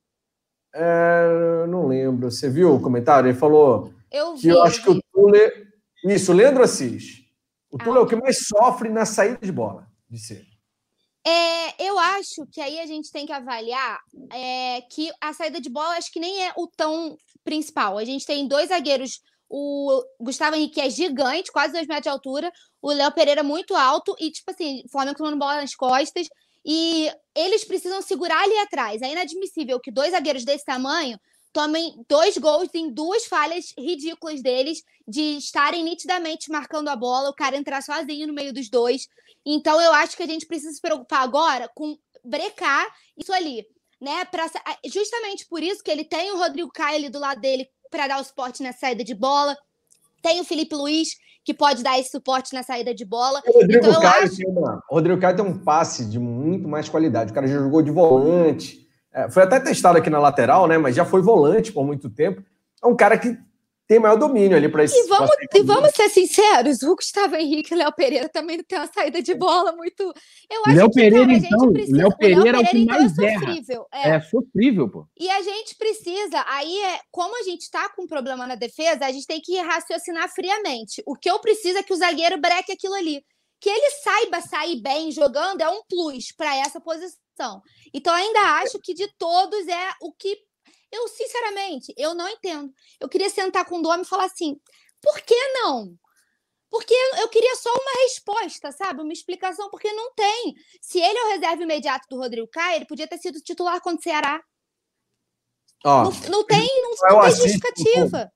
É, 0.73 1.65
não 1.67 1.87
lembro. 1.87 2.29
Você 2.29 2.49
viu 2.49 2.75
o 2.75 2.81
comentário? 2.81 3.29
Ele 3.29 3.37
falou 3.37 3.93
eu 4.11 4.35
vi, 4.35 4.41
que 4.41 4.47
eu 4.49 4.61
acho 4.61 4.83
que 4.83 4.89
o 4.89 5.01
Tuller. 5.13 5.73
Isso, 6.03 6.33
Leandro 6.33 6.63
Assis. 6.63 7.23
O 7.71 7.77
Tuller 7.77 7.97
ah, 7.97 7.99
é 8.01 8.03
o 8.03 8.07
que 8.07 8.15
mais 8.15 8.45
sofre 8.45 8.89
na 8.89 9.05
saída 9.05 9.39
de 9.41 9.51
bola, 9.51 9.87
de 10.09 10.19
ser. 10.19 10.45
É, 11.25 11.83
eu 11.83 11.97
acho 11.97 12.45
que 12.51 12.61
aí 12.61 12.79
a 12.79 12.85
gente 12.85 13.11
tem 13.11 13.25
que 13.25 13.33
avaliar 13.33 13.99
é, 14.31 14.81
que 14.81 15.09
a 15.19 15.33
saída 15.33 15.59
de 15.59 15.69
bola 15.69 15.97
acho 15.97 16.11
que 16.11 16.19
nem 16.19 16.45
é 16.45 16.53
o 16.55 16.67
tão 16.67 17.17
principal. 17.43 17.97
A 17.97 18.05
gente 18.05 18.25
tem 18.25 18.47
dois 18.47 18.69
zagueiros, 18.69 19.21
o 19.49 20.03
Gustavo 20.19 20.55
Henrique 20.55 20.81
é 20.81 20.89
gigante, 20.89 21.51
quase 21.51 21.73
dois 21.73 21.87
metros 21.87 22.03
de 22.03 22.09
altura, 22.09 22.51
o 22.81 22.91
Léo 22.91 23.11
Pereira 23.11 23.43
muito 23.43 23.75
alto 23.75 24.15
e, 24.19 24.31
tipo 24.31 24.51
assim, 24.51 24.83
o 24.85 24.89
Flamengo 24.89 25.17
tomando 25.17 25.37
bola 25.37 25.61
nas 25.61 25.75
costas 25.75 26.27
e 26.65 27.11
eles 27.35 27.63
precisam 27.63 28.01
segurar 28.01 28.41
ali 28.41 28.57
atrás. 28.59 29.01
É 29.01 29.11
inadmissível 29.11 29.79
que 29.79 29.91
dois 29.91 30.11
zagueiros 30.11 30.43
desse 30.43 30.65
tamanho 30.65 31.19
tomem 31.53 32.03
dois 32.09 32.37
gols 32.37 32.69
em 32.73 32.91
duas 32.91 33.25
falhas 33.25 33.71
ridículas 33.77 34.41
deles 34.41 34.83
de 35.07 35.37
estarem 35.37 35.83
nitidamente 35.83 36.51
marcando 36.51 36.89
a 36.89 36.95
bola, 36.95 37.29
o 37.29 37.35
cara 37.35 37.55
entrar 37.55 37.81
sozinho 37.81 38.27
no 38.27 38.33
meio 38.33 38.51
dos 38.51 38.69
dois. 38.69 39.07
Então 39.45 39.79
eu 39.79 39.93
acho 39.93 40.17
que 40.17 40.23
a 40.23 40.27
gente 40.27 40.45
precisa 40.47 40.73
se 40.73 40.81
preocupar 40.81 41.21
agora 41.21 41.69
com 41.73 41.97
brecar 42.23 42.85
isso 43.15 43.31
ali. 43.31 43.65
né? 44.01 44.25
Pra, 44.25 44.49
justamente 44.85 45.47
por 45.47 45.63
isso 45.63 45.83
que 45.83 45.91
ele 45.91 46.03
tem 46.03 46.31
o 46.31 46.37
Rodrigo 46.37 46.71
Caio 46.71 46.97
ali 46.97 47.09
do 47.09 47.19
lado 47.19 47.39
dele 47.39 47.69
para 47.89 48.07
dar 48.07 48.19
o 48.19 48.23
suporte 48.23 48.61
na 48.63 48.73
saída 48.73 49.03
de 49.03 49.13
bola. 49.13 49.55
Tem 50.21 50.41
o 50.41 50.43
Felipe 50.43 50.75
Luiz, 50.75 51.15
que 51.43 51.53
pode 51.53 51.83
dar 51.83 51.99
esse 51.99 52.09
suporte 52.09 52.53
na 52.53 52.63
saída 52.63 52.93
de 52.93 53.05
bola. 53.05 53.41
O 53.47 53.59
Rodrigo, 53.59 53.85
então, 53.85 54.01
Caio, 54.01 54.23
acho... 54.25 54.37
tem 54.37 54.49
uma, 54.49 54.83
o 54.89 54.95
Rodrigo 54.95 55.21
Caio 55.21 55.35
tem 55.35 55.45
um 55.45 55.57
passe 55.57 56.05
de 56.05 56.19
muito 56.19 56.67
mais 56.67 56.89
qualidade. 56.89 57.31
O 57.31 57.35
cara 57.35 57.47
já 57.47 57.59
jogou 57.59 57.81
de 57.81 57.91
volante. 57.91 58.87
É, 59.13 59.29
foi 59.29 59.43
até 59.43 59.59
testado 59.59 59.97
aqui 59.97 60.09
na 60.09 60.19
lateral, 60.19 60.67
né? 60.67 60.77
Mas 60.77 60.95
já 60.95 61.05
foi 61.05 61.21
volante 61.21 61.71
por 61.71 61.85
muito 61.85 62.09
tempo. 62.09 62.43
É 62.83 62.87
um 62.87 62.95
cara 62.95 63.17
que 63.17 63.37
tem 63.87 63.99
maior 63.99 64.15
domínio 64.15 64.57
ali 64.57 64.67
para 64.67 64.83
esse. 64.83 64.97
E 64.97 65.07
vamos, 65.07 65.29
e 65.53 65.61
vamos 65.61 65.91
ser 65.91 66.09
sinceros, 66.09 66.81
o 66.81 66.95
Gustavo 66.95 67.35
Henrique 67.35 67.73
e 67.73 67.75
o 67.75 67.77
Léo 67.77 67.93
Pereira 67.93 68.27
também 68.27 68.57
não 68.57 68.63
tem 68.63 68.79
uma 68.79 68.91
saída 68.91 69.21
de 69.21 69.33
bola 69.35 69.71
muito. 69.73 70.01
Eu 70.49 70.61
acho 70.65 70.75
Léo 70.75 70.89
que 70.89 70.95
Pereira, 70.95 71.25
cara, 71.25 71.37
então, 71.37 71.73
precisa... 71.73 71.97
Léo 71.97 72.17
Pereira, 72.17 72.41
Léo 72.41 72.51
Pereira 72.51 72.57
é 72.57 72.61
o 72.61 72.69
que 72.69 72.77
então, 72.77 72.99
mais 72.99 73.19
é 73.19 73.33
sofrível. 73.33 73.87
É. 73.91 74.09
é. 74.09 74.21
sofrível, 74.21 74.89
pô. 74.89 75.07
E 75.19 75.29
a 75.29 75.41
gente 75.41 75.75
precisa, 75.77 76.43
aí 76.47 76.81
é, 76.81 76.99
como 77.11 77.39
a 77.39 77.43
gente 77.43 77.61
está 77.61 77.87
com 77.89 78.03
um 78.03 78.07
problema 78.07 78.47
na 78.47 78.55
defesa, 78.55 79.05
a 79.05 79.11
gente 79.11 79.27
tem 79.27 79.39
que 79.39 79.57
raciocinar 79.59 80.33
friamente. 80.33 81.03
O 81.05 81.15
que 81.15 81.29
eu 81.29 81.39
preciso 81.39 81.77
é 81.77 81.83
que 81.83 81.93
o 81.93 81.97
zagueiro 81.97 82.39
breque 82.39 82.71
aquilo 82.71 82.95
ali. 82.95 83.23
Que 83.59 83.69
ele 83.69 83.91
saiba 84.03 84.41
sair 84.41 84.81
bem 84.81 85.11
jogando 85.11 85.61
é 85.61 85.69
um 85.69 85.81
plus 85.87 86.31
para 86.35 86.55
essa 86.57 86.79
posição. 86.81 87.61
Então, 87.93 88.13
ainda 88.13 88.39
acho 88.61 88.79
que 88.79 88.93
de 88.93 89.07
todos 89.17 89.67
é 89.67 89.91
o 90.01 90.11
que 90.11 90.37
eu, 90.95 91.07
sinceramente, 91.07 91.93
eu 91.97 92.13
não 92.13 92.27
entendo. 92.29 92.73
Eu 92.99 93.09
queria 93.09 93.29
sentar 93.29 93.65
com 93.65 93.79
o 93.79 93.81
Dom 93.81 93.97
e 93.97 94.05
falar 94.05 94.25
assim: 94.25 94.59
por 95.01 95.19
que 95.21 95.35
não? 95.53 95.95
Porque 96.69 96.93
eu 97.21 97.29
queria 97.29 97.55
só 97.55 97.69
uma 97.69 98.03
resposta, 98.03 98.71
sabe? 98.71 99.01
Uma 99.01 99.13
explicação, 99.13 99.69
porque 99.69 99.91
não 99.93 100.13
tem. 100.13 100.55
Se 100.81 100.99
ele 100.99 101.17
é 101.17 101.25
o 101.25 101.29
reserva 101.29 101.63
imediato 101.63 102.07
do 102.09 102.17
Rodrigo 102.17 102.47
Caio, 102.47 102.77
ele 102.77 102.85
podia 102.85 103.07
ter 103.07 103.17
sido 103.17 103.39
titular 103.39 103.79
contra 103.81 103.99
o 103.99 104.03
Ceará. 104.03 104.41
Oh, 105.85 105.89
não, 105.89 106.11
não, 106.29 106.43
tem, 106.45 106.67
não, 106.81 106.91
não 107.09 107.21
tem 107.21 107.31
justificativa. 107.31 108.31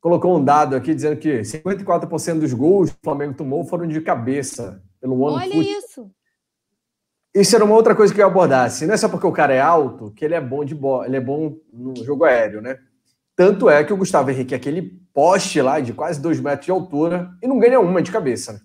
Colocou 0.00 0.36
um 0.36 0.44
dado 0.44 0.74
aqui 0.74 0.94
dizendo 0.94 1.18
que 1.18 1.40
54% 1.40 2.40
dos 2.40 2.52
gols 2.52 2.90
que 2.90 2.96
o 2.96 3.04
Flamengo 3.04 3.36
tomou 3.36 3.64
foram 3.64 3.86
de 3.86 4.00
cabeça 4.00 4.82
pelo 5.00 5.20
One 5.20 5.36
Olha 5.36 5.78
isso. 5.78 6.10
Isso 7.34 7.56
era 7.56 7.64
uma 7.64 7.74
outra 7.74 7.96
coisa 7.96 8.14
que 8.14 8.22
eu 8.22 8.26
abordasse. 8.26 8.86
Não 8.86 8.94
é 8.94 8.96
só 8.96 9.08
porque 9.08 9.26
o 9.26 9.32
cara 9.32 9.52
é 9.52 9.60
alto 9.60 10.12
que 10.12 10.24
ele 10.24 10.34
é 10.34 10.40
bom 10.40 10.64
de 10.64 10.74
bola, 10.74 11.06
ele 11.06 11.16
é 11.16 11.20
bom 11.20 11.56
no 11.72 11.96
jogo 12.04 12.24
aéreo, 12.24 12.62
né? 12.62 12.78
Tanto 13.34 13.68
é 13.68 13.82
que 13.82 13.92
o 13.92 13.96
Gustavo 13.96 14.30
Henrique 14.30 14.54
é 14.54 14.56
aquele 14.56 14.82
poste 15.12 15.60
lá 15.60 15.80
de 15.80 15.92
quase 15.92 16.22
dois 16.22 16.38
metros 16.38 16.66
de 16.66 16.70
altura 16.70 17.30
e 17.42 17.48
não 17.48 17.58
ganha 17.58 17.80
uma 17.80 18.00
de 18.00 18.12
cabeça. 18.12 18.52
Né? 18.52 18.60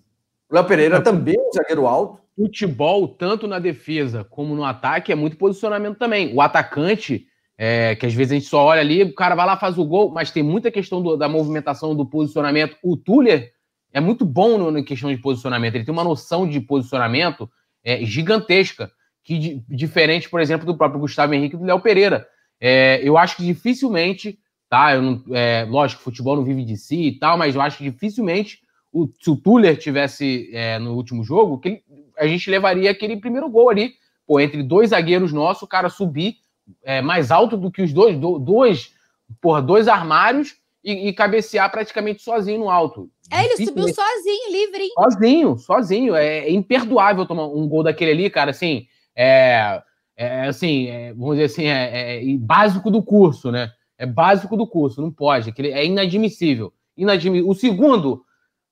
O 0.48 0.54
Léo 0.54 0.64
Pereira 0.64 1.00
também 1.02 1.34
é 1.36 1.40
um 1.40 1.52
zagueiro 1.52 1.86
alto. 1.88 2.20
Futebol, 2.36 3.08
tanto 3.08 3.48
na 3.48 3.58
defesa 3.58 4.22
como 4.22 4.54
no 4.54 4.64
ataque, 4.64 5.10
é 5.10 5.16
muito 5.16 5.36
posicionamento 5.36 5.98
também. 5.98 6.32
O 6.32 6.40
atacante, 6.40 7.26
é, 7.58 7.96
que 7.96 8.06
às 8.06 8.14
vezes 8.14 8.32
a 8.32 8.34
gente 8.36 8.46
só 8.46 8.64
olha 8.64 8.80
ali, 8.80 9.02
o 9.02 9.14
cara 9.14 9.34
vai 9.34 9.46
lá 9.46 9.56
faz 9.56 9.78
o 9.78 9.84
gol, 9.84 10.12
mas 10.12 10.30
tem 10.30 10.44
muita 10.44 10.70
questão 10.70 11.02
do, 11.02 11.16
da 11.16 11.28
movimentação, 11.28 11.94
do 11.94 12.06
posicionamento. 12.06 12.76
O 12.84 12.96
Tuller 12.96 13.50
é 13.92 14.00
muito 14.00 14.24
bom 14.24 14.56
no, 14.56 14.70
na 14.70 14.82
questão 14.82 15.12
de 15.12 15.20
posicionamento. 15.20 15.74
Ele 15.74 15.84
tem 15.84 15.92
uma 15.92 16.04
noção 16.04 16.48
de 16.48 16.60
posicionamento 16.60 17.50
é, 17.84 18.04
gigantesca, 18.04 18.90
que 19.22 19.62
diferente, 19.68 20.28
por 20.28 20.40
exemplo, 20.40 20.66
do 20.66 20.76
próprio 20.76 21.00
Gustavo 21.00 21.34
Henrique 21.34 21.54
e 21.54 21.58
do 21.58 21.64
Léo 21.64 21.80
Pereira. 21.80 22.26
É, 22.60 23.00
eu 23.02 23.16
acho 23.16 23.36
que 23.36 23.44
dificilmente, 23.44 24.38
tá? 24.68 24.94
Eu 24.94 25.02
não, 25.02 25.24
é, 25.30 25.64
lógico, 25.68 26.02
futebol 26.02 26.36
não 26.36 26.44
vive 26.44 26.64
de 26.64 26.76
si 26.76 27.08
e 27.08 27.18
tal, 27.18 27.38
mas 27.38 27.54
eu 27.54 27.60
acho 27.60 27.78
que 27.78 27.84
dificilmente 27.84 28.60
o, 28.92 29.08
se 29.20 29.30
o 29.30 29.36
Tuller 29.36 29.76
tivesse 29.76 30.50
é, 30.52 30.78
no 30.78 30.94
último 30.94 31.22
jogo, 31.22 31.58
que 31.58 31.68
ele, 31.68 31.82
a 32.18 32.26
gente 32.26 32.50
levaria 32.50 32.90
aquele 32.90 33.16
primeiro 33.16 33.48
gol 33.48 33.70
ali, 33.70 33.94
pô, 34.26 34.40
entre 34.40 34.62
dois 34.62 34.90
zagueiros 34.90 35.32
nossos, 35.32 35.62
o 35.62 35.68
cara 35.68 35.88
subir 35.88 36.36
é, 36.82 37.00
mais 37.00 37.30
alto 37.30 37.56
do 37.56 37.70
que 37.70 37.82
os 37.82 37.92
dois, 37.92 38.18
do, 38.18 38.38
dois, 38.38 38.94
porra, 39.40 39.62
dois 39.62 39.88
armários 39.88 40.59
e, 40.82 41.08
e 41.08 41.12
cabecear 41.12 41.70
praticamente 41.70 42.22
sozinho 42.22 42.60
no 42.60 42.70
alto. 42.70 43.10
É, 43.30 43.44
ele 43.44 43.64
subiu 43.64 43.88
sozinho, 43.88 44.52
livre. 44.52 44.82
Hein? 44.82 44.90
Sozinho, 44.94 45.58
sozinho. 45.58 46.14
É, 46.14 46.38
é, 46.38 46.50
imperdoável 46.50 47.26
tomar 47.26 47.46
um 47.46 47.68
gol 47.68 47.82
daquele 47.82 48.10
ali, 48.10 48.30
cara. 48.30 48.50
Assim, 48.50 48.86
é, 49.14 49.82
é 50.16 50.48
assim, 50.48 50.88
é, 50.88 51.12
vamos 51.12 51.36
dizer 51.36 51.44
assim, 51.44 51.66
é, 51.66 52.22
é, 52.22 52.36
básico 52.38 52.90
do 52.90 53.02
curso, 53.02 53.50
né? 53.50 53.70
É 53.98 54.06
básico 54.06 54.56
do 54.56 54.66
curso, 54.66 55.02
não 55.02 55.12
pode. 55.12 55.52
É 55.58 55.84
inadmissível. 55.84 56.72
inadmissível. 56.96 57.50
O 57.50 57.54
segundo, 57.54 58.24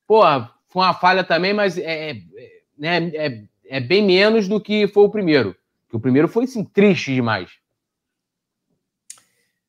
pô, 0.06 0.22
foi 0.68 0.82
uma 0.82 0.94
falha 0.94 1.22
também, 1.22 1.52
mas 1.52 1.76
é, 1.76 2.10
é, 2.10 2.16
né, 2.78 3.10
é, 3.14 3.42
é 3.66 3.80
bem 3.80 4.02
menos 4.02 4.48
do 4.48 4.60
que 4.60 4.88
foi 4.88 5.04
o 5.04 5.10
primeiro. 5.10 5.54
Que 5.90 5.96
o 5.96 6.00
primeiro 6.00 6.28
foi, 6.28 6.44
assim, 6.44 6.64
triste 6.64 7.14
demais. 7.14 7.50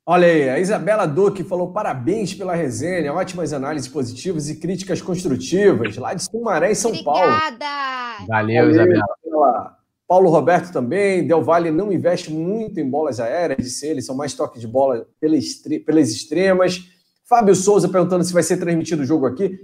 Olha 0.06 0.26
aí, 0.26 0.48
a 0.48 0.58
Isabela 0.58 1.06
Duque 1.06 1.44
falou 1.44 1.72
parabéns 1.72 2.34
pela 2.34 2.54
resenha, 2.54 3.12
ótimas 3.12 3.52
análises 3.52 3.88
positivas 3.88 4.48
e 4.48 4.56
críticas 4.56 5.00
construtivas, 5.00 5.96
lá 5.96 6.14
de 6.14 6.24
Sumaré, 6.24 6.72
em 6.72 6.74
São 6.74 6.90
Obrigada. 6.90 7.18
Paulo. 7.18 7.36
Obrigada! 7.36 8.26
Valeu, 8.26 8.70
Isabela. 8.70 9.76
Paulo 10.08 10.28
Roberto 10.28 10.72
também, 10.72 11.24
Del 11.24 11.44
Valle 11.44 11.70
não 11.70 11.92
investe 11.92 12.32
muito 12.32 12.80
em 12.80 12.90
bolas 12.90 13.20
aéreas, 13.20 13.62
disse 13.62 13.86
ele, 13.86 14.02
são 14.02 14.16
mais 14.16 14.34
toques 14.34 14.60
de 14.60 14.66
bola 14.66 15.06
pelas 15.20 16.10
extremas. 16.10 16.82
Fábio 17.28 17.54
Souza 17.54 17.88
perguntando 17.88 18.24
se 18.24 18.32
vai 18.32 18.42
ser 18.42 18.56
transmitido 18.56 19.02
o 19.02 19.06
jogo 19.06 19.26
aqui. 19.26 19.60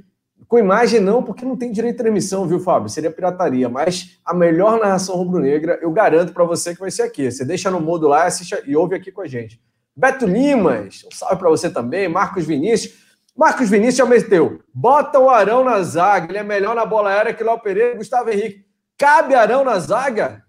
Com 0.46 0.56
imagem 0.56 1.00
não, 1.00 1.20
porque 1.20 1.44
não 1.44 1.56
tem 1.56 1.72
direito 1.72 1.96
de 1.96 2.02
transmissão, 2.04 2.46
viu, 2.46 2.60
Fábio? 2.60 2.88
Seria 2.88 3.10
pirataria, 3.10 3.68
mas 3.68 4.20
a 4.24 4.32
melhor 4.32 4.78
narração 4.78 5.16
rubro-negra, 5.16 5.80
eu 5.82 5.90
garanto 5.90 6.32
para 6.32 6.44
você 6.44 6.72
que 6.72 6.80
vai 6.80 6.92
ser 6.92 7.02
aqui. 7.02 7.28
Você 7.28 7.44
deixa 7.44 7.68
no 7.68 7.80
modo 7.80 8.06
lá 8.06 8.26
assiste, 8.26 8.54
e 8.64 8.76
ouve 8.76 8.94
aqui 8.94 9.10
com 9.10 9.22
a 9.22 9.26
gente. 9.26 9.60
Beto 9.96 10.26
Limas, 10.26 11.04
um 11.06 11.10
salve 11.10 11.36
para 11.36 11.48
você 11.48 11.70
também. 11.70 12.06
Marcos 12.06 12.44
Vinícius. 12.44 13.06
Marcos 13.34 13.70
Vinícius 13.70 13.96
já 13.96 14.06
meteu. 14.06 14.62
Bota 14.72 15.18
o 15.18 15.30
Arão 15.30 15.64
na 15.64 15.82
zaga. 15.82 16.30
Ele 16.30 16.38
é 16.38 16.42
melhor 16.42 16.74
na 16.74 16.84
bola 16.84 17.10
aérea 17.10 17.32
que 17.32 17.42
o 17.42 17.46
Léo 17.46 17.60
Pereira 17.60 17.94
e 17.94 17.96
Gustavo 17.96 18.30
Henrique. 18.30 18.66
Cabe 18.98 19.34
Arão 19.34 19.64
na 19.64 19.78
zaga? 19.78 20.44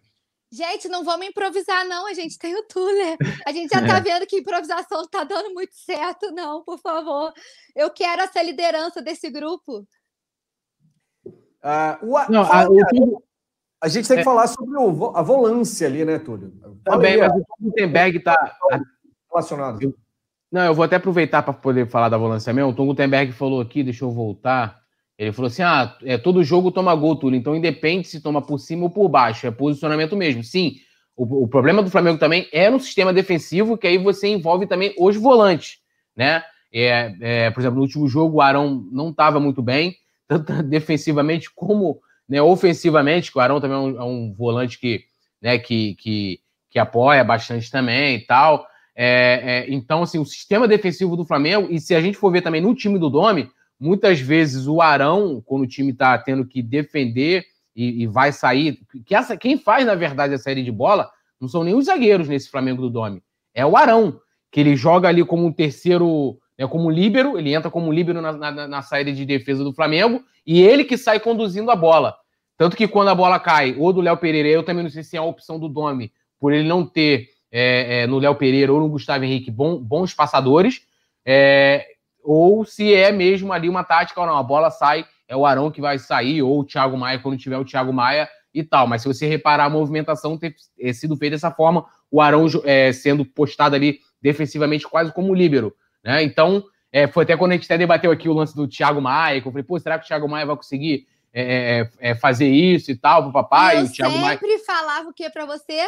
Gente, 0.52 0.88
não 0.88 1.04
vamos 1.04 1.28
improvisar, 1.28 1.86
não. 1.86 2.08
A 2.08 2.14
gente 2.14 2.38
tem 2.38 2.56
o 2.56 2.64
Tuller. 2.64 3.18
A 3.46 3.52
gente 3.52 3.70
já 3.74 3.86
tá 3.86 3.98
é. 3.98 4.02
vendo 4.02 4.26
que 4.26 4.38
improvisação 4.38 5.00
não 5.00 5.08
tá 5.08 5.24
dando 5.24 5.54
muito 5.54 5.76
certo, 5.76 6.32
não, 6.32 6.64
por 6.64 6.80
favor. 6.80 7.34
Eu 7.76 7.90
quero 7.90 8.22
essa 8.22 8.42
liderança 8.42 9.02
desse 9.02 9.30
grupo. 9.30 9.86
Ah, 11.62 12.00
o, 12.02 12.32
não, 12.32 12.44
a, 12.44 12.66
o, 12.70 13.24
a, 13.82 13.88
gente 13.90 14.08
tem 14.08 14.18
que 14.18 14.22
é. 14.22 14.24
falar 14.24 14.48
sobre 14.48 14.78
o, 14.78 15.12
a 15.16 15.22
volância 15.22 15.86
ali, 15.86 16.06
né, 16.06 16.18
Túlio? 16.18 16.54
Também, 16.86 17.18
mas 17.18 17.32
o 17.34 17.46
Gutenberg 17.60 18.20
tá 18.22 18.58
relacionado. 19.30 19.82
Eu, 19.82 19.94
não, 20.52 20.64
eu 20.64 20.74
vou 20.74 20.86
até 20.86 20.96
aproveitar 20.96 21.44
para 21.44 21.54
poder 21.54 21.88
falar 21.88 22.10
da 22.10 22.18
volância 22.18 22.54
mesmo. 22.54 22.72
O 22.72 22.74
Tom 22.74 22.88
Gutenberg 22.88 23.32
falou 23.32 23.62
aqui, 23.62 23.84
deixa 23.84 24.06
eu 24.06 24.12
voltar. 24.12 24.82
Ele 25.18 25.32
falou 25.32 25.48
assim: 25.48 25.64
ah, 25.64 25.96
é, 26.04 26.18
todo 26.18 26.44
jogo 26.44 26.72
toma 26.72 26.96
gol, 26.96 27.16
Túlio, 27.16 27.38
então 27.38 27.56
independe 27.56 28.08
se 28.08 28.22
toma 28.22 28.42
por 28.42 28.60
cima 28.60 28.84
ou 28.84 28.90
por 28.90 29.10
baixo, 29.10 29.48
é 29.48 29.52
posicionamento 29.52 30.16
mesmo. 30.16 30.44
Sim, 30.44 30.76
o, 31.16 31.44
o, 31.44 31.48
problema 31.48 31.82
do 31.82 31.90
Flamengo 31.90 32.20
também 32.20 32.48
é 32.54 32.70
no 32.70 32.80
sistema 32.80 33.12
defensivo, 33.12 33.78
que 33.78 33.88
aí 33.88 33.98
você 33.98 34.28
envolve 34.28 34.68
também 34.68 34.94
os 34.98 35.16
volantes, 35.18 35.80
né? 36.16 36.44
É, 36.72 37.16
é, 37.22 37.50
por 37.50 37.62
exemplo, 37.62 37.78
no 37.78 37.84
último 37.84 38.08
jogo 38.08 38.38
o 38.38 38.42
Arão 38.42 38.88
não 38.92 39.10
estava 39.10 39.40
muito 39.40 39.62
bem, 39.62 39.96
tanto 40.28 40.62
defensivamente 40.64 41.50
como 41.54 42.00
né, 42.30 42.42
ofensivamente, 42.42 43.32
que 43.32 43.38
o 43.38 43.42
Arão 43.42 43.60
também 43.60 43.78
é 43.78 43.80
um, 43.80 44.02
é 44.02 44.04
um 44.04 44.34
volante 44.34 44.78
que, 44.78 45.06
né, 45.42 45.58
que, 45.58 45.96
que, 45.96 46.40
que 46.70 46.78
apoia 46.78 47.24
bastante 47.24 47.72
também 47.72 48.18
e 48.18 48.26
tal. 48.26 48.68
É, 49.00 49.68
é, 49.70 49.72
então, 49.72 50.02
assim, 50.02 50.18
o 50.18 50.26
sistema 50.26 50.68
defensivo 50.68 51.16
do 51.16 51.24
Flamengo, 51.24 51.68
e 51.70 51.80
se 51.80 51.94
a 51.94 52.02
gente 52.02 52.18
for 52.18 52.32
ver 52.32 52.42
também 52.42 52.60
no 52.60 52.74
time 52.74 52.98
do 52.98 53.12
Domi, 53.12 53.48
muitas 53.80 54.20
vezes 54.20 54.66
o 54.66 54.82
Arão, 54.82 55.40
quando 55.46 55.62
o 55.62 55.68
time 55.68 55.92
está 55.92 56.18
tendo 56.18 56.44
que 56.44 56.64
defender 56.64 57.46
e, 57.76 58.02
e, 58.02 58.08
vai 58.08 58.32
sair, 58.32 58.80
que 59.06 59.14
essa, 59.14 59.38
quem 59.38 59.56
faz, 59.56 59.86
na 59.86 59.94
verdade, 59.94 60.34
a 60.34 60.40
série 60.40 60.64
de 60.64 60.72
bola 60.72 61.12
não 61.40 61.48
são 61.48 61.64
nem 61.64 61.76
os 61.76 61.86
zagueiros 61.86 62.28
nesse 62.28 62.50
Flamengo 62.50 62.82
do 62.82 62.90
Domi, 62.90 63.22
é 63.54 63.64
o 63.64 63.78
Arão, 63.78 64.20
que 64.52 64.60
ele 64.60 64.76
joga 64.76 65.08
ali 65.08 65.24
como 65.24 65.46
um 65.46 65.54
terceiro, 65.54 66.40
né, 66.58 66.66
como 66.66 66.90
líbero, 66.90 67.38
ele 67.38 67.54
entra 67.54 67.70
como 67.70 67.94
líbero 67.94 68.20
na, 68.20 68.32
na, 68.32 68.68
na 68.68 68.82
saída 68.82 69.14
de 69.14 69.24
defesa 69.26 69.64
do 69.64 69.74
Flamengo, 69.74 70.24
e 70.44 70.60
ele 70.60 70.84
que 70.84 70.98
sai 70.98 71.20
conduzindo 71.20 71.70
a 71.70 71.76
bola. 71.76 72.16
Tanto 72.58 72.76
que 72.76 72.88
quando 72.88 73.10
a 73.10 73.16
bola 73.16 73.40
cai, 73.40 73.76
ou 73.78 73.94
do 73.94 74.02
Léo 74.02 74.18
Pereira, 74.18 74.50
eu 74.50 74.64
também 74.64 74.82
não 74.82 74.90
sei 74.90 75.04
se 75.04 75.16
é 75.16 75.20
a 75.20 75.24
opção 75.24 75.60
do 75.60 75.70
Domi, 75.70 76.12
por 76.40 76.52
ele 76.52 76.68
não 76.68 76.84
ter 76.84 77.37
é, 77.52 78.02
é, 78.02 78.08
no 78.08 78.20
Léo 78.20 78.36
Pereira 78.36 78.74
ou 78.74 78.80
no 78.80 78.90
Gustavo 78.90 79.24
Henrique 79.24 79.52
bom, 79.52 79.78
bons 79.78 80.14
passadores, 80.14 80.82
é, 81.26 81.86
ou 82.24 82.66
se 82.66 82.94
é 82.94 83.12
mesmo 83.12 83.54
ali 83.54 83.70
uma 83.70 83.84
tática 83.84 84.20
ou 84.20 84.28
não, 84.28 84.38
a 84.38 84.44
bola 84.44 84.70
sai, 84.70 85.06
é 85.28 85.36
o 85.36 85.46
Arão 85.46 85.72
que 85.72 85.82
vai 85.82 85.98
sair, 86.00 86.42
ou 86.42 86.60
o 86.60 86.64
Thiago 86.64 86.98
Maia 86.98 87.20
quando 87.20 87.38
tiver 87.38 87.58
o 87.58 87.66
Thiago 87.66 87.92
Maia 87.94 88.30
e 88.54 88.64
tal. 88.64 88.88
Mas 88.88 89.02
se 89.02 89.08
você 89.08 89.28
reparar 89.28 89.66
a 89.66 89.70
movimentação 89.70 90.38
ter, 90.38 90.56
ter 90.76 90.94
sido 90.94 91.16
feita 91.18 91.36
dessa 91.36 91.52
forma, 91.52 91.86
o 92.10 92.22
Arão 92.22 92.46
é, 92.64 92.92
sendo 92.92 93.26
postado 93.26 93.76
ali 93.76 94.00
defensivamente 94.22 94.88
quase 94.88 95.12
como 95.14 95.34
líbero. 95.34 95.76
Né? 96.04 96.24
Então, 96.24 96.64
é, 96.92 97.08
foi 97.08 97.24
até 97.24 97.36
quando 97.36 97.52
a 97.52 97.56
gente 97.56 97.66
até 97.66 97.78
debateu 97.78 98.12
aqui 98.12 98.30
o 98.30 98.34
lance 98.34 98.56
do 98.56 98.68
Thiago 98.68 99.02
Maia, 99.02 99.42
que 99.42 99.48
eu 99.48 99.52
falei, 99.52 99.64
pô, 99.64 99.80
será 99.80 100.00
que 100.00 100.06
o 100.06 100.08
Thiago 100.08 100.28
Maia 100.28 100.46
vai 100.46 100.56
conseguir 100.56 101.08
é, 101.34 101.90
é, 102.02 102.12
é 102.12 102.16
fazer 102.16 102.48
isso 102.48 102.90
e 102.90 102.96
tal 102.96 103.24
pro 103.24 103.34
papai? 103.34 103.80
Eu 103.80 103.86
o 103.86 103.92
Thiago 103.92 104.14
sempre 104.14 104.48
Maia... 104.48 104.60
falava 104.66 105.10
o 105.10 105.14
que 105.14 105.30
para 105.30 105.46
você? 105.46 105.82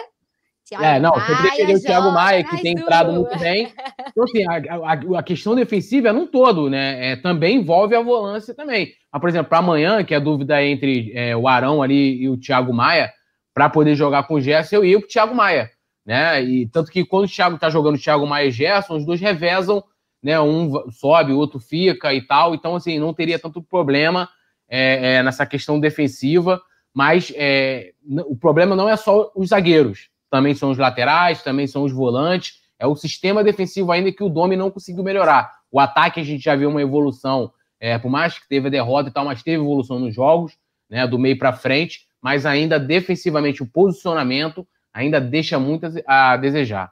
Thiago 0.69 0.85
é, 0.85 0.99
não, 0.99 1.11
Maia, 1.11 1.25
você 1.25 1.35
preferiu 1.35 1.75
o 1.75 1.81
Thiago 1.81 2.11
Maia, 2.11 2.43
que 2.43 2.61
tem 2.61 2.71
entrado 2.73 3.11
muito 3.13 3.37
bem. 3.39 3.73
Então, 4.11 4.23
assim, 4.23 4.43
a, 4.45 4.91
a- 4.91 5.19
a 5.19 5.23
questão 5.23 5.55
defensiva 5.55 6.09
é 6.09 6.11
num 6.11 6.25
todo, 6.27 6.69
né? 6.69 7.11
É, 7.11 7.15
também 7.15 7.57
envolve 7.57 7.95
a 7.95 8.01
volância 8.01 8.53
também. 8.55 8.93
Mas, 9.11 9.19
por 9.21 9.29
exemplo, 9.29 9.49
para 9.49 9.59
amanhã, 9.59 10.03
que 10.03 10.15
a 10.15 10.19
dúvida 10.19 10.61
é 10.61 10.67
entre 10.67 11.11
é, 11.13 11.35
o 11.37 11.47
Arão 11.47 11.81
ali 11.81 12.21
e 12.23 12.27
o 12.29 12.37
Thiago 12.37 12.73
Maia, 12.73 13.11
para 13.53 13.69
poder 13.69 13.95
jogar 13.95 14.23
com 14.23 14.35
o 14.35 14.41
Gerson, 14.41 14.77
eu 14.77 14.85
ia 14.85 14.99
pro 14.99 15.07
Thiago 15.07 15.35
Maia, 15.35 15.69
né? 16.05 16.41
E 16.43 16.67
tanto 16.67 16.91
que 16.91 17.05
quando 17.05 17.25
o 17.25 17.29
Thiago 17.29 17.57
tá 17.57 17.69
jogando 17.69 17.95
o 17.95 17.99
Thiago 17.99 18.25
Maia 18.25 18.47
e 18.47 18.51
Gerson, 18.51 18.97
os 18.97 19.05
dois 19.05 19.21
revezam, 19.21 19.83
né? 20.23 20.39
Um 20.39 20.89
sobe, 20.91 21.31
o 21.31 21.37
outro 21.37 21.59
fica 21.59 22.13
e 22.13 22.21
tal. 22.21 22.55
Então, 22.55 22.75
assim, 22.75 22.97
não 22.99 23.13
teria 23.13 23.37
tanto 23.39 23.61
problema 23.61 24.27
é, 24.67 25.15
é, 25.17 25.23
nessa 25.23 25.45
questão 25.45 25.79
defensiva, 25.79 26.59
mas 26.93 27.31
é, 27.35 27.91
o 28.25 28.35
problema 28.35 28.75
não 28.75 28.89
é 28.89 28.95
só 28.97 29.31
os 29.35 29.49
zagueiros, 29.49 30.09
também 30.29 30.53
são 30.53 30.71
os 30.71 30.77
laterais, 30.77 31.43
também 31.43 31.67
são 31.67 31.83
os 31.83 31.91
volantes, 31.91 32.59
é 32.77 32.87
o 32.87 32.95
sistema 32.95 33.43
defensivo 33.43 33.91
ainda 33.91 34.11
que 34.11 34.23
o 34.23 34.29
Domi 34.29 34.55
não 34.55 34.71
conseguiu 34.71 35.03
melhorar. 35.03 35.51
O 35.71 35.79
ataque 35.79 36.19
a 36.19 36.23
gente 36.23 36.43
já 36.43 36.55
viu 36.55 36.69
uma 36.69 36.81
evolução, 36.81 37.51
é, 37.79 37.97
por 37.97 38.09
mais 38.09 38.39
que 38.39 38.47
teve 38.47 38.67
a 38.67 38.71
derrota 38.71 39.09
e 39.09 39.13
tal, 39.13 39.25
mas 39.25 39.43
teve 39.43 39.61
evolução 39.61 39.99
nos 39.99 40.13
jogos, 40.13 40.57
né, 40.89 41.05
do 41.05 41.19
meio 41.19 41.37
para 41.37 41.53
frente, 41.53 42.07
mas 42.21 42.45
ainda 42.45 42.79
defensivamente 42.79 43.61
o 43.61 43.67
posicionamento 43.67 44.67
ainda 44.93 45.19
deixa 45.19 45.59
muito 45.59 45.87
a 46.07 46.35
desejar. 46.37 46.91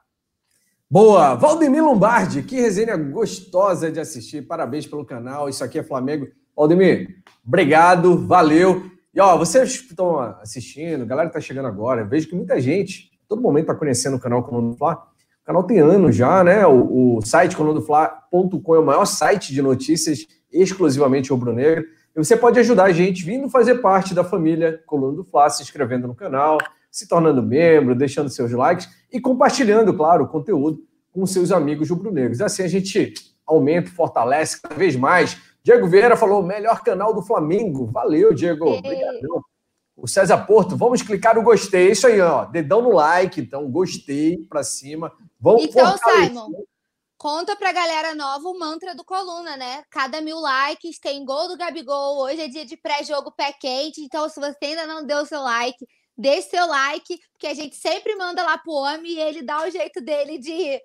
Boa! 0.90 1.36
Valdemir 1.36 1.84
Lombardi, 1.84 2.44
que 2.44 2.56
resenha 2.56 2.96
gostosa 2.96 3.92
de 3.92 4.00
assistir. 4.00 4.44
Parabéns 4.44 4.88
pelo 4.88 5.04
canal. 5.04 5.50
Isso 5.50 5.62
aqui 5.62 5.80
é 5.80 5.84
Flamengo. 5.84 6.28
Valdemir, 6.56 7.22
obrigado, 7.46 8.26
valeu. 8.26 8.90
E 9.14 9.20
ó, 9.20 9.38
vocês 9.38 9.82
que 9.82 9.90
estão 9.90 10.20
assistindo, 10.20 11.06
galera 11.06 11.28
que 11.28 11.34
tá 11.34 11.42
chegando 11.42 11.68
agora, 11.68 12.06
vejo 12.06 12.30
que 12.30 12.36
muita 12.36 12.62
gente, 12.62 13.12
todo 13.28 13.42
momento 13.42 13.68
tá 13.68 13.76
conhecendo 13.76 14.18
o 14.18 14.20
canal 14.20 14.44
Coluna 14.44 14.70
do 14.72 14.78
Fla. 14.78 14.96
O 15.44 15.46
canal 15.46 15.64
tem 15.64 15.80
anos 15.80 16.16
já, 16.16 16.44
né? 16.44 16.66
O, 16.66 17.18
o 17.18 17.22
site 17.22 17.56
colunadofla.com 17.56 18.76
é 18.76 18.80
o 18.80 18.86
maior 18.86 19.06
site 19.06 19.54
de 19.54 19.62
notícias 19.62 20.26
exclusivamente 20.52 21.32
rubro-negro. 21.32 21.86
E 22.16 22.24
você 22.24 22.36
pode 22.36 22.60
ajudar 22.60 22.86
a 22.86 22.92
gente 22.92 23.24
vindo 23.24 23.50
fazer 23.50 23.76
parte 23.76 24.14
da 24.14 24.24
família 24.24 24.82
Coluna 24.86 25.16
do 25.16 25.24
Fla, 25.24 25.50
se 25.50 25.62
inscrevendo 25.62 26.08
no 26.08 26.16
canal, 26.16 26.58
se 26.92 27.08
tornando 27.08 27.44
membro, 27.44 27.96
deixando 27.96 28.30
seus 28.30 28.52
likes 28.52 28.90
e 29.12 29.20
compartilhando, 29.20 29.94
claro, 29.94 30.26
o 30.26 30.28
conteúdo 30.28 30.80
com 31.12 31.26
seus 31.26 31.52
amigos 31.52 31.90
rubro-negros. 31.90 32.42
Assim 32.42 32.64
a 32.64 32.68
gente 32.68 33.14
aumenta, 33.46 33.90
fortalece 33.90 34.62
cada 34.62 34.76
vez 34.76 34.96
mais. 34.96 35.38
Diego 35.64 35.88
Vieira 35.88 36.16
falou, 36.16 36.44
melhor 36.44 36.82
canal 36.82 37.14
do 37.14 37.22
Flamengo. 37.22 37.88
Valeu, 37.88 38.34
Diego. 38.34 38.66
Obrigadão. 38.66 39.44
O 39.98 40.08
César 40.08 40.38
Porto, 40.46 40.78
vamos 40.78 41.02
clicar 41.02 41.34
no 41.36 41.42
gostei. 41.42 41.88
É 41.90 41.92
Isso 41.92 42.06
aí, 42.06 42.22
ó. 42.22 42.46
Dedão 42.46 42.82
no 42.84 42.92
like, 42.94 43.42
então, 43.42 43.70
gostei 43.70 44.38
pra 44.48 44.62
cima. 44.64 45.12
Vamos 45.40 45.64
Então, 45.64 45.86
fortalecer. 45.90 46.28
Simon, 46.30 46.52
conta 47.18 47.56
pra 47.56 47.72
galera 47.72 48.14
nova 48.14 48.48
o 48.48 48.60
mantra 48.60 48.94
do 48.94 49.04
Coluna, 49.04 49.58
né? 49.58 49.84
Cada 49.90 50.22
mil 50.22 50.40
likes 50.40 51.00
tem 51.00 51.26
gol 51.26 51.48
do 51.48 51.58
Gabigol. 51.58 52.20
Hoje 52.22 52.42
é 52.42 52.48
dia 52.48 52.64
de 52.64 52.78
pré-jogo 52.78 53.32
pé 53.36 53.52
quente. 53.60 54.00
Então, 54.02 54.30
se 54.30 54.40
você 54.40 54.56
ainda 54.66 54.86
não 54.86 55.04
deu 55.04 55.26
seu 55.26 55.42
like, 55.42 55.84
deixe 56.16 56.50
seu 56.50 56.68
like, 56.68 57.18
porque 57.34 57.48
a 57.48 57.54
gente 57.56 57.76
sempre 57.76 58.16
manda 58.16 58.44
lá 58.44 58.56
pro 58.58 58.74
homem 58.74 59.14
e 59.14 59.20
ele 59.20 59.42
dá 59.42 59.66
o 59.66 59.72
jeito 59.72 60.00
dele 60.00 60.38
de 60.38 60.80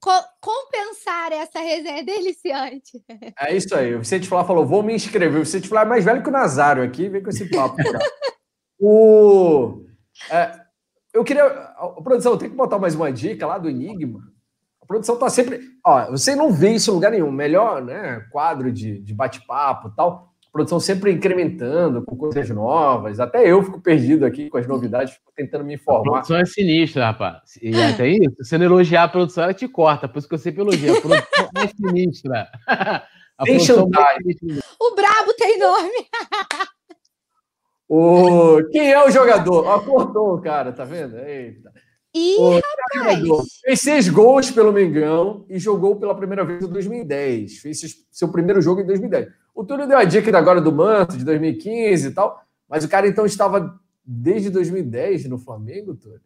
co- 0.00 0.24
compensar 0.40 1.32
essa 1.32 1.58
resenha 1.58 2.04
deliciante. 2.06 3.02
É 3.40 3.56
isso 3.56 3.74
aí. 3.74 3.92
O 3.96 3.98
Vicente 3.98 4.28
Flá 4.28 4.44
falou: 4.44 4.64
vou 4.64 4.84
me 4.84 4.94
inscrever. 4.94 5.40
O 5.40 5.44
Vicente 5.44 5.66
Flá 5.68 5.82
é 5.82 5.84
mais 5.84 6.04
velho 6.04 6.22
que 6.22 6.28
o 6.28 6.32
Nazário 6.32 6.84
aqui, 6.84 7.08
vem 7.08 7.20
com 7.22 7.30
esse 7.30 7.50
papo. 7.50 7.74
o, 8.82 9.84
é, 10.30 10.52
eu 11.12 11.22
queria. 11.22 11.44
A, 11.44 11.94
a 11.98 12.02
produção, 12.02 12.36
tem 12.36 12.50
que 12.50 12.56
botar 12.56 12.78
mais 12.78 12.94
uma 12.94 13.12
dica 13.12 13.46
lá 13.46 13.58
do 13.58 13.68
Enigma. 13.70 14.20
A 14.82 14.86
produção 14.86 15.16
tá 15.16 15.30
sempre. 15.30 15.60
Ó, 15.86 16.10
você 16.10 16.34
não 16.34 16.52
vê 16.52 16.72
isso 16.72 16.90
em 16.90 16.94
lugar 16.94 17.12
nenhum. 17.12 17.30
Melhor, 17.30 17.82
né? 17.82 18.26
Quadro 18.32 18.72
de, 18.72 18.98
de 19.00 19.14
bate-papo 19.14 19.88
e 19.88 19.96
tal. 19.96 20.32
A 20.48 20.52
produção 20.52 20.80
sempre 20.80 21.12
incrementando 21.12 22.02
com 22.02 22.16
coisas 22.16 22.48
novas. 22.50 23.20
Até 23.20 23.48
eu 23.48 23.62
fico 23.62 23.80
perdido 23.80 24.26
aqui 24.26 24.50
com 24.50 24.58
as 24.58 24.66
novidades, 24.66 25.14
fico 25.14 25.32
tentando 25.34 25.64
me 25.64 25.72
A 25.72 25.76
informar. 25.76 26.10
produção 26.10 26.36
é 26.36 26.44
sinistra, 26.44 27.06
rapaz. 27.06 27.58
E 27.62 27.74
até 27.80 28.08
isso, 28.08 28.30
se 28.42 28.44
você 28.50 28.58
não 28.58 28.66
elogiar 28.66 29.04
a 29.04 29.08
produção, 29.08 29.44
ela 29.44 29.54
te 29.54 29.68
corta. 29.68 30.08
Por 30.08 30.18
isso 30.18 30.28
que 30.28 30.34
eu 30.34 30.38
sempre 30.38 30.60
elogio. 30.62 30.96
A 30.96 31.00
produção 31.00 31.48
é 31.56 31.66
sinistra. 31.68 32.48
A 33.38 33.44
produção 33.44 33.76
chantagem. 33.76 34.30
é 34.30 34.32
sinistra. 34.34 34.64
O 34.78 34.94
Brabo 34.94 35.32
tem 35.38 35.58
nome. 35.58 36.06
O, 37.94 38.66
quem 38.70 38.90
é 38.90 39.04
o 39.04 39.10
jogador? 39.10 39.66
Ó, 39.66 39.78
cortou 39.80 40.34
o 40.34 40.40
cara, 40.40 40.72
tá 40.72 40.82
vendo? 40.82 41.18
Eita. 41.18 41.70
Ih, 42.14 42.36
Ô, 42.38 42.54
rapaz. 42.54 43.18
jogador. 43.18 43.44
Fez 43.62 43.80
seis 43.82 44.08
gols 44.08 44.50
pelo 44.50 44.72
Mengão 44.72 45.44
e 45.46 45.58
jogou 45.58 45.96
pela 45.96 46.14
primeira 46.14 46.42
vez 46.42 46.64
em 46.64 46.68
2010. 46.68 47.58
Fez 47.58 47.82
seu 48.10 48.28
primeiro 48.32 48.62
jogo 48.62 48.80
em 48.80 48.86
2010. 48.86 49.28
O 49.54 49.62
Túlio 49.62 49.86
deu 49.86 49.98
a 49.98 50.04
dica 50.04 50.34
agora 50.38 50.58
do 50.58 50.72
Manto, 50.72 51.18
de 51.18 51.24
2015 51.26 52.08
e 52.08 52.10
tal, 52.12 52.40
mas 52.66 52.82
o 52.82 52.88
cara 52.88 53.06
então 53.06 53.26
estava 53.26 53.78
desde 54.02 54.48
2010 54.48 55.28
no 55.28 55.36
Flamengo, 55.36 55.94
Túlio? 55.94 56.22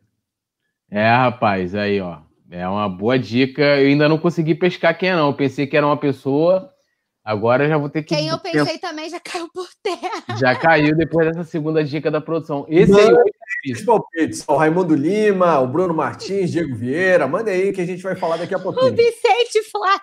É, 0.89 1.11
rapaz, 1.11 1.75
aí, 1.75 2.01
ó. 2.01 2.19
É 2.49 2.69
uma 2.69 2.89
boa 2.89 3.19
dica. 3.19 3.61
Eu 3.61 3.89
ainda 3.89 4.09
não 4.09 4.19
consegui 4.19 4.55
pescar 4.55 4.97
quem 4.97 5.09
é, 5.09 5.17
não. 5.17 5.31
Eu 5.31 5.35
pensei 5.35 5.67
que 5.67 5.77
era 5.77 5.85
uma 5.85 5.97
pessoa. 5.97 6.73
Agora 7.27 7.69
já 7.69 7.77
vou 7.77 7.89
ter 7.89 8.05
que. 8.05 8.15
Quem 8.15 8.29
eu 8.29 8.39
pensei 8.39 8.79
também 8.79 9.11
já 9.11 9.19
caiu 9.19 9.49
por 9.53 9.67
terra. 9.83 10.23
Já 10.39 10.55
caiu 10.55 10.97
depois 10.97 11.27
dessa 11.27 11.43
segunda 11.43 11.83
dica 11.83 12.09
da 12.09 12.21
produção. 12.21 12.65
Esse 12.69 12.97
aí, 12.97 13.11
Manda 13.11 13.25
Os 13.73 13.83
palpites. 13.83 14.45
O 14.47 14.55
Raimundo 14.55 14.95
Lima, 14.95 15.59
o 15.59 15.67
Bruno 15.67 15.93
Martins, 15.93 16.53
Diego 16.53 16.77
Vieira. 16.77 17.27
Manda 17.27 17.51
aí 17.51 17.73
que 17.73 17.81
a 17.81 17.85
gente 17.85 18.01
vai 18.01 18.15
falar 18.15 18.37
daqui 18.37 18.55
a 18.55 18.59
O 18.59 18.63
pouquinho. 18.63 18.95
Vicente 18.95 19.61
Flá. 19.73 20.01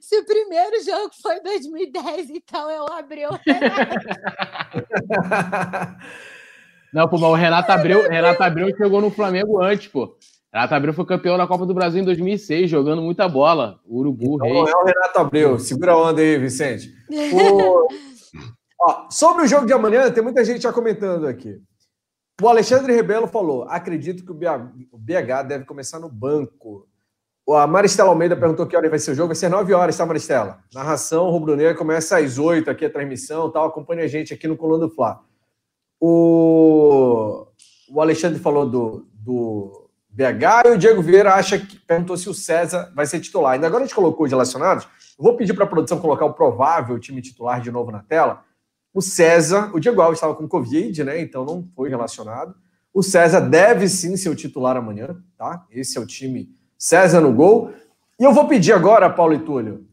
Se 0.00 0.18
o 0.18 0.26
primeiro 0.26 0.82
jogo 0.82 1.12
foi 1.22 1.36
em 1.36 1.42
2010, 1.44 2.30
então 2.30 2.68
eu 2.68 2.84
abri 2.92 3.24
o 3.26 3.30
Não, 6.92 7.08
pô, 7.08 7.16
mas 7.18 7.30
o 7.30 7.34
Renato 7.34 7.70
Abreu, 7.70 8.08
Renato 8.08 8.42
Abreu 8.42 8.76
chegou 8.76 9.00
no 9.00 9.12
Flamengo 9.12 9.62
antes, 9.62 9.86
pô. 9.86 10.18
Renato 10.52 10.74
Abreu 10.74 10.94
foi 10.94 11.04
campeão 11.04 11.36
da 11.36 11.46
Copa 11.46 11.66
do 11.66 11.74
Brasil 11.74 12.00
em 12.00 12.04
2006, 12.04 12.70
jogando 12.70 13.02
muita 13.02 13.28
bola. 13.28 13.78
Urubu, 13.86 14.36
Então, 14.36 14.46
rei. 14.64 14.72
é 14.72 14.76
o 14.76 14.84
Renato 14.84 15.18
Abreu. 15.18 15.58
Segura 15.58 15.92
a 15.92 15.98
onda 15.98 16.20
aí, 16.20 16.38
Vicente. 16.38 16.92
O- 17.34 17.88
Ó, 18.78 19.06
sobre 19.10 19.42
o 19.42 19.46
jogo 19.46 19.64
de 19.66 19.72
amanhã, 19.72 20.10
tem 20.10 20.22
muita 20.22 20.44
gente 20.44 20.62
já 20.62 20.72
comentando 20.72 21.26
aqui. 21.26 21.58
O 22.40 22.46
Alexandre 22.48 22.92
Rebelo 22.94 23.26
falou: 23.26 23.64
acredito 23.64 24.22
que 24.24 24.30
o 24.30 24.98
BH 24.98 25.42
deve 25.48 25.64
começar 25.64 25.98
no 25.98 26.10
banco. 26.10 26.86
A 27.48 27.66
Maristela 27.66 28.10
Almeida 28.10 28.36
perguntou 28.36 28.66
que 28.66 28.76
hora 28.76 28.88
vai 28.90 28.98
ser 28.98 29.12
o 29.12 29.14
jogo. 29.14 29.28
Vai 29.28 29.36
ser 29.36 29.48
9 29.48 29.72
horas, 29.72 29.96
tá, 29.96 30.04
Maristela? 30.04 30.58
Narração 30.74 31.30
rubro-negra 31.30 31.74
começa 31.74 32.18
às 32.18 32.38
8 32.38 32.70
aqui 32.70 32.84
a 32.84 32.90
transmissão 32.90 33.50
tal. 33.50 33.66
Acompanha 33.66 34.04
a 34.04 34.08
gente 34.08 34.34
aqui 34.34 34.46
no 34.46 34.56
Coluna 34.56 34.86
do 34.86 34.94
Fla. 34.94 35.20
O, 36.00 37.46
o 37.88 38.00
Alexandre 38.00 38.38
falou 38.38 38.68
do, 38.68 39.06
do 39.14 39.85
BH 40.16 40.68
e 40.68 40.70
o 40.70 40.78
Diego 40.78 41.02
Vieira 41.02 41.34
acha 41.34 41.58
que 41.58 41.78
perguntou 41.78 42.16
se 42.16 42.26
o 42.26 42.32
César 42.32 42.90
vai 42.94 43.04
ser 43.04 43.20
titular. 43.20 43.52
Ainda 43.52 43.66
agora 43.66 43.84
a 43.84 43.86
gente 43.86 43.94
colocou 43.94 44.24
os 44.24 44.30
relacionados. 44.32 44.88
Eu 45.18 45.22
vou 45.22 45.36
pedir 45.36 45.52
para 45.52 45.64
a 45.64 45.68
produção 45.68 46.00
colocar 46.00 46.24
o 46.24 46.32
provável 46.32 46.98
time 46.98 47.20
titular 47.20 47.60
de 47.60 47.70
novo 47.70 47.92
na 47.92 47.98
tela. 47.98 48.42
O 48.94 49.02
César, 49.02 49.70
o 49.74 49.78
Diego 49.78 50.00
Alves 50.00 50.16
estava 50.16 50.34
com 50.34 50.48
Covid, 50.48 51.04
né? 51.04 51.20
Então 51.20 51.44
não 51.44 51.68
foi 51.76 51.90
relacionado. 51.90 52.54
O 52.94 53.02
César 53.02 53.40
deve 53.40 53.90
sim 53.90 54.16
ser 54.16 54.30
o 54.30 54.34
titular 54.34 54.74
amanhã, 54.74 55.22
tá? 55.36 55.66
Esse 55.70 55.98
é 55.98 56.00
o 56.00 56.06
time 56.06 56.48
César 56.78 57.20
no 57.20 57.34
gol. 57.34 57.74
E 58.18 58.24
eu 58.24 58.32
vou 58.32 58.48
pedir 58.48 58.72
agora, 58.72 59.10
Paulo 59.10 59.34
e 59.34 59.38
Túlio, 59.40 59.86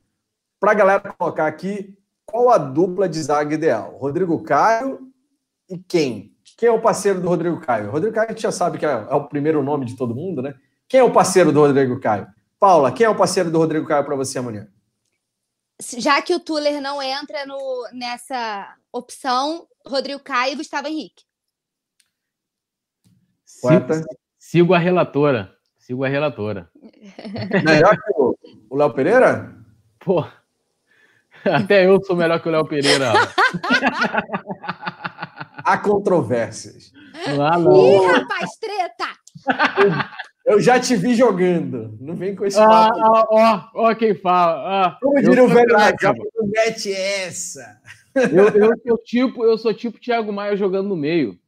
para 0.57 0.71
a 0.71 0.75
galera 0.75 1.13
colocar 1.17 1.47
aqui 1.47 1.97
qual 2.25 2.49
a 2.49 2.57
dupla 2.57 3.09
de 3.09 3.21
zaga 3.21 3.53
ideal. 3.53 3.97
Rodrigo 3.97 4.41
Caio 4.41 5.11
e 5.69 5.77
quem? 5.77 6.32
Quem 6.57 6.69
é 6.69 6.71
o 6.71 6.81
parceiro 6.81 7.19
do 7.19 7.27
Rodrigo 7.27 7.59
Caio? 7.59 7.91
Rodrigo 7.91 8.15
Caio 8.15 8.27
a 8.29 8.31
gente 8.31 8.41
já 8.41 8.51
sabe 8.51 8.77
que 8.77 8.85
é, 8.85 8.91
é 8.91 9.15
o 9.15 9.27
primeiro 9.27 9.63
nome 9.63 9.85
de 9.85 9.95
todo 9.95 10.15
mundo, 10.15 10.41
né? 10.41 10.53
Quem 10.87 10.99
é 10.99 11.03
o 11.03 11.11
parceiro 11.11 11.51
do 11.51 11.59
Rodrigo 11.59 11.99
Caio? 11.99 12.27
Paula, 12.59 12.91
quem 12.91 13.05
é 13.05 13.09
o 13.09 13.15
parceiro 13.15 13.51
do 13.51 13.57
Rodrigo 13.57 13.87
Caio 13.87 14.05
para 14.05 14.15
você 14.15 14.39
amanhã? 14.39 14.67
Já 15.97 16.21
que 16.21 16.33
o 16.33 16.39
Tuller 16.39 16.81
não 16.81 17.01
entra 17.01 17.45
no, 17.45 17.87
nessa 17.91 18.75
opção, 18.91 19.67
Rodrigo 19.85 20.19
Caio 20.19 20.53
e 20.53 20.57
Gustavo 20.57 20.87
Henrique. 20.87 21.23
Sigo, 23.43 24.05
sigo 24.37 24.73
a 24.73 24.77
relatora. 24.77 25.53
Sigo 25.77 26.03
a 26.05 26.07
relatora. 26.07 26.69
Melhor 27.65 27.97
que 27.97 28.13
o 28.15 28.37
o 28.73 28.75
Léo 28.75 28.91
Pereira? 28.91 29.55
Pô, 29.99 30.25
até 31.45 31.85
eu 31.85 32.03
sou 32.03 32.15
melhor 32.15 32.41
que 32.41 32.49
o 32.49 32.51
Léo 32.51 32.65
Pereira. 32.65 33.13
Há 35.63 35.77
controvérsias. 35.77 36.91
Lá 37.37 37.57
Ih, 37.57 37.63
não. 37.63 38.07
rapaz, 38.13 38.51
treta! 38.59 39.05
Eu 40.45 40.59
já 40.59 40.77
te 40.77 40.93
vi 40.97 41.15
jogando. 41.15 41.97
Não 42.01 42.15
vem 42.15 42.35
com 42.35 42.45
esse 42.45 42.59
Ah, 42.59 42.67
papo. 42.67 42.99
ah, 42.99 43.69
ó, 43.73 43.87
ó 43.91 43.95
quem 43.95 44.13
fala. 44.13 44.87
Ah, 44.87 44.97
Como 45.01 45.17
eu 45.17 45.23
diria 45.23 45.43
o 45.43 45.47
sou 45.47 45.55
velho 45.55 45.73
não 46.35 46.47
mete 46.47 46.91
essa. 46.93 47.79
eu, 48.13 48.49
eu 48.49 48.73
sou 48.85 48.97
tipo, 49.05 49.45
eu 49.45 49.57
sou 49.57 49.73
tipo 49.73 49.99
Thiago 50.01 50.33
Maia 50.33 50.57
jogando 50.57 50.89
no 50.89 50.97
meio. 50.97 51.39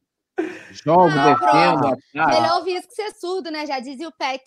Jogo, 0.72 1.08
Ah, 1.10 1.34
defendo, 1.34 1.86
ataque. 1.88 2.40
Melhor 2.40 2.56
ouvir 2.58 2.76
isso 2.76 2.88
que 2.88 2.94
ser 2.94 3.10
surdo, 3.12 3.50
né? 3.50 3.66
Já 3.66 3.80
dizia 3.80 4.08
o 4.08 4.12
Pet. 4.12 4.42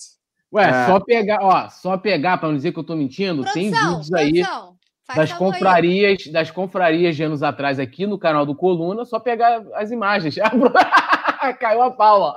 Ué, 0.51 0.67
É. 0.67 0.85
só 0.87 0.99
pegar, 0.99 1.39
ó, 1.43 1.69
só 1.69 1.95
pegar, 1.95 2.39
pra 2.39 2.49
não 2.49 2.55
dizer 2.55 2.71
que 2.71 2.79
eu 2.79 2.83
tô 2.83 2.95
mentindo, 2.95 3.43
tem 3.53 3.69
Produção, 3.69 3.89
vídeos 4.01 4.13
aí 4.13 4.31
produção. 4.41 4.75
Faz 5.09 5.17
das 5.17 5.31
favor 5.31 5.45
aí. 5.45 5.51
confrarias, 5.59 6.27
das 6.31 6.51
confrarias 6.51 7.15
de 7.15 7.23
anos 7.23 7.41
atrás 7.41 7.79
aqui 7.79 8.05
no 8.05 8.19
canal 8.19 8.45
do 8.45 8.53
Coluna, 8.55 9.03
só 9.05 9.19
pegar 9.19 9.63
as 9.73 9.89
imagens. 9.91 10.35
Caiu 11.59 11.81
a 11.81 11.89
pau, 11.91 12.33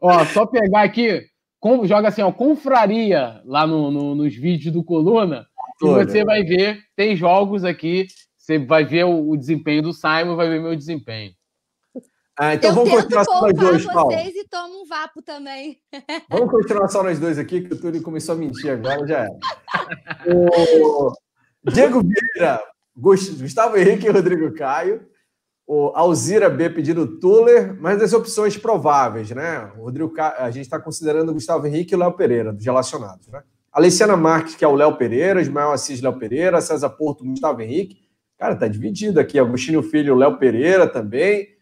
ó. 0.00 0.24
só 0.26 0.44
pegar 0.46 0.82
aqui, 0.82 1.22
com- 1.58 1.86
joga 1.86 2.08
assim, 2.08 2.22
ó, 2.22 2.30
confraria 2.30 3.40
lá 3.44 3.66
no, 3.66 3.90
no- 3.90 4.14
nos 4.14 4.34
vídeos 4.34 4.72
do 4.72 4.84
Coluna, 4.84 5.46
e 5.82 5.86
você 6.06 6.24
vai 6.24 6.42
ver, 6.42 6.80
tem 6.96 7.16
jogos 7.16 7.64
aqui, 7.64 8.06
você 8.36 8.58
vai 8.58 8.84
ver 8.84 9.04
o, 9.04 9.30
o 9.30 9.36
desempenho 9.36 9.82
do 9.82 9.92
Simon, 9.92 10.36
vai 10.36 10.48
ver 10.48 10.60
meu 10.60 10.76
desempenho. 10.76 11.32
Ah, 12.36 12.54
então 12.54 12.70
Eu 12.70 12.74
vamos 12.74 12.90
continuar 12.90 13.24
só 13.24 13.40
nós 13.42 13.54
dois, 13.54 13.84
Paulo. 13.86 14.10
vocês 14.12 14.34
e 14.34 14.48
tomo 14.48 14.82
um 14.82 14.86
vapo 14.86 15.22
também. 15.22 15.78
Vamos 16.28 16.50
continuar 16.50 16.88
só 16.88 17.02
nós 17.02 17.18
dois 17.20 17.38
aqui, 17.38 17.60
que 17.60 17.74
o 17.74 17.80
Túlio 17.80 18.02
começou 18.02 18.34
a 18.34 18.38
mentir 18.38 18.70
agora, 18.72 19.06
já 19.06 19.18
era. 19.20 20.34
O 20.34 21.12
Diego 21.70 22.00
Vieira, 22.02 22.60
Gus- 22.96 23.40
Gustavo 23.40 23.76
Henrique 23.76 24.06
e 24.06 24.10
Rodrigo 24.10 24.52
Caio. 24.54 25.06
O 25.66 25.92
Alzira 25.94 26.50
B 26.50 26.68
pedindo 26.68 27.18
Tuller, 27.18 27.74
mas 27.80 27.98
das 27.98 28.12
opções 28.12 28.56
prováveis, 28.56 29.30
né? 29.30 29.72
O 29.78 29.84
Rodrigo 29.84 30.10
Caio, 30.12 30.34
a 30.38 30.50
gente 30.50 30.64
está 30.64 30.78
considerando 30.78 31.30
o 31.30 31.34
Gustavo 31.34 31.66
Henrique 31.66 31.94
e 31.94 31.96
o 31.96 31.98
Léo 32.00 32.12
Pereira, 32.12 32.52
dos 32.52 32.64
relacionados, 32.64 33.28
né? 33.28 33.42
Alessiana 33.72 34.16
Marques, 34.16 34.54
que 34.54 34.64
é 34.64 34.68
o 34.68 34.74
Léo 34.74 34.96
Pereira, 34.98 35.40
Ismael 35.40 35.72
Assis, 35.72 36.00
Léo 36.02 36.18
Pereira, 36.18 36.60
César 36.60 36.90
Porto, 36.90 37.24
Gustavo 37.24 37.62
Henrique. 37.62 37.96
Cara, 38.38 38.54
tá 38.56 38.68
dividido 38.68 39.18
aqui. 39.18 39.38
Agostinho 39.38 39.82
Filho, 39.82 40.14
Léo 40.14 40.38
Pereira 40.38 40.86
também. 40.86 41.53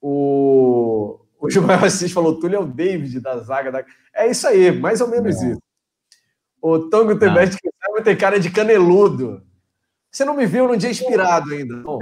O, 0.00 1.20
o 1.40 1.48
Ismael 1.48 1.84
Assis 1.84 2.12
falou: 2.12 2.38
Túlio 2.38 2.56
é 2.56 2.60
o 2.60 2.66
David 2.66 3.20
da 3.20 3.38
zaga. 3.38 3.72
Da... 3.72 3.84
É 4.14 4.28
isso 4.28 4.46
aí, 4.46 4.70
mais 4.72 5.00
ou 5.00 5.08
menos 5.08 5.40
É. 5.42 5.50
isso. 5.50 5.62
O 6.60 6.78
Tango 6.88 7.18
Tebete 7.18 7.56
que 7.58 7.70
sabe, 7.84 8.02
tem 8.02 8.16
cara 8.16 8.40
de 8.40 8.50
caneludo. 8.50 9.42
Você 10.10 10.24
não 10.24 10.34
me 10.34 10.46
viu 10.46 10.66
num 10.66 10.76
dia 10.76 10.90
inspirado 10.90 11.52
ainda. 11.52 11.76
não? 11.76 11.98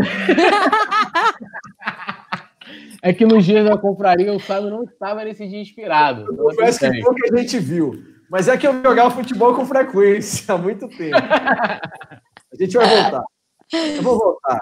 É 3.02 3.12
que 3.12 3.26
nos 3.26 3.44
dias 3.44 3.68
da 3.68 3.76
confraria 3.76 4.32
o 4.32 4.40
Simon 4.40 4.70
não 4.70 4.84
estava 4.84 5.22
nesse 5.24 5.46
dia 5.46 5.60
inspirado. 5.60 6.22
Eu 6.22 6.36
confesso 6.36 6.78
que 6.78 7.00
pouca 7.02 7.36
gente 7.36 7.58
viu. 7.58 7.92
Mas 8.30 8.48
é 8.48 8.56
que 8.56 8.66
eu 8.66 8.82
jogava 8.82 9.10
futebol 9.10 9.54
com 9.54 9.66
frequência 9.66 10.54
há 10.54 10.58
muito 10.58 10.88
tempo. 10.88 11.16
A 11.18 12.56
gente 12.58 12.76
vai 12.76 12.88
voltar. 12.88 13.22
Eu 13.72 14.02
vou 14.02 14.18
voltar. 14.18 14.58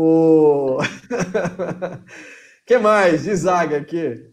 O. 0.00 0.78
que 2.64 2.78
mais? 2.78 3.24
De 3.24 3.34
zaga 3.34 3.78
aqui. 3.78 4.26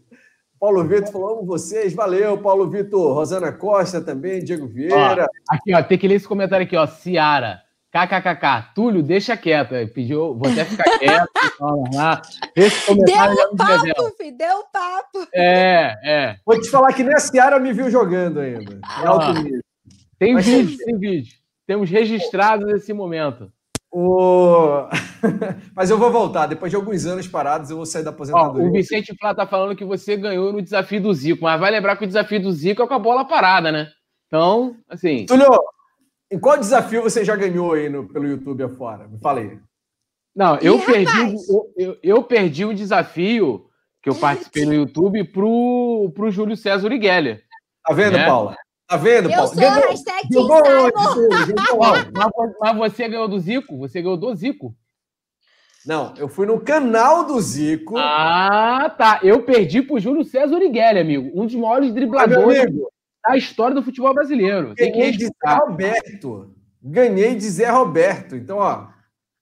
Paulo 0.60 0.84
Vitor 0.84 1.12
falou: 1.12 1.30
amo 1.40 1.46
vocês. 1.46 1.92
Valeu, 1.96 2.38
Paulo 2.38 2.70
Vitor. 2.70 3.14
Rosana 3.16 3.52
Costa 3.52 4.00
também, 4.00 4.44
Diego 4.44 4.68
Vieira. 4.68 5.28
Aqui, 5.50 5.74
ó, 5.74 5.82
tem 5.82 5.98
que 5.98 6.08
ler 6.08 6.16
esse 6.16 6.28
comentário 6.28 6.66
aqui, 6.68 6.78
ó. 6.78 6.86
Ciara. 6.86 7.62
KKKK. 7.92 8.74
Túlio, 8.76 9.02
deixa 9.02 9.36
quieto. 9.38 9.70
Pediu, 9.94 10.38
vou 10.38 10.52
até 10.52 10.66
ficar 10.66 10.84
quieto. 11.00 11.30
Esse 12.56 12.86
Deu 12.86 12.96
comentário 12.96 13.36
já 13.36 13.48
um 13.48 13.54
me 13.56 13.64
revela. 13.64 13.96
papo, 13.96 14.18
filho. 14.18 14.38
Deu 14.38 14.58
um 14.58 14.64
papo. 14.72 15.28
É, 15.34 15.96
é. 16.04 16.36
Vou 16.46 16.62
te 16.62 16.70
falar 16.70 16.94
que 16.94 17.04
nem 17.04 17.16
a 17.16 17.20
Ciara 17.20 17.60
me 17.60 17.74
viu 17.74 17.90
jogando 17.90 18.40
ainda. 18.40 18.60
Nível. 18.60 19.62
Tem 20.20 20.34
Mas- 20.36 20.46
vídeo, 20.46 20.78
tem 20.78 20.98
vídeo. 21.00 21.34
Temos 21.66 21.90
registrados 21.90 22.72
esse 22.74 22.94
momento. 22.94 23.52
O... 23.98 24.90
Mas 25.74 25.90
eu 25.90 25.98
vou 25.98 26.12
voltar. 26.12 26.48
Depois 26.48 26.70
de 26.70 26.76
alguns 26.76 27.06
anos 27.06 27.28
parados, 27.30 27.70
eu 27.70 27.78
vou 27.78 27.86
sair 27.86 28.04
da 28.04 28.10
Ó, 28.10 28.14
aposentadoria. 28.14 28.68
o 28.68 28.72
Vicente 28.74 29.16
Flá 29.18 29.34
tá 29.34 29.48
falando 29.48 29.74
que 29.76 29.86
você 29.86 30.18
ganhou 30.18 30.52
no 30.52 30.62
desafio 30.62 31.02
do 31.02 31.14
Zico, 31.14 31.44
mas 31.44 31.58
vai 31.60 31.72
lembrar 31.72 31.96
que 31.96 32.04
o 32.04 32.08
desafio 32.08 32.42
do 32.42 32.52
Zico 32.52 32.84
é 32.84 32.88
com 32.88 32.94
a 32.94 33.00
bola 33.00 33.24
parada, 33.24 33.72
né? 33.72 33.88
Então, 34.28 34.76
assim, 34.90 35.26
Túlio, 35.26 35.48
em 36.30 36.38
qual 36.38 36.58
desafio 36.58 37.02
você 37.04 37.24
já 37.24 37.38
ganhou 37.38 37.72
aí 37.72 37.88
no- 37.88 38.06
pelo 38.10 38.28
YouTube 38.28 38.64
afora? 38.64 39.08
Me 39.08 39.18
fala 39.20 39.40
aí. 39.40 39.58
não, 40.36 40.58
eu 40.58 40.78
Ih, 40.78 40.86
perdi, 40.86 41.36
o- 41.50 41.74
eu, 41.78 41.98
eu 42.04 42.22
perdi 42.24 42.66
o 42.66 42.74
desafio 42.74 43.66
que 44.04 44.10
eu 44.10 44.16
participei 44.16 44.66
no 44.66 44.74
YouTube 44.74 45.24
pro, 45.32 46.12
pro 46.14 46.30
Júlio 46.32 46.58
César 46.58 46.86
Uriguelia. 46.86 47.42
Tá 47.88 47.94
vendo, 47.94 48.18
É. 48.18 48.26
Paula? 48.26 48.58
Tá 48.88 48.98
vendo, 48.98 49.30
Eu 49.30 49.36
Paula? 49.36 49.48
sou 49.48 49.90
hashtag 49.90 50.28
Jogou? 50.32 50.58
Jogou 50.66 51.80
mas, 52.16 52.30
vo- 52.36 52.56
mas 52.60 52.78
você 52.78 53.08
ganhou 53.10 53.28
do 53.28 53.40
Zico? 53.40 53.78
Você 53.80 54.02
ganhou 54.02 54.18
do 54.18 54.34
Zico? 54.36 54.76
Não, 55.86 56.14
eu 56.18 56.28
fui 56.28 56.46
no 56.46 56.60
canal 56.60 57.26
do 57.26 57.40
Zico. 57.42 57.96
Ah, 57.98 58.94
tá. 58.98 59.20
Eu 59.24 59.44
perdi 59.44 59.82
pro 59.82 60.00
Júlio 60.00 60.24
César 60.24 60.56
Urigueli, 60.56 61.00
amigo. 61.00 61.32
Um 61.40 61.46
dos 61.46 61.56
maiores 61.56 61.94
dribladores 61.94 62.72
da 63.24 63.38
história 63.38 63.76
do 63.76 63.84
futebol 63.84 64.14
brasileiro. 64.14 64.74
Tem 64.76 64.92
que 64.92 64.98
ganhei 64.98 65.12
de 65.12 65.26
Zé. 65.26 65.32
Roberto. 65.60 66.56
Ganhei 66.82 67.36
de 67.36 67.50
Zé 67.50 67.70
Roberto. 67.70 68.36
Então, 68.36 68.58
ó, 68.58 68.88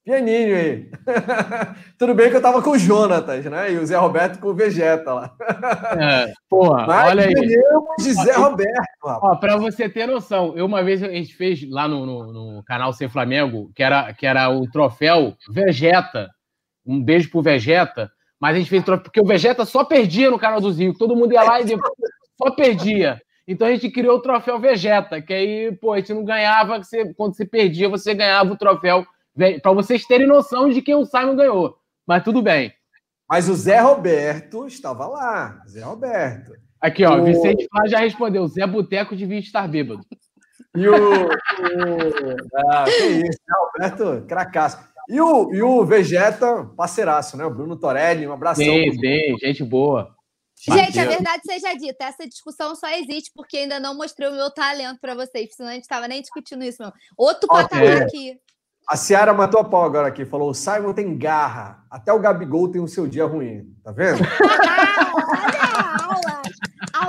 pianinho 0.04 0.54
aí. 0.56 0.90
Tudo 1.98 2.14
bem 2.14 2.30
que 2.30 2.36
eu 2.36 2.42
tava 2.42 2.60
com 2.62 2.70
o 2.70 2.78
Jonatas, 2.78 3.44
né? 3.46 3.72
E 3.72 3.78
o 3.78 3.86
Zé 3.86 3.96
Roberto 3.96 4.38
com 4.38 4.48
o 4.48 4.54
Vegeta 4.54 5.12
lá. 5.12 5.34
É, 5.98 6.32
porra, 6.48 6.86
Mas 6.86 7.10
olha 7.10 7.24
aí. 7.26 7.34
de 7.34 8.12
Zé 8.12 8.32
Roberto. 8.32 8.72
Ó, 9.02 9.36
pra 9.36 9.56
você 9.56 9.88
ter 9.88 10.06
noção, 10.06 10.52
eu 10.56 10.66
uma 10.66 10.82
vez 10.82 11.02
a 11.02 11.08
gente 11.08 11.34
fez 11.34 11.68
lá 11.70 11.88
no, 11.88 12.04
no, 12.04 12.32
no 12.56 12.62
canal 12.64 12.92
Sem 12.92 13.08
Flamengo, 13.08 13.70
que 13.74 13.82
era, 13.82 14.12
que 14.12 14.26
era 14.26 14.48
o 14.50 14.70
troféu 14.70 15.34
Vegeta. 15.50 16.28
Um 16.86 17.02
beijo 17.02 17.30
pro 17.30 17.42
Vegeta. 17.42 18.10
Mas 18.40 18.56
a 18.56 18.58
gente 18.58 18.68
fez 18.68 18.84
troféu, 18.84 19.04
porque 19.04 19.20
o 19.20 19.24
Vegeta 19.26 19.64
só 19.64 19.84
perdia 19.84 20.30
no 20.30 20.38
canal 20.38 20.60
do 20.60 20.70
Zico. 20.70 20.98
Todo 20.98 21.16
mundo 21.16 21.32
ia 21.32 21.42
lá 21.42 21.60
e 21.60 21.64
depois 21.64 21.90
só 22.36 22.50
perdia. 22.50 23.20
Então 23.46 23.66
a 23.68 23.70
gente 23.70 23.90
criou 23.90 24.16
o 24.16 24.20
troféu 24.22 24.58
Vegeta, 24.58 25.20
que 25.22 25.32
aí, 25.32 25.72
pô, 25.80 25.92
a 25.92 25.98
gente 25.98 26.12
não 26.14 26.24
ganhava, 26.24 26.78
você- 26.82 27.12
quando 27.14 27.34
você 27.36 27.44
perdia, 27.46 27.88
você 27.88 28.12
ganhava 28.14 28.52
o 28.52 28.56
troféu. 28.56 29.04
Pra 29.62 29.72
vocês 29.72 30.04
terem 30.06 30.26
noção 30.26 30.68
de 30.68 30.80
quem 30.80 30.94
o 30.94 31.04
Simon 31.04 31.36
ganhou. 31.36 31.76
Mas 32.06 32.22
tudo 32.22 32.42
bem. 32.42 32.72
Mas 33.28 33.48
o 33.48 33.54
Zé 33.54 33.80
Roberto 33.80 34.66
estava 34.66 35.06
lá. 35.06 35.62
Zé 35.68 35.82
Roberto. 35.82 36.52
Aqui, 36.80 37.04
ó, 37.04 37.18
O- 37.18 37.24
Vicente 37.24 37.66
Flá 37.68 37.86
já 37.86 37.98
respondeu. 37.98 38.46
Zé 38.46 38.66
Boteco 38.66 39.16
devia 39.16 39.38
estar 39.38 39.66
bêbado. 39.66 40.04
E 40.76 40.88
o. 40.88 41.26
o 41.26 41.28
ah, 42.68 42.84
que 42.84 42.90
isso, 42.90 43.38
Zé 43.38 43.88
Roberto, 43.88 44.26
cracaço. 44.26 44.78
E 45.08 45.20
o, 45.20 45.52
e 45.52 45.62
o 45.62 45.84
Vegeta, 45.84 46.64
parceiraço, 46.76 47.36
né? 47.36 47.44
O 47.44 47.50
Bruno 47.50 47.76
Torelli, 47.76 48.26
um 48.26 48.32
abração. 48.32 48.64
Sim, 48.64 48.92
sim, 48.92 49.36
gente 49.40 49.62
boa. 49.62 50.14
Gente, 50.58 50.78
a 50.78 50.84
Parceiro. 50.84 51.10
verdade 51.10 51.42
seja 51.44 51.74
dita, 51.74 52.04
essa 52.04 52.26
discussão 52.26 52.74
só 52.74 52.88
existe 52.88 53.30
porque 53.34 53.58
ainda 53.58 53.78
não 53.78 53.94
mostrei 53.94 54.28
o 54.28 54.34
meu 54.34 54.50
talento 54.50 54.98
pra 54.98 55.14
vocês, 55.14 55.54
senão 55.54 55.68
a 55.70 55.74
gente 55.74 55.86
tava 55.86 56.08
nem 56.08 56.22
discutindo 56.22 56.64
isso, 56.64 56.82
meu. 56.82 56.90
Outro 57.18 57.46
Ok. 57.50 57.64
patamar 57.64 58.02
aqui. 58.02 58.38
A 58.88 58.96
Ciara 58.96 59.32
matou 59.32 59.60
a 59.60 59.64
pau 59.64 59.82
agora 59.84 60.08
aqui, 60.08 60.24
falou: 60.24 60.50
o 60.50 60.54
Simon 60.54 60.92
tem 60.92 61.16
garra. 61.16 61.84
Até 61.90 62.12
o 62.12 62.18
Gabigol 62.18 62.68
tem 62.68 62.80
o 62.82 62.88
seu 62.88 63.06
dia 63.06 63.24
ruim. 63.24 63.72
Tá 63.82 63.92
vendo? 63.92 64.20
Ah, 64.22 66.08
olha, 66.08 66.14
aula. 66.14 66.42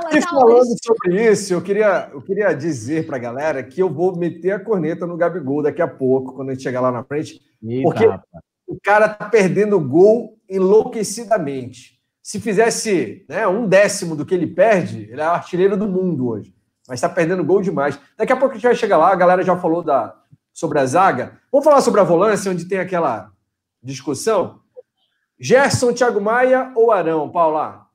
Aula, 0.03 0.17
E 0.17 0.21
tá 0.21 0.29
falando 0.29 0.65
sobre 0.83 1.31
isso, 1.31 1.53
eu 1.53 1.61
queria, 1.61 2.09
eu 2.13 2.21
queria 2.21 2.53
dizer 2.53 3.05
pra 3.05 3.17
galera 3.17 3.61
que 3.61 3.81
eu 3.81 3.89
vou 3.89 4.15
meter 4.17 4.51
a 4.51 4.59
corneta 4.59 5.05
no 5.05 5.17
Gabigol 5.17 5.61
daqui 5.61 5.81
a 5.81 5.87
pouco, 5.87 6.33
quando 6.33 6.49
a 6.49 6.53
gente 6.53 6.63
chegar 6.63 6.81
lá 6.81 6.91
na 6.91 7.03
frente. 7.03 7.39
Eita, 7.63 7.83
Porque- 7.83 8.05
rapaz. 8.05 8.43
O 8.67 8.79
cara 8.81 9.07
tá 9.07 9.29
perdendo 9.29 9.79
gol 9.79 10.39
enlouquecidamente. 10.49 11.99
Se 12.21 12.39
fizesse 12.39 13.23
né, 13.29 13.47
um 13.47 13.67
décimo 13.67 14.15
do 14.15 14.25
que 14.25 14.33
ele 14.33 14.47
perde, 14.47 15.07
ele 15.11 15.21
é 15.21 15.25
o 15.25 15.29
artilheiro 15.31 15.77
do 15.77 15.87
mundo 15.87 16.27
hoje. 16.29 16.51
Mas 16.87 16.99
tá 16.99 17.07
perdendo 17.07 17.43
gol 17.43 17.61
demais. 17.61 17.99
Daqui 18.17 18.33
a 18.33 18.35
pouco 18.37 18.53
a 18.53 18.55
gente 18.55 18.63
vai 18.65 18.75
chegar 18.75 18.97
lá, 18.97 19.11
a 19.11 19.15
galera 19.15 19.43
já 19.43 19.55
falou 19.55 19.83
da, 19.83 20.15
sobre 20.55 20.79
a 20.79 20.85
zaga. 20.85 21.39
Vamos 21.51 21.65
falar 21.65 21.81
sobre 21.81 21.99
a 21.99 22.05
volância, 22.05 22.49
onde 22.49 22.65
tem 22.65 22.79
aquela 22.79 23.29
discussão? 23.83 24.61
Gerson, 25.37 25.93
Thiago 25.93 26.21
Maia 26.21 26.71
ou 26.77 26.93
Arão, 26.93 27.29
Paula? 27.29 27.85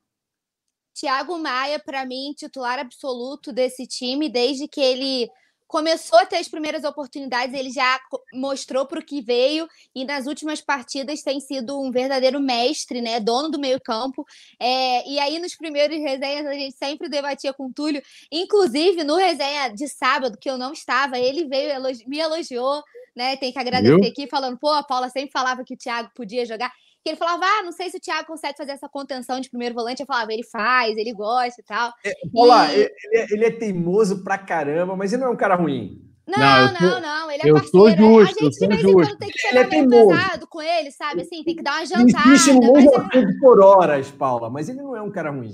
Thiago 0.93 1.39
Maia, 1.39 1.79
para 1.79 2.05
mim, 2.05 2.35
titular 2.37 2.79
absoluto 2.79 3.51
desse 3.51 3.87
time, 3.87 4.29
desde 4.29 4.69
que 4.69 4.81
ele 4.81 5.31
começou 5.71 6.19
a 6.19 6.27
ter 6.27 6.37
as 6.37 6.49
primeiras 6.49 6.83
oportunidades, 6.83 7.55
ele 7.55 7.71
já 7.71 8.01
mostrou 8.35 8.85
para 8.87 8.99
o 8.99 9.05
que 9.05 9.23
veio 9.23 9.69
e 9.95 10.05
nas 10.05 10.27
últimas 10.27 10.61
partidas 10.61 11.23
tem 11.23 11.39
sido 11.39 11.81
um 11.81 11.93
verdadeiro 11.93 12.41
mestre, 12.41 13.01
né? 13.01 13.21
Dono 13.21 13.49
do 13.49 13.59
meio-campo. 13.59 14.27
É, 14.59 15.09
e 15.09 15.21
aí, 15.21 15.39
nos 15.39 15.55
primeiros 15.55 15.97
resenhas, 15.97 16.45
a 16.45 16.55
gente 16.55 16.77
sempre 16.77 17.09
debatia 17.09 17.53
com 17.53 17.67
o 17.67 17.73
Túlio, 17.73 18.03
inclusive 18.33 19.05
no 19.05 19.15
resenha 19.15 19.69
de 19.69 19.87
sábado, 19.87 20.37
que 20.37 20.51
eu 20.51 20.59
não 20.59 20.73
estava, 20.73 21.17
ele 21.17 21.45
veio, 21.45 21.81
me 22.09 22.19
elogiou, 22.19 22.83
né? 23.15 23.37
Tem 23.37 23.53
que 23.53 23.59
agradecer 23.59 23.95
Viu? 23.95 24.11
aqui, 24.11 24.27
falando, 24.27 24.59
pô, 24.59 24.71
a 24.71 24.83
Paula 24.83 25.09
sempre 25.09 25.31
falava 25.31 25.63
que 25.65 25.75
o 25.75 25.79
Thiago 25.79 26.11
podia 26.17 26.45
jogar 26.45 26.73
que 27.03 27.11
ele 27.11 27.17
falava, 27.17 27.45
ah, 27.45 27.63
não 27.63 27.73
sei 27.73 27.89
se 27.91 27.97
o 27.97 28.01
Thiago 28.01 28.27
consegue 28.27 28.57
fazer 28.57 28.73
essa 28.73 28.89
contenção 28.89 29.41
de 29.41 29.49
primeiro 29.49 29.75
volante. 29.75 30.01
Eu 30.01 30.07
falava, 30.07 30.33
ele 30.33 30.45
faz, 30.45 30.97
ele 30.97 31.13
gosta 31.13 31.61
e 31.61 31.65
tal. 31.65 31.93
Paula, 32.35 32.69
E- 32.73 32.81
ele, 32.81 32.91
ele 33.05 33.17
é- 33.19 33.27
ele 33.33 33.45
é 33.47 33.51
teimoso 33.51 34.23
pra 34.23 34.37
caramba, 34.39 34.95
mas 34.97 35.13
ele 35.13 35.23
não 35.23 35.29
é 35.31 35.33
um 35.33 35.37
cara 35.37 35.55
ruim. 35.55 35.99
Não, 36.29 36.39
Não, 36.39 36.59
eu 36.67 36.73
não, 36.73 36.91
sou- 36.93 37.01
não, 37.01 37.31
ele 37.31 37.43
é 37.43 37.51
eu 37.51 37.55
parceiro. 37.55 37.71
sou 37.79 37.89
é- 37.89 37.97
justo, 37.97 38.21
a 38.21 38.45
gente 38.45 38.51
de 38.51 38.57
sou 38.59 38.69
vez 38.69 38.81
em 38.81 38.83
justo. 38.85 38.97
quando 39.09 39.19
tem 39.19 39.31
que 39.31 39.47
Ele 39.49 39.59
é 39.59 39.67
meio 39.67 39.89
teimoso. 39.89 40.09
pesado 40.17 40.47
com 40.47 40.63
ele, 40.63 40.91
sabe? 40.93 41.23
Assim, 41.23 41.43
tem 41.43 41.57
que 41.57 41.63
dar 41.63 41.71
uma 41.73 41.81
Ele 41.81 41.87
jantada. 41.87 42.25
no 42.25 42.31
Mas 42.31 42.47
mesmo 42.47 42.95
é- 42.95 42.97
assunto 42.99 43.39
por 43.41 43.61
horas, 43.61 44.11
Paula, 44.13 44.49
mas 44.51 44.69
ele 44.69 44.79
não 44.81 44.95
é 44.95 45.03
um 45.03 45.11
cara 45.11 45.31
ruim. 45.31 45.51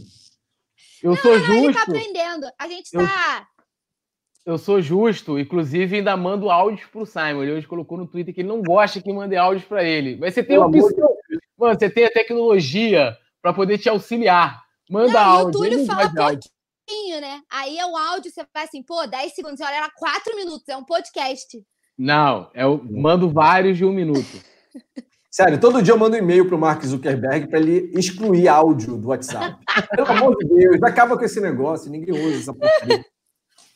Eu 1.02 1.16
sou 1.16 1.32
ele 1.34 1.72
tá 1.72 1.80
justo. 1.80 1.80
aprendendo. 1.82 2.46
A 2.58 2.68
gente 2.68 2.90
Eu- 2.92 3.06
tá. 3.06 3.46
Eu 4.44 4.58
sou 4.58 4.80
justo, 4.80 5.38
inclusive 5.38 5.96
ainda 5.96 6.16
mando 6.16 6.50
áudios 6.50 6.86
pro 6.88 7.04
Simon. 7.06 7.42
Ele 7.42 7.52
hoje 7.52 7.66
colocou 7.66 7.98
no 7.98 8.06
Twitter 8.06 8.32
que 8.34 8.42
ele 8.42 8.48
não 8.48 8.62
gosta 8.62 9.00
que 9.02 9.12
mande 9.12 9.34
áudios 9.36 9.64
para 9.66 9.82
ele. 9.82 10.16
Mas 10.20 10.34
você 10.34 10.42
tem 10.42 10.56
Pelo 10.56 10.66
opção. 10.68 11.15
Mano, 11.58 11.78
você 11.78 11.88
tem 11.88 12.04
a 12.04 12.10
tecnologia 12.10 13.16
para 13.40 13.52
poder 13.52 13.78
te 13.78 13.88
auxiliar. 13.88 14.62
Manda 14.90 15.12
Não, 15.12 15.20
e 15.20 15.24
o 15.24 15.38
áudio. 15.38 15.52
Túlio 15.52 15.86
fala 15.86 16.12
áudio. 16.18 16.50
pouquinho, 16.86 17.20
né? 17.20 17.42
Aí 17.50 17.78
é 17.78 17.86
o 17.86 17.96
áudio, 17.96 18.30
você 18.30 18.46
vai 18.52 18.64
assim, 18.64 18.82
pô, 18.82 19.06
10 19.06 19.34
segundos. 19.34 19.58
Você 19.58 19.64
olha, 19.64 19.76
era 19.76 19.90
4 19.90 20.36
minutos, 20.36 20.68
é 20.68 20.76
um 20.76 20.84
podcast. 20.84 21.62
Não, 21.98 22.50
eu 22.54 22.82
mando 22.84 23.30
vários 23.30 23.76
de 23.78 23.84
um 23.84 23.92
minuto. 23.92 24.26
Sério, 25.30 25.60
todo 25.60 25.82
dia 25.82 25.92
eu 25.92 25.98
mando 25.98 26.16
um 26.16 26.18
e-mail 26.18 26.48
pro 26.48 26.58
Mark 26.58 26.82
Zuckerberg 26.82 27.48
para 27.48 27.58
ele 27.58 27.90
excluir 27.98 28.48
áudio 28.48 28.96
do 28.96 29.08
WhatsApp. 29.08 29.58
Pelo 29.94 30.10
amor 30.10 30.36
de 30.38 30.46
Deus, 30.46 30.82
acaba 30.82 31.16
com 31.16 31.24
esse 31.24 31.40
negócio, 31.40 31.90
ninguém 31.90 32.14
usa 32.14 32.38
essa 32.38 32.54
porcaria. 32.54 33.04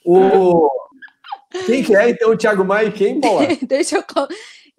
O... 0.04 0.66
Quem 1.66 1.82
que 1.82 1.94
é, 1.94 2.08
então, 2.08 2.30
o 2.30 2.36
Thiago 2.36 2.64
Maia 2.64 2.86
e 2.86 2.92
quem, 2.92 3.20
Paula? 3.20 3.46
Deixa 3.66 3.96
eu. 3.96 4.04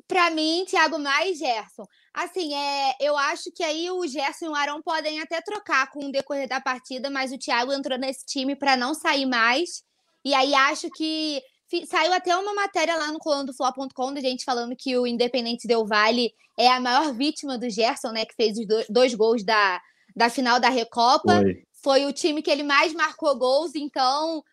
Pra 0.07 0.31
mim, 0.31 0.65
Thiago 0.67 0.97
Maia 0.97 1.29
e 1.29 1.35
Gerson. 1.35 1.85
Assim, 2.13 2.53
é, 2.53 2.95
eu 2.99 3.17
acho 3.17 3.51
que 3.55 3.63
aí 3.63 3.89
o 3.89 4.05
Gerson 4.05 4.45
e 4.45 4.49
o 4.49 4.55
Arão 4.55 4.81
podem 4.81 5.21
até 5.21 5.39
trocar 5.41 5.89
com 5.91 6.07
o 6.07 6.11
decorrer 6.11 6.47
da 6.47 6.59
partida, 6.59 7.09
mas 7.09 7.31
o 7.31 7.37
Thiago 7.37 7.71
entrou 7.71 7.97
nesse 7.97 8.25
time 8.25 8.55
para 8.55 8.75
não 8.75 8.93
sair 8.93 9.25
mais. 9.25 9.83
E 10.25 10.33
aí 10.33 10.53
acho 10.53 10.89
que 10.91 11.41
fi- 11.69 11.85
saiu 11.87 12.11
até 12.13 12.35
uma 12.35 12.53
matéria 12.53 12.97
lá 12.97 13.11
no 13.11 13.17
coluna 13.19 13.45
do 13.45 13.53
Fla.com 13.53 14.13
da 14.13 14.19
gente 14.19 14.43
falando 14.43 14.75
que 14.77 14.97
o 14.97 15.07
Independente 15.07 15.67
Del 15.67 15.85
Vale 15.85 16.33
é 16.59 16.67
a 16.69 16.81
maior 16.81 17.13
vítima 17.13 17.57
do 17.57 17.69
Gerson, 17.69 18.11
né? 18.11 18.25
Que 18.25 18.35
fez 18.35 18.57
os 18.57 18.67
do- 18.67 18.85
dois 18.89 19.15
gols 19.15 19.43
da, 19.43 19.81
da 20.13 20.29
final 20.29 20.59
da 20.59 20.69
Recopa. 20.69 21.37
Foi. 21.37 21.63
Foi 21.83 22.05
o 22.05 22.13
time 22.13 22.43
que 22.43 22.51
ele 22.51 22.61
mais 22.61 22.93
marcou 22.93 23.35
gols, 23.39 23.73
então, 23.73 24.43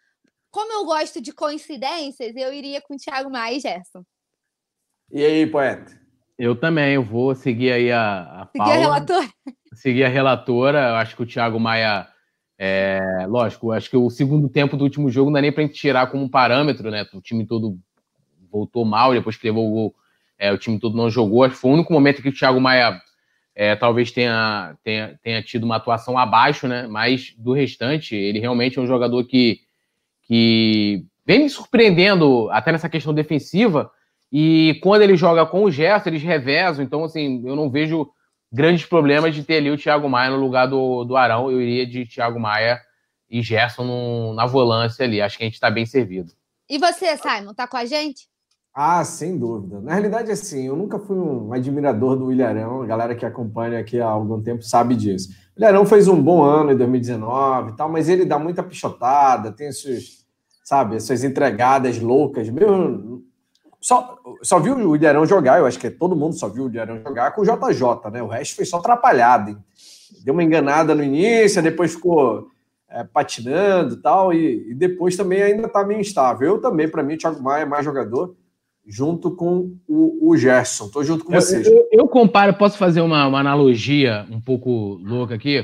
como 0.51 0.73
eu 0.73 0.85
gosto 0.87 1.21
de 1.21 1.31
coincidências, 1.33 2.35
eu 2.35 2.53
iria 2.55 2.81
com 2.81 2.95
o 2.95 2.97
Thiago 2.97 3.29
Maia 3.29 3.57
e 3.57 3.61
Gerson. 3.61 4.03
E 5.11 5.23
aí, 5.25 5.47
poeta? 5.47 5.98
Eu 6.39 6.55
também, 6.55 6.95
eu 6.95 7.03
vou 7.03 7.35
seguir 7.35 7.73
aí 7.73 7.91
a, 7.91 8.43
a 8.43 8.47
Seguir 8.47 8.61
a 8.61 8.65
Paula. 8.65 8.79
relatora. 8.79 9.29
seguir 9.75 10.05
a 10.05 10.09
relatora. 10.09 10.79
Eu 10.91 10.95
acho 10.95 11.17
que 11.17 11.23
o 11.23 11.27
Thiago 11.27 11.59
Maia, 11.59 12.07
é, 12.57 13.27
lógico, 13.29 13.73
acho 13.73 13.91
que 13.91 13.97
o 13.97 14.09
segundo 14.09 14.49
tempo 14.49 14.77
do 14.77 14.85
último 14.85 15.11
jogo 15.11 15.31
não 15.31 15.35
dá 15.35 15.43
nem 15.43 15.51
para 15.51 15.65
a 15.65 15.67
gente 15.67 15.77
tirar 15.77 16.07
como 16.07 16.31
parâmetro, 16.31 16.91
né? 16.91 17.05
O 17.13 17.21
time 17.21 17.45
todo 17.45 17.77
voltou 18.51 18.85
mal, 18.85 19.13
depois 19.13 19.37
que 19.37 19.49
levou 19.49 19.69
o 19.69 19.71
gol, 19.73 19.95
é, 20.39 20.53
o 20.53 20.59
time 20.59 20.79
todo 20.79 20.97
não 20.97 21.11
jogou. 21.11 21.43
Acho 21.43 21.57
que 21.57 21.61
foi 21.61 21.73
o 21.73 21.75
único 21.75 21.93
momento 21.93 22.23
que 22.23 22.29
o 22.29 22.35
Thiago 22.35 22.61
Maia 22.61 23.01
é, 23.53 23.75
talvez 23.75 24.13
tenha, 24.13 24.77
tenha, 24.85 25.19
tenha 25.21 25.43
tido 25.43 25.65
uma 25.65 25.77
atuação 25.77 26.17
abaixo, 26.17 26.69
né? 26.69 26.87
Mas 26.87 27.35
do 27.37 27.53
restante, 27.53 28.15
ele 28.15 28.39
realmente 28.39 28.79
é 28.79 28.83
um 28.83 28.87
jogador 28.87 29.25
que, 29.25 29.59
que 30.23 31.05
vem 31.27 31.41
me 31.41 31.51
surpreendendo 31.51 32.49
até 32.53 32.71
nessa 32.71 32.89
questão 32.89 33.13
defensiva. 33.13 33.91
E 34.31 34.79
quando 34.83 35.03
ele 35.03 35.17
joga 35.17 35.47
com 35.47 35.65
o 35.65 35.71
Gerson, 35.71 36.11
eles 36.11 36.23
revezam. 36.23 36.85
Então, 36.85 37.05
assim, 37.05 37.43
eu 37.47 37.57
não 37.57 37.71
vejo 37.71 38.09
grandes 38.53 38.85
problemas 38.85 39.35
de 39.35 39.43
ter 39.43 39.57
ali 39.57 39.71
o 39.71 39.77
Thiago 39.79 40.09
Maia 40.09 40.31
no 40.31 40.37
lugar 40.41 40.67
do, 40.67 41.05
do 41.05 41.17
Arão. 41.17 41.51
Eu 41.51 41.61
iria 41.61 41.87
de 41.87 42.05
Thiago 42.07 42.39
Maia 42.39 42.79
e 43.31 43.43
Gerson 43.43 43.85
no- 43.85 44.35
na 44.35 44.47
volância 44.47 45.05
ali. 45.05 45.21
Acho 45.21 45.37
que 45.39 45.45
a 45.45 45.47
gente 45.47 45.55
está 45.55 45.71
bem 45.71 45.87
servido. 45.87 46.33
E 46.69 46.79
você, 46.79 47.17
Simon, 47.17 47.55
tá 47.55 47.67
com 47.67 47.77
a 47.79 47.85
gente? 47.87 48.29
Ah, 48.75 49.03
sem 49.05 49.37
dúvida. 49.37 49.81
Na 49.81 49.93
realidade, 49.93 50.31
assim, 50.31 50.67
eu 50.67 50.77
nunca 50.77 50.99
fui 50.99 51.17
um 51.17 51.53
admirador 51.53 52.17
do 52.17 52.31
Ilharão. 52.31 52.83
A 52.83 52.87
galera 52.87 53.15
que 53.15 53.27
acompanha 53.27 53.79
aqui 53.81 53.99
há 54.01 54.07
algum 54.07 54.41
tempo 54.43 54.63
sabe 54.63 54.95
disso. 54.95 55.31
O 55.57 55.61
Ilharão 55.61 55.85
fez 55.85 56.07
um 56.07 56.23
bom 56.23 56.43
ano 56.45 56.71
em 56.73 56.77
2019 56.77 57.73
e 57.73 57.77
tal, 57.77 57.91
mas 57.91 58.09
ele 58.09 58.25
dá 58.25 58.39
muita 58.39 58.63
pichotada, 58.63 59.51
tem 59.51 59.69
esses, 59.69 60.25
sabe, 60.63 60.95
essas 60.97 61.25
entregadas 61.25 61.99
loucas. 61.99 62.49
Mesmo, 62.49 63.25
só, 63.81 64.19
só 64.43 64.59
viu 64.59 64.77
o 64.77 64.97
Ilharão 64.97 65.25
jogar, 65.27 65.59
eu 65.59 65.67
acho 65.67 65.79
que 65.79 65.91
todo 65.91 66.17
mundo 66.17 66.35
só 66.35 66.49
viu 66.49 66.65
o 66.67 66.71
Ilharão 66.71 67.01
jogar 67.07 67.33
com 67.33 67.43
o 67.43 67.45
JJ, 67.45 68.11
né? 68.13 68.23
O 68.23 68.27
resto 68.29 68.57
foi 68.57 68.65
só 68.65 68.79
atrapalhado. 68.79 69.51
hein? 69.51 69.59
Deu 70.25 70.35
uma 70.35 70.43
enganada 70.43 70.95
no 70.95 71.03
início, 71.05 71.63
depois 71.63 71.93
ficou 71.95 72.49
é, 72.91 73.05
patinando 73.05 73.95
e 73.95 74.03
tal, 74.03 74.33
e, 74.33 74.71
e 74.71 74.75
depois 74.75 75.17
também 75.17 75.43
ainda 75.43 75.67
está 75.67 75.85
meio 75.85 76.01
instável. 76.01 76.49
Eu 76.49 76.61
também, 76.61 76.89
para 76.89 77.03
mim, 77.03 77.15
o 77.15 77.19
Thiago 77.19 77.43
Maia 77.43 77.63
é 77.63 77.67
mais 77.67 77.85
jogador, 77.85 78.35
junto 78.87 79.31
com 79.37 79.77
o, 79.87 80.31
o 80.31 80.37
Gerson. 80.37 80.87
Estou 80.87 81.05
junto 81.05 81.25
com 81.25 81.35
Eu, 81.35 81.41
vocês. 81.41 81.67
eu- 81.67 81.87
eu 81.93 82.09
comparo, 82.09 82.55
posso 82.55 82.79
fazer 82.79 83.01
uma, 83.03 83.27
uma 83.27 83.41
analogia 83.41 84.27
um 84.31 84.41
pouco 84.41 84.99
louca 85.05 85.35
aqui? 85.35 85.63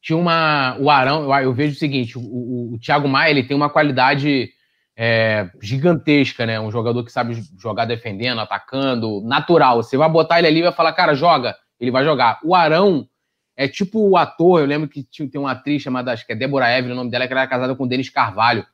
Tinha 0.00 0.18
uma. 0.18 0.76
O 0.80 0.90
Arão, 0.90 1.24
eu, 1.24 1.44
eu 1.44 1.52
vejo 1.52 1.76
o 1.76 1.78
seguinte: 1.78 2.18
o, 2.18 2.22
o, 2.22 2.74
o 2.74 2.78
Thiago 2.78 3.06
Maia 3.06 3.30
ele 3.30 3.44
tem 3.46 3.56
uma 3.56 3.68
qualidade 3.70 4.48
é, 4.96 5.50
gigantesca, 5.60 6.44
né? 6.46 6.60
Um 6.60 6.70
jogador 6.70 7.04
que 7.04 7.12
sabe 7.12 7.42
jogar 7.58 7.84
defendendo, 7.84 8.40
atacando, 8.40 9.20
natural. 9.22 9.82
Você 9.82 9.96
vai 9.96 10.08
botar 10.08 10.38
ele 10.38 10.48
ali 10.48 10.58
e 10.60 10.62
vai 10.64 10.72
falar, 10.72 10.92
cara, 10.92 11.14
joga, 11.14 11.56
ele 11.80 11.90
vai 11.90 12.04
jogar. 12.04 12.38
O 12.44 12.54
Arão 12.54 13.08
é 13.56 13.68
tipo 13.68 14.08
o 14.08 14.16
ator, 14.16 14.60
eu 14.60 14.66
lembro 14.66 14.88
que 14.88 15.02
tinha, 15.02 15.28
tem 15.28 15.40
uma 15.40 15.52
atriz 15.52 15.82
chamada, 15.82 16.12
acho 16.12 16.26
que 16.26 16.32
é 16.32 16.36
Débora 16.36 16.70
Evelyn, 16.76 16.92
o 16.92 16.96
nome 16.96 17.10
dela, 17.10 17.26
que 17.26 17.32
era 17.32 17.46
casada 17.46 17.74
com 17.74 17.84
o 17.84 17.88
Denis 17.88 18.08
Carvalho. 18.08 18.66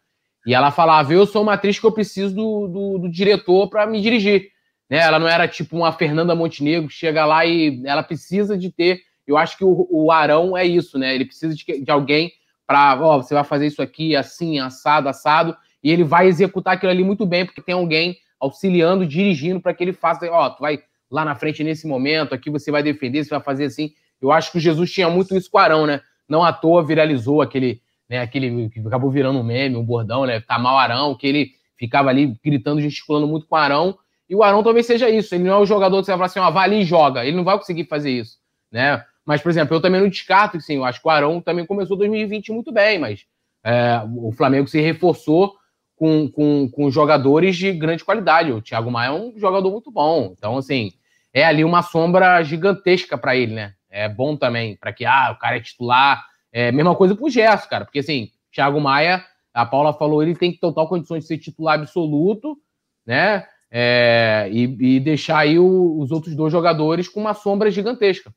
E 0.47 0.55
ela 0.55 0.71
falava: 0.71 1.13
Eu 1.13 1.27
sou 1.27 1.43
uma 1.43 1.55
atriz 1.55 1.79
que 1.79 1.87
eu 1.87 1.93
preciso 1.93 2.35
do, 2.35 2.69
do, 2.69 2.99
do 3.01 3.11
diretor 3.11 3.69
para 3.69 3.87
me 3.87 4.01
dirigir. 4.01 4.49
Né? 4.89 4.99
Ela 4.99 5.19
não 5.19 5.29
era 5.29 5.47
tipo 5.47 5.77
uma 5.77 5.93
Fernanda 5.93 6.35
Montenegro 6.35 6.89
que 6.89 6.95
chega 6.95 7.25
lá 7.27 7.45
e 7.45 7.83
ela 7.85 8.03
precisa 8.03 8.57
de 8.57 8.71
ter. 8.71 9.03
Eu 9.27 9.37
acho 9.37 9.59
que 9.59 9.65
o, 9.65 9.87
o 9.91 10.11
Arão 10.11 10.57
é 10.57 10.65
isso, 10.65 10.99
né? 10.99 11.15
Ele 11.15 11.27
precisa 11.27 11.55
de, 11.55 11.85
de 11.85 11.91
alguém 11.91 12.33
para, 12.67 12.99
ó, 13.01 13.19
você 13.19 13.35
vai 13.35 13.45
fazer 13.45 13.67
isso 13.67 13.83
aqui, 13.83 14.17
assim, 14.17 14.59
assado, 14.59 15.09
assado, 15.09 15.57
e 15.83 15.91
ele 15.91 16.05
vai 16.05 16.27
executar 16.27 16.75
aquilo 16.75 16.91
ali 16.91 17.05
muito 17.05 17.25
bem, 17.25 17.45
porque 17.45 17.63
tem 17.63 17.75
alguém 17.75 18.17
auxiliando, 18.41 19.07
dirigindo 19.07 19.61
para 19.61 19.75
que 19.75 19.83
ele 19.83 19.93
faça, 19.93 20.31
ó, 20.31 20.51
tu 20.51 20.61
vai 20.61 20.81
lá 21.11 21.25
na 21.25 21.35
frente 21.35 21.65
nesse 21.65 21.87
momento, 21.87 22.35
aqui 22.35 22.51
você 22.51 22.71
vai 22.71 22.83
defender, 22.83 23.25
você 23.25 23.31
vai 23.31 23.41
fazer 23.41 23.65
assim. 23.65 23.93
Eu 24.21 24.31
acho 24.31 24.53
que 24.53 24.59
o 24.59 24.61
Jesus 24.61 24.91
tinha 24.91 25.09
muito 25.09 25.37
isso 25.37 25.51
com 25.51 25.59
Arão, 25.59 25.87
né? 25.87 26.01
Não 26.29 26.45
à 26.45 26.53
toa 26.53 26.85
viralizou 26.85 27.41
aquele, 27.41 27.81
né, 28.09 28.21
aquele 28.21 28.69
que 28.69 28.81
acabou 28.81 29.11
virando 29.11 29.39
um 29.39 29.45
meme, 29.45 29.77
um 29.77 29.85
bordão, 29.85 30.27
né? 30.27 30.41
Tá 30.41 30.59
mal 30.59 30.79
Arão, 30.79 31.15
que 31.15 31.27
ele 31.27 31.53
ficava 31.77 32.11
ali 32.11 32.37
gritando, 32.45 32.81
gesticulando 32.81 33.27
muito 33.27 33.47
com 33.47 33.55
o 33.55 33.59
Arão. 33.59 33.99
E 34.29 34.35
o 34.35 34.43
Arão 34.43 34.63
talvez 34.63 34.85
seja 34.85 35.09
isso. 35.09 35.35
Ele 35.35 35.45
não 35.45 35.55
é 35.55 35.59
o 35.59 35.67
jogador 35.67 36.01
que 36.01 36.05
você 36.05 36.11
vai 36.11 36.19
falar 36.19 36.27
assim, 36.27 36.41
ó, 36.41 36.51
vai 36.51 36.65
ali 36.65 36.81
e 36.81 36.85
joga. 36.85 37.25
Ele 37.25 37.37
não 37.37 37.45
vai 37.45 37.57
conseguir 37.57 37.85
fazer 37.85 38.11
isso, 38.11 38.37
né? 38.71 39.03
Mas, 39.25 39.41
por 39.41 39.51
exemplo, 39.51 39.77
eu 39.77 39.81
também 39.81 40.01
não 40.01 40.09
descarto 40.09 40.57
que 40.57 40.65
sim, 40.65 40.77
eu 40.77 40.85
acho 40.85 41.01
que 41.01 41.07
o 41.07 41.11
Arão 41.11 41.41
também 41.41 41.65
começou 41.67 41.97
2020 41.97 42.51
muito 42.51 42.73
bem, 42.73 42.99
mas 42.99 43.27
é, 43.63 44.01
o 44.17 44.33
Flamengo 44.33 44.67
se 44.67 44.81
reforçou 44.81 45.55
com, 45.99 46.31
com, 46.31 46.71
com 46.71 46.91
jogadores 46.91 47.57
de 47.57 47.73
grande 47.73 48.05
qualidade. 48.05 48.53
O 48.53 48.63
Thiago 48.63 48.91
Maia 48.91 49.09
é 49.09 49.13
um 49.13 49.35
jogador 49.37 49.71
muito 49.71 49.91
bom. 49.91 50.33
Então, 50.37 50.57
assim, 50.57 50.93
é 51.33 51.45
ali 51.45 51.65
uma 51.65 51.83
sombra 51.83 52.43
gigantesca 52.43 53.19
para 53.19 53.37
ele, 53.37 53.55
né? 53.55 53.75
É 53.91 54.09
bom 54.09 54.37
também, 54.37 54.77
para 54.77 54.93
que, 54.93 55.05
ah, 55.05 55.33
o 55.35 55.39
cara 55.39 55.57
é 55.57 55.61
titular. 55.61 56.25
É 56.53 56.71
mesma 56.71 56.95
coisa 56.95 57.15
pro 57.15 57.29
Gerson, 57.29 57.69
cara, 57.69 57.85
porque 57.85 57.99
assim, 57.99 58.31
Thiago 58.53 58.81
Maia, 58.81 59.25
a 59.53 59.67
Paula 59.67 59.93
falou, 59.93 60.23
ele 60.23 60.35
tem 60.35 60.57
total 60.57 60.89
condições 60.89 61.23
de 61.25 61.29
ser 61.29 61.39
titular 61.39 61.79
absoluto, 61.79 62.57
né? 63.05 63.45
É, 63.71 64.49
e, 64.51 64.97
e 64.97 65.01
deixar 65.01 65.39
aí 65.41 65.59
o- 65.59 65.99
os 66.01 66.11
outros 66.11 66.35
dois 66.35 66.51
jogadores 66.51 67.07
com 67.09 67.21
uma 67.21 67.35
sombra 67.35 67.71
gigantesca. 67.71 68.33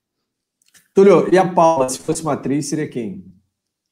Túlio, 0.93 1.33
e 1.33 1.37
a 1.37 1.47
Paula, 1.47 1.87
se 1.87 1.99
fosse 1.99 2.21
uma 2.21 2.33
atriz, 2.33 2.65
seria 2.67 2.87
quem? 2.87 3.23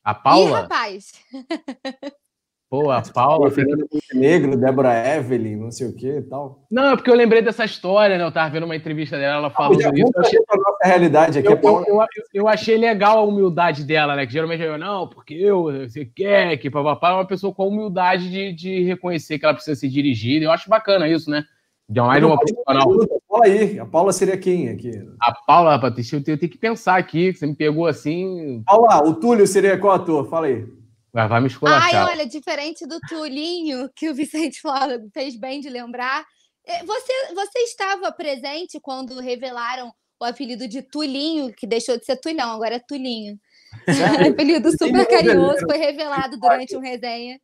A 0.04 0.12
Ih, 0.12 0.16
Paula, 0.24 0.62
rapaz. 0.62 1.14
pô, 2.70 2.92
a 2.92 3.02
Paula. 3.02 3.50
Fernando 3.50 3.88
Montenegro, 3.92 4.56
Débora 4.58 5.16
Evelyn, 5.16 5.56
não 5.58 5.72
sei 5.72 5.88
o 5.88 5.96
que 5.96 6.08
e 6.08 6.22
tal. 6.22 6.66
Não, 6.70 6.92
é 6.92 6.96
porque 6.96 7.10
eu 7.10 7.16
lembrei 7.16 7.42
dessa 7.42 7.66
história, 7.66 8.18
né? 8.18 8.24
Eu 8.24 8.32
tava 8.32 8.50
vendo 8.52 8.64
uma 8.66 8.76
entrevista 8.76 9.18
dela, 9.18 9.38
ela 9.38 9.50
falando 9.50 9.82
Já 9.82 9.90
isso. 9.94 10.12
Eu 10.16 10.22
achei, 10.22 10.40
para 10.44 10.58
nossa 10.58 10.78
realidade 10.84 11.40
aqui. 11.40 11.48
eu, 11.48 11.54
a 11.54 11.58
Paula, 11.58 11.86
eu- 11.88 11.96
eu- 11.96 12.06
eu 12.34 12.48
achei 12.48 12.78
legal 12.78 13.18
a 13.18 13.24
humildade 13.24 13.84
dela, 13.84 14.16
né? 14.16 14.26
Que 14.26 14.34
geralmente 14.34 14.62
eu, 14.62 14.78
não, 14.78 15.08
porque 15.08 15.34
eu, 15.34 15.64
você 15.90 16.06
quer, 16.06 16.56
que 16.58 16.70
papapá, 16.70 17.10
é 17.10 17.14
uma 17.14 17.26
pessoa 17.28 17.54
com 17.54 17.64
a 17.64 17.68
humildade 17.68 18.30
de, 18.30 18.54
de 18.54 18.84
reconhecer 18.84 19.40
que 19.40 19.46
ela 19.46 19.54
precisa 19.56 19.80
ser 19.80 19.88
dirigida. 19.90 20.46
Eu 20.46 20.52
acho 20.52 20.70
bacana 20.70 21.08
isso, 21.08 21.30
né? 21.30 21.44
De 21.90 22.00
mais 22.00 22.20
de 22.22 22.26
uma 22.28 22.38
profissional. 22.38 22.88
Fala 23.28 23.46
aí, 23.46 23.80
a 23.80 23.86
Paula 23.86 24.14
seria 24.14 24.38
quem 24.38 24.70
aqui? 24.70 24.92
A 25.20 25.34
Paula, 25.48 25.72
rapaz, 25.72 25.96
deixa 25.96 26.16
eu 26.16 26.24
ter, 26.24 26.34
eu 26.34 26.38
tenho 26.38 26.52
que 26.52 26.58
pensar 26.58 26.98
aqui, 26.98 27.34
você 27.34 27.48
me 27.48 27.56
pegou 27.56 27.88
assim, 27.88 28.62
Paula, 28.64 29.04
o 29.08 29.16
Túlio 29.16 29.48
seria 29.48 29.76
qual 29.76 29.94
ator? 29.96 30.30
Fala 30.30 30.46
aí. 30.46 30.66
Vai, 31.14 31.28
vai 31.28 31.40
me 31.40 31.48
Ai, 31.48 31.52
esculachar. 31.52 32.08
olha, 32.10 32.26
diferente 32.26 32.86
do 32.88 33.00
Tulinho, 33.02 33.90
que 33.96 34.10
o 34.10 34.14
Vicente 34.14 34.62
fez 35.14 35.36
bem 35.40 35.60
de 35.60 35.70
lembrar. 35.70 36.26
eh, 36.66 36.84
Você, 36.86 37.34
você 37.34 37.60
estava 37.60 38.12
presente 38.12 38.80
quando 38.80 39.20
revelaram 39.20 39.92
o 40.22 40.26
apelido 40.26 40.68
de 40.68 40.82
Tulinho, 40.82 41.54
que 41.54 41.66
deixou 41.66 41.98
de 41.98 42.06
ser 42.06 42.18
Tulhão, 42.18 42.52
agora 42.52 42.76
é 42.76 42.80
Tulinho. 42.80 43.40
Um 44.28 44.32
apelido 44.32 44.70
super 44.72 44.90
Tulinho 44.90 45.08
carinhoso, 45.08 45.66
foi 45.66 45.78
revelado 45.78 46.38
durante 46.40 46.76
um 46.76 46.82
resenha. 46.82 47.40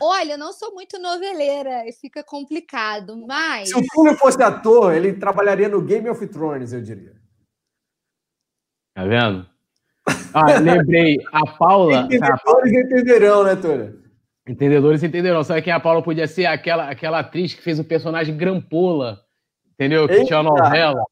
Olha, 0.00 0.34
eu 0.34 0.38
não 0.38 0.52
sou 0.52 0.72
muito 0.72 0.98
noveleira 1.00 1.84
e 1.88 1.92
fica 1.92 2.22
complicado, 2.22 3.16
mas. 3.26 3.68
Se 3.70 3.76
o 3.76 3.82
Túlio 3.92 4.16
fosse 4.16 4.40
ator, 4.40 4.94
ele 4.94 5.18
trabalharia 5.18 5.68
no 5.68 5.82
Game 5.82 6.08
of 6.08 6.24
Thrones, 6.28 6.72
eu 6.72 6.80
diria. 6.80 7.20
Tá 8.94 9.04
vendo? 9.04 9.48
Ah, 10.34 10.58
lembrei. 10.58 11.18
A 11.32 11.46
Paula. 11.46 12.02
Entendedores 12.02 12.72
entenderão, 12.72 13.44
né, 13.44 13.56
Túlio? 13.56 14.00
Entendedores 14.48 15.02
entenderão. 15.02 15.44
Sabe 15.44 15.62
quem 15.62 15.72
a 15.72 15.80
Paula 15.80 16.02
podia 16.02 16.26
ser? 16.26 16.46
Aquela, 16.46 16.88
aquela 16.90 17.20
atriz 17.20 17.54
que 17.54 17.62
fez 17.62 17.78
o 17.78 17.84
personagem 17.84 18.36
Grampola. 18.36 19.20
Entendeu? 19.74 20.06
Que 20.06 20.14
Eita. 20.14 20.26
tinha 20.26 20.38
a 20.40 20.42
novela. 20.42 21.02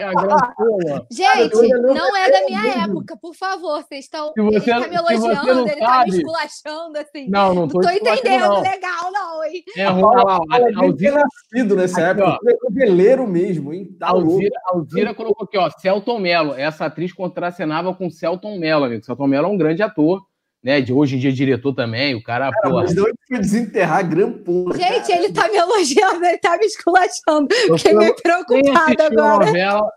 É. 0.00 1.06
Gente, 1.10 1.68
Cara, 1.68 1.82
não 1.94 2.16
é 2.16 2.30
da 2.30 2.44
minha 2.46 2.84
época, 2.84 3.16
por 3.20 3.34
favor. 3.34 3.82
Vocês 3.82 4.04
estão. 4.04 4.32
Se 4.32 4.40
você- 4.40 4.70
ele 4.70 4.80
tá 4.82 4.88
me 4.88 4.96
elogiando, 4.96 5.54
não 5.54 5.68
ele 5.68 5.80
tá 5.80 6.04
me 6.04 6.10
esculachando, 6.16 6.98
assim. 6.98 7.28
Não, 7.28 7.48
não 7.54 7.62
Não 7.62 7.68
tô, 7.68 7.80
esculachando, 7.80 8.18
entendendo 8.18 8.42
não. 8.48 8.60
legal, 8.62 9.12
não, 9.12 9.44
hein? 9.44 9.64
É 9.76 9.84
A 9.84 9.90
ruim. 9.90 10.02
Paula, 10.02 10.40
Alzira, 10.76 11.22
nascido 11.22 11.76
nessa 11.76 12.00
Aqui, 12.00 12.20
época. 12.20 12.26
ó. 12.28 12.38
Ele 12.42 12.52
é 12.54 12.58
noveleiro 12.62 13.26
mesmo, 13.26 13.72
hein? 13.72 13.86
Tá. 13.98 14.08
Alzira, 14.08 14.60
Alzira 14.66 15.14
colocou 15.14 15.44
aqui, 15.44 15.58
ó, 15.58 15.70
Celton 15.70 16.18
Mello. 16.18 16.54
Essa 16.54 16.86
atriz 16.86 17.12
contracenava 17.12 17.94
com 17.94 18.10
Celton 18.10 18.58
Mello, 18.58 18.84
amigo. 18.84 19.04
Celton 19.04 19.26
Mello 19.26 19.46
é 19.46 19.50
um 19.50 19.56
grande 19.58 19.82
ator, 19.82 20.20
né? 20.62 20.80
De 20.80 20.92
hoje 20.92 21.16
em 21.16 21.18
dia 21.18 21.32
diretor 21.32 21.74
também. 21.74 22.14
O 22.14 22.22
cara, 22.22 22.50
pô. 22.62 22.70
Mas 22.80 22.94
de 22.94 23.00
onde 23.00 23.14
foi 23.28 23.38
desenterrar 23.38 24.08
grampura? 24.08 24.76
Gente, 24.76 25.12
ele 25.12 25.32
tá 25.32 25.48
me 25.48 25.56
elogiando, 25.56 26.24
ele 26.24 26.38
tá 26.38 26.56
me 26.58 26.66
esculachando. 26.66 27.48
Fiquei 27.76 27.94
meio 27.94 28.14
Quem 28.14 28.22
preocupada 28.22 29.04
assistiu, 29.04 29.20
a 29.20 29.26
agora. 29.32 29.46
novela, 29.46 29.90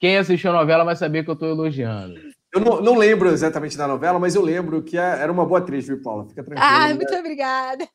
quem 0.00 0.16
assistiu 0.18 0.50
a 0.50 0.54
novela 0.54 0.84
vai 0.84 0.96
saber 0.96 1.24
que 1.24 1.30
eu 1.30 1.36
tô 1.36 1.46
elogiando. 1.46 2.14
Eu 2.52 2.60
não, 2.60 2.80
não 2.80 2.94
lembro 2.96 3.28
exatamente 3.28 3.76
da 3.78 3.86
novela, 3.86 4.18
mas 4.18 4.34
eu 4.34 4.42
lembro 4.42 4.82
que 4.82 4.98
é- 4.98 5.20
era 5.20 5.30
uma 5.30 5.46
boa 5.46 5.60
atriz, 5.60 5.86
viu, 5.86 6.02
Paula? 6.02 6.26
Fica 6.26 6.42
tranquila. 6.42 6.68
Ah, 6.68 6.88
né? 6.88 6.94
muito 6.94 7.14
obrigada. 7.14 7.86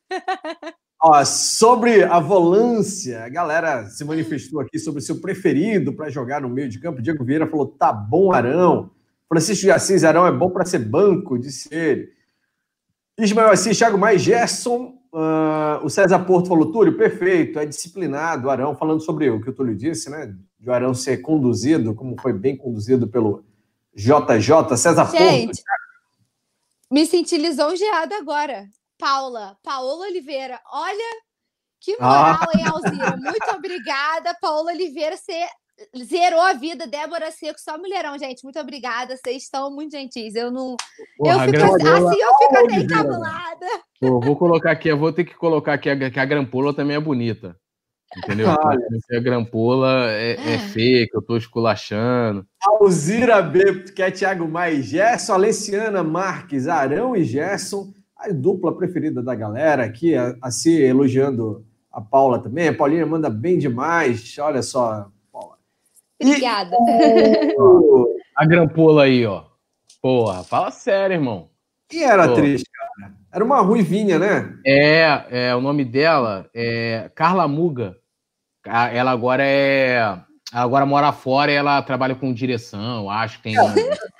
Ó, 1.02 1.22
sobre 1.26 2.02
a 2.04 2.18
volância, 2.18 3.22
a 3.22 3.28
galera 3.28 3.84
se 3.90 4.02
manifestou 4.02 4.60
aqui 4.60 4.78
sobre 4.78 5.00
o 5.00 5.04
seu 5.04 5.20
preferido 5.20 5.92
para 5.92 6.08
jogar 6.08 6.40
no 6.40 6.48
meio 6.48 6.70
de 6.70 6.80
campo. 6.80 7.02
Diego 7.02 7.22
Vieira 7.22 7.46
falou: 7.46 7.66
tá 7.66 7.92
bom, 7.92 8.32
Arão. 8.32 8.90
Francisco 9.28 9.62
de 9.62 9.70
Assis, 9.70 10.04
Arão 10.04 10.26
é 10.26 10.32
bom 10.32 10.50
para 10.50 10.64
ser 10.64 10.78
banco, 10.78 11.38
disse 11.38 11.68
ele. 11.74 12.12
Ismael 13.18 13.50
Assis, 13.50 13.76
Thiago 13.76 13.98
Mais, 13.98 14.22
Gerson. 14.22 14.98
ah, 15.12 15.80
o 15.82 15.88
César 15.88 16.20
Porto 16.20 16.48
falou: 16.48 16.70
Túlio, 16.70 16.96
perfeito, 16.96 17.58
é 17.58 17.66
disciplinado. 17.66 18.50
Arão, 18.50 18.76
falando 18.76 19.00
sobre 19.00 19.30
o 19.30 19.40
que 19.40 19.50
o 19.50 19.52
Túlio 19.52 19.74
disse, 19.76 20.10
né? 20.10 20.34
De 20.58 20.68
o 20.68 20.72
Arão 20.72 20.94
ser 20.94 21.18
conduzido, 21.18 21.94
como 21.94 22.20
foi 22.20 22.32
bem 22.32 22.56
conduzido 22.56 23.08
pelo 23.08 23.44
JJ. 23.94 24.76
César 24.76 25.06
Porto. 25.06 25.18
Gente, 25.18 25.62
me 26.90 27.06
senti 27.06 27.36
lisonjeada 27.36 28.16
agora. 28.16 28.68
Paula, 28.98 29.58
Paola 29.62 30.06
Oliveira, 30.06 30.58
olha 30.72 31.20
que 31.80 31.96
moral, 31.98 32.48
hein, 32.54 32.64
Alzira? 32.66 33.16
Muito 33.16 33.50
obrigada, 33.54 34.34
Paola 34.40 34.72
Oliveira, 34.72 35.16
você 35.16 35.46
zerou 36.04 36.40
a 36.40 36.52
vida. 36.52 36.86
Débora 36.86 37.30
Seco, 37.30 37.60
só 37.60 37.76
mulherão, 37.78 38.18
gente. 38.18 38.42
Muito 38.44 38.58
obrigada, 38.58 39.16
vocês 39.16 39.42
estão 39.44 39.70
muito 39.70 39.92
gentis. 39.92 40.34
Eu 40.34 40.50
não. 40.50 40.76
Porra, 41.16 41.34
eu 41.34 41.40
a 41.40 41.44
fico 41.44 41.86
assim, 41.88 42.20
eu 42.20 42.34
fico 42.38 42.56
até 42.58 42.74
encabulada. 42.76 43.66
Pô, 44.00 44.20
vou 44.20 44.36
colocar 44.36 44.70
aqui, 44.72 44.88
eu 44.88 44.98
vou 44.98 45.12
ter 45.12 45.24
que 45.24 45.34
colocar 45.34 45.74
aqui 45.74 45.88
a- 45.90 46.10
que 46.10 46.20
a 46.20 46.24
grampola 46.24 46.74
também 46.74 46.96
é 46.96 47.00
bonita. 47.00 47.56
Entendeu? 48.18 48.48
Porque 48.54 49.16
a 49.16 49.20
grampola 49.20 50.10
é, 50.12 50.54
é 50.54 50.58
feia, 50.58 51.06
que 51.08 51.16
eu 51.16 51.20
tô 51.22 51.36
esculachando. 51.36 52.46
Alzira 52.64 53.42
B, 53.42 53.82
que 53.94 54.00
é 54.00 54.10
Thiago 54.10 54.48
Mais, 54.48 54.86
Gerson, 54.86 55.34
Alessiana 55.34 56.02
Marques, 56.04 56.68
Arão 56.68 57.16
e 57.16 57.24
Gerson, 57.24 57.92
a 58.16 58.28
dupla 58.28 58.74
preferida 58.76 59.22
da 59.22 59.34
galera 59.34 59.84
aqui, 59.84 60.14
a, 60.14 60.34
a 60.40 60.50
se 60.52 60.80
elogiando 60.80 61.66
a 61.92 62.00
Paula 62.00 62.38
também. 62.40 62.68
A 62.68 62.74
Paulinha 62.74 63.04
manda 63.04 63.28
bem 63.28 63.58
demais. 63.58 64.36
Olha 64.38 64.62
só, 64.62 65.08
E 66.20 66.26
Obrigada. 66.26 66.76
o- 67.58 68.16
A 68.36 68.44
grampola 68.46 69.04
aí, 69.04 69.24
ó. 69.26 69.44
Porra, 70.00 70.42
fala 70.44 70.70
sério, 70.70 71.14
irmão. 71.14 71.48
Quem 71.88 72.02
era 72.04 72.22
a 72.24 72.26
atriz, 72.26 72.62
cara? 72.62 73.12
Era 73.32 73.44
uma 73.44 73.60
ruivinha, 73.60 74.18
né? 74.18 74.54
É, 74.66 75.24
é, 75.30 75.54
o 75.54 75.60
nome 75.60 75.84
dela 75.84 76.48
é 76.54 77.10
Carla 77.14 77.46
Muga. 77.46 77.96
Ela 78.64 79.10
agora 79.12 79.42
é. 79.44 79.96
ela 79.96 80.26
Agora 80.52 80.86
mora 80.86 81.12
fora 81.12 81.50
e 81.50 81.54
ela 81.54 81.82
trabalha 81.82 82.14
com 82.14 82.32
direção, 82.32 83.10
acho 83.10 83.38
que 83.38 83.42
tem. 83.44 83.56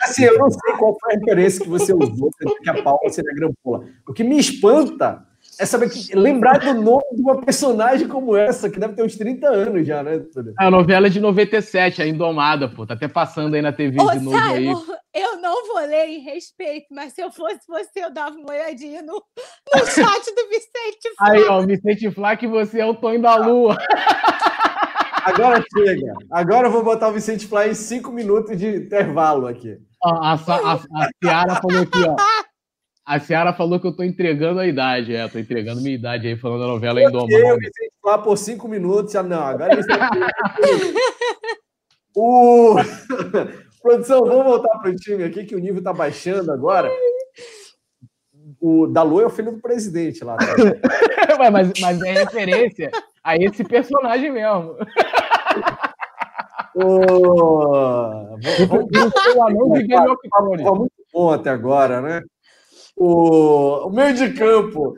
Assim, 0.02 0.24
eu 0.24 0.38
não 0.38 0.50
sei 0.50 0.72
qual 0.76 0.96
foi 1.00 1.14
a 1.14 1.18
referência 1.18 1.62
que 1.62 1.68
você 1.70 1.94
usou 1.94 2.30
dizer 2.38 2.58
que 2.62 2.70
a 2.70 2.82
Paula 2.82 3.08
seria 3.10 3.32
grampola. 3.34 3.86
O 4.06 4.12
que 4.12 4.22
me 4.24 4.38
espanta 4.38 5.24
é 5.58 5.64
saber 5.66 5.88
que 5.90 6.14
lembrar 6.14 6.58
do 6.58 6.74
nome 6.74 7.04
de 7.12 7.22
uma 7.22 7.40
personagem 7.40 8.06
como 8.06 8.36
essa, 8.36 8.68
que 8.68 8.78
deve 8.78 8.94
ter 8.94 9.02
uns 9.02 9.16
30 9.16 9.48
anos 9.48 9.86
já, 9.86 10.02
né? 10.02 10.18
Túlio? 10.32 10.54
A 10.58 10.70
novela 10.70 11.06
é 11.06 11.10
de 11.10 11.20
97, 11.20 12.02
a 12.02 12.06
Indomada, 12.06 12.68
pô. 12.68 12.86
Tá 12.86 12.94
até 12.94 13.08
passando 13.08 13.54
aí 13.54 13.62
na 13.62 13.72
TV 13.72 14.00
Ô, 14.00 14.10
de 14.10 14.20
novo 14.20 14.36
aí. 14.36 14.64
Simon, 14.64 14.82
eu 15.14 15.40
não 15.40 15.66
vou 15.66 15.80
ler 15.86 16.08
em 16.08 16.20
respeito, 16.20 16.86
mas 16.90 17.12
se 17.14 17.22
eu 17.22 17.30
fosse 17.30 17.60
você, 17.66 18.04
eu 18.04 18.12
dava 18.12 18.36
uma 18.36 18.52
olhadinha 18.52 19.00
no, 19.02 19.14
no 19.14 19.80
chat 19.86 20.34
do 20.34 20.48
Vicente. 20.48 21.14
Aí, 21.20 21.42
ó, 21.44 21.60
o 21.60 21.66
Vicente 21.66 22.10
Flá, 22.10 22.36
que 22.36 22.46
você 22.46 22.80
é 22.80 22.86
o 22.86 22.94
Tonho 22.94 23.22
da 23.22 23.36
Lua. 23.36 23.76
Agora 25.24 25.64
chega. 25.76 26.12
Agora 26.30 26.68
eu 26.68 26.70
vou 26.70 26.84
botar 26.84 27.08
o 27.08 27.12
Vicente 27.12 27.48
Fly 27.48 27.70
em 27.70 27.74
cinco 27.74 28.12
minutos 28.12 28.56
de 28.56 28.76
intervalo 28.76 29.48
aqui. 29.48 29.76
Ó, 30.04 30.10
A, 30.22 30.34
a, 30.34 30.74
a 30.74 31.08
Ciara 31.20 31.56
falou 31.56 31.82
aqui, 31.82 31.98
ó. 32.08 32.14
A 33.06 33.20
Ciara 33.20 33.52
falou 33.52 33.78
que 33.78 33.86
eu 33.86 33.94
tô 33.94 34.02
entregando 34.02 34.58
a 34.58 34.66
idade. 34.66 35.14
É, 35.14 35.28
tô 35.28 35.38
entregando 35.38 35.80
minha 35.80 35.94
idade 35.94 36.26
aí, 36.26 36.36
falando 36.36 36.62
da 36.62 36.66
novela 36.66 37.00
Eu 37.00 37.06
o 37.06 37.08
Indomada. 37.10 37.56
Vicente 37.56 37.92
Fly 38.02 38.18
por 38.24 38.36
cinco 38.36 38.66
minutos. 38.66 39.14
Não, 39.14 39.42
agora 39.42 39.78
está 39.78 40.10
O... 42.16 42.74
Produção, 43.80 44.24
vamos 44.24 44.44
voltar 44.44 44.78
para 44.78 44.90
o 44.90 44.96
time 44.96 45.22
aqui, 45.22 45.44
que 45.44 45.54
o 45.54 45.60
nível 45.60 45.78
está 45.78 45.92
baixando 45.92 46.50
agora. 46.50 46.90
O 48.60 48.88
Dalu 48.88 49.20
é 49.20 49.26
o 49.26 49.30
filho 49.30 49.52
do 49.52 49.60
presidente 49.60 50.24
lá. 50.24 50.36
tá? 50.36 50.46
Mas, 51.52 51.70
mas 51.80 52.02
é 52.02 52.12
referência 52.12 52.90
a 53.22 53.36
esse 53.36 53.62
personagem 53.62 54.32
mesmo. 54.32 54.74
O... 56.74 57.00
Vamos, 58.66 59.12
O 59.36 59.46
anão 59.46 59.72
de 59.72 59.86
Game 59.86 60.08
of 60.08 60.28
Thrones. 60.28 60.64
Tá 60.64 60.72
muito 60.72 60.92
bom 61.12 61.30
até 61.30 61.50
agora, 61.50 62.00
né? 62.00 62.22
O, 62.96 63.88
o 63.88 63.90
meio 63.90 64.14
de 64.14 64.32
campo. 64.32 64.96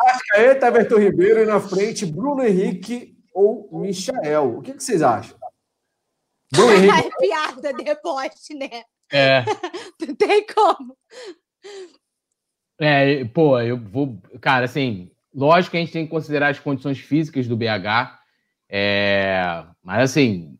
Arrascaeta, 0.00 0.66
Everton 0.68 0.98
Ribeiro 0.98 1.42
e 1.42 1.46
na 1.46 1.60
frente 1.60 2.06
Bruno 2.06 2.42
Henrique 2.42 3.16
ou 3.34 3.68
Michael. 3.72 4.58
O 4.58 4.62
que, 4.62 4.72
que 4.72 4.82
vocês 4.82 5.02
acham? 5.02 5.36
Bruno 6.50 6.72
Henrique. 6.74 6.90
Ai, 6.90 7.10
piada, 7.18 7.72
deboche, 7.72 8.54
né? 8.54 8.84
É, 9.12 9.44
Não 10.00 10.14
tem 10.16 10.46
como. 10.46 10.96
é, 12.80 13.24
pô, 13.26 13.60
eu 13.60 13.78
vou. 13.78 14.18
Cara, 14.40 14.64
assim, 14.64 15.10
lógico 15.34 15.72
que 15.72 15.76
a 15.76 15.80
gente 15.80 15.92
tem 15.92 16.04
que 16.04 16.10
considerar 16.10 16.48
as 16.48 16.58
condições 16.58 16.98
físicas 16.98 17.46
do 17.46 17.56
BH. 17.56 18.18
É, 18.68 19.64
mas, 19.82 20.10
assim, 20.10 20.58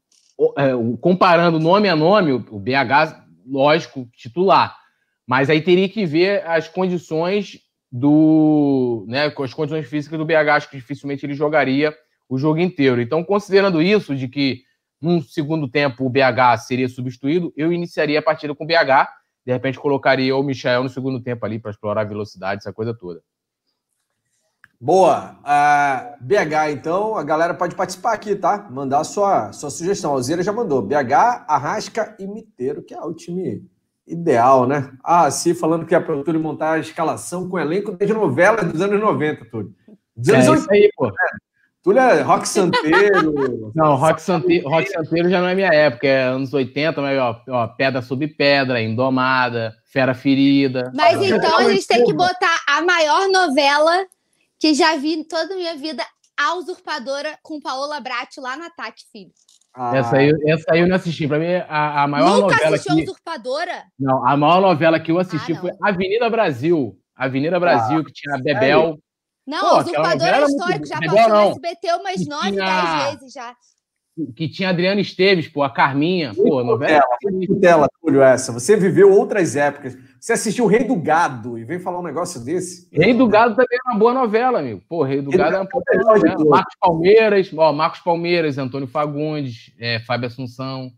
é, 0.59 0.71
comparando 1.01 1.59
nome 1.59 1.89
a 1.89 1.97
nome, 1.97 2.33
o 2.33 2.59
BH, 2.59 3.25
lógico, 3.47 4.09
titular. 4.13 4.84
Mas 5.27 5.49
aí 5.49 5.61
teria 5.61 5.89
que 5.89 6.05
ver 6.05 6.47
as 6.47 6.69
condições 6.69 7.59
do. 7.91 9.05
Né, 9.09 9.27
as 9.27 9.55
condições 9.55 9.87
físicas 9.87 10.19
do 10.19 10.25
BH. 10.25 10.49
Acho 10.51 10.71
que 10.71 10.77
dificilmente 10.77 11.25
ele 11.25 11.35
jogaria 11.35 11.95
o 12.29 12.39
jogo 12.39 12.59
inteiro. 12.59 13.01
Então, 13.01 13.23
considerando 13.23 13.81
isso, 13.81 14.15
de 14.15 14.29
que 14.29 14.63
num 15.01 15.21
segundo 15.21 15.69
tempo 15.69 16.05
o 16.05 16.11
BH 16.11 16.59
seria 16.67 16.89
substituído, 16.89 17.53
eu 17.57 17.73
iniciaria 17.73 18.19
a 18.19 18.23
partida 18.23 18.55
com 18.55 18.65
o 18.65 18.67
BH. 18.67 19.09
De 19.47 19.53
repente, 19.53 19.79
colocaria 19.79 20.35
o 20.35 20.43
Michel 20.43 20.83
no 20.83 20.89
segundo 20.89 21.21
tempo 21.21 21.45
ali 21.45 21.59
para 21.59 21.71
explorar 21.71 22.01
a 22.01 22.05
velocidade, 22.05 22.61
essa 22.61 22.73
coisa 22.73 22.95
toda. 22.95 23.23
Boa. 24.81 25.39
Ah, 25.45 26.17
BH, 26.21 26.73
então, 26.73 27.17
a 27.17 27.23
galera 27.23 27.55
pode 27.55 27.75
participar 27.75 28.13
aqui, 28.13 28.35
tá? 28.35 28.69
Mandar 28.71 29.05
sua, 29.05 29.53
sua 29.53 29.71
sugestão. 29.71 30.11
A 30.11 30.15
Alzira 30.15 30.43
já 30.43 30.53
mandou. 30.53 30.83
BH, 30.83 31.45
Arrasca 31.47 32.17
e 32.19 32.27
Miteiro, 32.27 32.83
que 32.83 32.93
é 32.93 33.01
o 33.01 33.15
time 33.15 33.65
ideal, 34.07 34.67
né? 34.67 34.93
Ah, 35.03 35.31
sim, 35.31 35.55
falando 35.55 35.87
que 35.87 35.95
é 35.95 36.01
para 36.01 36.17
o 36.17 36.23
Túlio 36.23 36.41
montar 36.41 36.73
a 36.73 36.79
escalação 36.79 37.49
com 37.49 37.59
elenco 37.59 37.97
de 37.97 38.13
novela 38.13 38.63
dos 38.63 38.81
anos 38.81 39.01
90, 39.01 39.45
Túlio. 39.47 39.75
Dos 40.17 40.29
É 40.29 40.37
anos 40.37 40.61
isso 40.61 40.73
aí, 40.73 40.91
pô. 40.97 41.11
Túlio 41.83 42.01
é 42.01 42.23
rock 42.23 42.49
santeiro. 42.49 43.73
Não, 43.77 43.95
rock, 43.95 44.23
Sante... 44.23 44.61
rock 44.61 44.89
Santeiro 44.91 45.29
já 45.29 45.41
não 45.41 45.49
é 45.49 45.55
minha 45.55 45.73
época, 45.73 46.07
é 46.07 46.23
anos 46.23 46.55
80, 46.55 47.03
mas 47.03 47.19
ó, 47.19 47.43
ó, 47.49 47.67
Pedra 47.67 48.01
sobre 48.01 48.29
Pedra, 48.29 48.81
Indomada, 48.81 49.75
Fera 49.93 50.15
Ferida. 50.15 50.91
Mas 50.95 51.19
Ah, 51.19 51.27
então 51.27 51.59
a 51.59 51.71
gente 51.71 51.87
tem 51.87 52.05
que 52.05 52.13
botar 52.15 52.63
a 52.67 52.81
maior 52.81 53.29
novela 53.29 54.07
que 54.59 54.73
já 54.73 54.97
vi 54.97 55.13
em 55.13 55.25
toda 55.25 55.53
a 55.53 55.57
minha 55.57 55.77
vida, 55.77 56.03
A 56.39 56.55
Usurpadora, 56.55 57.39
com 57.43 57.61
Paola 57.61 58.01
Bratti 58.01 58.41
lá 58.41 58.57
no 58.57 58.65
ataque, 58.65 59.03
filho. 59.13 59.33
Ah, 59.75 59.97
Essa, 59.97 60.17
aí, 60.17 60.33
essa 60.47 60.65
aí 60.71 60.81
eu 60.81 60.87
não 60.87 60.95
assisti. 60.95 61.27
Pra 61.27 61.39
mim, 61.39 61.47
a, 61.69 62.05
a 62.05 62.07
maior 62.07 62.41
Nunca 62.41 62.55
novela 62.55 62.77
assistiu 62.77 62.93
A 62.93 62.97
que. 62.97 63.03
Usurpadora? 63.03 63.85
Não, 63.99 64.27
a 64.27 64.37
maior 64.37 64.61
novela 64.61 65.01
que 65.01 65.11
eu 65.11 65.19
assisti 65.19 65.53
Ah, 65.53 65.61
foi 65.61 65.73
Avenida 65.83 66.31
Brasil. 66.31 66.97
Avenida 67.17 67.59
Brasil, 67.59 67.99
ah, 67.99 68.05
que 68.05 68.13
tinha 68.13 68.37
a 68.37 68.39
Bebel. 68.39 68.99
Não, 69.47 69.61
Pô, 69.61 69.79
usurpador 69.81 70.27
é 70.27 70.45
histórico, 70.45 70.87
já 70.87 70.99
Bebel, 71.01 71.17
passou 71.17 71.35
no 71.35 71.51
SBT 71.51 71.93
umas 71.95 72.27
9, 72.27 72.53
10 72.53 73.13
vezes 73.13 73.33
já 73.33 73.55
que 74.37 74.49
tinha 74.49 74.69
Adriano 74.69 75.01
Esteves, 75.01 75.49
pô, 75.49 75.63
a 75.63 75.71
Carminha, 75.71 76.33
pô, 76.35 76.63
novela. 76.63 77.03
Tela, 77.61 77.89
Túlio, 78.01 78.23
essa. 78.23 78.53
Você 78.53 78.77
viveu 78.77 79.13
outras 79.13 79.57
épocas. 79.57 79.97
Você 80.25 80.33
assistiu 80.33 80.65
o 80.65 80.69
Rei 80.69 80.85
do 80.85 80.97
Gado 80.97 81.59
e 81.59 81.65
vem 81.67 81.79
falar 81.79 82.01
um 82.01 82.03
negócio 82.03 82.41
desse? 82.41 82.89
Rei 82.91 83.13
do 83.13 83.29
Gado 83.29 83.55
também 83.55 83.79
é 83.79 83.91
uma 83.91 83.99
boa 83.99 84.15
novela, 84.15 84.61
amigo. 84.61 84.83
Pô, 84.89 85.03
Rei 85.03 85.21
do 85.21 85.29
Rei 85.29 85.39
Gado 85.39 85.57
é 85.57 85.59
uma 85.61 85.69
boa 85.69 86.15
novela. 86.17 86.45
Marcos 86.47 86.75
Palmeiras, 86.81 87.51
ó, 87.55 87.73
Marcos 87.75 88.01
Palmeiras, 88.01 88.57
Antônio 88.57 88.89
Fagundes, 88.89 89.71
é, 89.79 90.01
Fábio 90.01 90.29
Assunção. 90.29 90.91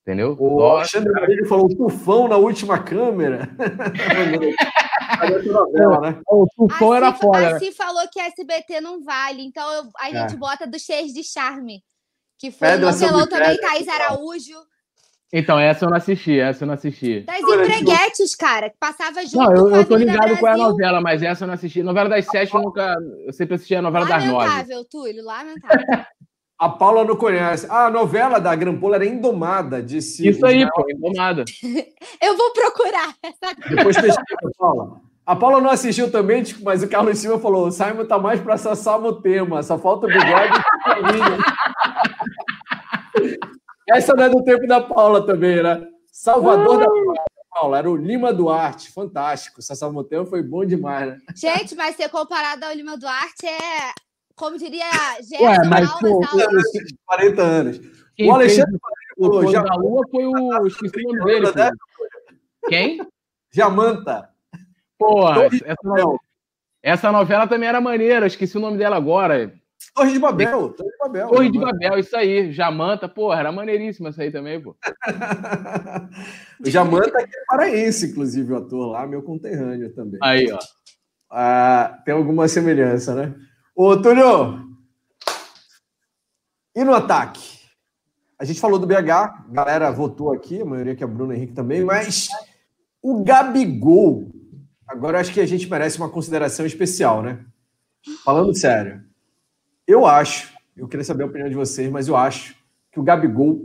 Entendeu? 0.00 0.36
O 0.36 0.60
Alexandre 0.64 1.12
Marinho 1.12 1.46
falou 1.46 1.68
tufão 1.68 2.26
na 2.26 2.36
última 2.36 2.76
câmera. 2.82 3.48
novela, 5.46 6.00
né? 6.00 6.20
O 6.28 6.44
tufão 6.56 6.92
era 6.92 7.14
foda. 7.14 7.38
A 7.38 7.60
né? 7.60 7.70
falou 7.70 8.02
que 8.12 8.18
SBT 8.18 8.80
não 8.80 9.00
vale, 9.04 9.44
então 9.44 9.72
eu, 9.74 9.84
a 9.96 10.10
é. 10.10 10.12
gente 10.12 10.34
é. 10.34 10.38
bota 10.38 10.66
do 10.66 10.76
Cheios 10.80 11.12
de 11.12 11.22
Charme. 11.22 11.84
Que 12.36 12.50
foi 12.50 12.78
novelão 12.78 13.28
também, 13.28 13.56
Thaís 13.58 13.86
Araújo. 13.86 14.56
Então, 15.32 15.58
essa 15.58 15.86
eu 15.86 15.88
não 15.88 15.96
assisti, 15.96 16.38
essa 16.38 16.64
eu 16.64 16.66
não 16.66 16.74
assisti. 16.74 17.20
Das 17.20 17.40
empreguetes, 17.40 18.34
cara, 18.34 18.68
que 18.68 18.76
passava 18.78 19.24
junto 19.24 19.38
não, 19.38 19.54
eu, 19.54 19.68
com 19.68 19.74
a 19.74 19.78
eu 19.78 19.86
tô 19.86 19.96
ligado 19.96 20.36
com 20.36 20.46
a 20.46 20.56
novela, 20.58 21.00
mas 21.00 21.22
essa 21.22 21.44
eu 21.44 21.46
não 21.46 21.54
assisti. 21.54 21.82
Novela 21.82 22.10
das 22.10 22.26
sete 22.26 22.54
eu 22.54 22.60
nunca. 22.60 22.94
Eu 23.24 23.32
sempre 23.32 23.54
assisti 23.54 23.74
a 23.74 23.80
novela 23.80 24.04
lamentável, 24.04 24.26
das 24.26 24.34
nove. 24.34 24.48
Lamentável, 24.50 24.84
Túlio, 24.84 25.24
lamentável. 25.24 26.04
a 26.58 26.68
Paula 26.68 27.04
não 27.04 27.16
conhece. 27.16 27.66
Ah, 27.70 27.86
a 27.86 27.90
novela 27.90 28.38
da 28.38 28.54
Grampola 28.54 28.96
era 28.96 29.06
Indomada, 29.06 29.82
disse. 29.82 30.28
Isso 30.28 30.44
aí, 30.44 30.68
pô, 30.70 30.84
Indomada. 30.90 31.46
eu 32.20 32.36
vou 32.36 32.52
procurar. 32.52 33.14
Depois 33.70 33.96
pesquisa, 33.96 34.22
Paula. 34.58 35.00
A 35.24 35.34
Paula 35.34 35.62
não 35.62 35.70
assistiu 35.70 36.10
também, 36.10 36.42
tipo, 36.42 36.62
mas 36.62 36.82
o 36.82 36.88
Carlos 36.88 37.18
Silva 37.18 37.38
falou: 37.38 37.68
o 37.68 37.72
Simon 37.72 38.04
tá 38.04 38.18
mais 38.18 38.38
pra 38.38 38.58
Sassamo 38.58 39.22
tema, 39.22 39.62
só 39.62 39.78
falta 39.78 40.06
o 40.06 40.10
bigode 40.10 40.60
Essa 43.88 44.14
não 44.14 44.24
é 44.24 44.28
do 44.28 44.42
tempo 44.44 44.66
da 44.66 44.80
Paula 44.80 45.26
também, 45.26 45.62
né? 45.62 45.86
Salvador 46.10 46.78
da 46.78 46.86
Paula, 47.50 47.78
era 47.78 47.90
o 47.90 47.96
Lima 47.96 48.32
Duarte, 48.32 48.90
fantástico. 48.90 49.60
Sassamo 49.60 50.04
tema 50.04 50.24
foi 50.26 50.42
bom 50.42 50.64
demais, 50.64 51.08
né? 51.08 51.18
Gente, 51.34 51.74
mas 51.74 51.96
ser 51.96 52.08
comparado 52.08 52.64
ao 52.64 52.74
Lima 52.74 52.96
Duarte 52.96 53.46
é, 53.46 53.92
como 54.34 54.58
diria, 54.58 54.84
Gerson 55.20 55.68
mas, 55.68 55.90
pô, 56.00 56.20
40 57.06 57.42
anos. 57.42 57.80
Quem 58.16 58.30
o 58.30 58.34
Alexandre 58.34 58.78
o 59.16 59.46
já... 59.50 59.62
da 59.62 59.74
Lua 59.74 60.02
foi 60.10 60.26
o. 60.26 60.66
Esqueci 60.66 61.06
o 61.06 61.12
nome 61.12 61.24
dele. 61.24 61.52
Né? 61.54 61.70
Quem? 62.68 63.06
Jamanta. 63.52 64.30
Porra, 64.98 65.46
essa 65.46 65.76
novela, 65.84 66.16
essa 66.82 67.12
novela 67.12 67.46
também 67.46 67.68
era 67.68 67.80
maneira, 67.80 68.26
esqueci 68.26 68.56
o 68.56 68.60
nome 68.60 68.78
dela 68.78 68.96
agora. 68.96 69.52
Torre 69.94 70.12
de 70.12 70.18
Babel. 70.18 70.70
Torre 70.70 70.90
de 70.90 70.98
Babel. 70.98 71.28
Torre 71.28 71.50
de 71.50 71.58
Babel, 71.58 71.98
isso 71.98 72.16
aí. 72.16 72.52
Jamanta, 72.52 73.08
porra, 73.08 73.40
era 73.40 73.52
maneiríssima 73.52 74.08
essa 74.08 74.22
aí 74.22 74.30
também, 74.30 74.60
pô. 74.60 74.76
o 76.64 76.70
Jamanta 76.70 77.20
é 77.20 77.26
paraense, 77.46 78.10
inclusive, 78.10 78.52
o 78.52 78.56
ator 78.56 78.92
lá, 78.92 79.06
meu 79.06 79.22
conterrâneo 79.22 79.92
também. 79.94 80.18
Aí, 80.22 80.50
ó. 80.50 80.58
Ah, 81.30 81.98
tem 82.04 82.14
alguma 82.14 82.48
semelhança, 82.48 83.14
né? 83.14 83.34
Ô, 83.74 83.96
Túlio, 83.96 84.68
e 86.74 86.84
no 86.84 86.94
ataque? 86.94 87.60
A 88.38 88.44
gente 88.44 88.60
falou 88.60 88.78
do 88.78 88.86
BH, 88.86 89.10
a 89.10 89.44
galera 89.50 89.90
votou 89.90 90.32
aqui, 90.32 90.60
a 90.60 90.64
maioria 90.64 90.96
que 90.96 91.04
é 91.04 91.06
Bruno 91.06 91.32
Henrique 91.32 91.54
também, 91.54 91.84
mas 91.84 92.28
o 93.00 93.22
Gabigol 93.22 94.30
Agora 94.92 95.20
acho 95.20 95.32
que 95.32 95.40
a 95.40 95.46
gente 95.46 95.68
merece 95.70 95.96
uma 95.96 96.10
consideração 96.10 96.66
especial, 96.66 97.22
né? 97.22 97.42
Falando 98.24 98.54
sério, 98.54 99.02
eu 99.86 100.06
acho, 100.06 100.52
eu 100.76 100.88
queria 100.88 101.04
saber 101.04 101.24
a 101.24 101.26
opinião 101.26 101.48
de 101.48 101.54
vocês, 101.54 101.90
mas 101.90 102.08
eu 102.08 102.16
acho 102.16 102.56
que 102.90 103.00
o 103.00 103.02
Gabigol 103.02 103.62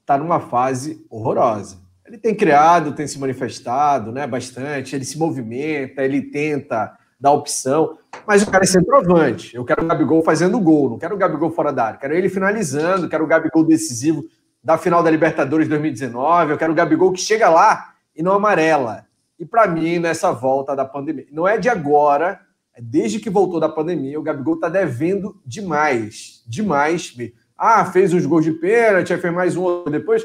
está 0.00 0.16
numa 0.16 0.40
fase 0.40 1.04
horrorosa. 1.10 1.78
Ele 2.06 2.16
tem 2.16 2.34
criado, 2.34 2.94
tem 2.94 3.06
se 3.06 3.18
manifestado, 3.18 4.10
né, 4.10 4.26
bastante, 4.26 4.94
ele 4.94 5.04
se 5.04 5.18
movimenta, 5.18 6.02
ele 6.02 6.22
tenta 6.22 6.96
dar 7.20 7.32
opção, 7.32 7.98
mas 8.26 8.42
o 8.42 8.50
cara 8.50 8.64
é 8.64 8.66
centroavante. 8.66 9.54
Eu 9.54 9.64
quero 9.64 9.84
o 9.84 9.86
Gabigol 9.86 10.22
fazendo 10.22 10.60
gol, 10.60 10.90
não 10.90 10.98
quero 10.98 11.14
o 11.14 11.18
Gabigol 11.18 11.50
fora 11.50 11.72
da 11.72 11.84
área, 11.84 11.98
quero 11.98 12.14
ele 12.14 12.28
finalizando, 12.28 13.08
quero 13.08 13.24
o 13.24 13.26
Gabigol 13.26 13.64
decisivo 13.64 14.24
da 14.62 14.78
final 14.78 15.02
da 15.02 15.10
Libertadores 15.10 15.68
2019, 15.68 16.52
eu 16.52 16.58
quero 16.58 16.72
o 16.72 16.76
Gabigol 16.76 17.12
que 17.12 17.20
chega 17.20 17.48
lá 17.48 17.94
e 18.14 18.22
não 18.22 18.32
amarela. 18.32 19.06
E 19.38 19.44
para 19.44 19.66
mim, 19.66 19.98
nessa 19.98 20.32
volta 20.32 20.74
da 20.74 20.84
pandemia, 20.84 21.26
não 21.30 21.46
é 21.46 21.58
de 21.58 21.68
agora, 21.68 22.40
desde 22.80 23.18
que 23.18 23.30
voltou 23.30 23.58
da 23.58 23.68
pandemia, 23.68 24.18
o 24.18 24.22
Gabigol 24.22 24.54
está 24.54 24.68
devendo 24.68 25.40
demais. 25.44 26.42
Demais. 26.46 27.14
Ah, 27.56 27.84
fez 27.84 28.14
os 28.14 28.24
gols 28.24 28.44
de 28.44 28.52
pênalti, 28.52 29.16
fez 29.16 29.34
mais 29.34 29.56
um 29.56 29.62
outro 29.62 29.90
depois. 29.90 30.24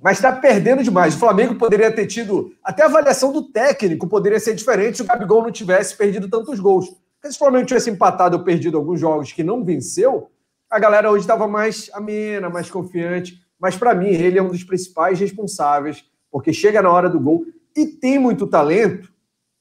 Mas 0.00 0.18
está 0.18 0.32
perdendo 0.32 0.82
demais. 0.82 1.14
O 1.14 1.18
Flamengo 1.18 1.56
poderia 1.56 1.90
ter 1.90 2.06
tido. 2.06 2.52
Até 2.62 2.82
a 2.82 2.86
avaliação 2.86 3.32
do 3.32 3.50
técnico 3.50 4.08
poderia 4.08 4.40
ser 4.40 4.54
diferente 4.54 4.96
se 4.96 5.02
o 5.02 5.06
Gabigol 5.06 5.42
não 5.42 5.50
tivesse 5.50 5.96
perdido 5.96 6.28
tantos 6.28 6.60
gols. 6.60 6.88
Porque 6.88 7.32
se 7.32 7.36
o 7.36 7.38
Flamengo 7.38 7.66
tivesse 7.66 7.90
empatado 7.90 8.36
ou 8.36 8.44
perdido 8.44 8.78
alguns 8.78 8.98
jogos 8.98 9.32
que 9.32 9.44
não 9.44 9.64
venceu, 9.64 10.30
a 10.70 10.78
galera 10.78 11.10
hoje 11.10 11.24
estava 11.24 11.46
mais 11.46 11.90
amena, 11.92 12.48
mais 12.48 12.70
confiante. 12.70 13.40
Mas 13.60 13.76
para 13.76 13.94
mim, 13.94 14.08
ele 14.08 14.38
é 14.38 14.42
um 14.42 14.48
dos 14.48 14.64
principais 14.64 15.20
responsáveis, 15.20 16.04
porque 16.30 16.52
chega 16.52 16.80
na 16.80 16.90
hora 16.90 17.08
do 17.08 17.20
gol 17.20 17.44
e 17.76 17.86
tem 17.86 18.18
muito 18.18 18.46
talento 18.46 19.11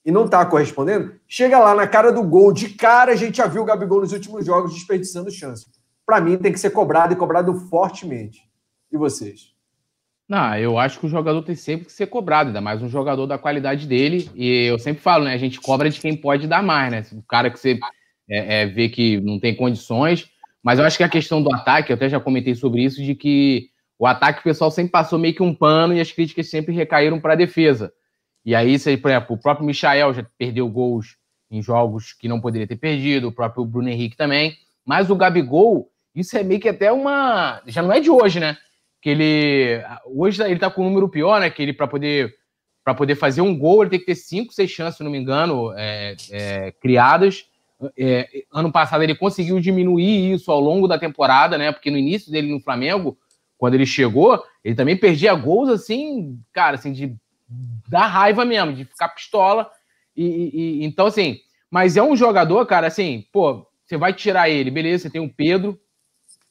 e 0.06 0.12
não 0.12 0.26
está 0.26 0.46
correspondendo, 0.46 1.16
chega 1.28 1.60
lá 1.60 1.76
na 1.76 1.88
cara 1.88 2.12
do 2.12 2.24
gol, 2.24 2.52
de 2.52 2.70
cara 2.70 3.12
a 3.12 3.16
gente 3.16 3.38
já 3.38 3.48
viu 3.48 3.62
o 3.62 3.66
Gabigol 3.66 4.02
nos 4.02 4.14
últimos 4.14 4.46
jogos 4.46 4.74
desperdiçando 4.74 5.32
chance. 5.32 5.68
Para 6.06 6.20
mim 6.20 6.38
tem 6.38 6.52
que 6.52 6.60
ser 6.60 6.72
cobrado 6.72 7.14
e 7.14 7.16
cobrado 7.16 7.54
fortemente. 7.54 8.42
E 8.92 8.98
vocês? 8.98 9.52
Não, 10.28 10.58
eu 10.58 10.78
acho 10.78 11.00
que 11.00 11.06
o 11.06 11.10
jogador 11.10 11.42
tem 11.44 11.56
sempre 11.56 11.86
que 11.86 11.92
ser 11.92 12.08
cobrado, 12.08 12.48
ainda 12.48 12.62
mais 12.62 12.82
um 12.82 12.90
jogador 12.90 13.28
da 13.28 13.38
qualidade 13.38 13.86
dele. 13.86 14.30
E 14.34 14.66
eu 14.66 14.80
sempre 14.80 15.02
falo, 15.02 15.26
né? 15.26 15.34
A 15.34 15.38
gente 15.38 15.60
cobra 15.60 15.90
de 15.90 16.00
quem 16.00 16.16
pode 16.16 16.48
dar 16.48 16.64
mais, 16.64 16.92
né? 16.92 17.06
O 17.14 17.22
cara 17.22 17.50
que 17.50 17.60
você 17.60 17.78
é, 18.30 18.62
é, 18.62 18.66
vê 18.66 18.88
que 18.88 19.20
não 19.20 19.40
tem 19.40 19.56
condições. 19.56 20.30
Mas 20.64 20.80
eu 20.80 20.86
acho 20.86 20.98
que 20.98 21.04
a 21.04 21.10
questão 21.10 21.44
do 21.44 21.54
ataque, 21.54 21.92
eu 21.92 21.96
até 21.96 22.08
já 22.08 22.20
comentei 22.20 22.56
sobre 22.56 22.84
isso, 22.84 23.04
de 23.04 23.14
que 23.14 23.70
o 24.00 24.08
ataque 24.08 24.40
o 24.40 24.44
pessoal 24.44 24.72
sempre 24.72 24.92
passou 24.92 25.20
meio 25.20 25.36
que 25.36 25.44
um 25.44 25.54
pano 25.54 25.94
e 25.94 26.00
as 26.00 26.12
críticas 26.12 26.50
sempre 26.50 26.74
recaíram 26.74 27.20
para 27.20 27.34
a 27.34 27.38
defesa. 27.38 27.92
E 28.46 28.56
aí, 28.56 28.78
você, 28.78 28.98
por 28.98 29.12
exemplo, 29.12 29.36
o 29.36 29.40
próprio 29.40 29.66
Michael 29.66 30.14
já 30.14 30.26
perdeu 30.38 30.68
gols 30.68 31.18
em 31.50 31.62
jogos 31.62 32.14
que 32.14 32.28
não 32.28 32.40
poderia 32.40 32.68
ter 32.68 32.78
perdido, 32.78 33.28
o 33.28 33.32
próprio 33.32 33.66
Bruno 33.66 33.90
Henrique 33.90 34.16
também. 34.16 34.58
Mas 34.86 35.10
o 35.10 35.16
Gabigol, 35.16 35.90
isso 36.16 36.38
é 36.38 36.44
meio 36.44 36.60
que 36.60 36.70
até 36.70 36.92
uma. 36.92 37.62
Já 37.68 37.82
não 37.82 37.92
é 37.92 38.00
de 38.00 38.10
hoje, 38.10 38.40
né? 38.40 38.58
Que 39.02 39.10
ele. 39.10 39.84
Hoje 40.06 40.42
ele 40.44 40.60
tá 40.60 40.70
com 40.70 40.82
um 40.82 40.90
número 40.90 41.10
pior, 41.10 41.40
né? 41.40 41.50
Que 41.50 41.62
ele, 41.62 41.74
para 41.74 41.88
poder, 41.88 42.34
para 42.84 42.96
poder 42.96 43.16
fazer 43.16 43.42
um 43.42 43.58
gol, 43.58 43.84
ele 43.84 43.92
tem 43.92 44.00
que 44.00 44.06
ter 44.06 44.16
cinco, 44.16 44.54
seis 44.54 44.72
chances, 44.72 44.98
se 44.98 45.04
não 45.04 45.12
me 45.12 45.18
engano, 45.18 45.74
é, 45.76 46.16
é, 46.32 46.72
criadas. 46.72 47.46
É, 47.98 48.28
ano 48.54 48.72
passado 48.72 49.04
ele 49.04 49.16
conseguiu 49.16 49.60
diminuir 49.60 50.34
isso 50.34 50.52
ao 50.52 50.60
longo 50.60 50.88
da 50.88 51.00
temporada, 51.00 51.58
né? 51.58 51.72
Porque 51.72 51.92
no 51.92 51.98
início 51.98 52.32
dele 52.32 52.52
no 52.52 52.60
Flamengo, 52.60 53.18
quando 53.58 53.74
ele 53.74 53.86
chegou, 53.86 54.44
ele 54.64 54.76
também 54.76 54.96
perdia 54.96 55.34
gols 55.34 55.70
assim, 55.70 56.40
cara, 56.54 56.76
assim, 56.76 56.92
de 56.92 57.16
dá 57.90 58.06
raiva 58.06 58.46
mesmo, 58.46 58.74
de 58.74 58.86
ficar 58.86 59.10
pistola. 59.10 59.70
E, 60.16 60.24
e, 60.82 60.86
então, 60.86 61.06
assim, 61.06 61.40
mas 61.70 61.98
é 61.98 62.04
um 62.04 62.16
jogador, 62.16 62.66
cara, 62.66 62.88
assim, 62.88 63.26
pô, 63.32 63.68
você 63.86 63.98
vai 63.98 64.14
tirar 64.14 64.50
ele, 64.50 64.72
beleza, 64.72 65.04
você 65.04 65.10
tem 65.10 65.22
o 65.22 65.34
Pedro. 65.34 65.80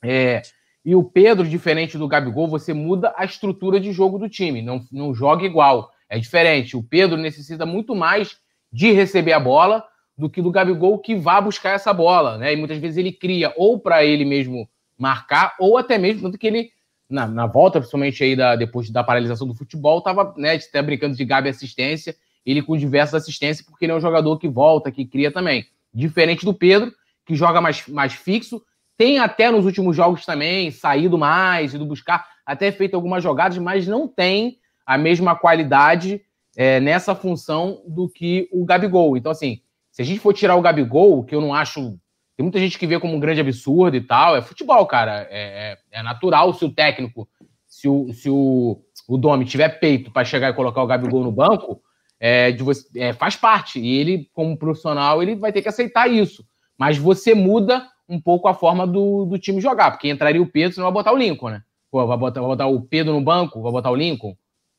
É, 0.03 0.43
e 0.85 0.95
o 0.95 1.05
Pedro, 1.05 1.47
diferente 1.47 1.99
do 1.99 2.09
Gabigol, 2.09 2.49
você 2.49 2.73
muda 2.73 3.13
a 3.17 3.25
estrutura 3.25 3.79
de 3.79 3.93
jogo 3.93 4.19
do 4.19 4.29
time, 4.29 4.63
não, 4.63 4.85
não 4.91 5.15
joga 5.15 5.45
igual. 5.45 5.91
É 6.09 6.19
diferente. 6.19 6.77
O 6.77 6.83
Pedro 6.83 7.17
necessita 7.17 7.65
muito 7.65 7.95
mais 7.95 8.37
de 8.73 8.91
receber 8.93 9.33
a 9.33 9.41
bola 9.41 9.85
do 10.17 10.29
que 10.29 10.43
do 10.43 10.51
Gabigol 10.51 10.99
que 10.99 11.15
vá 11.15 11.41
buscar 11.41 11.71
essa 11.71 11.93
bola, 11.93 12.37
né? 12.37 12.53
E 12.53 12.57
muitas 12.57 12.79
vezes 12.79 12.97
ele 12.97 13.13
cria 13.13 13.53
ou 13.57 13.79
para 13.79 14.05
ele 14.05 14.25
mesmo 14.25 14.69
marcar, 14.99 15.55
ou 15.59 15.79
até 15.79 15.97
mesmo 15.97 16.23
tanto 16.23 16.39
que 16.39 16.47
ele 16.47 16.71
na, 17.11 17.27
na 17.27 17.47
volta, 17.47 17.81
principalmente 17.81 18.23
aí 18.23 18.37
da, 18.37 18.57
depois 18.57 18.89
da 18.91 19.03
paralisação 19.03 19.47
do 19.47 19.55
futebol, 19.55 20.01
tava 20.01 20.33
né, 20.37 20.55
até 20.55 20.81
brincando 20.81 21.17
de 21.17 21.25
Gabi 21.25 21.49
assistência, 21.49 22.15
ele 22.47 22.63
com 22.63 22.77
diversas 22.77 23.23
assistências, 23.23 23.67
porque 23.67 23.85
ele 23.85 23.93
é 23.93 23.95
um 23.97 24.01
jogador 24.01 24.39
que 24.39 24.49
volta, 24.49 24.91
que 24.91 25.05
cria 25.05 25.31
também. 25.31 25.67
Diferente 25.93 26.45
do 26.45 26.55
Pedro, 26.55 26.93
que 27.27 27.35
joga 27.35 27.61
mais, 27.61 27.87
mais 27.89 28.15
fixo, 28.15 28.63
tem 28.97 29.19
até 29.19 29.51
nos 29.51 29.65
últimos 29.65 29.97
jogos 29.97 30.25
também 30.25 30.71
saído 30.71 31.19
mais, 31.19 31.75
ido 31.75 31.85
buscar, 31.85 32.27
até 32.45 32.71
feito 32.71 32.95
algumas 32.95 33.23
jogadas, 33.23 33.59
mas 33.59 33.87
não 33.87 34.07
tem 34.07 34.59
a 34.87 34.99
mesma 34.99 35.35
qualidade 35.35 36.23
é, 36.57 36.81
nessa 36.81 37.15
função 37.15 37.83
do 37.87 38.09
que 38.09 38.49
o 38.53 38.65
Gabigol. 38.65 39.17
Então, 39.17 39.33
assim, 39.33 39.61
se 39.91 40.03
a 40.03 40.05
gente 40.05 40.21
for 40.21 40.33
tirar 40.33 40.57
o 40.57 40.63
Gabigol, 40.63 41.25
que 41.25 41.35
eu 41.35 41.41
não 41.41 41.55
acho 41.55 41.99
tem 42.41 42.43
muita 42.43 42.59
gente 42.59 42.79
que 42.79 42.87
vê 42.87 42.99
como 42.99 43.15
um 43.15 43.21
grande 43.21 43.43
absurdo 43.43 43.95
e 43.95 44.01
tal. 44.01 44.35
É 44.35 44.41
futebol, 44.41 44.87
cara. 44.87 45.29
É, 45.31 45.77
é, 45.93 45.99
é 46.01 46.03
natural 46.03 46.55
se 46.55 46.65
o 46.65 46.73
técnico, 46.73 47.29
se 47.67 47.87
o, 47.87 48.11
se 48.15 48.31
o, 48.31 48.81
o 49.07 49.19
Domi 49.19 49.45
tiver 49.45 49.69
peito 49.79 50.11
para 50.11 50.25
chegar 50.25 50.49
e 50.49 50.55
colocar 50.55 50.83
o 50.83 50.87
Gabigol 50.87 51.23
no 51.23 51.31
banco, 51.31 51.83
é, 52.19 52.51
de 52.51 52.63
você, 52.63 52.89
é, 52.99 53.13
faz 53.13 53.37
parte. 53.37 53.79
E 53.79 53.99
ele, 53.99 54.31
como 54.33 54.57
profissional, 54.57 55.23
ele 55.23 55.37
vai 55.37 55.53
ter 55.53 55.61
que 55.61 55.69
aceitar 55.69 56.11
isso. 56.11 56.43
Mas 56.79 56.97
você 56.97 57.35
muda 57.35 57.87
um 58.09 58.19
pouco 58.19 58.49
a 58.49 58.55
forma 58.55 58.87
do, 58.87 59.27
do 59.27 59.39
time 59.39 59.61
jogar, 59.61 59.91
porque 59.91 60.09
entraria 60.09 60.41
o 60.41 60.51
Pedro, 60.51 60.75
você 60.75 60.81
não 60.81 60.87
vai 60.87 60.95
botar 60.95 61.13
o 61.13 61.19
Lincoln, 61.19 61.51
né? 61.51 61.63
Pô, 61.91 62.07
vai 62.07 62.17
botar, 62.17 62.41
vai 62.41 62.49
botar 62.49 62.67
o 62.69 62.81
Pedro 62.81 63.13
no 63.13 63.21
banco, 63.21 63.61
vai 63.61 63.71
botar 63.71 63.91
o 63.91 63.95
Lincoln, 63.97 64.35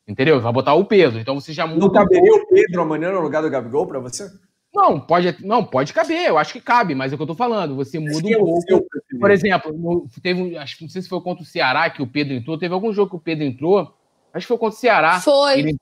entendeu? 0.06 0.40
Vai 0.40 0.52
botar 0.52 0.74
o 0.74 0.84
Pedro. 0.84 1.20
Então 1.20 1.38
você 1.38 1.52
já 1.52 1.64
muda. 1.64 1.78
Não 1.78 1.92
caberia 1.92 2.34
o 2.34 2.46
Pedro 2.48 2.82
amanhã 2.82 3.12
no 3.12 3.20
lugar 3.20 3.40
do 3.40 3.48
Gabigol 3.48 3.86
para 3.86 4.00
você? 4.00 4.28
Não, 4.74 4.98
pode, 4.98 5.36
não, 5.44 5.62
pode 5.62 5.92
caber, 5.92 6.28
eu 6.28 6.38
acho 6.38 6.54
que 6.54 6.60
cabe, 6.60 6.94
mas 6.94 7.12
é 7.12 7.14
o 7.14 7.18
que 7.18 7.22
eu 7.22 7.26
tô 7.26 7.34
falando. 7.34 7.76
Você 7.76 7.98
muda 7.98 8.26
um 8.38 8.60
pouco. 8.62 8.86
Por 9.20 9.30
exemplo, 9.30 10.08
teve, 10.22 10.56
acho 10.56 10.78
que 10.78 10.84
não 10.84 10.88
sei 10.88 11.02
se 11.02 11.08
foi 11.08 11.20
contra 11.20 11.42
o 11.42 11.46
Ceará 11.46 11.90
que 11.90 12.00
o 12.00 12.06
Pedro 12.06 12.32
entrou, 12.32 12.56
teve 12.56 12.72
algum 12.72 12.92
jogo 12.92 13.10
que 13.10 13.16
o 13.16 13.20
Pedro 13.20 13.44
entrou, 13.44 13.94
acho 14.32 14.44
que 14.44 14.48
foi 14.48 14.58
contra 14.58 14.76
o 14.76 14.80
Ceará. 14.80 15.20
Foi. 15.20 15.58
Ele, 15.58 15.76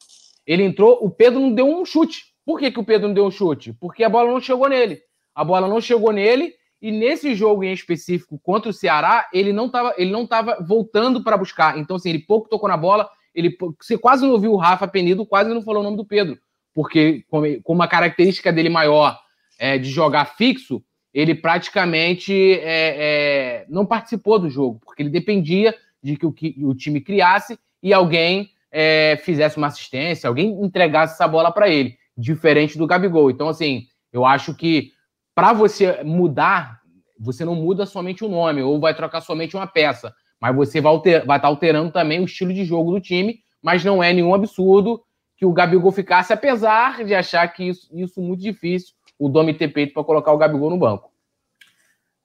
ele 0.45 0.65
entrou, 0.65 0.99
o 1.01 1.09
Pedro 1.09 1.39
não 1.39 1.53
deu 1.53 1.69
um 1.69 1.85
chute. 1.85 2.35
Por 2.45 2.59
que, 2.59 2.73
que 2.73 2.81
o 2.81 2.85
Pedro 2.85 3.07
não 3.07 3.15
deu 3.15 3.27
um 3.27 3.31
chute? 3.31 3.73
Porque 3.75 4.03
a 4.03 4.09
bola 4.09 4.33
não 4.33 4.41
chegou 4.41 4.69
nele. 4.69 5.01
A 5.33 5.45
bola 5.45 5.69
não 5.69 5.81
chegou 5.81 6.11
nele 6.11 6.53
e 6.83 6.91
nesse 6.91 7.33
jogo 7.33 7.63
em 7.63 7.73
específico 7.73 8.41
contra 8.43 8.71
o 8.71 8.75
Ceará, 8.75 9.29
ele 9.33 9.53
não 9.53 9.67
estava 9.67 9.95
ele 9.97 10.11
não 10.11 10.27
tava 10.27 10.59
voltando 10.67 11.23
para 11.23 11.37
buscar. 11.37 11.79
Então 11.79 11.95
assim, 11.95 12.09
ele 12.09 12.19
pouco 12.19 12.49
tocou 12.49 12.69
na 12.69 12.77
bola, 12.77 13.09
ele 13.33 13.57
você 13.81 13.97
quase 13.97 14.25
não 14.25 14.33
ouviu 14.33 14.53
o 14.53 14.57
Rafa 14.57 14.89
Penido, 14.89 15.25
quase 15.25 15.55
não 15.55 15.63
falou 15.63 15.81
o 15.81 15.85
nome 15.85 15.97
do 15.97 16.05
Pedro 16.05 16.37
porque 16.81 17.27
com 17.29 17.75
uma 17.75 17.87
característica 17.87 18.51
dele 18.51 18.71
maior 18.71 19.21
é, 19.59 19.77
de 19.77 19.91
jogar 19.91 20.25
fixo, 20.25 20.83
ele 21.13 21.35
praticamente 21.35 22.33
é, 22.33 22.63
é, 22.65 23.67
não 23.69 23.85
participou 23.85 24.39
do 24.39 24.49
jogo, 24.49 24.81
porque 24.83 25.03
ele 25.03 25.11
dependia 25.11 25.75
de 26.03 26.17
que 26.17 26.25
o, 26.25 26.33
que 26.33 26.57
o 26.65 26.75
time 26.75 27.03
criasse 27.03 27.59
e 27.83 27.93
alguém 27.93 28.49
é, 28.73 29.21
fizesse 29.23 29.59
uma 29.59 29.67
assistência, 29.67 30.27
alguém 30.27 30.59
entregasse 30.65 31.13
essa 31.13 31.29
bola 31.29 31.53
para 31.53 31.69
ele, 31.69 31.99
diferente 32.17 32.79
do 32.79 32.87
Gabigol. 32.87 33.31
Então, 33.31 33.51
assim, 33.51 33.83
eu 34.11 34.25
acho 34.25 34.55
que 34.55 34.93
para 35.35 35.53
você 35.53 36.03
mudar, 36.03 36.81
você 37.19 37.45
não 37.45 37.55
muda 37.55 37.85
somente 37.85 38.25
o 38.25 38.29
nome 38.29 38.63
ou 38.63 38.81
vai 38.81 38.95
trocar 38.95 39.21
somente 39.21 39.55
uma 39.55 39.67
peça, 39.67 40.15
mas 40.41 40.57
você 40.57 40.81
vai 40.81 40.97
estar 40.97 41.27
vai 41.27 41.39
tá 41.39 41.47
alterando 41.47 41.93
também 41.93 42.21
o 42.21 42.25
estilo 42.25 42.55
de 42.55 42.65
jogo 42.65 42.91
do 42.91 43.03
time, 43.03 43.41
mas 43.63 43.85
não 43.85 44.03
é 44.03 44.15
nenhum 44.15 44.35
absurdo 44.35 45.03
que 45.41 45.47
o 45.47 45.55
Gabigol 45.55 45.91
ficasse, 45.91 46.35
apesar 46.35 47.03
de 47.03 47.15
achar 47.15 47.49
que 47.49 47.65
isso, 47.65 47.89
isso 47.95 48.21
muito 48.21 48.43
difícil, 48.43 48.95
o 49.19 49.27
Domi 49.27 49.57
ter 49.57 49.69
peito 49.69 49.95
para 49.95 50.05
colocar 50.05 50.33
o 50.33 50.37
Gabigol 50.37 50.69
no 50.69 50.77
banco. 50.77 51.11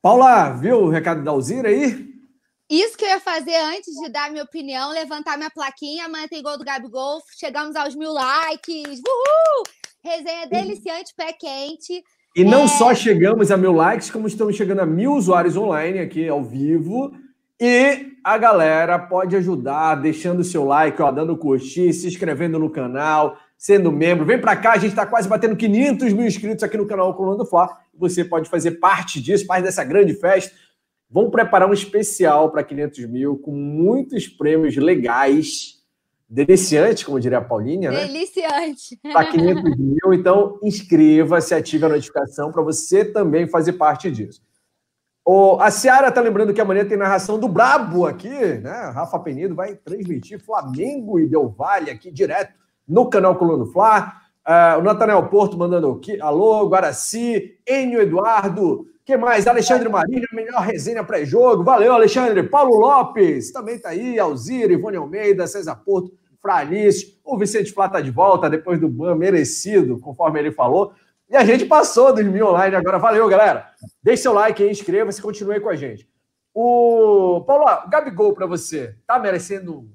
Paula, 0.02 0.50
viu 0.50 0.80
o 0.80 0.90
recado 0.90 1.24
da 1.24 1.32
Alzira 1.32 1.70
aí? 1.70 2.14
Isso 2.70 2.98
que 2.98 3.06
eu 3.06 3.10
ia 3.10 3.20
fazer 3.22 3.56
antes 3.56 3.94
de 3.94 4.10
dar 4.10 4.30
minha 4.30 4.44
opinião, 4.44 4.92
levantar 4.92 5.38
minha 5.38 5.50
plaquinha, 5.50 6.08
amanhã 6.08 6.28
tem 6.28 6.44
gol 6.44 6.58
do 6.58 6.66
Gabigol, 6.66 7.22
chegamos 7.40 7.74
aos 7.78 7.96
mil 7.96 8.12
likes, 8.12 9.00
uhul! 9.00 9.64
Resenha 10.04 10.48
deliciante, 10.48 11.14
pé 11.16 11.32
quente. 11.32 12.04
E 12.36 12.44
não 12.44 12.64
é... 12.64 12.68
só 12.68 12.94
chegamos 12.94 13.50
a 13.50 13.56
mil 13.56 13.72
likes, 13.72 14.12
como 14.12 14.28
estamos 14.28 14.58
chegando 14.58 14.82
a 14.82 14.86
mil 14.86 15.14
usuários 15.14 15.56
online 15.56 16.00
aqui 16.00 16.28
ao 16.28 16.44
vivo. 16.44 17.14
E 17.60 18.14
a 18.24 18.38
galera 18.38 19.00
pode 19.00 19.36
ajudar 19.36 19.96
deixando 19.96 20.40
o 20.40 20.44
seu 20.44 20.66
like, 20.66 21.02
ó, 21.02 21.12
dando 21.12 21.38
curtir, 21.38 21.94
se 21.94 22.08
inscrevendo 22.08 22.60
no 22.60 22.70
canal, 22.70 23.38
sendo 23.58 23.92
membro. 23.92 24.26
Vem 24.26 24.40
para 24.40 24.56
cá, 24.56 24.74
a 24.74 24.78
gente 24.78 24.92
está 24.92 25.06
quase 25.06 25.30
batendo 25.30 25.56
500 25.56 26.12
mil 26.12 26.26
inscritos 26.26 26.64
aqui 26.64 26.76
no 26.76 26.88
canal 26.88 27.14
Coluna 27.16 27.38
do 27.38 27.46
Fla. 27.46 27.70
Você 27.98 28.26
pode 28.26 28.50
fazer 28.50 28.72
parte 28.72 29.22
disso, 29.22 29.48
parte 29.48 29.64
dessa 29.64 29.84
grande 29.84 30.14
festa. 30.14 30.54
Vamos 31.10 31.32
preparar 31.32 31.70
um 31.70 31.74
especial 31.74 32.52
para 32.52 32.64
500 32.64 33.06
mil 33.06 33.38
com 33.38 33.52
muitos 33.52 34.28
prêmios 34.28 34.76
legais, 34.76 35.76
deliciantes, 36.28 37.04
como 37.04 37.20
diria 37.20 37.38
a 37.38 37.42
Paulinha, 37.42 37.90
né? 37.92 38.06
Deliciante. 38.06 39.00
Para 39.14 39.32
500 39.32 39.78
mil. 39.78 40.14
Então, 40.14 40.60
inscreva-se, 40.62 41.54
ative 41.54 41.86
a 41.86 41.90
notificação 41.90 42.52
para 42.52 42.62
você 42.62 43.06
também 43.06 43.48
fazer 43.48 43.74
parte 43.74 44.12
disso. 44.12 44.42
O, 45.28 45.58
a 45.60 45.72
Seara 45.72 46.12
tá 46.12 46.22
lembrando 46.22 46.54
que 46.54 46.62
amanhã 46.62 46.86
tem 46.86 46.96
narração 46.96 47.40
do 47.40 47.48
Brabo 47.48 48.06
aqui, 48.06 48.30
né? 48.30 48.92
Rafa 48.94 49.18
Penido 49.18 49.56
vai 49.56 49.74
transmitir 49.74 50.40
Flamengo 50.40 51.20
e 51.20 51.28
Del 51.28 51.50
Valle 51.50 51.90
aqui 51.90 52.12
direto 52.12 52.54
no 52.88 53.10
canal 53.10 53.36
Coluna 53.36 53.66
Fla. 53.66 54.14
Uh, 54.48 54.80
o 54.80 54.84
Natanel 54.84 55.28
Porto 55.28 55.58
mandando 55.58 55.90
aqui, 55.90 56.22
alô, 56.22 56.70
Guaraci, 56.70 57.58
Enio 57.68 58.00
Eduardo, 58.00 58.86
que 59.04 59.18
mais? 59.18 59.48
Alexandre 59.48 59.90
Marinho, 59.90 60.28
melhor 60.32 60.62
resenha 60.62 61.04
pré-jogo. 61.04 61.64
Valeu, 61.64 61.94
Alexandre. 61.94 62.42
Paulo 62.44 62.76
Lopes, 62.78 63.52
também 63.52 63.80
tá 63.80 63.90
aí. 63.90 64.20
Alzira, 64.20 64.74
Ivone 64.74 64.98
Almeida, 64.98 65.48
César 65.48 65.76
Porto, 65.76 66.12
Fralice. 66.40 67.20
O 67.24 67.38
Vicente 67.38 67.72
Flá 67.72 67.90
tá 67.90 68.02
de 68.02 68.10
volta 68.10 68.50
depois 68.50 68.80
do 68.80 68.88
ban 68.88 69.16
merecido, 69.16 70.00
conforme 70.00 70.40
ele 70.40 70.52
falou. 70.52 70.92
E 71.30 71.36
a 71.36 71.44
gente 71.44 71.66
passou 71.66 72.14
dos 72.14 72.26
mil 72.26 72.48
online 72.48 72.76
agora. 72.76 73.00
Valeu, 73.00 73.28
galera. 73.28 73.72
Deixe 74.02 74.24
seu 74.24 74.34
like 74.34 74.62
aí, 74.62 74.70
inscreva-se 74.70 75.20
e 75.20 75.24
continue 75.24 75.60
com 75.60 75.70
a 75.70 75.76
gente. 75.76 76.08
O 76.54 77.44
Paulo, 77.46 77.66
o 77.66 77.90
Gabigol 77.90 78.34
para 78.34 78.46
você, 78.46 78.96
tá 79.06 79.20
merecendo 79.20 79.90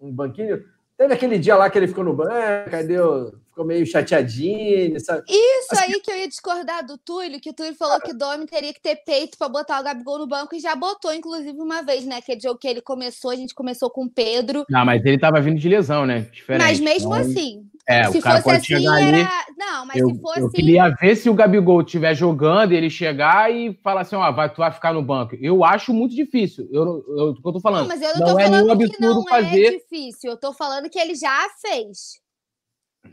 um 0.00 0.10
banquinho? 0.12 0.64
Teve 0.96 1.12
aquele 1.14 1.38
dia 1.38 1.56
lá 1.56 1.68
que 1.68 1.78
ele 1.78 1.88
ficou 1.88 2.02
no 2.02 2.14
banco, 2.14 2.70
cadê 2.70 2.98
o 2.98 3.34
ficou 3.58 3.66
meio 3.66 3.84
chateadinho. 3.84 5.00
Sabe? 5.00 5.24
Isso 5.28 5.72
Acho 5.72 5.82
aí 5.82 6.00
que... 6.00 6.10
eu 6.10 6.16
ia 6.16 6.28
discordar 6.28 6.86
do 6.86 6.96
Túlio, 6.96 7.40
que 7.40 7.50
o 7.50 7.52
Túlio 7.52 7.74
falou 7.74 8.00
que 8.00 8.12
o 8.12 8.16
Domi 8.16 8.46
teria 8.46 8.72
que 8.72 8.80
ter 8.80 8.96
peito 8.96 9.36
para 9.36 9.48
botar 9.48 9.80
o 9.80 9.84
Gabigol 9.84 10.18
no 10.18 10.26
banco 10.26 10.54
e 10.54 10.60
já 10.60 10.76
botou, 10.76 11.12
inclusive, 11.12 11.58
uma 11.58 11.82
vez, 11.82 12.04
né? 12.04 12.16
Aquele 12.16 12.40
jogo 12.40 12.58
que 12.58 12.68
ele 12.68 12.80
começou, 12.80 13.30
a 13.30 13.36
gente 13.36 13.54
começou 13.54 13.90
com 13.90 14.04
o 14.04 14.10
Pedro. 14.10 14.64
Não, 14.70 14.84
mas 14.84 15.04
ele 15.04 15.18
tava 15.18 15.40
vindo 15.40 15.58
de 15.58 15.68
lesão, 15.68 16.06
né? 16.06 16.20
Diferente. 16.32 16.62
Mas 16.62 16.80
mesmo 16.80 17.14
então... 17.16 17.30
assim. 17.30 17.64
É, 17.86 18.04
se 18.10 18.18
o 18.18 18.22
cara 18.22 18.42
fosse 18.42 18.74
assim, 18.74 18.86
era. 18.86 18.96
Ali, 18.96 19.26
não, 19.56 19.86
mas 19.86 19.96
eu, 19.96 20.10
se 20.10 20.20
fosse. 20.20 20.40
Eu 20.40 20.50
queria 20.50 20.90
ver 20.90 21.16
se 21.16 21.30
o 21.30 21.34
Gabigol 21.34 21.80
estiver 21.80 22.14
jogando, 22.14 22.72
ele 22.72 22.90
chegar 22.90 23.50
e 23.50 23.72
falar 23.82 24.02
assim: 24.02 24.14
ó, 24.14 24.30
vai, 24.30 24.52
tu 24.52 24.58
vai 24.58 24.70
ficar 24.70 24.92
no 24.92 25.02
banco. 25.02 25.34
Eu 25.40 25.64
acho 25.64 25.94
muito 25.94 26.14
difícil. 26.14 26.68
Eu, 26.70 27.02
eu, 27.08 27.34
eu 27.42 27.52
tô 27.52 27.60
falando. 27.60 27.88
Não, 27.88 27.88
mas 27.88 28.02
eu 28.02 28.10
não, 28.10 28.26
não 28.26 28.34
tô 28.34 28.38
é 28.38 28.44
falando 28.44 28.90
que 28.90 29.00
não 29.00 29.24
fazer... 29.24 29.64
é 29.64 29.70
difícil. 29.70 30.30
Eu 30.32 30.36
tô 30.36 30.52
falando 30.52 30.90
que 30.90 30.98
ele 30.98 31.14
já 31.14 31.48
fez. 31.62 32.20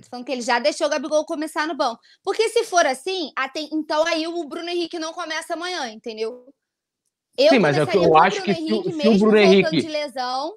Tô 0.03 0.09
falando 0.09 0.26
que 0.26 0.31
ele 0.31 0.41
já 0.41 0.59
deixou 0.59 0.88
o 0.88 0.89
Gabigol 0.89 1.26
começar 1.26 1.67
no 1.67 1.76
banco. 1.76 1.99
Porque 2.23 2.49
se 2.49 2.63
for 2.63 2.85
assim, 2.85 3.31
até, 3.35 3.61
então 3.72 4.05
aí 4.05 4.27
o 4.27 4.43
Bruno 4.47 4.69
Henrique 4.69 4.99
não 4.99 5.13
começa 5.13 5.53
amanhã, 5.53 5.89
entendeu? 5.89 6.45
Eu 7.38 7.49
Sim, 7.49 7.59
mas 7.59 7.77
é 7.77 7.81
eu, 7.81 8.03
eu 8.03 8.17
acho 8.17 8.41
que 8.41 8.53
se, 8.53 8.61
se 8.61 9.07
o 9.07 9.17
Bruno 9.17 9.38
Henrique. 9.38 9.81
De 9.81 9.88
lesão, 9.88 10.53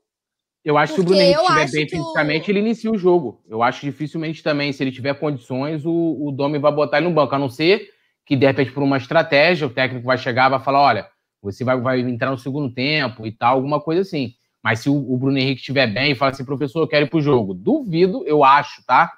eu 0.64 0.76
acho 0.76 0.94
que 0.94 1.00
o 1.00 1.04
Bruno 1.04 1.20
Henrique 1.20 1.40
estiver 1.40 1.70
bem 1.70 1.88
fisicamente, 1.88 2.48
o... 2.48 2.52
ele 2.52 2.60
inicia 2.60 2.90
o 2.90 2.98
jogo. 2.98 3.42
Eu 3.48 3.62
acho 3.62 3.86
dificilmente 3.86 4.42
também, 4.42 4.72
se 4.72 4.82
ele 4.82 4.92
tiver 4.92 5.14
condições, 5.14 5.86
o, 5.86 5.92
o 5.92 6.30
Domi 6.30 6.58
vai 6.58 6.72
botar 6.72 6.98
ele 6.98 7.08
no 7.08 7.14
banco, 7.14 7.34
a 7.34 7.38
não 7.38 7.48
ser 7.48 7.88
que, 8.26 8.36
de 8.36 8.46
repente, 8.46 8.72
por 8.72 8.82
uma 8.82 8.98
estratégia, 8.98 9.66
o 9.66 9.70
técnico 9.70 10.06
vai 10.06 10.18
chegar 10.18 10.48
e 10.48 10.50
vai 10.50 10.60
falar: 10.60 10.80
olha, 10.80 11.08
você 11.42 11.64
vai, 11.64 11.80
vai 11.80 12.00
entrar 12.00 12.30
no 12.30 12.38
segundo 12.38 12.72
tempo 12.72 13.26
e 13.26 13.32
tal, 13.32 13.54
alguma 13.54 13.80
coisa 13.80 14.02
assim. 14.02 14.34
Mas 14.62 14.80
se 14.80 14.90
o, 14.90 14.94
o 14.94 15.16
Bruno 15.16 15.38
Henrique 15.38 15.60
estiver 15.60 15.86
bem 15.86 16.12
e 16.12 16.14
fala 16.14 16.32
assim, 16.32 16.44
professor, 16.44 16.80
eu 16.80 16.88
quero 16.88 17.06
ir 17.06 17.08
pro 17.08 17.22
jogo. 17.22 17.54
Duvido, 17.54 18.24
eu 18.26 18.44
acho, 18.44 18.84
tá? 18.84 19.10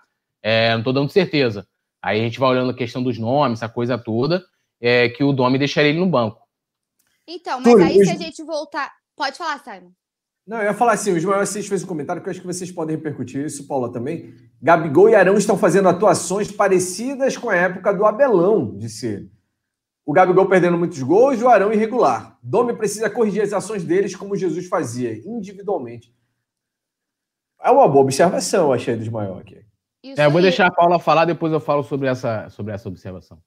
É, 0.42 0.74
não 0.74 0.82
tô 0.82 0.92
dando 0.92 1.10
certeza. 1.10 1.66
Aí 2.02 2.20
a 2.20 2.24
gente 2.24 2.38
vai 2.38 2.50
olhando 2.50 2.70
a 2.70 2.76
questão 2.76 3.02
dos 3.02 3.18
nomes, 3.18 3.58
essa 3.58 3.68
coisa 3.68 3.98
toda, 3.98 4.42
é, 4.80 5.08
que 5.08 5.22
o 5.22 5.32
Domi 5.32 5.58
deixaria 5.58 5.90
ele 5.90 6.00
no 6.00 6.06
banco. 6.06 6.40
Então, 7.26 7.60
mas 7.60 7.80
aí 7.80 8.04
se 8.04 8.10
a 8.10 8.16
gente 8.16 8.42
voltar. 8.42 8.90
Pode 9.14 9.36
falar, 9.36 9.58
Simon. 9.62 9.92
Não, 10.46 10.58
eu 10.58 10.64
ia 10.64 10.74
falar 10.74 10.94
assim, 10.94 11.12
o 11.12 11.16
Ismael 11.16 11.40
Assis 11.40 11.68
fez 11.68 11.84
um 11.84 11.86
comentário 11.86 12.20
que 12.20 12.28
eu 12.28 12.30
acho 12.30 12.40
que 12.40 12.46
vocês 12.46 12.72
podem 12.72 12.96
repercutir 12.96 13.44
isso, 13.44 13.68
Paula, 13.68 13.92
também. 13.92 14.34
Gabigol 14.60 15.08
e 15.08 15.14
Arão 15.14 15.36
estão 15.36 15.56
fazendo 15.56 15.88
atuações 15.88 16.50
parecidas 16.50 17.36
com 17.36 17.50
a 17.50 17.54
época 17.54 17.92
do 17.92 18.04
Abelão, 18.04 18.76
disse 18.76 19.06
ele. 19.06 19.32
O 20.04 20.12
Gabigol 20.12 20.48
perdendo 20.48 20.76
muitos 20.76 21.00
gols 21.02 21.40
e 21.40 21.44
o 21.44 21.48
Arão 21.48 21.72
irregular. 21.72 22.36
Domi 22.42 22.76
precisa 22.76 23.08
corrigir 23.08 23.42
as 23.42 23.52
ações 23.52 23.84
deles 23.84 24.16
como 24.16 24.34
Jesus 24.34 24.66
fazia, 24.66 25.16
individualmente. 25.24 26.12
É 27.62 27.70
uma 27.70 27.86
boa 27.86 28.02
observação, 28.02 28.68
eu 28.68 28.72
achei, 28.72 28.96
do 28.96 29.02
Ismael 29.02 29.38
aqui. 29.38 29.64
É, 30.02 30.24
eu 30.24 30.30
vou 30.30 30.40
deixar 30.40 30.66
a 30.66 30.72
Paula 30.72 30.98
falar, 30.98 31.24
depois 31.24 31.52
eu 31.52 31.60
falo 31.60 31.82
sobre 31.82 32.08
essa, 32.08 32.48
sobre 32.48 32.72
essa 32.72 32.88
observação. 32.88 33.38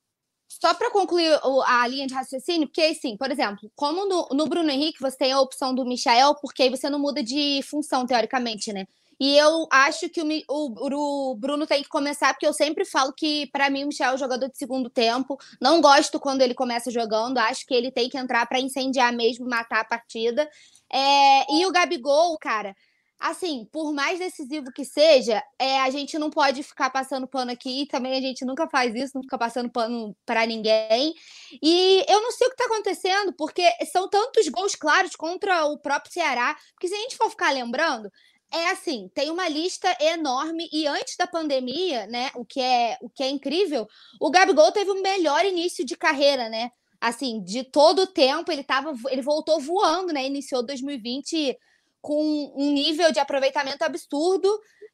Só 0.47 0.73
para 0.73 0.91
concluir 0.91 1.39
a 1.65 1.87
linha 1.87 2.05
de 2.05 2.13
raciocínio, 2.13 2.67
porque 2.67 2.81
assim, 2.81 3.17
por 3.17 3.31
exemplo, 3.31 3.71
como 3.75 4.05
no, 4.07 4.27
no, 4.31 4.47
Bruno 4.47 4.69
Henrique 4.69 5.01
você 5.01 5.17
tem 5.17 5.31
a 5.31 5.39
opção 5.41 5.73
do 5.73 5.83
Michael, 5.83 6.35
porque 6.35 6.63
aí 6.63 6.69
você 6.69 6.89
não 6.89 6.99
muda 6.99 7.23
de 7.23 7.61
função, 7.63 8.05
teoricamente, 8.05 8.71
né? 8.71 8.85
E 9.19 9.37
eu 9.37 9.67
acho 9.71 10.09
que 10.09 10.21
o, 10.21 10.25
o, 10.49 11.31
o 11.31 11.35
Bruno 11.35 11.65
tem 11.65 11.81
que 11.81 11.89
começar, 11.89 12.33
porque 12.33 12.45
eu 12.45 12.53
sempre 12.53 12.85
falo 12.85 13.13
que, 13.13 13.47
para 13.47 13.69
mim, 13.69 13.83
o 13.83 13.87
Michel 13.87 14.11
é 14.11 14.15
o 14.15 14.17
jogador 14.17 14.49
de 14.49 14.57
segundo 14.57 14.89
tempo. 14.89 15.37
Não 15.61 15.81
gosto 15.81 16.19
quando 16.19 16.41
ele 16.41 16.53
começa 16.53 16.91
jogando, 16.91 17.37
acho 17.37 17.65
que 17.65 17.73
ele 17.73 17.91
tem 17.91 18.09
que 18.09 18.17
entrar 18.17 18.45
para 18.47 18.59
incendiar 18.59 19.13
mesmo, 19.13 19.47
matar 19.47 19.81
a 19.81 19.85
partida. 19.85 20.49
É, 20.91 21.53
e 21.53 21.65
o 21.65 21.71
Gabigol, 21.71 22.37
cara, 22.37 22.75
assim, 23.23 23.65
por 23.71 23.93
mais 23.93 24.19
decisivo 24.19 24.69
que 24.73 24.83
seja, 24.83 25.41
é, 25.57 25.79
a 25.79 25.89
gente 25.89 26.19
não 26.19 26.29
pode 26.29 26.61
ficar 26.61 26.89
passando 26.89 27.25
pano 27.25 27.51
aqui. 27.51 27.87
Também 27.89 28.17
a 28.17 28.21
gente 28.21 28.43
nunca 28.43 28.67
faz 28.67 28.93
isso, 28.93 29.13
não 29.15 29.23
fica 29.23 29.37
passando 29.37 29.69
pano 29.71 30.13
para 30.25 30.45
ninguém. 30.45 31.15
E 31.61 32.03
eu 32.09 32.21
não 32.21 32.31
sei 32.33 32.47
o 32.47 32.49
que 32.49 32.61
está 32.61 32.65
acontecendo, 32.65 33.33
porque 33.37 33.63
são 33.89 34.09
tantos 34.09 34.49
gols 34.49 34.75
claros 34.75 35.15
contra 35.15 35.65
o 35.65 35.79
próprio 35.79 36.11
Ceará. 36.11 36.53
Porque 36.73 36.89
se 36.89 36.95
a 36.95 36.97
gente 36.97 37.15
for 37.15 37.29
ficar 37.29 37.51
lembrando, 37.51 38.11
é 38.51 38.69
assim, 38.71 39.09
tem 39.15 39.31
uma 39.31 39.47
lista 39.47 39.95
enorme 40.01 40.67
e 40.73 40.85
antes 40.85 41.15
da 41.15 41.25
pandemia, 41.25 42.05
né, 42.07 42.29
o 42.35 42.43
que 42.45 42.59
é 42.59 42.97
o 43.01 43.09
que 43.09 43.23
é 43.23 43.29
incrível, 43.29 43.87
o 44.19 44.29
Gabigol 44.29 44.71
teve 44.73 44.91
o 44.91 45.01
melhor 45.01 45.45
início 45.45 45.85
de 45.85 45.95
carreira, 45.95 46.49
né? 46.49 46.71
Assim, 46.99 47.41
de 47.41 47.63
todo 47.63 48.03
o 48.03 48.07
tempo, 48.07 48.51
ele 48.51 48.63
tava, 48.63 48.93
ele 49.09 49.21
voltou 49.21 49.59
voando, 49.61 50.11
né? 50.13 50.25
Iniciou 50.25 50.65
2020 50.65 51.57
com 52.03 52.53
um 52.53 52.73
nível 52.73 53.13
de 53.13 53.19
aproveitamento 53.19 53.81
absurdo 53.81 54.49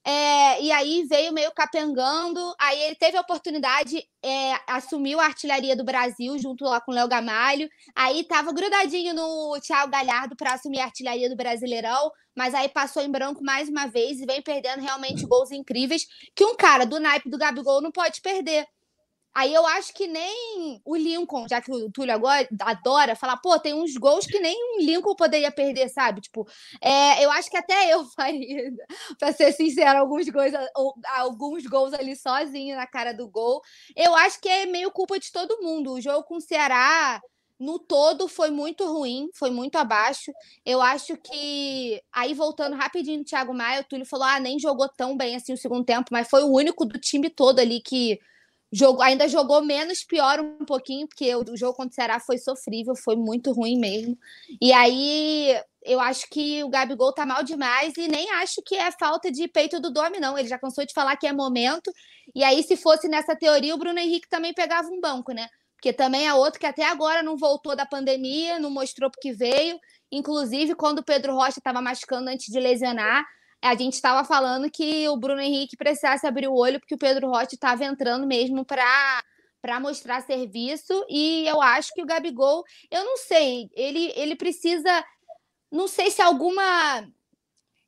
é, 0.05 0.61
e 0.61 0.71
aí 0.71 1.05
veio 1.09 1.33
meio 1.33 1.51
capengando. 1.51 2.39
Aí 2.59 2.79
ele 2.83 2.95
teve 2.95 3.17
a 3.17 3.21
oportunidade, 3.21 4.03
é, 4.23 4.53
assumiu 4.67 5.19
a 5.19 5.25
artilharia 5.25 5.75
do 5.75 5.83
Brasil 5.83 6.37
junto 6.37 6.63
lá 6.65 6.79
com 6.79 6.91
o 6.91 6.95
Léo 6.95 7.07
Gamalho. 7.07 7.67
Aí 7.95 8.23
tava 8.23 8.53
grudadinho 8.53 9.13
no 9.15 9.59
Thiago 9.59 9.91
Galhardo 9.91 10.35
para 10.35 10.53
assumir 10.53 10.79
a 10.81 10.85
artilharia 10.85 11.29
do 11.29 11.35
Brasileirão, 11.35 12.11
mas 12.37 12.53
aí 12.53 12.69
passou 12.69 13.01
em 13.01 13.11
branco 13.11 13.43
mais 13.43 13.67
uma 13.69 13.87
vez 13.87 14.19
e 14.19 14.25
vem 14.27 14.41
perdendo 14.41 14.81
realmente 14.81 15.25
gols 15.25 15.51
incríveis 15.51 16.05
que 16.35 16.45
um 16.45 16.55
cara 16.55 16.85
do 16.85 16.99
naipe 16.99 17.27
do 17.27 17.39
Gabigol 17.39 17.81
não 17.81 17.91
pode 17.91 18.21
perder. 18.21 18.67
Aí 19.33 19.53
eu 19.53 19.65
acho 19.67 19.93
que 19.93 20.07
nem 20.07 20.81
o 20.83 20.95
Lincoln, 20.95 21.47
já 21.47 21.61
que 21.61 21.71
o 21.71 21.91
Túlio 21.91 22.13
agora 22.13 22.47
adora 22.61 23.15
falar, 23.15 23.37
pô, 23.37 23.57
tem 23.59 23.73
uns 23.73 23.95
gols 23.95 24.25
que 24.25 24.39
nem 24.39 24.55
um 24.75 24.81
Lincoln 24.81 25.15
poderia 25.15 25.51
perder, 25.51 25.87
sabe? 25.89 26.21
Tipo, 26.21 26.47
é, 26.81 27.23
eu 27.23 27.31
acho 27.31 27.49
que 27.49 27.57
até 27.57 27.89
eu 27.93 28.03
faria, 28.05 28.71
pra 29.17 29.31
ser 29.31 29.51
sincero, 29.53 29.99
alguns 29.99 30.27
gols, 30.29 30.51
alguns 31.15 31.65
gols 31.65 31.93
ali 31.93 32.15
sozinho 32.15 32.75
na 32.75 32.87
cara 32.87 33.13
do 33.13 33.29
gol. 33.29 33.61
Eu 33.95 34.15
acho 34.15 34.39
que 34.41 34.49
é 34.49 34.65
meio 34.65 34.91
culpa 34.91 35.19
de 35.19 35.31
todo 35.31 35.61
mundo. 35.61 35.93
O 35.93 36.01
jogo 36.01 36.23
com 36.23 36.37
o 36.37 36.41
Ceará, 36.41 37.21
no 37.59 37.77
todo, 37.77 38.27
foi 38.27 38.49
muito 38.49 38.85
ruim, 38.85 39.29
foi 39.35 39.51
muito 39.51 39.75
abaixo. 39.77 40.31
Eu 40.65 40.81
acho 40.81 41.17
que. 41.17 42.01
Aí, 42.11 42.33
voltando 42.33 42.75
rapidinho 42.75 43.19
no 43.19 43.25
Thiago 43.25 43.53
Maia, 43.53 43.81
o 43.81 43.83
Túlio 43.83 44.05
falou: 44.05 44.25
ah, 44.25 44.39
nem 44.39 44.57
jogou 44.59 44.87
tão 44.89 45.15
bem 45.17 45.35
assim 45.35 45.53
o 45.53 45.57
segundo 45.57 45.83
tempo, 45.85 46.09
mas 46.11 46.29
foi 46.29 46.43
o 46.43 46.51
único 46.51 46.85
do 46.85 46.97
time 46.99 47.29
todo 47.29 47.59
ali 47.59 47.81
que 47.81 48.19
Jogou, 48.71 49.01
ainda 49.01 49.27
jogou 49.27 49.63
menos, 49.63 50.03
pior 50.03 50.39
um 50.39 50.63
pouquinho, 50.63 51.07
porque 51.07 51.33
o, 51.35 51.41
o 51.41 51.57
jogo 51.57 51.75
contra 51.75 51.91
o 51.91 51.95
Ceará 51.95 52.19
foi 52.19 52.37
sofrível, 52.37 52.95
foi 52.95 53.15
muito 53.15 53.51
ruim 53.51 53.79
mesmo. 53.79 54.17
E 54.61 54.71
aí 54.71 55.59
eu 55.83 55.99
acho 55.99 56.29
que 56.29 56.63
o 56.63 56.69
Gabigol 56.69 57.13
tá 57.13 57.25
mal 57.25 57.43
demais 57.43 57.93
e 57.97 58.07
nem 58.07 58.29
acho 58.31 58.61
que 58.63 58.75
é 58.75 58.91
falta 58.91 59.31
de 59.31 59.47
peito 59.47 59.79
do 59.79 59.91
Domi, 59.91 60.19
não. 60.19 60.37
Ele 60.37 60.47
já 60.47 60.59
cansou 60.59 60.85
de 60.85 60.93
falar 60.93 61.15
que 61.15 61.25
é 61.25 61.33
momento. 61.33 61.91
E 62.35 62.43
aí, 62.43 62.61
se 62.63 62.77
fosse 62.77 63.07
nessa 63.07 63.35
teoria, 63.35 63.73
o 63.73 63.77
Bruno 63.77 63.97
Henrique 63.97 64.29
também 64.29 64.53
pegava 64.53 64.87
um 64.89 64.99
banco, 64.99 65.31
né? 65.31 65.47
Porque 65.75 65.93
também 65.93 66.27
é 66.27 66.33
outro 66.33 66.59
que 66.59 66.65
até 66.65 66.83
agora 66.83 67.23
não 67.23 67.37
voltou 67.37 67.75
da 67.75 67.85
pandemia, 67.85 68.59
não 68.59 68.69
mostrou 68.69 69.09
porque 69.09 69.31
veio. 69.31 69.79
Inclusive, 70.11 70.75
quando 70.75 70.99
o 70.99 71.03
Pedro 71.03 71.33
Rocha 71.33 71.59
estava 71.59 71.81
machucando 71.81 72.29
antes 72.29 72.51
de 72.51 72.59
lesionar, 72.59 73.25
a 73.61 73.75
gente 73.75 73.93
estava 73.93 74.23
falando 74.23 74.69
que 74.71 75.07
o 75.09 75.17
Bruno 75.17 75.41
Henrique 75.41 75.77
precisasse 75.77 76.25
abrir 76.25 76.47
o 76.47 76.55
olho, 76.55 76.79
porque 76.79 76.95
o 76.95 76.97
Pedro 76.97 77.27
Rocha 77.29 77.55
estava 77.55 77.83
entrando 77.85 78.25
mesmo 78.27 78.65
para 78.65 79.23
para 79.61 79.77
mostrar 79.77 80.21
serviço 80.21 81.05
e 81.09 81.45
eu 81.45 81.61
acho 81.61 81.93
que 81.93 82.01
o 82.01 82.05
Gabigol, 82.05 82.63
eu 82.89 83.03
não 83.03 83.17
sei, 83.17 83.69
ele 83.73 84.13
ele 84.15 84.35
precisa 84.35 85.03
não 85.71 85.87
sei 85.87 86.09
se 86.11 86.21
alguma 86.21 87.05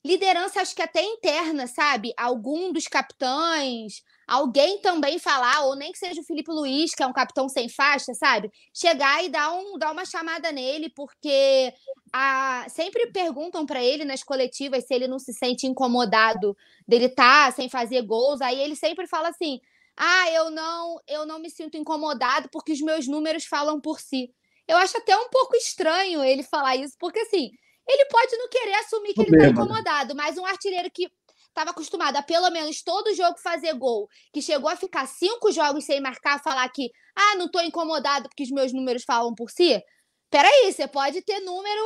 liderança 0.05 0.61
acho 0.61 0.75
que 0.75 0.81
até 0.81 1.01
interna, 1.01 1.67
sabe? 1.67 2.13
Algum 2.17 2.73
dos 2.73 2.87
capitães, 2.87 4.03
alguém 4.27 4.79
também 4.81 5.19
falar, 5.19 5.65
ou 5.65 5.75
nem 5.75 5.91
que 5.91 5.97
seja 5.97 6.21
o 6.21 6.23
Felipe 6.23 6.51
Luiz, 6.51 6.93
que 6.95 7.03
é 7.03 7.07
um 7.07 7.13
capitão 7.13 7.49
sem 7.49 7.67
faixa, 7.67 8.13
sabe? 8.13 8.51
Chegar 8.73 9.23
e 9.23 9.29
dar, 9.29 9.51
um, 9.53 9.77
dar 9.77 9.91
uma 9.91 10.05
chamada 10.05 10.51
nele, 10.51 10.89
porque 10.89 11.73
a, 12.13 12.65
sempre 12.69 13.11
perguntam 13.11 13.65
para 13.65 13.83
ele 13.83 14.05
nas 14.05 14.23
coletivas 14.23 14.85
se 14.85 14.93
ele 14.93 15.07
não 15.07 15.19
se 15.19 15.33
sente 15.33 15.67
incomodado 15.67 16.55
dele 16.87 17.05
estar 17.05 17.47
tá 17.47 17.51
sem 17.51 17.69
fazer 17.69 18.01
gols. 18.03 18.41
Aí 18.41 18.59
ele 18.59 18.75
sempre 18.75 19.07
fala 19.07 19.29
assim: 19.29 19.59
"Ah, 19.97 20.31
eu 20.31 20.49
não, 20.49 20.99
eu 21.07 21.25
não 21.25 21.39
me 21.39 21.49
sinto 21.49 21.77
incomodado 21.77 22.49
porque 22.51 22.71
os 22.71 22.81
meus 22.81 23.07
números 23.07 23.45
falam 23.45 23.79
por 23.79 23.99
si". 23.99 24.33
Eu 24.67 24.77
acho 24.77 24.97
até 24.97 25.15
um 25.17 25.29
pouco 25.29 25.55
estranho 25.55 26.23
ele 26.23 26.43
falar 26.43 26.75
isso, 26.77 26.95
porque 26.99 27.19
assim, 27.19 27.49
ele 27.87 28.05
pode 28.05 28.37
não 28.37 28.47
querer 28.47 28.73
assumir 28.75 29.13
que 29.13 29.21
ele 29.21 29.35
está 29.35 29.47
incomodado, 29.49 30.15
mas 30.15 30.37
um 30.37 30.45
artilheiro 30.45 30.89
que 30.91 31.09
estava 31.51 31.71
acostumado 31.71 32.15
a 32.17 32.23
pelo 32.23 32.49
menos 32.49 32.81
todo 32.81 33.13
jogo 33.13 33.37
fazer 33.37 33.73
gol, 33.73 34.07
que 34.33 34.41
chegou 34.41 34.69
a 34.69 34.75
ficar 34.75 35.07
cinco 35.07 35.51
jogos 35.51 35.85
sem 35.85 36.01
marcar, 36.01 36.41
falar 36.41 36.67
que, 36.69 36.89
ah, 37.15 37.35
não 37.35 37.45
estou 37.45 37.61
incomodado 37.61 38.27
porque 38.29 38.43
os 38.43 38.51
meus 38.51 38.73
números 38.73 39.03
falam 39.03 39.35
por 39.35 39.51
si. 39.51 39.81
Peraí, 40.29 40.71
você 40.71 40.87
pode 40.87 41.21
ter 41.21 41.39
número 41.41 41.81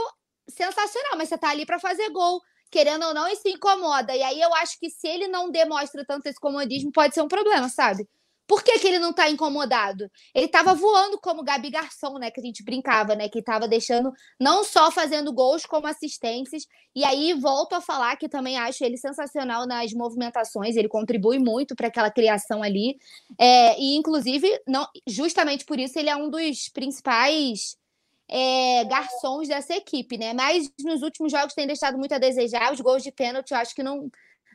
sensacional, 0.47 1.17
mas 1.17 1.29
você 1.29 1.37
tá 1.37 1.49
ali 1.49 1.65
para 1.65 1.79
fazer 1.79 2.09
gol, 2.11 2.39
querendo 2.71 3.05
ou 3.05 3.13
não, 3.13 3.33
se 3.35 3.49
incomoda. 3.49 4.15
E 4.15 4.21
aí 4.21 4.39
eu 4.39 4.53
acho 4.55 4.79
que 4.79 4.89
se 4.89 5.07
ele 5.07 5.27
não 5.27 5.49
demonstra 5.49 6.05
tanto 6.05 6.27
esse 6.27 6.39
comodismo, 6.39 6.91
pode 6.91 7.13
ser 7.13 7.21
um 7.21 7.27
problema, 7.27 7.67
sabe? 7.69 8.07
Por 8.47 8.63
que, 8.63 8.77
que 8.79 8.87
ele 8.87 8.99
não 8.99 9.11
tá 9.11 9.29
incomodado? 9.29 10.09
Ele 10.33 10.47
tava 10.47 10.73
voando 10.75 11.19
como 11.19 11.43
Gabi 11.43 11.69
Garçom, 11.71 12.19
né? 12.19 12.29
Que 12.29 12.39
a 12.39 12.43
gente 12.43 12.63
brincava, 12.63 13.15
né? 13.15 13.27
Que 13.27 13.41
tava 13.41 13.67
deixando, 13.67 14.11
não 14.39 14.63
só 14.63 14.91
fazendo 14.91 15.33
gols, 15.33 15.65
como 15.65 15.87
assistências. 15.87 16.67
E 16.95 17.03
aí 17.03 17.33
volto 17.33 17.73
a 17.73 17.81
falar 17.81 18.15
que 18.17 18.29
também 18.29 18.57
acho 18.57 18.83
ele 18.83 18.97
sensacional 18.97 19.65
nas 19.65 19.91
movimentações, 19.93 20.75
ele 20.75 20.87
contribui 20.87 21.39
muito 21.39 21.75
para 21.75 21.87
aquela 21.87 22.11
criação 22.11 22.61
ali. 22.61 22.97
É, 23.39 23.79
e, 23.79 23.95
inclusive, 23.95 24.47
não, 24.67 24.87
justamente 25.07 25.65
por 25.65 25.79
isso, 25.79 25.97
ele 25.97 26.09
é 26.09 26.15
um 26.15 26.29
dos 26.29 26.69
principais 26.69 27.77
é, 28.29 28.83
garçons 28.85 29.47
dessa 29.47 29.75
equipe, 29.75 30.17
né? 30.17 30.33
Mas 30.33 30.71
nos 30.79 31.01
últimos 31.01 31.31
jogos 31.31 31.53
tem 31.53 31.67
deixado 31.67 31.97
muito 31.97 32.13
a 32.13 32.19
desejar. 32.19 32.71
Os 32.71 32.81
gols 32.81 33.03
de 33.03 33.11
pênalti, 33.11 33.51
eu 33.51 33.57
acho 33.57 33.75
que 33.75 33.83
não, 33.83 34.09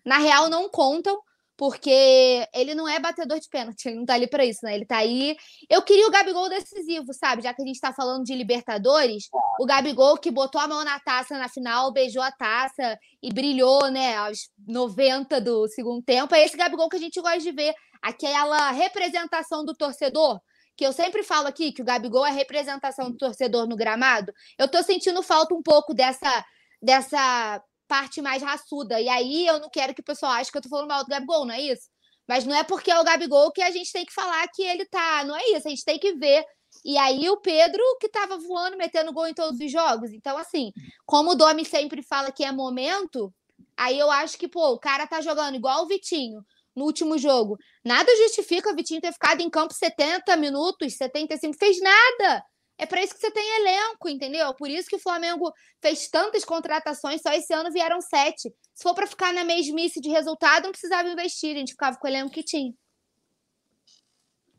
na 0.04 0.18
real, 0.18 0.48
não 0.48 0.68
contam 0.68 1.20
porque 1.60 2.48
ele 2.54 2.74
não 2.74 2.88
é 2.88 2.98
batedor 2.98 3.38
de 3.38 3.46
pênalti, 3.50 3.84
ele 3.84 3.96
não 3.96 4.06
tá 4.06 4.14
ali 4.14 4.26
para 4.26 4.46
isso, 4.46 4.60
né? 4.62 4.74
Ele 4.74 4.86
tá 4.86 4.96
aí. 4.96 5.36
Eu 5.68 5.82
queria 5.82 6.08
o 6.08 6.10
Gabigol 6.10 6.48
decisivo, 6.48 7.12
sabe? 7.12 7.42
Já 7.42 7.52
que 7.52 7.60
a 7.60 7.66
gente 7.66 7.78
tá 7.78 7.92
falando 7.92 8.24
de 8.24 8.34
Libertadores, 8.34 9.24
o 9.60 9.66
Gabigol 9.66 10.16
que 10.16 10.30
botou 10.30 10.58
a 10.58 10.66
mão 10.66 10.82
na 10.82 10.98
taça 11.00 11.36
na 11.36 11.50
final, 11.50 11.92
beijou 11.92 12.22
a 12.22 12.32
taça 12.32 12.98
e 13.22 13.30
brilhou, 13.30 13.90
né, 13.90 14.16
aos 14.16 14.48
90 14.66 15.38
do 15.38 15.68
segundo 15.68 16.02
tempo. 16.02 16.34
É 16.34 16.46
esse 16.46 16.56
Gabigol 16.56 16.88
que 16.88 16.96
a 16.96 17.00
gente 17.00 17.20
gosta 17.20 17.40
de 17.40 17.52
ver, 17.52 17.74
aquela 18.00 18.70
representação 18.70 19.62
do 19.62 19.74
torcedor. 19.74 20.40
Que 20.74 20.86
eu 20.86 20.94
sempre 20.94 21.22
falo 21.22 21.46
aqui 21.46 21.72
que 21.72 21.82
o 21.82 21.84
Gabigol 21.84 22.24
é 22.24 22.30
representação 22.30 23.10
do 23.10 23.18
torcedor 23.18 23.68
no 23.68 23.76
gramado. 23.76 24.32
Eu 24.58 24.66
tô 24.66 24.82
sentindo 24.82 25.22
falta 25.22 25.54
um 25.54 25.62
pouco 25.62 25.92
dessa, 25.92 26.42
dessa 26.80 27.62
parte 27.90 28.22
mais 28.22 28.40
raçuda. 28.40 29.00
E 29.00 29.08
aí 29.08 29.44
eu 29.48 29.58
não 29.58 29.68
quero 29.68 29.92
que 29.92 30.00
o 30.00 30.04
pessoal 30.04 30.30
ache 30.30 30.52
que 30.52 30.56
eu 30.56 30.62
tô 30.62 30.68
falando 30.68 30.86
mal 30.86 31.02
do 31.02 31.10
Gabigol, 31.10 31.44
não 31.44 31.52
é 31.52 31.60
isso? 31.60 31.88
Mas 32.28 32.46
não 32.46 32.54
é 32.54 32.62
porque 32.62 32.88
é 32.88 33.00
o 33.00 33.02
Gabigol 33.02 33.50
que 33.50 33.60
a 33.60 33.72
gente 33.72 33.92
tem 33.92 34.06
que 34.06 34.14
falar 34.14 34.46
que 34.54 34.62
ele 34.62 34.86
tá. 34.86 35.24
Não 35.24 35.36
é 35.36 35.44
isso, 35.48 35.66
a 35.66 35.70
gente 35.70 35.84
tem 35.84 35.98
que 35.98 36.14
ver. 36.14 36.44
E 36.84 36.96
aí 36.96 37.28
o 37.28 37.38
Pedro, 37.38 37.82
que 38.00 38.08
tava 38.08 38.38
voando, 38.38 38.76
metendo 38.76 39.12
gol 39.12 39.26
em 39.26 39.34
todos 39.34 39.58
os 39.58 39.72
jogos. 39.72 40.12
Então, 40.12 40.38
assim, 40.38 40.70
como 41.04 41.32
o 41.32 41.34
Domi 41.34 41.64
sempre 41.64 42.00
fala 42.00 42.30
que 42.30 42.44
é 42.44 42.52
momento, 42.52 43.34
aí 43.76 43.98
eu 43.98 44.08
acho 44.08 44.38
que, 44.38 44.46
pô, 44.46 44.68
o 44.70 44.78
cara 44.78 45.08
tá 45.08 45.20
jogando 45.20 45.56
igual 45.56 45.82
o 45.82 45.88
Vitinho 45.88 46.44
no 46.76 46.84
último 46.84 47.18
jogo. 47.18 47.58
Nada 47.84 48.08
justifica 48.16 48.70
o 48.70 48.76
Vitinho 48.76 49.00
ter 49.00 49.12
ficado 49.12 49.40
em 49.40 49.50
campo 49.50 49.74
70 49.74 50.36
minutos, 50.36 50.96
75, 50.96 51.56
fez 51.58 51.80
nada. 51.80 52.44
É 52.80 52.86
para 52.86 53.02
isso 53.02 53.12
que 53.14 53.20
você 53.20 53.30
tem 53.30 53.60
elenco, 53.60 54.08
entendeu? 54.08 54.54
Por 54.54 54.70
isso 54.70 54.88
que 54.88 54.96
o 54.96 55.00
Flamengo 55.00 55.52
fez 55.82 56.08
tantas 56.08 56.46
contratações, 56.46 57.20
só 57.20 57.30
esse 57.30 57.52
ano 57.52 57.70
vieram 57.70 58.00
sete. 58.00 58.50
Se 58.72 58.82
for 58.82 58.94
para 58.94 59.06
ficar 59.06 59.34
na 59.34 59.44
mesmice 59.44 60.00
de 60.00 60.08
resultado, 60.08 60.64
não 60.64 60.70
precisava 60.70 61.06
investir, 61.06 61.54
a 61.54 61.58
gente 61.58 61.72
ficava 61.72 61.98
com 61.98 62.06
o 62.06 62.10
elenco 62.10 62.30
que 62.30 62.42
tinha. 62.42 62.72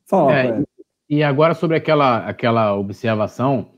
Fala, 0.05 0.37
é, 0.37 0.63
e 1.09 1.23
agora 1.23 1.55
sobre 1.55 1.77
aquela, 1.77 2.17
aquela 2.27 2.75
observação. 2.75 3.71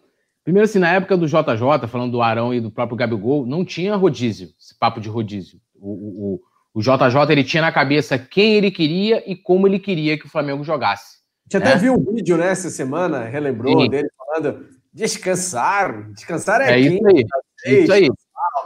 Primeiro, 0.44 0.66
assim, 0.66 0.80
na 0.80 0.94
época 0.94 1.16
do 1.16 1.26
JJ, 1.26 1.88
falando 1.88 2.12
do 2.12 2.22
Arão 2.22 2.54
e 2.54 2.60
do 2.60 2.70
próprio 2.70 2.98
Gabigol, 2.98 3.46
não 3.46 3.64
tinha 3.64 3.96
rodízio, 3.96 4.54
esse 4.60 4.78
papo 4.78 5.00
de 5.00 5.08
rodízio. 5.08 5.62
O, 5.74 6.42
o, 6.74 6.80
o 6.80 6.82
JJ 6.82 7.32
ele 7.32 7.46
tinha 7.46 7.62
na 7.62 7.72
cabeça 7.72 8.20
quem 8.20 8.56
ele 8.56 8.72
queria 8.72 9.24
e 9.26 9.38
como 9.38 9.68
ele 9.68 9.80
queria 9.80 10.18
que 10.18 10.26
o 10.26 10.30
Flamengo 10.30 10.66
jogasse. 10.66 11.23
A 11.52 11.58
gente 11.58 11.64
até 11.64 11.74
é. 11.74 11.78
viu 11.78 11.94
um 11.94 12.14
vídeo 12.14 12.38
né, 12.38 12.48
essa 12.48 12.70
semana, 12.70 13.26
relembrou 13.26 13.82
Sim. 13.82 13.90
dele 13.90 14.10
falando 14.18 14.66
descansar. 14.94 16.12
Descansar 16.14 16.62
é, 16.62 16.74
é 16.74 16.80
isso 16.80 17.08
aí. 17.08 17.26
É 17.66 17.74
isso 17.80 17.94
aí. 17.94 18.10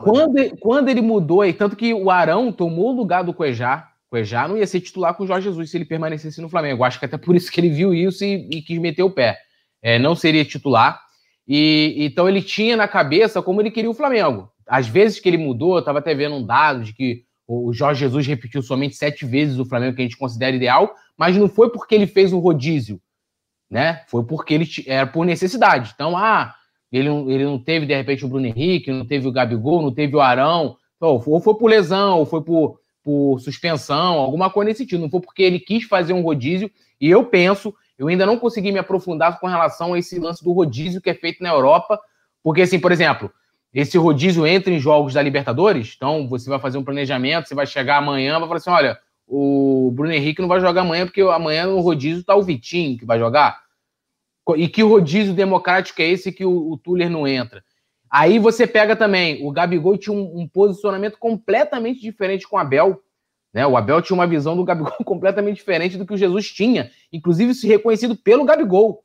Quando, 0.04 0.58
quando 0.60 0.90
ele 0.90 1.02
mudou 1.02 1.42
aí, 1.42 1.54
tanto 1.54 1.76
que 1.76 1.94
o 1.94 2.12
Arão 2.12 2.52
tomou 2.52 2.94
o 2.94 2.96
lugar 2.96 3.24
do 3.24 3.34
Cuejá, 3.34 3.90
Cuejá 4.10 4.48
não 4.48 4.58
ia 4.58 4.68
ser 4.68 4.82
titular 4.82 5.14
com 5.14 5.24
o 5.24 5.28
Jorge 5.28 5.50
Jesus 5.50 5.70
se 5.70 5.78
ele 5.78 5.86
permanecesse 5.86 6.42
no 6.42 6.50
Flamengo. 6.50 6.84
Acho 6.84 7.00
que 7.00 7.06
até 7.06 7.18
por 7.18 7.36
isso 7.36 7.52
que 7.52 7.60
ele 7.60 7.70
viu 7.70 7.94
isso 7.94 8.24
e, 8.24 8.48
e 8.52 8.62
quis 8.62 8.80
meter 8.80 9.04
o 9.04 9.12
pé. 9.12 9.38
É, 9.82 9.98
não 9.98 10.16
seria 10.16 10.46
titular. 10.46 11.02
E 11.48 11.96
então 12.00 12.28
ele 12.28 12.42
tinha 12.42 12.76
na 12.76 12.88
cabeça 12.88 13.42
como 13.42 13.62
ele 13.62 13.72
queria 13.72 13.90
o 13.90 13.94
Flamengo. 13.94 14.52
Às 14.68 14.88
vezes 14.88 15.20
que 15.20 15.30
ele 15.30 15.38
mudou, 15.38 15.76
eu 15.76 15.80
estava 15.80 16.00
até 16.00 16.14
vendo 16.14 16.36
um 16.36 16.46
dado 16.46 16.84
de 16.84 16.94
que 16.94 17.24
o 17.48 17.72
Jorge 17.72 18.02
Jesus 18.02 18.28
repetiu 18.28 18.62
somente 18.62 18.96
sete 18.96 19.26
vezes 19.26 19.58
o 19.58 19.66
Flamengo 19.66 19.96
que 19.96 20.02
a 20.02 20.06
gente 20.06 20.18
considera 20.18 20.56
ideal, 20.56 20.94
mas 21.18 21.36
não 21.36 21.50
foi 21.50 21.70
porque 21.70 21.96
ele 21.96 22.08
fez 22.08 22.32
um 22.32 22.40
rodízio, 22.40 23.02
né? 23.70 24.04
Foi 24.08 24.24
porque 24.24 24.54
ele 24.54 24.70
era 24.86 25.08
por 25.08 25.26
necessidade. 25.26 25.92
Então, 25.96 26.16
ah, 26.16 26.54
ele, 26.92 27.10
ele 27.10 27.44
não 27.44 27.60
teve, 27.60 27.86
de 27.86 27.96
repente, 27.96 28.24
o 28.24 28.28
Bruno 28.28 28.46
Henrique, 28.46 28.92
não 28.92 29.06
teve 29.06 29.28
o 29.28 29.32
Gabigol, 29.32 29.82
não 29.82 29.94
teve 29.94 30.16
o 30.16 30.22
Arão, 30.22 30.78
Ou 31.00 31.20
foi 31.42 31.56
por 31.56 31.68
lesão, 31.68 32.20
ou 32.20 32.26
foi 32.26 32.42
por, 32.44 32.80
por 33.04 33.40
suspensão, 33.40 34.20
alguma 34.20 34.50
coisa 34.50 34.70
nesse 34.70 34.84
sentido. 34.84 35.02
Não 35.02 35.10
foi 35.10 35.22
porque 35.22 35.44
ele 35.44 35.60
quis 35.60 35.86
fazer 35.86 36.14
um 36.14 36.22
rodízio. 36.22 36.72
E 37.02 37.10
eu 37.10 37.26
penso, 37.26 37.74
eu 37.98 38.08
ainda 38.08 38.26
não 38.26 38.38
consegui 38.38 38.72
me 38.72 38.80
aprofundar 38.80 39.40
com 39.40 39.48
relação 39.48 39.94
a 39.94 40.00
esse 40.00 40.20
lance 40.20 40.44
do 40.44 40.54
rodízio 40.54 41.02
que 41.02 41.10
é 41.10 41.14
feito 41.14 41.44
na 41.44 41.50
Europa. 41.50 42.00
Porque, 42.44 42.62
assim, 42.62 42.80
por 42.80 42.92
exemplo, 42.92 43.32
esse 43.74 43.98
rodízio 43.98 44.48
entra 44.48 44.74
em 44.74 44.80
jogos 44.80 45.14
da 45.14 45.22
Libertadores, 45.22 45.94
então 45.96 46.28
você 46.28 46.50
vai 46.50 46.60
fazer 46.60 46.78
um 46.78 46.84
planejamento, 46.84 47.48
você 47.48 47.56
vai 47.56 47.68
chegar 47.68 47.98
amanhã, 47.98 48.40
vai 48.40 48.48
falar 48.48 48.58
assim: 48.58 48.70
olha, 48.70 48.98
o 49.28 49.92
Bruno 49.94 50.14
Henrique 50.14 50.42
não 50.42 50.48
vai 50.48 50.62
jogar 50.62 50.82
amanhã, 50.82 51.06
porque 51.06 51.22
amanhã 51.22 51.68
no 51.68 51.82
rodízio 51.82 52.24
tá 52.24 52.34
o 52.36 52.42
Vitinho 52.42 52.98
que 52.98 53.06
vai 53.06 53.20
jogar. 53.20 53.62
E 54.56 54.70
que 54.70 54.82
rodízio 54.82 55.34
democrático 55.34 56.02
é 56.02 56.06
esse 56.06 56.32
que 56.32 56.46
o, 56.46 56.72
o 56.72 56.78
Tuller 56.78 57.10
não 57.10 57.28
entra? 57.28 57.62
Aí 58.10 58.40
você 58.40 58.66
pega 58.66 58.96
também, 58.96 59.46
o 59.46 59.52
Gabigol 59.52 59.98
tinha 59.98 60.16
um, 60.16 60.40
um, 60.40 60.48
posicionamento 60.48 61.18
completamente 61.18 62.00
diferente 62.00 62.48
com 62.48 62.56
o 62.56 62.60
Abel. 62.60 63.02
Né? 63.54 63.68
O 63.68 63.76
Abel 63.76 64.02
tinha 64.02 64.16
uma 64.16 64.26
visão 64.26 64.56
do 64.56 64.64
Gabigol 64.64 64.94
completamente 65.04 65.58
diferente 65.58 65.98
do 65.98 66.06
que 66.06 66.14
o 66.14 66.18
Jesus 66.18 66.50
tinha, 66.50 66.90
inclusive 67.12 67.54
se 67.54 67.68
reconhecido 67.68 68.16
pelo 68.16 68.46
Gabigol. 68.46 69.04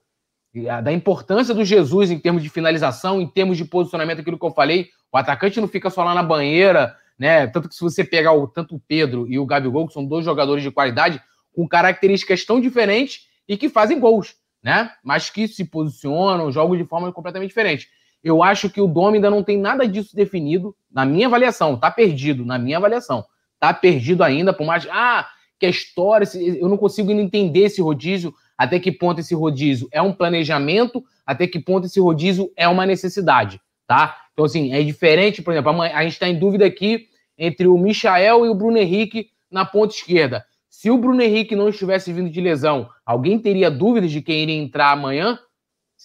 Da 0.85 0.93
importância 0.93 1.55
do 1.55 1.65
Jesus 1.65 2.11
em 2.11 2.19
termos 2.19 2.43
de 2.43 2.51
finalização, 2.51 3.21
em 3.21 3.27
termos 3.27 3.57
de 3.57 3.65
posicionamento, 3.65 4.21
aquilo 4.21 4.39
que 4.39 4.45
eu 4.45 4.51
falei. 4.53 4.91
O 5.11 5.17
atacante 5.17 5.61
não 5.61 5.67
fica 5.67 5.89
só 5.89 6.05
lá 6.05 6.15
na 6.15 6.23
banheira, 6.23 6.95
né? 7.19 7.47
Tanto 7.47 7.69
que 7.69 7.75
se 7.75 7.81
você 7.81 8.03
pegar 8.05 8.33
o, 8.33 8.47
tanto 8.47 8.77
o 8.77 8.81
Pedro 8.81 9.27
e 9.29 9.39
o 9.39 9.47
Gabigol, 9.47 9.87
que 9.87 9.93
são 9.93 10.05
dois 10.05 10.25
jogadores 10.25 10.63
de 10.63 10.71
qualidade, 10.71 11.21
com 11.55 11.69
características 11.69 12.45
tão 12.45 12.61
diferentes 12.61 13.29
e 13.49 13.57
que 13.57 13.69
fazem 13.69 14.01
gols, 14.01 14.35
né? 14.63 14.91
Mas 15.05 15.31
que 15.31 15.47
se 15.47 15.65
posicionam, 15.65 16.51
jogam 16.51 16.77
de 16.77 16.85
forma 16.85 17.13
completamente 17.13 17.49
diferente. 17.49 17.89
Eu 18.23 18.43
acho 18.43 18.71
que 18.71 18.81
o 18.81 18.87
Dom 18.87 19.15
ainda 19.15 19.29
não 19.29 19.43
tem 19.43 19.59
nada 19.59 19.87
disso 19.87 20.15
definido, 20.15 20.77
na 20.91 21.05
minha 21.05 21.27
avaliação. 21.27 21.77
Tá 21.77 21.91
perdido, 21.91 22.45
na 22.45 22.59
minha 22.59 22.79
avaliação. 22.79 23.25
Tá 23.59 23.75
perdido 23.75 24.23
ainda, 24.23 24.53
por 24.53 24.65
mais. 24.65 24.87
Ah, 24.91 25.29
que 25.59 25.67
a 25.67 25.71
história. 25.71 26.27
Eu 26.37 26.69
não 26.69 26.77
consigo 26.77 27.11
entender 27.11 27.65
esse 27.65 27.81
rodízio. 27.83 28.35
Até 28.57 28.79
que 28.79 28.93
ponto 28.93 29.21
esse 29.21 29.35
rodízio 29.35 29.89
é 29.91 30.01
um 30.01 30.13
planejamento, 30.13 31.03
até 31.27 31.49
que 31.49 31.59
ponto 31.59 31.87
esse 31.87 31.99
rodízio 31.99 32.53
é 32.57 32.69
uma 32.69 32.87
necessidade, 32.87 33.61
tá? 33.89 34.17
Então, 34.33 34.45
assim, 34.45 34.73
é 34.73 34.83
diferente, 34.83 35.43
por 35.43 35.53
exemplo, 35.53 35.83
a 35.83 36.03
gente 36.03 36.13
está 36.13 36.29
em 36.29 36.39
dúvida 36.39 36.65
aqui 36.65 37.09
entre 37.37 37.67
o 37.67 37.77
Michael 37.77 38.47
e 38.47 38.49
o 38.49 38.55
Bruno 38.55 38.79
Henrique 38.79 39.31
na 39.51 39.65
ponta 39.65 39.95
esquerda. 39.95 40.45
Se 40.69 40.91
o 40.91 40.97
Bruno 40.97 41.21
Henrique 41.21 41.55
não 41.55 41.69
estivesse 41.69 42.13
vindo 42.13 42.31
de 42.31 42.41
lesão, 42.41 42.89
alguém 43.05 43.39
teria 43.39 43.71
dúvidas 43.71 44.11
de 44.11 44.23
quem 44.23 44.43
iria 44.43 44.57
entrar 44.57 44.93
amanhã? 44.93 45.39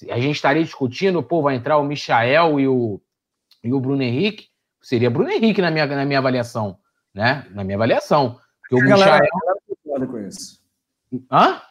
A 0.09 0.19
gente 0.19 0.35
estaria 0.35 0.63
discutindo, 0.63 1.23
pô, 1.23 1.41
vai 1.41 1.55
entrar 1.55 1.77
o 1.77 1.83
Michael 1.83 2.59
e 2.59 2.67
o, 2.67 3.01
e 3.63 3.73
o 3.73 3.79
Bruno 3.79 4.03
Henrique? 4.03 4.47
Seria 4.81 5.09
Bruno 5.09 5.31
Henrique 5.31 5.61
na 5.61 5.71
minha, 5.71 5.85
na 5.85 6.05
minha 6.05 6.19
avaliação, 6.19 6.77
né? 7.13 7.47
Na 7.51 7.63
minha 7.63 7.77
avaliação. 7.77 8.37
Porque 8.69 8.75
o 8.75 8.79
a 8.93 8.97
Michael... 8.97 9.19
galera 9.19 9.57
concorda 9.67 10.07
com 10.07 10.19
isso. 10.19 10.61
Hã? 11.31 11.61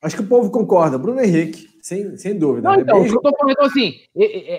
Acho 0.00 0.16
que 0.16 0.22
o 0.22 0.26
povo 0.26 0.50
concorda. 0.50 0.98
Bruno 0.98 1.20
Henrique, 1.20 1.68
sem, 1.82 2.16
sem 2.16 2.38
dúvida. 2.38 2.68
Não, 2.68 2.76
né? 2.76 2.82
então, 2.82 3.06
eu 3.06 3.20
tô 3.20 3.36
falando 3.36 3.52
então, 3.52 3.66
assim, 3.66 4.00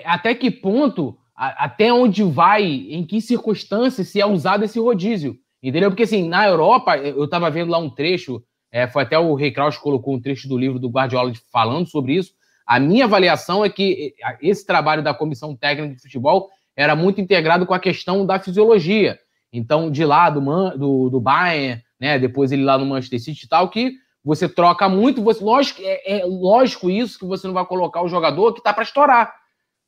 até 0.04 0.34
que 0.34 0.50
ponto, 0.50 1.18
até 1.40 1.90
onde 1.90 2.22
vai, 2.22 2.62
em 2.62 3.02
que 3.06 3.18
circunstâncias 3.18 4.08
se 4.08 4.20
é 4.20 4.26
usado 4.26 4.62
esse 4.62 4.78
rodízio? 4.78 5.38
Entendeu? 5.62 5.90
Porque 5.90 6.02
assim, 6.02 6.28
na 6.28 6.46
Europa, 6.46 6.98
eu 6.98 7.26
tava 7.28 7.50
vendo 7.50 7.70
lá 7.70 7.78
um 7.78 7.88
trecho, 7.88 8.42
é, 8.70 8.86
foi 8.86 9.04
até 9.04 9.18
o 9.18 9.34
Rei 9.34 9.50
Kraus 9.50 9.78
colocou 9.78 10.14
um 10.14 10.20
trecho 10.20 10.46
do 10.46 10.58
livro 10.58 10.78
do 10.78 10.90
Guardiola 10.90 11.32
falando 11.50 11.86
sobre 11.86 12.14
isso. 12.14 12.32
A 12.66 12.78
minha 12.78 13.06
avaliação 13.06 13.64
é 13.64 13.70
que 13.70 14.14
esse 14.42 14.66
trabalho 14.66 15.02
da 15.02 15.14
comissão 15.14 15.56
técnica 15.56 15.94
de 15.94 16.02
futebol 16.02 16.50
era 16.76 16.94
muito 16.94 17.22
integrado 17.22 17.64
com 17.64 17.72
a 17.74 17.80
questão 17.80 18.26
da 18.26 18.38
fisiologia. 18.38 19.18
Então, 19.50 19.90
de 19.90 20.04
lá 20.04 20.28
do, 20.28 20.40
do, 20.76 21.10
do 21.10 21.20
Bayern, 21.20 21.82
né, 21.98 22.18
depois 22.18 22.52
ele 22.52 22.64
lá 22.64 22.76
no 22.76 22.84
Manchester 22.84 23.18
City 23.18 23.46
e 23.46 23.48
tal, 23.48 23.70
que 23.70 23.94
você 24.22 24.46
troca 24.46 24.88
muito, 24.90 25.22
você, 25.22 25.42
lógico, 25.42 25.80
é, 25.82 26.20
é 26.20 26.24
lógico 26.26 26.90
isso 26.90 27.18
que 27.18 27.24
você 27.24 27.46
não 27.46 27.54
vai 27.54 27.64
colocar 27.64 28.02
o 28.02 28.08
jogador 28.08 28.52
que 28.52 28.62
tá 28.62 28.74
para 28.74 28.84
estourar. 28.84 29.39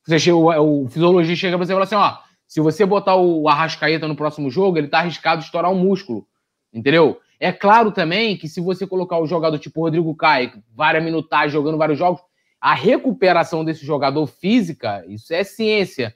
Você 0.05 0.19
chega, 0.19 0.35
o, 0.35 0.83
o 0.83 0.89
fisiologista 0.89 1.41
chega 1.41 1.57
para 1.57 1.65
você 1.65 1.71
e 1.71 1.75
fala 1.75 1.85
assim, 1.85 1.95
ó, 1.95 2.17
se 2.47 2.59
você 2.59 2.85
botar 2.85 3.15
o 3.15 3.47
Arrascaeta 3.47 4.07
no 4.07 4.15
próximo 4.15 4.49
jogo, 4.49 4.77
ele 4.77 4.87
tá 4.87 4.99
arriscado 4.99 5.39
de 5.39 5.45
estourar 5.45 5.71
um 5.71 5.79
músculo. 5.79 6.27
Entendeu? 6.73 7.19
É 7.39 7.51
claro 7.51 7.91
também 7.91 8.37
que 8.37 8.47
se 8.47 8.61
você 8.61 8.85
colocar 8.85 9.17
o 9.17 9.27
jogador 9.27 9.57
tipo 9.59 9.81
Rodrigo 9.81 10.15
Caio, 10.15 10.63
várias 10.73 11.03
minutagens 11.03 11.51
jogando 11.51 11.77
vários 11.77 11.97
jogos, 11.97 12.21
a 12.59 12.73
recuperação 12.73 13.65
desse 13.65 13.85
jogador 13.85 14.25
física, 14.27 15.03
isso 15.07 15.33
é 15.33 15.43
ciência. 15.43 16.15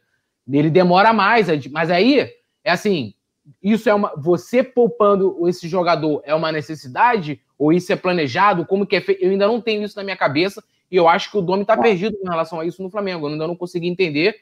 Ele 0.49 0.69
demora 0.69 1.11
mais, 1.11 1.47
mas 1.69 1.91
aí 1.91 2.29
é 2.63 2.71
assim, 2.71 3.13
isso 3.61 3.89
é 3.89 3.93
uma 3.93 4.13
você 4.15 4.63
poupando 4.63 5.47
esse 5.47 5.67
jogador 5.67 6.21
é 6.23 6.33
uma 6.33 6.51
necessidade 6.51 7.41
ou 7.57 7.73
isso 7.73 7.91
é 7.91 7.95
planejado? 7.95 8.65
Como 8.65 8.85
que 8.85 8.95
é 8.95 9.01
feito? 9.01 9.21
Eu 9.23 9.31
ainda 9.31 9.47
não 9.47 9.59
tenho 9.59 9.83
isso 9.83 9.97
na 9.97 10.03
minha 10.03 10.17
cabeça 10.17 10.63
e 10.89 10.95
eu 10.95 11.07
acho 11.07 11.31
que 11.31 11.37
o 11.37 11.41
Domi 11.41 11.63
está 11.63 11.77
perdido 11.77 12.17
em 12.21 12.29
relação 12.29 12.59
a 12.59 12.65
isso 12.65 12.81
no 12.81 12.89
Flamengo. 12.89 13.27
Eu 13.27 13.31
ainda 13.33 13.47
não 13.47 13.55
consegui 13.55 13.87
entender. 13.87 14.35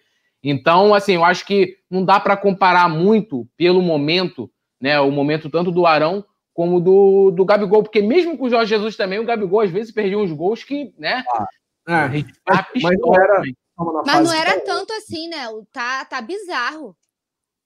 Então, 0.44 0.94
assim, 0.94 1.14
eu 1.14 1.26
acho 1.26 1.46
que 1.46 1.78
não 1.90 2.06
dá 2.06 2.20
para 2.20 2.38
comparar 2.38 2.88
muito 2.88 3.48
pelo 3.58 3.82
momento, 3.82 4.50
né? 4.80 5.00
O 5.00 5.12
momento 5.12 5.50
tanto 5.50 5.72
do 5.72 5.86
Arão 5.86 6.24
como 6.54 6.80
do, 6.80 7.32
do 7.32 7.44
Gabigol, 7.44 7.84
porque 7.84 8.02
mesmo 8.02 8.38
com 8.38 8.46
o 8.46 8.50
Jorge 8.50 8.70
Jesus 8.70 8.96
também, 8.96 9.20
o 9.20 9.26
Gabigol 9.26 9.60
às 9.60 9.72
vezes 9.72 9.92
perdia 9.92 10.18
uns 10.18 10.32
gols 10.32 10.64
que, 10.64 10.94
né? 10.98 11.24
Ah, 11.86 12.06
é. 12.06 12.24
mas, 12.48 12.66
mas, 12.82 13.00
não 13.00 13.14
era, 13.14 13.42
mas 14.06 14.24
não 14.24 14.34
era 14.34 14.60
tanto 14.62 14.94
assim, 14.94 15.28
né? 15.28 15.48
Tá, 15.74 16.06
tá 16.06 16.22
bizarro. 16.22 16.96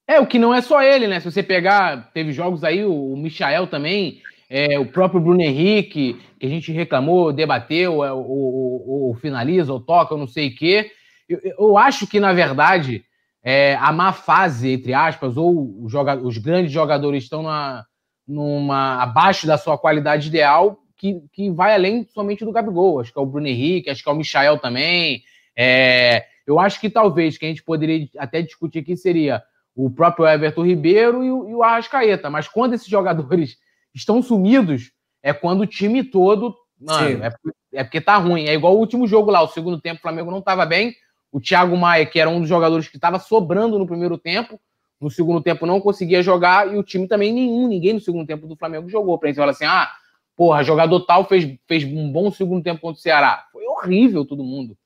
É, 0.08 0.18
o 0.18 0.26
que 0.26 0.40
não 0.40 0.52
é 0.52 0.60
só 0.60 0.82
ele, 0.82 1.06
né? 1.06 1.20
Se 1.20 1.30
você 1.30 1.40
pegar, 1.40 2.10
teve 2.12 2.32
jogos 2.32 2.64
aí, 2.64 2.84
o, 2.84 3.12
o 3.12 3.16
Michael 3.16 3.68
também, 3.68 4.20
é, 4.50 4.76
o 4.80 4.86
próprio 4.86 5.20
Bruno 5.20 5.40
Henrique, 5.40 6.20
que 6.40 6.44
a 6.44 6.48
gente 6.48 6.72
reclamou, 6.72 7.32
debateu, 7.32 8.04
é, 8.04 8.12
o, 8.12 9.16
finaliza, 9.20 9.72
ou 9.72 9.78
toca, 9.78 10.12
eu 10.12 10.18
não 10.18 10.26
sei 10.26 10.48
o 10.48 10.54
quê. 10.56 10.90
Eu, 11.28 11.38
eu, 11.56 11.78
acho 11.78 12.04
que, 12.08 12.18
na 12.18 12.32
verdade, 12.32 13.04
é, 13.44 13.76
a 13.76 13.92
má 13.92 14.12
fase, 14.12 14.72
entre 14.72 14.92
aspas, 14.92 15.36
ou 15.36 15.86
joga, 15.88 16.16
os 16.16 16.36
grandes 16.36 16.72
jogadores 16.72 17.22
estão 17.22 17.44
na, 17.44 17.84
numa, 18.26 19.00
abaixo 19.00 19.46
da 19.46 19.56
sua 19.56 19.78
qualidade 19.78 20.26
ideal, 20.26 20.80
que, 20.96 21.22
que 21.32 21.48
vai 21.48 21.72
além 21.72 22.04
somente 22.12 22.44
do 22.44 22.50
Gabigol. 22.50 22.98
Acho 22.98 23.12
que 23.12 23.18
é 23.20 23.22
o 23.22 23.26
Bruno 23.26 23.46
Henrique, 23.46 23.88
acho 23.88 24.02
que 24.02 24.08
é 24.08 24.12
o 24.12 24.16
Michael 24.16 24.58
também. 24.58 25.22
É, 25.56 26.24
eu 26.44 26.58
acho 26.58 26.80
que 26.80 26.90
talvez 26.90 27.38
que 27.38 27.46
a 27.46 27.48
gente 27.48 27.62
poderia 27.62 28.08
até 28.18 28.42
discutir 28.42 28.80
aqui 28.80 28.96
seria 28.96 29.40
o 29.76 29.88
próprio 29.88 30.26
Everton 30.26 30.66
Ribeiro 30.66 31.22
e 31.22 31.30
o, 31.30 31.48
e 31.48 31.54
o 31.54 31.62
Arrascaeta. 31.62 32.28
Mas 32.28 32.48
quando 32.48 32.74
esses 32.74 32.88
jogadores 32.88 33.56
estão 34.00 34.22
sumidos, 34.22 34.90
é 35.22 35.32
quando 35.32 35.62
o 35.62 35.66
time 35.66 36.02
todo. 36.02 36.56
Mano, 36.78 37.22
é, 37.24 37.32
é, 37.74 37.84
porque 37.84 38.00
tá 38.00 38.16
ruim. 38.16 38.46
É 38.46 38.54
igual 38.54 38.74
o 38.74 38.78
último 38.78 39.06
jogo 39.06 39.30
lá, 39.30 39.42
o 39.42 39.48
segundo 39.48 39.80
tempo, 39.80 39.98
o 39.98 40.02
Flamengo 40.02 40.30
não 40.30 40.38
estava 40.38 40.64
bem. 40.66 40.94
O 41.30 41.40
Thiago 41.40 41.76
Maia, 41.76 42.06
que 42.06 42.18
era 42.18 42.28
um 42.28 42.40
dos 42.40 42.48
jogadores 42.48 42.88
que 42.88 42.96
estava 42.96 43.18
sobrando 43.18 43.78
no 43.78 43.86
primeiro 43.86 44.18
tempo, 44.18 44.58
no 45.00 45.10
segundo 45.10 45.40
tempo 45.40 45.64
não 45.64 45.80
conseguia 45.80 46.22
jogar, 46.22 46.72
e 46.72 46.76
o 46.76 46.82
time 46.82 47.06
também 47.06 47.32
nenhum, 47.32 47.68
ninguém 47.68 47.92
no 47.92 48.00
segundo 48.00 48.26
tempo 48.26 48.46
do 48.46 48.56
Flamengo 48.56 48.88
jogou. 48.88 49.18
Pra 49.18 49.28
gente 49.28 49.36
falar 49.36 49.52
assim, 49.52 49.64
ah, 49.64 49.90
porra, 50.36 50.64
jogador 50.64 51.00
tal 51.00 51.24
fez, 51.26 51.56
fez 51.68 51.84
um 51.84 52.10
bom 52.10 52.32
segundo 52.32 52.62
tempo 52.62 52.80
contra 52.80 52.98
o 52.98 53.02
Ceará. 53.02 53.46
Foi 53.52 53.64
horrível 53.66 54.24
todo 54.24 54.42
mundo. 54.42 54.76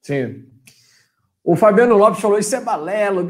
Sim. 0.00 0.46
O 1.42 1.56
Fabiano 1.56 1.96
Lopes 1.96 2.20
falou: 2.20 2.38
Isso 2.38 2.54
é 2.54 2.60
balela. 2.60 3.22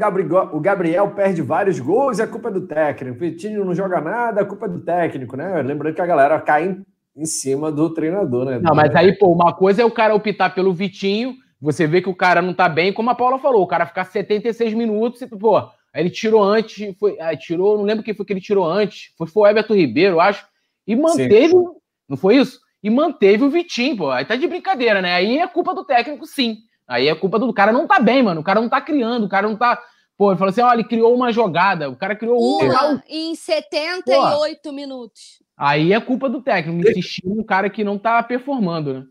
O 0.51 0.59
Gabriel, 0.59 1.11
perde 1.11 1.41
vários 1.41 1.79
gols 1.79 2.19
e 2.19 2.21
a 2.21 2.27
culpa 2.27 2.49
é 2.49 2.51
do 2.51 2.67
técnico. 2.67 3.15
O 3.15 3.19
Vitinho 3.19 3.65
não 3.65 3.73
joga 3.73 4.01
nada, 4.01 4.41
a 4.41 4.45
culpa 4.45 4.65
é 4.65 4.69
do 4.69 4.81
técnico, 4.81 5.37
né? 5.37 5.61
Lembrando 5.61 5.95
que 5.95 6.01
a 6.01 6.05
galera 6.05 6.39
cai 6.41 6.67
em, 6.67 6.85
em 7.15 7.25
cima 7.25 7.71
do 7.71 7.89
treinador, 7.93 8.45
né? 8.45 8.59
Não, 8.59 8.75
mas 8.75 8.93
aí, 8.95 9.17
pô, 9.17 9.31
uma 9.31 9.53
coisa 9.53 9.81
é 9.81 9.85
o 9.85 9.91
cara 9.91 10.13
optar 10.13 10.53
pelo 10.53 10.73
Vitinho, 10.73 11.35
você 11.59 11.87
vê 11.87 12.01
que 12.01 12.09
o 12.09 12.15
cara 12.15 12.41
não 12.41 12.53
tá 12.53 12.67
bem, 12.67 12.91
como 12.91 13.09
a 13.09 13.15
Paula 13.15 13.39
falou, 13.39 13.63
o 13.63 13.67
cara 13.67 13.85
ficar 13.85 14.03
76 14.03 14.73
minutos 14.73 15.21
e, 15.21 15.27
pô, 15.27 15.57
aí 15.57 15.69
ele 15.95 16.09
tirou 16.09 16.43
antes, 16.43 16.97
foi, 16.97 17.19
aí 17.19 17.37
tirou, 17.37 17.77
não 17.77 17.85
lembro 17.85 18.03
quem 18.03 18.13
foi 18.13 18.25
que 18.25 18.33
ele 18.33 18.41
tirou 18.41 18.65
antes, 18.65 19.13
foi, 19.17 19.27
foi 19.27 19.43
o 19.43 19.47
Everton 19.47 19.75
Ribeiro, 19.75 20.19
acho, 20.19 20.45
e 20.85 20.95
manteve, 20.95 21.49
sim. 21.49 21.65
não 22.09 22.17
foi 22.17 22.37
isso? 22.37 22.59
E 22.83 22.89
manteve 22.89 23.43
o 23.43 23.49
Vitinho, 23.49 23.95
pô, 23.95 24.09
aí 24.09 24.25
tá 24.25 24.35
de 24.35 24.47
brincadeira, 24.47 25.01
né? 25.01 25.13
Aí 25.13 25.37
é 25.37 25.47
culpa 25.47 25.73
do 25.73 25.85
técnico, 25.85 26.25
sim. 26.25 26.57
Aí 26.91 27.07
é 27.07 27.15
culpa 27.15 27.39
do 27.39 27.47
o 27.47 27.53
cara 27.53 27.71
não 27.71 27.87
tá 27.87 27.99
bem, 27.99 28.21
mano. 28.21 28.41
O 28.41 28.43
cara 28.43 28.59
não 28.59 28.67
tá 28.67 28.81
criando, 28.81 29.23
o 29.23 29.29
cara 29.29 29.47
não 29.47 29.55
tá. 29.55 29.81
Pô, 30.17 30.29
ele 30.29 30.37
falou 30.37 30.49
assim: 30.49 30.59
olha, 30.59 30.79
ele 30.79 30.83
criou 30.83 31.15
uma 31.15 31.31
jogada. 31.31 31.89
O 31.89 31.95
cara 31.95 32.17
criou 32.17 32.37
uma. 32.37 32.65
uma 32.65 33.03
em 33.07 33.33
78 33.33 34.59
Pô. 34.61 34.71
minutos. 34.73 35.41
Aí 35.57 35.93
é 35.93 36.01
culpa 36.01 36.27
do 36.29 36.41
técnico, 36.41 36.85
insistir 36.89 37.25
num 37.25 37.43
cara 37.43 37.69
que 37.69 37.81
não 37.81 37.97
tá 37.97 38.21
performando, 38.21 38.93
né? 38.93 39.03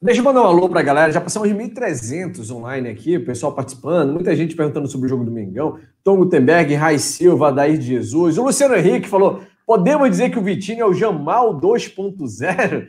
Deixa 0.00 0.20
eu 0.20 0.24
mandar 0.24 0.42
um 0.42 0.46
alô 0.46 0.66
pra 0.66 0.80
galera. 0.80 1.12
Já 1.12 1.20
passamos 1.20 1.46
de 1.48 1.54
1.300 1.54 2.50
online 2.54 2.88
aqui, 2.88 3.18
o 3.18 3.24
pessoal 3.26 3.52
participando, 3.52 4.14
muita 4.14 4.34
gente 4.34 4.56
perguntando 4.56 4.88
sobre 4.88 5.06
o 5.06 5.10
jogo 5.10 5.24
do 5.24 5.30
Mengão. 5.30 5.78
Tom 6.02 6.16
Gutenberg, 6.16 6.74
Rai 6.74 6.98
Silva, 6.98 7.52
de 7.52 7.82
Jesus. 7.82 8.38
O 8.38 8.44
Luciano 8.44 8.76
Henrique 8.76 9.08
falou: 9.08 9.42
podemos 9.66 10.08
dizer 10.08 10.30
que 10.30 10.38
o 10.38 10.42
Vitinho 10.42 10.80
é 10.80 10.86
o 10.86 10.94
Jamal 10.94 11.60
2.0? 11.60 12.88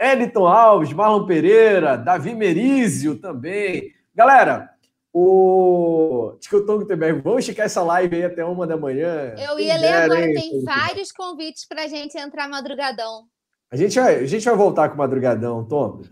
Editon 0.00 0.46
Alves, 0.46 0.92
Marlon 0.92 1.26
Pereira, 1.26 1.96
Davi 1.96 2.34
Merizio 2.34 3.16
também. 3.18 3.92
Galera, 4.14 4.70
O 5.12 6.36
Tongo 6.66 6.84
TBR, 6.84 7.22
vamos 7.22 7.40
esticar 7.40 7.64
essa 7.64 7.82
live 7.82 8.16
aí 8.16 8.24
até 8.24 8.44
uma 8.44 8.66
da 8.66 8.76
manhã. 8.76 9.34
Eu 9.38 9.58
ia 9.58 9.78
ler 9.78 9.92
agora, 9.92 10.20
tem 10.20 10.62
vários 10.62 11.10
convites 11.10 11.66
para 11.66 11.84
a 11.84 11.86
gente 11.86 12.18
entrar 12.18 12.48
madrugadão. 12.48 13.24
A 13.70 13.76
gente, 13.76 13.98
vai, 13.98 14.16
a 14.16 14.26
gente 14.26 14.44
vai 14.44 14.54
voltar 14.54 14.90
com 14.90 14.96
madrugadão, 14.96 15.64
Tom. 15.64 16.02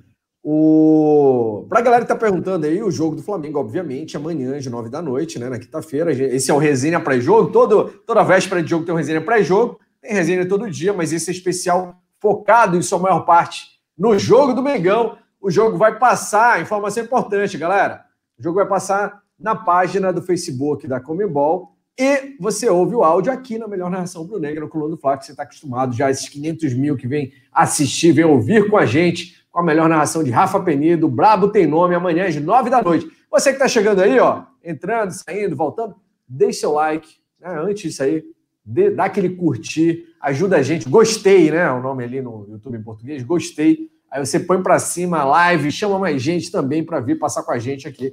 O... 0.42 1.66
Para 1.68 1.78
a 1.80 1.82
galera 1.82 2.04
que 2.04 2.12
está 2.12 2.16
perguntando 2.16 2.66
aí, 2.66 2.82
o 2.82 2.90
jogo 2.90 3.16
do 3.16 3.22
Flamengo, 3.22 3.58
obviamente, 3.58 4.16
amanhã, 4.16 4.56
às 4.56 4.66
nove 4.66 4.88
da 4.88 5.00
noite, 5.00 5.38
né? 5.38 5.48
Na 5.48 5.58
quinta-feira. 5.58 6.12
Esse 6.12 6.50
é 6.50 6.54
o 6.54 6.58
resenha 6.58 7.00
pré-jogo. 7.00 7.52
Todo, 7.52 7.88
toda 8.06 8.22
véspera 8.22 8.62
de 8.62 8.70
jogo 8.70 8.84
tem 8.84 8.94
um 8.94 8.98
resenha 8.98 9.24
pré-jogo. 9.24 9.78
Tem 10.00 10.12
resenha 10.12 10.46
todo 10.48 10.70
dia, 10.70 10.92
mas 10.92 11.12
esse 11.12 11.30
é 11.30 11.32
especial 11.32 11.96
focado 12.20 12.76
em 12.76 12.82
sua 12.82 12.98
maior 12.98 13.20
parte 13.20 13.73
no 13.96 14.18
jogo 14.18 14.52
do 14.52 14.62
Mengão. 14.62 15.18
O 15.40 15.50
jogo 15.50 15.76
vai 15.76 15.98
passar, 15.98 16.60
informação 16.60 17.04
importante, 17.04 17.58
galera. 17.58 18.04
O 18.38 18.42
jogo 18.42 18.56
vai 18.56 18.66
passar 18.66 19.22
na 19.38 19.54
página 19.54 20.12
do 20.12 20.22
Facebook 20.22 20.86
da 20.86 21.00
Comembol 21.00 21.74
e 21.98 22.36
você 22.40 22.68
ouve 22.68 22.94
o 22.96 23.04
áudio 23.04 23.32
aqui 23.32 23.56
na 23.56 23.68
Melhor 23.68 23.88
Narração 23.88 24.26
Pro 24.26 24.40
Negro, 24.40 24.62
no 24.64 24.68
Coluna 24.68 24.96
do 24.96 25.00
Fla, 25.00 25.16
que 25.16 25.26
você 25.26 25.30
está 25.30 25.44
acostumado 25.44 25.94
já, 25.94 26.10
esses 26.10 26.28
500 26.28 26.74
mil 26.74 26.96
que 26.96 27.06
vem 27.06 27.32
assistir, 27.52 28.10
vem 28.10 28.24
ouvir 28.24 28.68
com 28.68 28.76
a 28.76 28.84
gente, 28.84 29.46
com 29.52 29.60
a 29.60 29.62
melhor 29.62 29.88
narração 29.88 30.24
de 30.24 30.30
Rafa 30.30 30.58
Penido, 30.60 31.08
Brabo 31.08 31.48
Tem 31.48 31.66
Nome, 31.66 31.94
amanhã 31.94 32.26
às 32.26 32.34
9 32.34 32.68
da 32.68 32.82
noite. 32.82 33.08
Você 33.30 33.50
que 33.50 33.56
está 33.56 33.68
chegando 33.68 34.00
aí, 34.00 34.18
ó, 34.18 34.42
entrando, 34.64 35.12
saindo, 35.12 35.54
voltando, 35.54 35.94
deixe 36.26 36.60
seu 36.60 36.72
like, 36.72 37.08
né? 37.40 37.60
antes 37.60 37.82
disso 37.82 38.02
aí, 38.02 38.24
dê, 38.64 38.90
dá 38.90 39.04
aquele 39.04 39.30
curtir, 39.30 40.04
ajuda 40.24 40.56
a 40.56 40.62
gente, 40.62 40.88
gostei, 40.88 41.50
né, 41.50 41.70
o 41.70 41.80
nome 41.80 42.04
ali 42.04 42.20
no 42.20 42.46
YouTube 42.50 42.76
em 42.76 42.82
português, 42.82 43.22
gostei, 43.22 43.90
Aí 44.14 44.24
você 44.24 44.38
põe 44.38 44.62
para 44.62 44.78
cima 44.78 45.18
a 45.18 45.24
live, 45.24 45.72
chama 45.72 45.98
mais 45.98 46.22
gente 46.22 46.48
também 46.48 46.84
para 46.84 47.00
vir 47.00 47.18
passar 47.18 47.42
com 47.42 47.50
a 47.50 47.58
gente 47.58 47.88
aqui. 47.88 48.12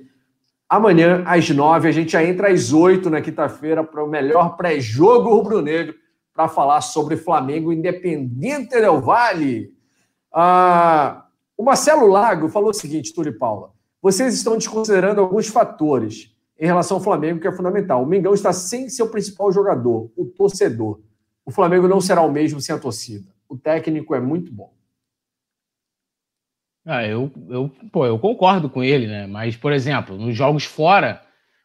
Amanhã, 0.68 1.24
às 1.28 1.48
nove, 1.52 1.88
a 1.88 1.92
gente 1.92 2.14
já 2.14 2.24
entra 2.24 2.52
às 2.52 2.74
oito 2.74 3.08
na 3.08 3.22
quinta-feira 3.22 3.84
para 3.84 4.04
o 4.04 4.08
melhor 4.08 4.58
pré-jogo 4.58 5.30
rubro-negro 5.30 5.94
para 6.34 6.48
falar 6.48 6.82
sobre 6.82 7.18
Flamengo 7.18 7.72
Independente 7.72 8.82
Del 8.82 9.00
Vale. 9.00 9.76
Ah, 10.34 11.28
o 11.56 11.64
Marcelo 11.64 12.08
Lago 12.08 12.50
falou 12.50 12.72
o 12.72 12.74
seguinte, 12.74 13.14
Túlio 13.14 13.38
Paula. 13.38 13.70
Vocês 14.02 14.34
estão 14.34 14.58
desconsiderando 14.58 15.22
alguns 15.22 15.50
fatores 15.50 16.36
em 16.60 16.66
relação 16.66 16.98
ao 16.98 17.04
Flamengo 17.04 17.40
que 17.40 17.48
é 17.48 17.52
fundamental. 17.52 18.02
O 18.02 18.08
Mengão 18.08 18.34
está 18.34 18.52
sem 18.52 18.90
seu 18.90 19.08
principal 19.08 19.52
jogador, 19.52 20.10
o 20.18 20.26
torcedor. 20.26 21.00
O 21.46 21.52
Flamengo 21.52 21.88
não 21.88 22.00
será 22.00 22.22
o 22.22 22.32
mesmo 22.32 22.62
sem 22.62 22.76
a 22.76 22.80
torcida. 22.80 23.32
O 23.48 23.58
técnico 23.58 24.16
é 24.16 24.20
muito 24.20 24.52
bom. 24.52 24.74
Ah, 26.86 27.06
eu, 27.06 27.32
eu, 27.50 27.70
pô, 27.92 28.06
eu 28.06 28.18
concordo 28.18 28.70
com 28.70 28.84
ele, 28.84 29.06
né? 29.06 29.28
Mas, 29.28 29.56
por 29.56 29.72
exemplo, 29.72 30.18
nos 30.18 30.36
jogos 30.36 30.66
fora, 30.66 31.22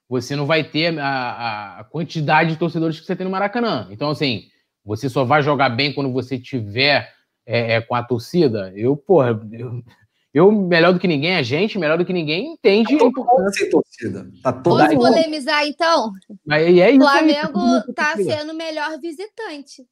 você 0.08 0.36
não 0.36 0.44
vai 0.44 0.62
ter 0.62 0.98
a, 0.98 1.80
a 1.80 1.84
quantidade 1.84 2.50
de 2.50 2.58
torcedores 2.58 3.00
que 3.00 3.06
você 3.06 3.16
tem 3.16 3.24
no 3.24 3.30
Maracanã. 3.30 3.88
Então, 3.90 4.10
assim, 4.10 4.48
você 4.84 5.08
só 5.08 5.24
vai 5.24 5.42
jogar 5.42 5.70
bem 5.70 5.92
quando 5.92 6.12
você 6.12 6.38
tiver 6.38 7.12
é, 7.46 7.74
é, 7.74 7.80
com 7.80 7.94
a 7.94 8.02
torcida. 8.02 8.72
Eu, 8.76 8.96
porra, 8.96 9.40
eu, 9.52 9.82
eu, 10.36 10.52
melhor 10.52 10.92
do 10.92 11.00
que 11.00 11.08
ninguém, 11.08 11.34
a 11.34 11.42
gente, 11.42 11.78
melhor 11.78 11.96
do 11.96 12.04
que 12.04 12.12
ninguém, 12.12 12.52
entende 12.52 12.98
tá 12.98 13.04
a 13.04 13.08
importância. 13.08 13.64
Sem 13.64 13.70
torcida. 13.70 14.30
Tá 14.42 14.52
toda 14.52 14.86
Vamos 14.88 15.08
polemizar, 15.08 15.66
então? 15.66 16.12
Mas, 16.44 16.62
é 16.62 16.90
isso 16.90 17.00
Flamengo 17.00 17.58
aí, 17.58 17.94
tá 17.94 18.14
sendo 18.16 18.52
o 18.52 18.54
melhor 18.54 19.00
visitante. 19.00 19.86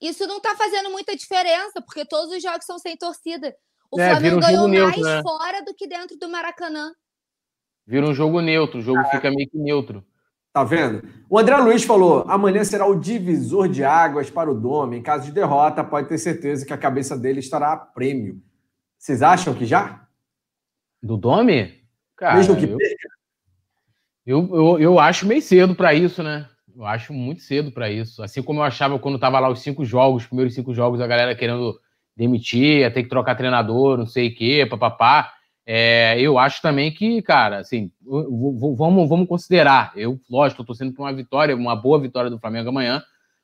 Isso 0.00 0.26
não 0.26 0.40
tá 0.40 0.56
fazendo 0.56 0.88
muita 0.88 1.14
diferença, 1.14 1.82
porque 1.82 2.06
todos 2.06 2.34
os 2.34 2.42
jogos 2.42 2.64
são 2.64 2.78
sem 2.78 2.96
torcida. 2.96 3.54
O 3.90 4.00
é, 4.00 4.08
Flamengo 4.08 4.38
um 4.38 4.40
ganhou 4.40 4.66
neutro, 4.66 4.98
mais 5.02 5.16
né? 5.16 5.22
fora 5.22 5.62
do 5.62 5.74
que 5.74 5.86
dentro 5.86 6.16
do 6.16 6.26
Maracanã. 6.26 6.90
Vira 7.86 8.06
um 8.06 8.14
jogo 8.14 8.40
neutro, 8.40 8.78
o 8.78 8.82
jogo 8.82 9.00
ah. 9.00 9.10
fica 9.10 9.30
meio 9.30 9.46
que 9.46 9.58
neutro. 9.58 10.02
Tá 10.54 10.64
vendo? 10.64 11.06
O 11.28 11.38
André 11.38 11.54
Luiz 11.58 11.84
falou: 11.84 12.24
amanhã 12.26 12.64
será 12.64 12.86
o 12.86 12.98
divisor 12.98 13.68
de 13.68 13.84
águas 13.84 14.30
para 14.30 14.50
o 14.50 14.58
Dome. 14.58 14.96
Em 14.96 15.02
caso 15.02 15.26
de 15.26 15.32
derrota, 15.32 15.84
pode 15.84 16.08
ter 16.08 16.16
certeza 16.16 16.64
que 16.64 16.72
a 16.72 16.78
cabeça 16.78 17.14
dele 17.14 17.40
estará 17.40 17.74
a 17.74 17.76
prêmio. 17.76 18.40
Vocês 19.06 19.22
acham 19.22 19.54
que 19.54 19.64
já? 19.64 20.04
Do 21.00 21.16
Dome? 21.16 21.80
Cara, 22.16 22.38
Mesmo 22.38 22.56
que 22.56 22.64
eu, 22.64 22.76
eu, 24.26 24.56
eu, 24.56 24.78
eu 24.80 24.98
acho 24.98 25.28
meio 25.28 25.40
cedo 25.40 25.76
para 25.76 25.94
isso, 25.94 26.24
né? 26.24 26.48
Eu 26.74 26.84
acho 26.84 27.12
muito 27.12 27.40
cedo 27.40 27.70
para 27.70 27.88
isso. 27.88 28.20
Assim 28.20 28.42
como 28.42 28.58
eu 28.58 28.64
achava 28.64 28.98
quando 28.98 29.16
tava 29.16 29.38
lá 29.38 29.48
os 29.48 29.60
cinco 29.60 29.84
jogos, 29.84 30.24
os 30.24 30.28
primeiros 30.28 30.56
cinco 30.56 30.74
jogos, 30.74 31.00
a 31.00 31.06
galera 31.06 31.36
querendo 31.36 31.78
demitir, 32.16 32.80
ia 32.80 32.90
ter 32.90 33.04
que 33.04 33.08
trocar 33.08 33.36
treinador, 33.36 33.96
não 33.96 34.06
sei 34.06 34.26
o 34.26 34.34
quê, 34.34 34.66
papapá. 34.68 35.32
É, 35.64 36.20
eu 36.20 36.36
acho 36.36 36.60
também 36.60 36.90
que, 36.90 37.22
cara, 37.22 37.58
assim, 37.58 37.92
vamos, 38.04 39.08
vamos 39.08 39.28
considerar. 39.28 39.92
Eu, 39.94 40.18
lógico, 40.28 40.62
estou 40.62 40.66
torcendo 40.66 40.92
por 40.92 41.04
uma 41.04 41.12
vitória, 41.12 41.54
uma 41.54 41.76
boa 41.76 42.00
vitória 42.00 42.28
do 42.28 42.40
Flamengo 42.40 42.70
amanhã. 42.70 43.00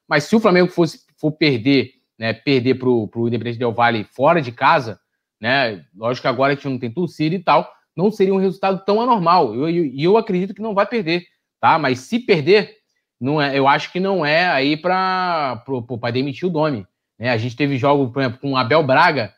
Mas 0.08 0.24
se 0.24 0.34
o 0.34 0.40
Flamengo 0.40 0.72
fosse 0.72 1.06
for 1.16 1.30
perder, 1.30 1.92
né, 2.18 2.32
perder 2.32 2.74
para 2.74 2.88
o 2.88 3.28
Independente 3.28 3.60
Del 3.60 3.72
Vale 3.72 4.02
fora 4.02 4.42
de 4.42 4.50
casa, 4.50 5.00
né, 5.42 5.84
lógico 5.96 6.22
que 6.22 6.28
agora 6.28 6.52
a 6.52 6.54
gente 6.54 6.68
não 6.68 6.78
tem 6.78 6.88
torcida 6.88 7.34
e 7.34 7.40
tal, 7.40 7.68
não 7.96 8.12
seria 8.12 8.32
um 8.32 8.38
resultado 8.38 8.84
tão 8.84 9.00
anormal. 9.00 9.52
E 9.52 9.58
eu, 9.58 9.68
eu, 9.68 9.92
eu, 9.92 10.16
acredito 10.16 10.54
que 10.54 10.62
não 10.62 10.72
vai 10.72 10.86
perder, 10.86 11.24
tá? 11.60 11.80
Mas 11.80 11.98
se 11.98 12.20
perder, 12.20 12.76
não 13.20 13.42
é, 13.42 13.58
eu 13.58 13.66
acho 13.66 13.90
que 13.90 13.98
não 13.98 14.24
é 14.24 14.46
aí 14.46 14.76
para 14.76 15.64
demitir 16.12 16.48
o 16.48 16.50
Domi. 16.50 16.86
Né? 17.18 17.30
A 17.30 17.36
gente 17.36 17.56
teve 17.56 17.76
jogo, 17.76 18.12
por 18.12 18.20
exemplo, 18.20 18.38
com 18.38 18.52
o 18.52 18.56
Abel 18.56 18.84
Braga, 18.84 19.34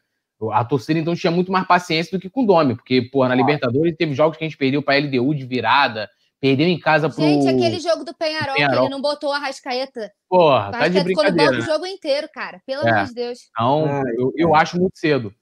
a 0.52 0.62
torcida 0.62 1.00
então 1.00 1.16
tinha 1.16 1.30
muito 1.30 1.50
mais 1.50 1.66
paciência 1.66 2.16
do 2.16 2.20
que 2.20 2.28
com 2.28 2.42
o 2.42 2.46
Domi, 2.46 2.74
porque, 2.74 3.00
pô, 3.00 3.26
na 3.26 3.34
Libertadores 3.34 3.96
teve 3.96 4.12
jogos 4.12 4.36
que 4.36 4.44
a 4.44 4.46
gente 4.46 4.58
perdeu 4.58 4.82
para 4.82 4.98
LDU 4.98 5.34
de 5.34 5.46
virada, 5.46 6.10
perdeu 6.38 6.68
em 6.68 6.78
casa 6.78 7.08
pro. 7.08 7.22
Gente, 7.22 7.48
aquele 7.48 7.80
jogo 7.80 8.04
do 8.04 8.12
Penharol, 8.12 8.54
Penharol. 8.54 8.76
que 8.76 8.82
ele 8.82 8.90
não 8.90 9.00
botou 9.00 9.32
a 9.32 9.38
Rascaeta. 9.38 10.12
Porra, 10.28 10.70
tá 10.70 10.86
de 10.86 11.02
brincadeira. 11.02 11.08
ficou 11.08 11.30
no 11.30 11.36
banco 11.36 11.62
o 11.62 11.72
jogo 11.72 11.86
inteiro, 11.86 12.28
cara. 12.30 12.60
Pelo 12.66 12.86
é. 12.86 12.90
amor 12.90 13.06
de 13.06 13.14
Deus. 13.14 13.38
Então, 13.50 14.02
eu, 14.18 14.32
eu 14.36 14.54
acho 14.54 14.78
muito 14.78 14.98
cedo. 14.98 15.32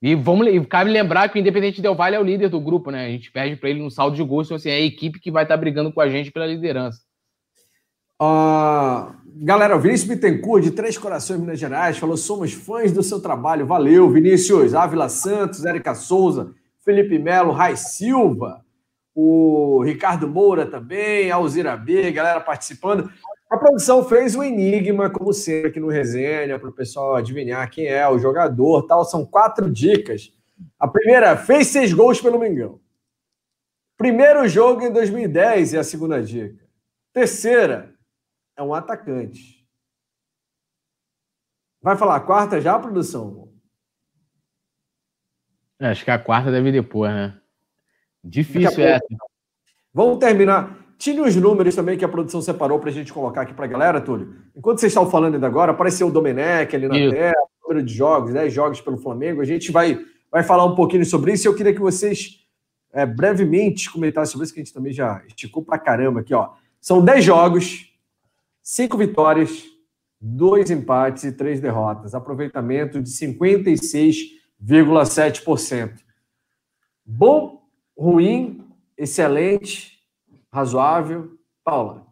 E 0.00 0.14
vamos, 0.14 0.46
cabe 0.68 0.90
lembrar 0.90 1.28
que 1.28 1.38
o 1.38 1.40
Independente 1.40 1.82
Del 1.82 1.94
Vale 1.94 2.14
é 2.14 2.20
o 2.20 2.24
líder 2.24 2.48
do 2.48 2.60
grupo, 2.60 2.90
né? 2.90 3.06
A 3.06 3.10
gente 3.10 3.32
perde 3.32 3.56
para 3.56 3.68
ele 3.68 3.82
no 3.82 3.90
saldo 3.90 4.16
de 4.16 4.22
gols, 4.22 4.46
então 4.46 4.56
assim, 4.56 4.70
é 4.70 4.74
a 4.74 4.80
equipe 4.80 5.18
que 5.18 5.30
vai 5.30 5.42
estar 5.42 5.54
tá 5.54 5.60
brigando 5.60 5.92
com 5.92 6.00
a 6.00 6.08
gente 6.08 6.30
pela 6.30 6.46
liderança. 6.46 7.00
Uh, 8.20 9.12
galera, 9.44 9.76
o 9.76 9.80
Vinícius 9.80 10.08
Bittencourt, 10.08 10.62
de 10.62 10.70
Três 10.70 10.96
Corações, 10.96 11.40
Minas 11.40 11.58
Gerais, 11.58 11.98
falou: 11.98 12.16
somos 12.16 12.52
fãs 12.52 12.92
do 12.92 13.02
seu 13.02 13.20
trabalho. 13.20 13.66
Valeu, 13.66 14.10
Vinícius. 14.10 14.74
Ávila 14.74 15.08
Santos, 15.08 15.64
Érica 15.64 15.94
Souza, 15.94 16.52
Felipe 16.84 17.18
Melo, 17.18 17.52
Rai 17.52 17.76
Silva, 17.76 18.64
o 19.14 19.82
Ricardo 19.84 20.28
Moura 20.28 20.64
também, 20.64 21.30
Alzira 21.30 21.76
B, 21.76 22.10
galera 22.12 22.40
participando. 22.40 23.10
A 23.50 23.56
produção 23.56 24.04
fez 24.04 24.34
um 24.34 24.42
enigma, 24.42 25.08
como 25.08 25.32
sempre, 25.32 25.70
aqui 25.70 25.80
no 25.80 25.88
Resenha, 25.88 26.58
para 26.58 26.68
o 26.68 26.72
pessoal 26.72 27.16
adivinhar 27.16 27.70
quem 27.70 27.86
é 27.86 28.06
o 28.06 28.18
jogador 28.18 28.86
tal. 28.86 29.04
São 29.04 29.24
quatro 29.24 29.70
dicas. 29.70 30.32
A 30.78 30.86
primeira, 30.86 31.36
fez 31.36 31.68
seis 31.68 31.92
gols 31.92 32.20
pelo 32.20 32.38
Mengão. 32.38 32.80
Primeiro 33.96 34.46
jogo 34.46 34.82
em 34.82 34.92
2010 34.92 35.74
é 35.74 35.78
a 35.78 35.84
segunda 35.84 36.22
dica. 36.22 36.62
Terceira, 37.12 37.94
é 38.56 38.62
um 38.62 38.74
atacante. 38.74 39.66
Vai 41.80 41.96
falar 41.96 42.16
a 42.16 42.20
quarta 42.20 42.60
já, 42.60 42.78
produção? 42.78 43.48
Acho 45.80 46.04
que 46.04 46.10
a 46.10 46.18
quarta 46.18 46.50
deve 46.50 46.70
depois, 46.70 47.10
né? 47.12 47.40
Difícil 48.22 48.84
é. 48.84 48.98
Vamos 49.94 50.18
terminar. 50.18 50.76
Tire 50.98 51.20
os 51.20 51.36
números 51.36 51.74
também 51.74 51.96
que 51.96 52.04
a 52.04 52.08
produção 52.08 52.42
separou 52.42 52.78
para 52.78 52.90
a 52.90 52.92
gente 52.92 53.12
colocar 53.12 53.42
aqui 53.42 53.54
para 53.54 53.64
a 53.64 53.68
galera, 53.68 54.00
Túlio. 54.00 54.34
Enquanto 54.56 54.80
vocês 54.80 54.90
estão 54.90 55.08
falando 55.08 55.34
ainda 55.34 55.46
agora, 55.46 55.72
apareceu 55.72 56.08
o 56.08 56.10
Domenech 56.10 56.74
ali 56.74 56.88
na 56.88 56.98
isso. 56.98 57.14
tela, 57.14 57.46
número 57.62 57.86
de 57.86 57.94
jogos, 57.94 58.32
10 58.32 58.52
jogos 58.52 58.80
pelo 58.80 58.98
Flamengo. 58.98 59.40
A 59.40 59.44
gente 59.44 59.70
vai, 59.70 59.98
vai 60.30 60.42
falar 60.42 60.64
um 60.64 60.74
pouquinho 60.74 61.06
sobre 61.06 61.32
isso. 61.32 61.46
Eu 61.46 61.54
queria 61.54 61.72
que 61.72 61.80
vocês 61.80 62.40
é, 62.92 63.06
brevemente 63.06 63.90
comentassem 63.90 64.32
sobre 64.32 64.44
isso, 64.44 64.52
que 64.52 64.60
a 64.60 64.64
gente 64.64 64.74
também 64.74 64.92
já 64.92 65.22
esticou 65.26 65.62
para 65.62 65.78
caramba 65.78 66.20
aqui. 66.20 66.34
Ó. 66.34 66.50
São 66.80 67.04
10 67.04 67.24
jogos, 67.24 67.88
Cinco 68.70 68.98
vitórias, 68.98 69.64
dois 70.20 70.70
empates 70.70 71.24
e 71.24 71.32
três 71.32 71.58
derrotas. 71.58 72.14
Aproveitamento 72.14 73.00
de 73.00 73.08
56,7%. 73.08 76.00
Bom, 77.02 77.62
ruim, 77.96 78.62
excelente, 78.94 79.97
razoável. 80.52 81.38
Paula. 81.64 82.06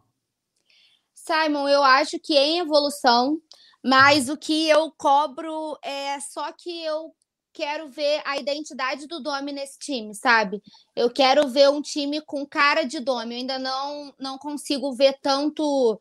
Simon, 1.13 1.67
eu 1.67 1.83
acho 1.83 2.19
que 2.19 2.37
em 2.37 2.59
evolução, 2.59 3.41
mas 3.83 4.29
o 4.29 4.37
que 4.37 4.69
eu 4.69 4.91
cobro 4.97 5.77
é 5.83 6.19
só 6.19 6.51
que 6.51 6.83
eu 6.83 7.13
quero 7.51 7.89
ver 7.89 8.21
a 8.23 8.37
identidade 8.37 9.07
do 9.07 9.19
Domi 9.19 9.51
nesse 9.51 9.79
time, 9.79 10.13
sabe? 10.13 10.61
Eu 10.95 11.09
quero 11.09 11.47
ver 11.47 11.69
um 11.69 11.81
time 11.81 12.21
com 12.21 12.45
cara 12.45 12.83
de 12.83 12.99
Domi. 12.99 13.33
Eu 13.33 13.39
ainda 13.39 13.57
não, 13.57 14.13
não 14.19 14.37
consigo 14.37 14.93
ver 14.93 15.17
tanto 15.21 15.99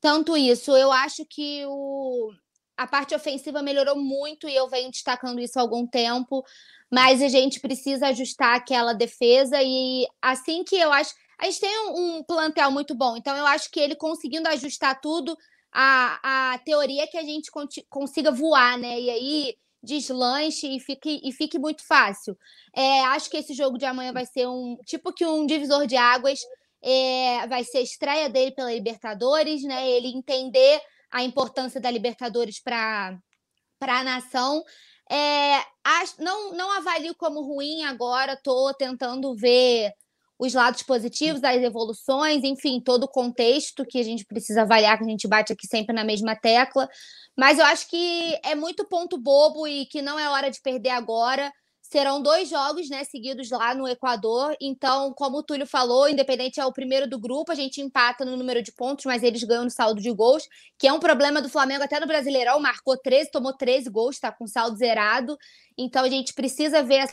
tanto 0.00 0.36
isso. 0.36 0.76
Eu 0.76 0.92
acho 0.92 1.24
que 1.24 1.64
o, 1.66 2.32
a 2.76 2.86
parte 2.86 3.14
ofensiva 3.14 3.62
melhorou 3.62 3.96
muito 3.96 4.48
e 4.48 4.54
eu 4.54 4.68
venho 4.68 4.90
destacando 4.90 5.40
isso 5.40 5.58
há 5.58 5.62
algum 5.62 5.86
tempo, 5.86 6.44
mas 6.90 7.22
a 7.22 7.28
gente 7.28 7.60
precisa 7.60 8.08
ajustar 8.08 8.56
aquela 8.56 8.92
defesa 8.92 9.62
e 9.62 10.06
assim 10.20 10.64
que 10.64 10.76
eu 10.76 10.92
acho. 10.92 11.14
A 11.38 11.44
gente 11.46 11.60
tem 11.60 11.78
um, 11.88 12.16
um 12.16 12.22
plantel 12.22 12.70
muito 12.70 12.94
bom, 12.94 13.16
então 13.16 13.36
eu 13.36 13.46
acho 13.46 13.70
que 13.70 13.78
ele 13.78 13.94
conseguindo 13.94 14.48
ajustar 14.48 15.00
tudo, 15.00 15.36
a, 15.72 16.52
a 16.54 16.58
teoria 16.60 17.02
é 17.02 17.06
que 17.06 17.18
a 17.18 17.22
gente 17.22 17.50
consiga 17.90 18.30
voar, 18.30 18.78
né? 18.78 18.98
E 18.98 19.10
aí 19.10 19.56
deslanche 19.82 20.74
e 20.74 20.80
fique, 20.80 21.20
e 21.22 21.32
fique 21.32 21.58
muito 21.58 21.86
fácil. 21.86 22.36
É, 22.74 23.00
acho 23.06 23.30
que 23.30 23.36
esse 23.36 23.52
jogo 23.54 23.76
de 23.78 23.84
amanhã 23.84 24.12
vai 24.12 24.24
ser 24.26 24.46
um 24.48 24.76
tipo 24.86 25.12
que 25.12 25.26
um 25.26 25.46
divisor 25.46 25.86
de 25.86 25.96
águas. 25.96 26.40
É, 26.82 27.46
vai 27.46 27.64
ser 27.64 27.78
a 27.78 27.82
estreia 27.82 28.28
dele 28.28 28.52
pela 28.52 28.72
Libertadores, 28.72 29.62
né? 29.64 29.88
Ele 29.88 30.08
entender 30.08 30.80
a 31.10 31.22
importância 31.22 31.80
da 31.80 31.90
Libertadores 31.90 32.58
para 32.58 33.18
a 33.82 34.04
nação. 34.04 34.64
É, 35.10 35.62
acho, 35.84 36.22
não, 36.22 36.52
não 36.54 36.70
avalio 36.72 37.14
como 37.14 37.42
ruim 37.42 37.84
agora, 37.84 38.32
estou 38.32 38.72
tentando 38.74 39.34
ver 39.36 39.92
os 40.38 40.52
lados 40.52 40.82
positivos, 40.82 41.42
as 41.42 41.62
evoluções, 41.62 42.44
enfim, 42.44 42.80
todo 42.80 43.04
o 43.04 43.08
contexto 43.08 43.84
que 43.86 43.98
a 43.98 44.02
gente 44.02 44.24
precisa 44.24 44.62
avaliar, 44.62 44.98
que 44.98 45.04
a 45.04 45.08
gente 45.08 45.26
bate 45.26 45.52
aqui 45.52 45.66
sempre 45.66 45.94
na 45.94 46.04
mesma 46.04 46.36
tecla. 46.36 46.88
Mas 47.36 47.58
eu 47.58 47.64
acho 47.64 47.88
que 47.88 48.38
é 48.42 48.54
muito 48.54 48.86
ponto 48.86 49.18
bobo 49.18 49.66
e 49.66 49.86
que 49.86 50.02
não 50.02 50.18
é 50.18 50.28
hora 50.28 50.50
de 50.50 50.60
perder 50.60 50.90
agora. 50.90 51.52
Serão 51.80 52.20
dois 52.20 52.48
jogos 52.48 52.88
né, 52.88 53.04
seguidos 53.04 53.48
lá 53.50 53.72
no 53.72 53.86
Equador. 53.86 54.56
Então, 54.60 55.12
como 55.14 55.38
o 55.38 55.42
Túlio 55.42 55.66
falou, 55.66 56.08
Independente 56.08 56.58
é 56.58 56.66
o 56.66 56.72
primeiro 56.72 57.08
do 57.08 57.18
grupo, 57.18 57.52
a 57.52 57.54
gente 57.54 57.80
empata 57.80 58.24
no 58.24 58.36
número 58.36 58.60
de 58.60 58.72
pontos, 58.72 59.04
mas 59.04 59.22
eles 59.22 59.44
ganham 59.44 59.64
no 59.64 59.70
saldo 59.70 60.00
de 60.00 60.10
gols, 60.10 60.48
que 60.76 60.88
é 60.88 60.92
um 60.92 60.98
problema 60.98 61.40
do 61.40 61.48
Flamengo 61.48 61.84
até 61.84 62.00
no 62.00 62.06
Brasileirão. 62.06 62.58
Marcou 62.58 62.96
13, 62.98 63.30
tomou 63.30 63.56
13 63.56 63.88
gols, 63.88 64.16
está 64.16 64.32
com 64.32 64.46
saldo 64.48 64.76
zerado. 64.76 65.38
Então, 65.78 66.04
a 66.04 66.08
gente 66.08 66.34
precisa 66.34 66.82
ver 66.82 67.06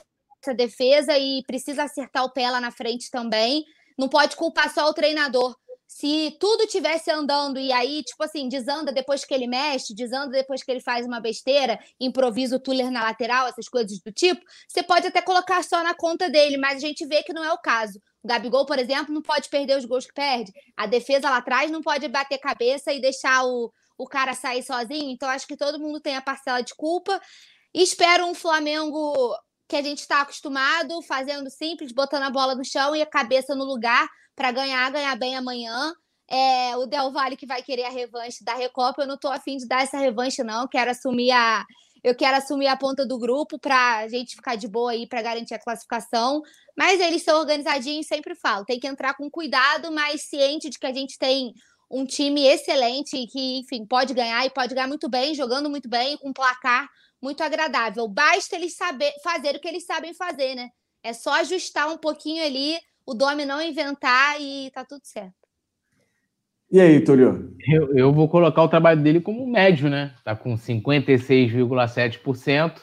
essa 0.43 0.55
defesa 0.55 1.17
e 1.17 1.43
precisa 1.47 1.83
acertar 1.83 2.23
o 2.23 2.31
pé 2.31 2.49
lá 2.49 2.59
na 2.59 2.71
frente 2.71 3.09
também. 3.09 3.65
Não 3.97 4.09
pode 4.09 4.35
culpar 4.35 4.73
só 4.73 4.89
o 4.89 4.93
treinador 4.93 5.55
se 5.93 6.35
tudo 6.39 6.65
tivesse 6.65 7.11
andando 7.11 7.59
e 7.59 7.71
aí, 7.71 8.01
tipo 8.01 8.23
assim, 8.23 8.49
desanda 8.49 8.91
depois 8.91 9.23
que 9.23 9.31
ele 9.31 9.45
mexe, 9.45 9.93
desanda 9.93 10.31
depois 10.31 10.63
que 10.63 10.71
ele 10.71 10.79
faz 10.79 11.05
uma 11.05 11.19
besteira, 11.19 11.79
improvisa 11.99 12.55
o 12.55 12.59
Tuller 12.59 12.89
na 12.89 13.03
lateral, 13.03 13.47
essas 13.47 13.69
coisas 13.69 13.99
do 13.99 14.11
tipo, 14.11 14.41
você 14.67 14.81
pode 14.81 15.05
até 15.05 15.21
colocar 15.21 15.63
só 15.63 15.83
na 15.83 15.93
conta 15.93 16.31
dele, 16.31 16.57
mas 16.57 16.77
a 16.77 16.87
gente 16.87 17.05
vê 17.05 17.21
que 17.21 17.31
não 17.31 17.43
é 17.43 17.53
o 17.53 17.59
caso. 17.59 17.99
O 18.23 18.27
Gabigol, 18.27 18.65
por 18.65 18.79
exemplo, 18.79 19.13
não 19.13 19.21
pode 19.21 19.49
perder 19.49 19.77
os 19.77 19.85
gols 19.85 20.07
que 20.07 20.13
perde. 20.13 20.51
A 20.75 20.87
defesa 20.87 21.29
lá 21.29 21.37
atrás 21.37 21.69
não 21.69 21.81
pode 21.81 22.07
bater 22.07 22.39
cabeça 22.39 22.91
e 22.91 22.99
deixar 22.99 23.45
o, 23.45 23.71
o 23.95 24.07
cara 24.07 24.33
sair 24.33 24.63
sozinho. 24.63 25.11
Então, 25.11 25.29
acho 25.29 25.45
que 25.45 25.57
todo 25.57 25.79
mundo 25.79 25.99
tem 25.99 26.15
a 26.15 26.21
parcela 26.21 26.61
de 26.61 26.73
culpa. 26.73 27.21
Espero 27.71 28.25
um 28.25 28.33
Flamengo 28.33 29.35
que 29.67 29.75
a 29.75 29.81
gente 29.81 29.99
está 29.99 30.21
acostumado, 30.21 31.01
fazendo 31.01 31.49
simples, 31.49 31.91
botando 31.91 32.23
a 32.23 32.29
bola 32.29 32.55
no 32.55 32.65
chão 32.65 32.95
e 32.95 33.01
a 33.01 33.05
cabeça 33.05 33.55
no 33.55 33.63
lugar 33.63 34.07
para 34.35 34.51
ganhar, 34.51 34.91
ganhar 34.91 35.15
bem 35.15 35.35
amanhã. 35.35 35.93
É, 36.29 36.75
o 36.77 36.85
Del 36.85 37.11
Valle 37.11 37.37
que 37.37 37.45
vai 37.45 37.61
querer 37.61 37.83
a 37.83 37.89
revanche 37.89 38.43
da 38.43 38.55
Recopa, 38.55 39.03
eu 39.03 39.07
não 39.07 39.15
estou 39.15 39.31
afim 39.31 39.57
de 39.57 39.67
dar 39.67 39.83
essa 39.83 39.97
revanche, 39.97 40.43
não. 40.43 40.67
Quero 40.67 40.91
assumir 40.91 41.31
a, 41.31 41.65
eu 42.03 42.13
quero 42.13 42.37
assumir 42.37 42.67
a 42.67 42.75
ponta 42.75 43.05
do 43.05 43.17
grupo 43.17 43.57
para 43.57 43.99
a 43.99 44.07
gente 44.07 44.35
ficar 44.35 44.55
de 44.55 44.67
boa 44.67 44.91
aí 44.91 45.07
para 45.07 45.21
garantir 45.21 45.53
a 45.53 45.59
classificação. 45.59 46.41
Mas 46.77 46.99
eles 46.99 47.23
são 47.23 47.39
organizadinhos, 47.39 48.07
sempre 48.07 48.35
falo. 48.35 48.65
Tem 48.65 48.79
que 48.79 48.87
entrar 48.87 49.13
com 49.15 49.29
cuidado, 49.29 49.91
mas 49.91 50.23
ciente 50.23 50.69
de 50.69 50.77
que 50.77 50.85
a 50.85 50.93
gente 50.93 51.17
tem 51.17 51.53
um 51.89 52.05
time 52.05 52.45
excelente 52.45 53.25
que, 53.27 53.59
enfim, 53.59 53.85
pode 53.85 54.13
ganhar 54.13 54.45
e 54.45 54.49
pode 54.49 54.73
ganhar 54.73 54.87
muito 54.87 55.07
bem, 55.07 55.35
jogando 55.35 55.69
muito 55.69 55.87
bem, 55.87 56.17
com 56.17 56.33
placar 56.33 56.89
muito 57.23 57.41
agradável. 57.41 58.07
Basta 58.07 58.55
eles 58.55 58.75
saber 58.75 59.11
fazer 59.23 59.55
o 59.55 59.59
que 59.59 59.67
eles 59.67 59.85
sabem 59.85 60.13
fazer, 60.13 60.53
né? 60.53 60.69
É 61.01 61.13
só 61.13 61.33
ajustar 61.39 61.87
um 61.87 61.97
pouquinho 61.97 62.45
ali 62.45 62.77
o 63.05 63.13
Domi 63.13 63.45
não 63.45 63.61
inventar 63.61 64.41
e 64.41 64.71
tá 64.71 64.83
tudo 64.85 65.01
certo. 65.03 65.33
E 66.71 66.81
aí, 66.81 67.01
Túlio? 67.01 67.55
Eu, 67.67 67.95
eu 67.95 68.11
vou 68.11 68.27
colocar 68.27 68.63
o 68.63 68.67
trabalho 68.67 68.99
dele 69.01 69.21
como 69.21 69.45
médio, 69.45 69.87
né? 69.89 70.15
Tá 70.23 70.35
com 70.35 70.55
56,7%. 70.55 72.81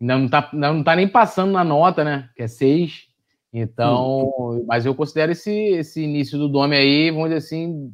Ainda 0.00 0.18
não 0.18 0.28
tá, 0.28 0.48
não 0.52 0.84
tá 0.84 0.94
nem 0.94 1.08
passando 1.08 1.50
na 1.52 1.64
nota, 1.64 2.04
né? 2.04 2.30
Que 2.36 2.44
é 2.44 2.46
6. 2.46 3.08
Então, 3.52 4.32
hum. 4.38 4.64
mas 4.68 4.86
eu 4.86 4.94
considero 4.94 5.32
esse, 5.32 5.50
esse 5.50 6.00
início 6.02 6.38
do 6.38 6.48
Domi 6.48 6.76
aí, 6.76 7.10
vamos 7.10 7.30
dizer 7.30 7.38
assim, 7.38 7.92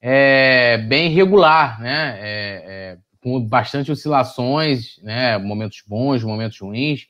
é, 0.00 0.78
bem 0.78 1.10
regular, 1.10 1.80
né? 1.80 2.18
É, 2.20 2.62
é, 2.66 2.98
com 3.22 3.40
bastante 3.40 3.92
oscilações, 3.92 4.98
né? 5.02 5.38
Momentos 5.38 5.82
bons, 5.86 6.24
momentos 6.24 6.58
ruins. 6.58 7.06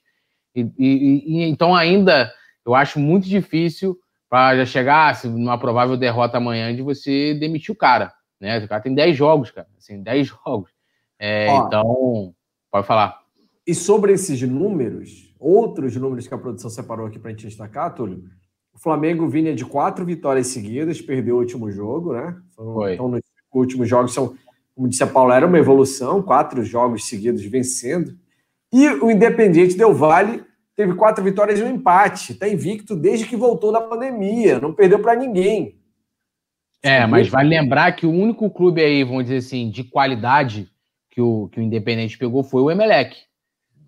E, 0.54 0.60
e, 0.78 1.24
e 1.26 1.42
então 1.44 1.74
ainda 1.74 2.32
eu 2.64 2.74
acho 2.74 3.00
muito 3.00 3.26
difícil 3.26 3.98
para 4.28 4.56
já 4.56 4.66
chegar 4.66 5.14
se 5.16 5.28
numa 5.28 5.58
provável 5.58 5.96
derrota 5.96 6.36
amanhã 6.36 6.74
de 6.74 6.82
você 6.82 7.34
demitir 7.34 7.72
o 7.72 7.76
cara, 7.76 8.12
né? 8.40 8.58
O 8.58 8.68
cara 8.68 8.82
tem 8.82 8.94
10 8.94 9.16
jogos, 9.16 9.50
cara, 9.50 9.68
assim, 9.78 10.02
10 10.02 10.28
jogos. 10.46 10.70
É, 11.18 11.54
então, 11.56 12.34
pode 12.70 12.86
falar. 12.86 13.20
E 13.66 13.74
sobre 13.74 14.12
esses 14.12 14.42
números, 14.42 15.32
outros 15.38 15.96
números 15.96 16.26
que 16.26 16.34
a 16.34 16.38
produção 16.38 16.68
separou 16.68 17.06
aqui 17.06 17.18
para 17.18 17.30
a 17.30 17.32
gente 17.32 17.46
destacar, 17.46 17.94
Túlio, 17.94 18.24
o 18.74 18.78
Flamengo 18.78 19.28
vinha 19.28 19.54
de 19.54 19.64
quatro 19.64 20.04
vitórias 20.04 20.48
seguidas, 20.48 21.00
perdeu 21.00 21.36
o 21.36 21.38
último 21.38 21.70
jogo, 21.70 22.12
né? 22.12 22.36
Foi. 22.56 22.94
Então, 22.94 23.08
nos 23.08 23.20
últimos 23.52 23.88
jogos 23.88 24.12
são, 24.12 24.34
como 24.74 24.88
disse 24.88 25.02
a 25.02 25.06
Paula, 25.06 25.36
era 25.36 25.46
uma 25.46 25.58
evolução, 25.58 26.22
quatro 26.22 26.64
jogos 26.64 27.06
seguidos 27.06 27.44
vencendo. 27.44 28.16
E 28.72 28.88
o 28.88 29.10
Independiente 29.10 29.76
deu 29.76 29.94
vale 29.94 30.44
teve 30.74 30.94
quatro 30.94 31.22
vitórias 31.22 31.60
e 31.60 31.62
um 31.62 31.70
empate. 31.70 32.32
Está 32.32 32.48
invicto 32.48 32.96
desde 32.96 33.26
que 33.26 33.36
voltou 33.36 33.72
da 33.72 33.80
pandemia. 33.80 34.58
Não 34.58 34.72
perdeu 34.72 35.00
para 35.00 35.14
ninguém. 35.14 35.78
É, 36.82 37.06
mas 37.06 37.28
vale 37.28 37.48
lembrar 37.48 37.92
que 37.92 38.06
o 38.06 38.10
único 38.10 38.50
clube 38.50 38.82
aí, 38.82 39.04
vamos 39.04 39.24
dizer 39.24 39.36
assim, 39.36 39.70
de 39.70 39.84
qualidade 39.84 40.68
que 41.10 41.20
o, 41.20 41.48
que 41.48 41.60
o 41.60 41.62
Independente 41.62 42.18
pegou 42.18 42.42
foi 42.42 42.62
o 42.62 42.70
Emelec. 42.70 43.16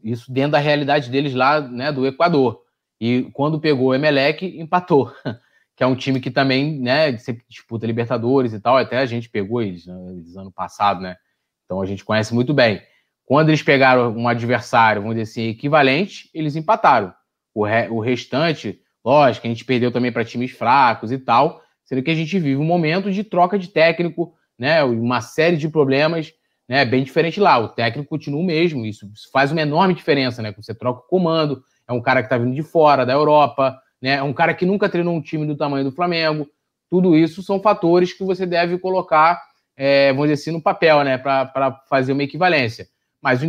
Isso 0.03 0.31
dentro 0.31 0.53
da 0.53 0.59
realidade 0.59 1.11
deles 1.11 1.35
lá, 1.35 1.61
né, 1.61 1.91
do 1.91 2.07
Equador. 2.07 2.63
E 3.01 3.29
quando 3.33 3.61
pegou 3.61 3.89
o 3.89 3.95
Emelec, 3.95 4.47
empatou. 4.61 5.13
Que 5.77 5.83
é 5.83 5.87
um 5.87 5.97
time 5.97 6.21
que 6.21 6.31
também, 6.31 6.79
né, 6.79 7.17
sempre 7.19 7.45
disputa 7.49 7.87
Libertadores 7.87 8.53
e 8.53 8.61
tal. 8.61 8.77
Até 8.77 8.99
a 8.99 9.07
gente 9.07 9.29
pegou 9.29 9.61
eles, 9.63 9.87
né, 9.87 9.95
eles 10.13 10.37
ano 10.37 10.53
passado, 10.53 11.01
né? 11.01 11.17
Então 11.65 11.81
a 11.81 11.87
gente 11.87 12.05
conhece 12.05 12.35
muito 12.35 12.55
bem. 12.55 12.81
Quando 13.25 13.49
eles 13.49 13.63
pegaram 13.63 14.15
um 14.15 14.29
adversário, 14.29 15.03
vamos 15.03 15.17
dizer 15.17 15.31
assim, 15.31 15.49
equivalente, 15.49 16.29
eles 16.35 16.57
empataram. 16.57 17.13
O, 17.55 17.65
re, 17.65 17.89
o 17.89 17.99
restante, 17.99 18.81
lógico, 19.05 19.47
a 19.47 19.51
gente 19.51 19.65
perdeu 19.65 19.91
também 19.91 20.13
para 20.13 20.25
times 20.25 20.51
fracos 20.51 21.11
e 21.11 21.19
tal, 21.19 21.63
sendo 21.85 22.03
que 22.03 22.11
a 22.11 22.15
gente 22.15 22.39
vive 22.39 22.57
um 22.57 22.65
momento 22.65 23.11
de 23.11 23.25
troca 23.25 23.59
de 23.59 23.69
técnico, 23.69 24.35
né, 24.59 24.85
uma 24.85 25.21
série 25.21 25.57
de 25.57 25.69
problemas, 25.69 26.33
né, 26.69 26.85
bem 26.85 27.03
diferente 27.03 27.41
lá. 27.41 27.59
O 27.59 27.69
técnico 27.69 28.09
continua 28.09 28.41
o 28.41 28.45
mesmo, 28.45 28.85
isso, 28.85 29.11
isso 29.13 29.31
faz 29.33 29.53
uma 29.53 29.63
enorme 29.63 29.95
diferença, 29.95 30.43
né? 30.43 30.53
Você 30.57 30.75
troca 30.75 31.01
o 31.01 31.09
comando, 31.09 31.63
é 31.89 31.93
um 31.93 32.01
cara 32.01 32.21
que 32.21 32.27
está 32.27 32.39
vindo 32.39 32.55
de 32.55 32.63
fora, 32.63 33.05
da 33.05 33.13
Europa, 33.13 33.79
né? 34.05 34.17
É 34.17 34.23
um 34.23 34.35
cara 34.35 34.53
que 34.53 34.67
nunca 34.67 34.87
treinou 34.87 35.15
um 35.15 35.21
time 35.23 35.47
do 35.47 35.57
tamanho 35.57 35.83
do 35.83 35.91
Flamengo. 35.91 36.47
Tudo 36.91 37.17
isso 37.17 37.43
são 37.43 37.59
fatores 37.59 38.13
que 38.13 38.23
você 38.23 38.45
deve 38.45 38.77
colocar, 38.77 39.43
é, 39.75 40.13
vamos 40.13 40.29
dizer 40.29 40.43
assim, 40.43 40.51
no 40.51 40.61
papel, 40.61 41.03
né, 41.03 41.17
para 41.17 41.81
fazer 41.89 42.13
uma 42.13 42.23
equivalência. 42.23 42.87
Mas 43.23 43.41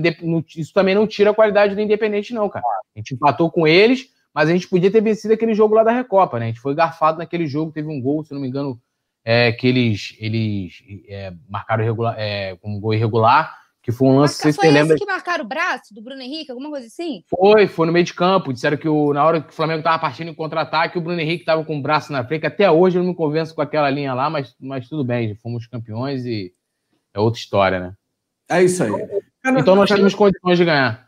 isso 0.56 0.74
também 0.74 0.96
não 0.96 1.06
tira 1.06 1.32
a 1.32 1.34
qualidade 1.34 1.76
do 1.76 1.82
Independente, 1.82 2.34
não, 2.34 2.48
cara. 2.48 2.64
A 2.96 3.00
gente 3.00 3.14
empatou 3.14 3.52
com 3.52 3.68
eles, 3.68 4.08
mas 4.34 4.48
a 4.48 4.54
gente 4.54 4.70
podia 4.70 4.90
ter 4.90 5.02
vencido 5.02 5.34
aquele 5.34 5.54
jogo 5.54 5.76
lá 5.76 5.84
da 5.84 5.92
Recopa, 5.92 6.40
né? 6.40 6.46
A 6.46 6.48
gente 6.48 6.62
foi 6.62 6.74
garfado 6.74 7.18
naquele 7.18 7.46
jogo, 7.46 7.74
teve 7.74 7.90
um 7.90 8.02
gol, 8.02 8.24
se 8.24 8.34
não 8.34 8.40
me 8.40 8.48
engano, 8.48 8.80
é, 9.26 9.52
que 9.52 9.68
eles, 9.68 10.16
eles 10.22 10.82
é, 11.10 11.34
marcaram 11.50 11.84
irregular, 11.84 12.16
é, 12.18 12.56
com 12.62 12.78
um 12.78 12.80
gol 12.80 12.94
irregular, 12.94 13.54
que 13.86 13.92
foi 13.92 14.08
um 14.08 14.18
lance, 14.18 14.44
Marca, 14.44 14.52
se 14.52 14.58
você 14.58 14.72
lembra. 14.72 14.98
que 14.98 15.06
marcaram 15.06 15.46
o 15.46 15.48
braço 15.48 15.94
do 15.94 16.02
Bruno 16.02 16.20
Henrique, 16.20 16.50
alguma 16.50 16.72
coisa 16.72 16.88
assim? 16.88 17.24
Foi, 17.30 17.68
foi 17.68 17.86
no 17.86 17.94
meio 17.94 18.04
de 18.04 18.16
campo. 18.16 18.52
Disseram 18.52 18.78
que 18.78 18.90
o, 18.90 19.14
na 19.14 19.24
hora 19.24 19.40
que 19.40 19.54
o 19.54 19.56
Flamengo 19.56 19.82
estava 19.82 20.00
partindo 20.00 20.28
em 20.28 20.34
contra-ataque, 20.34 20.98
o 20.98 21.02
Bruno 21.02 21.20
Henrique 21.20 21.44
estava 21.44 21.64
com 21.64 21.78
o 21.78 21.82
braço 21.84 22.12
na 22.12 22.26
frente. 22.26 22.48
Até 22.48 22.72
hoje 22.72 22.98
eu 22.98 23.04
não 23.04 23.12
me 23.12 23.16
convenço 23.16 23.54
com 23.54 23.62
aquela 23.62 23.88
linha 23.92 24.16
lá, 24.16 24.28
mas, 24.28 24.56
mas 24.60 24.90
tudo 24.90 25.04
bem, 25.04 25.36
fomos 25.36 25.68
campeões 25.68 26.26
e 26.26 26.52
é 27.14 27.20
outra 27.20 27.40
história, 27.40 27.80
né? 27.80 27.94
É 28.50 28.64
isso 28.64 28.84
aí. 28.84 28.92
Então 29.56 29.76
nós 29.76 29.88
temos 29.88 30.16
condições 30.16 30.58
de 30.58 30.66
ganhar. 30.66 31.08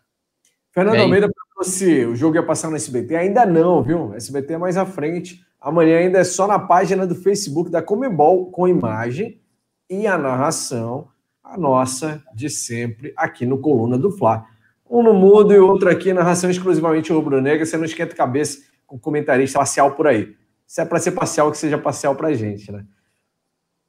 Fernando 0.71 0.99
Almeida 0.99 1.27
perguntou 1.27 1.63
se 1.63 2.05
o 2.05 2.15
jogo 2.15 2.35
ia 2.35 2.43
passar 2.43 2.69
no 2.69 2.75
SBT. 2.75 3.15
Ainda 3.15 3.43
não, 3.43 3.81
viu? 3.81 4.13
SBT 4.13 4.53
é 4.53 4.57
mais 4.59 4.77
à 4.77 4.85
frente. 4.85 5.43
Amanhã 5.59 5.97
ainda 5.97 6.19
é 6.19 6.23
só 6.23 6.45
na 6.45 6.59
página 6.59 7.07
do 7.07 7.15
Facebook 7.15 7.71
da 7.71 7.81
Comebol, 7.81 8.51
com 8.51 8.67
imagem 8.67 9.41
e 9.89 10.05
a 10.05 10.15
narração, 10.15 11.07
a 11.49 11.57
nossa 11.57 12.21
de 12.33 12.49
sempre, 12.49 13.13
aqui 13.15 13.45
no 13.45 13.59
Coluna 13.59 13.97
do 13.97 14.11
Fla. 14.11 14.45
Um 14.89 15.01
no 15.01 15.13
mudo 15.13 15.53
e 15.53 15.59
outro 15.59 15.89
aqui, 15.89 16.13
narração 16.13 16.49
exclusivamente 16.49 17.11
rubro-negra. 17.11 17.65
Você 17.65 17.77
não 17.77 17.85
esquenta 17.85 18.13
a 18.13 18.17
cabeça 18.17 18.59
com 18.85 18.99
comentarista 18.99 19.59
parcial 19.59 19.91
por 19.91 20.07
aí. 20.07 20.35
Se 20.65 20.81
é 20.81 20.85
para 20.85 20.99
ser 20.99 21.11
parcial, 21.11 21.51
que 21.51 21.57
seja 21.57 21.77
parcial 21.77 22.15
para 22.15 22.33
gente, 22.33 22.71
né? 22.71 22.85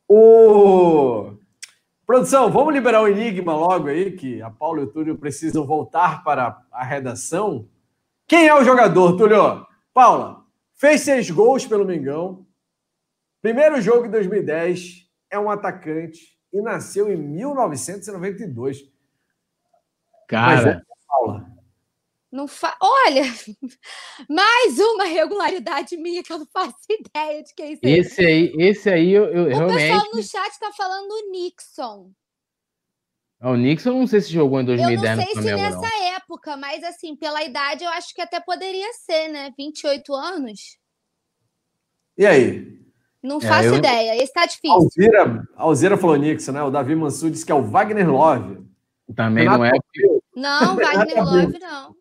O 0.08 1.32
Produção, 2.06 2.50
vamos 2.50 2.72
liberar 2.72 3.02
o 3.02 3.08
enigma 3.08 3.54
logo 3.54 3.88
aí, 3.88 4.12
que 4.12 4.40
a 4.40 4.48
Paulo 4.48 4.80
e 4.80 4.84
o 4.84 4.86
Túlio 4.86 5.18
precisam 5.18 5.66
voltar 5.66 6.24
para 6.24 6.64
a 6.72 6.82
redação. 6.82 7.68
Quem 8.26 8.46
é 8.48 8.54
o 8.54 8.64
jogador, 8.64 9.16
Túlio? 9.16 9.66
Paula, 9.92 10.42
fez 10.74 11.02
seis 11.02 11.30
gols 11.30 11.66
pelo 11.66 11.84
Mengão. 11.84 12.46
Primeiro 13.42 13.78
jogo 13.82 14.06
em 14.06 14.10
2010, 14.10 15.06
é 15.30 15.38
um 15.38 15.50
atacante 15.50 16.37
e 16.52 16.60
nasceu 16.60 17.12
em 17.12 17.16
1992. 17.16 18.84
Cara, 20.26 20.84
é. 20.84 20.88
Não 22.30 22.46
fa... 22.46 22.76
Olha, 22.80 23.22
mais 24.28 24.78
uma 24.78 25.04
regularidade 25.04 25.96
minha 25.96 26.22
que 26.22 26.30
eu 26.32 26.38
não 26.40 26.46
faço 26.46 26.76
ideia 26.90 27.42
de 27.42 27.54
quem 27.54 27.76
seja. 27.76 27.96
esse 27.98 28.24
aí, 28.24 28.52
esse 28.58 28.90
aí 28.90 29.10
eu, 29.12 29.24
eu 29.26 29.44
O 29.44 29.48
realmente. 29.48 29.78
pessoal 29.78 30.10
no 30.14 30.22
chat 30.22 30.50
está 30.50 30.70
falando 30.72 31.10
o 31.10 31.30
Nixon. 31.30 32.12
Ah, 33.40 33.50
O 33.52 33.56
Nixon 33.56 33.92
não 33.98 34.06
sei 34.06 34.20
se 34.20 34.30
jogou 34.32 34.58
em 34.60 34.62
Eu 34.62 34.66
2010 34.76 35.02
não 35.02 35.16
no 35.16 35.22
sei 35.32 35.42
se 35.42 35.50
não. 35.50 35.56
nessa 35.80 36.04
época, 36.16 36.56
mas 36.58 36.84
assim, 36.84 37.16
pela 37.16 37.42
idade, 37.42 37.84
eu 37.84 37.90
acho 37.90 38.14
que 38.14 38.20
até 38.20 38.38
poderia 38.40 38.92
ser, 38.92 39.28
né? 39.28 39.54
28 39.56 40.14
anos? 40.14 40.76
E 42.18 42.26
aí? 42.26 42.78
Não 43.22 43.38
É, 43.38 43.40
faço 43.40 43.68
eu- 43.68 43.76
ideia. 43.76 44.22
Esse 44.22 44.32
tá 44.32 44.46
difícil. 44.46 44.72
Alzira, 44.72 45.48
Alzira 45.56 45.96
falou 45.96 46.16
Nixon, 46.16 46.52
né? 46.52 46.62
O 46.62 46.70
Davi 46.70 46.94
Mansur 46.94 47.30
disse 47.30 47.44
que 47.44 47.52
é 47.52 47.54
o 47.54 47.62
Wagner 47.62 48.08
Love. 48.10 48.58
Também 49.16 49.44
não 49.46 49.64
é. 49.64 49.72
Não, 50.36 50.76
Wagner 50.76 51.24
Love, 51.24 51.58
não. 51.58 51.94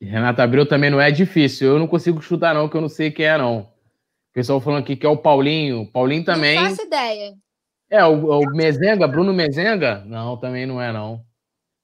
Renato 0.00 0.42
Abreu 0.42 0.66
também 0.66 0.90
não 0.90 1.00
é 1.00 1.10
difícil. 1.10 1.68
Eu 1.68 1.78
não 1.78 1.86
consigo 1.86 2.20
chutar, 2.20 2.54
não, 2.54 2.68
que 2.68 2.76
eu 2.76 2.80
não 2.80 2.88
sei 2.88 3.10
quem 3.10 3.26
é, 3.26 3.38
não. 3.38 3.60
O 3.60 4.32
pessoal 4.34 4.60
falando 4.60 4.80
aqui 4.82 4.96
que 4.96 5.06
é 5.06 5.08
o 5.08 5.16
Paulinho. 5.16 5.82
O 5.82 5.86
Paulinho 5.92 6.24
também. 6.24 6.56
Não 6.60 6.70
faço 6.70 6.82
ideia. 6.82 7.34
É, 7.88 8.04
o, 8.04 8.40
o 8.40 8.46
Mezenga, 8.52 9.06
Bruno 9.06 9.32
Mezenga? 9.32 10.02
Não, 10.06 10.36
também 10.38 10.66
não 10.66 10.80
é, 10.80 10.90
não. 10.92 11.22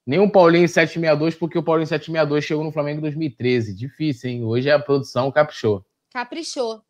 Nem 0.07 0.19
o 0.19 0.31
Paulinho 0.31 0.66
762, 0.66 1.35
porque 1.35 1.59
o 1.59 1.62
Paulinho 1.62 1.86
762 1.86 2.43
chegou 2.45 2.65
no 2.65 2.73
Flamengo 2.73 2.99
em 2.99 3.03
2013. 3.03 3.74
Difícil, 3.77 4.31
hein? 4.31 4.43
Hoje 4.43 4.69
é 4.70 4.73
a 4.73 4.78
produção 4.78 5.31
caprichou. 5.31 5.85
Caprichou. 6.12 6.81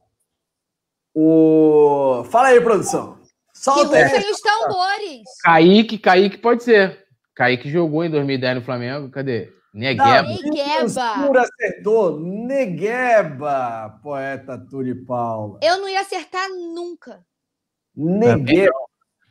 O... 1.21 2.23
Fala 2.31 2.49
aí, 2.49 2.61
produção. 2.61 3.15
Que 3.53 3.59
Solta 3.59 3.97
aí. 3.97 4.05
rufem 4.05 4.31
os 4.31 4.41
tambores. 4.41 5.23
Kaique, 5.43 5.99
Kaique 5.99 6.39
pode 6.39 6.63
ser. 6.63 7.05
Kaique 7.35 7.69
jogou 7.69 8.05
em 8.05 8.11
2010 8.11 8.59
no 8.59 8.63
Flamengo. 8.63 9.11
Cadê? 9.11 9.53
Negueba. 9.75 10.23
Negueba. 10.23 10.83
Mansur 10.85 11.39
acertou. 11.39 12.21
Negueba, 12.21 13.99
poeta 14.01 14.57
Turi 14.71 14.95
Paula. 14.95 15.59
Eu 15.61 15.79
não 15.79 15.89
ia 15.89 16.03
acertar 16.03 16.49
nunca. 16.51 17.19
Negueba. 17.97 18.71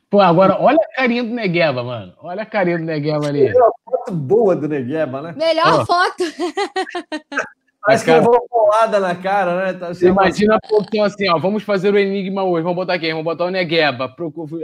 Pô, 0.10 0.20
agora 0.20 0.58
olha 0.60 0.78
a 0.78 0.96
carinha 0.96 1.24
do 1.24 1.34
Negueba, 1.34 1.84
mano. 1.86 2.14
Olha 2.20 2.44
a 2.44 2.46
carinha 2.46 2.80
do 2.80 2.84
Negueba 2.84 3.28
ali. 3.28 3.54
Foto 3.86 4.12
boa 4.12 4.58
do 4.58 4.68
Negueba, 4.68 5.22
né? 5.22 5.34
Melhor 5.38 5.82
Ó. 5.82 5.86
foto. 5.86 6.24
Parece 7.88 8.04
que 8.06 8.12
cara- 8.12 8.20
levou 8.22 8.36
uma 8.36 8.48
bolada 8.50 9.00
na 9.00 9.16
cara, 9.16 9.66
né? 9.66 9.74
Tá 9.80 9.88
Você 9.94 10.08
imagina 10.10 10.56
a 10.56 10.60
produção 10.68 11.04
assim, 11.04 11.30
ó. 11.30 11.40
Vamos 11.40 11.64
fazer 11.64 11.94
o 11.94 11.98
enigma 11.98 12.44
hoje. 12.44 12.64
Vamos 12.64 12.76
botar 12.76 13.00
quem? 13.00 13.12
Vamos 13.12 13.24
botar 13.24 13.46
o 13.46 13.50
Negueba. 13.50 14.14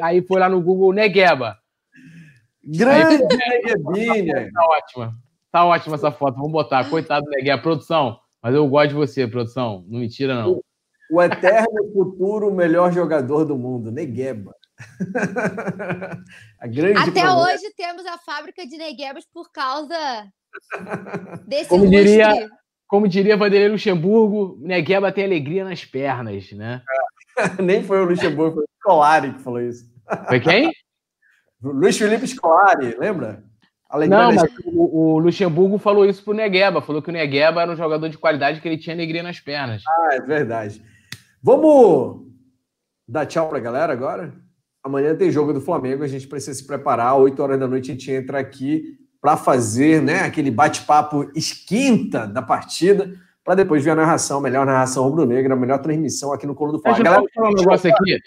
Aí 0.02 0.22
foi 0.22 0.40
lá 0.40 0.50
no 0.50 0.62
Google 0.62 0.92
Negueba. 0.94 1.58
Grande 2.64 3.24
Neguebinha. 3.24 4.50
Tá 4.54 4.66
ótima. 4.66 5.14
Tá 5.52 5.66
ótima 5.66 5.96
essa 5.96 6.12
foto. 6.12 6.36
Vamos 6.36 6.52
botar. 6.52 6.90
Coitado 6.90 7.26
do 7.26 7.32
Negueba. 7.32 7.62
Produção. 7.62 8.20
Mas 8.42 8.54
eu 8.54 8.68
gosto 8.68 8.90
de 8.90 8.96
você, 8.96 9.26
produção. 9.28 9.86
Não 9.88 10.00
me 10.02 10.10
tira, 10.10 10.36
não. 10.36 10.62
O 11.12 11.22
eterno 11.22 11.68
futuro 11.94 12.54
melhor 12.54 12.92
jogador 12.92 13.46
do 13.46 13.58
mundo, 13.58 13.90
Negueba. 13.92 14.54
a 16.60 16.68
grande 16.68 16.98
Até 17.00 17.22
promessa. 17.22 17.36
hoje 17.54 17.74
temos 17.78 18.06
a 18.06 18.18
fábrica 18.18 18.66
de 18.66 18.78
Neguebas 18.78 19.26
por 19.34 19.52
causa 19.52 19.96
desse 21.48 21.70
Como 21.70 21.88
diria- 21.90 22.50
Como 22.94 23.08
diria 23.08 23.36
Vanderlei 23.36 23.70
Luxemburgo, 23.70 24.56
Negueba 24.62 25.12
tem 25.12 25.24
alegria 25.24 25.64
nas 25.64 25.84
pernas, 25.84 26.52
né? 26.52 26.84
Nem 27.60 27.84
foi 27.84 28.00
o 28.00 28.06
Luxemburgo, 28.06 28.58
foi 28.58 28.64
o 28.66 28.68
Scolari 28.78 29.34
que 29.34 29.40
falou 29.40 29.60
isso. 29.60 29.92
Foi 30.28 30.40
quem? 30.40 30.72
Luiz 31.60 31.98
Felipe 31.98 32.28
Scolari, 32.28 32.96
lembra? 33.00 33.44
Alegria 33.90 34.20
Não, 34.20 34.32
mas 34.36 34.44
o, 34.64 35.14
o 35.16 35.18
Luxemburgo 35.18 35.80
falou 35.80 36.06
isso 36.06 36.24
pro 36.24 36.36
Negueba. 36.36 36.84
Falou 36.84 37.02
que 37.02 37.10
o 37.10 37.12
Negueba 37.12 37.64
era 37.64 37.72
um 37.72 37.76
jogador 37.76 38.10
de 38.10 38.18
qualidade 38.20 38.62
que 38.62 38.68
ele 38.68 38.78
tinha 38.78 38.96
alegria 38.96 39.24
nas 39.24 39.40
pernas. 39.40 39.82
Ah, 39.88 40.10
é 40.12 40.22
verdade. 40.22 40.80
Vamos 41.42 42.28
dar 43.08 43.26
tchau 43.26 43.50
pra 43.50 43.60
galera 43.60 43.92
agora? 43.92 44.36
Amanhã 44.84 45.16
tem 45.16 45.32
jogo 45.32 45.52
do 45.52 45.62
Flamengo, 45.62 46.04
a 46.04 46.08
gente 46.08 46.28
precisa 46.28 46.54
se 46.54 46.68
preparar. 46.68 47.18
8 47.18 47.42
horas 47.42 47.60
da 47.60 47.68
noite 47.68 47.90
a 47.90 47.94
gente 47.96 48.12
entra 48.12 48.38
aqui 48.38 49.00
para 49.24 49.38
fazer 49.38 50.02
né, 50.02 50.20
aquele 50.20 50.52
bate-papo 50.52 51.32
esquenta 51.34 52.28
da 52.28 52.42
partida, 52.42 53.10
para 53.42 53.56
depois 53.56 53.82
ver 53.82 53.92
a 53.92 53.96
narração, 53.96 54.40
a 54.40 54.42
melhor 54.42 54.66
narração 54.66 55.06
rubro-negra, 55.06 55.54
a 55.54 55.56
melhor 55.56 55.80
transmissão 55.80 56.34
aqui 56.34 56.46
no 56.46 56.54
Colo 56.54 56.74
do 56.74 56.82
Fla. 56.82 56.92
Deixa 56.92 57.04
eu 57.04 57.06
Galera, 57.06 57.24
falar 57.34 57.50
um 57.50 57.54
negócio 57.54 57.90
aqui. 57.90 58.18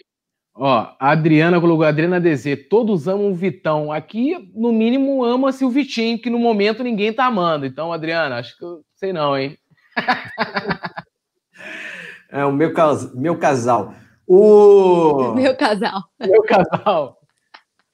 Ó, 0.55 0.89
a 0.99 1.11
Adriana 1.11 1.61
colocou, 1.61 1.85
a 1.85 1.89
Adriana 1.89 2.19
DZ, 2.19 2.67
todos 2.71 3.07
amam 3.07 3.31
o 3.31 3.35
Vitão. 3.35 3.93
Aqui, 3.93 4.51
no 4.55 4.73
mínimo, 4.73 5.23
ama-se 5.23 5.67
o 5.67 5.71
Vitinho, 5.71 6.19
que 6.19 6.31
no 6.31 6.39
momento 6.39 6.83
ninguém 6.83 7.13
tá 7.13 7.27
amando. 7.27 7.67
Então, 7.67 7.93
Adriana, 7.93 8.39
acho 8.39 8.57
que 8.57 8.65
eu 8.65 8.81
sei 8.95 9.13
não, 9.13 9.37
hein? 9.37 9.55
é 12.33 12.43
o 12.43 12.53
meu, 12.53 12.73
cas- 12.73 13.15
meu 13.15 13.37
casal. 13.37 13.93
O... 14.27 15.33
Meu 15.37 15.55
casal. 15.55 16.05
Meu 16.19 16.43
casal. 16.43 17.19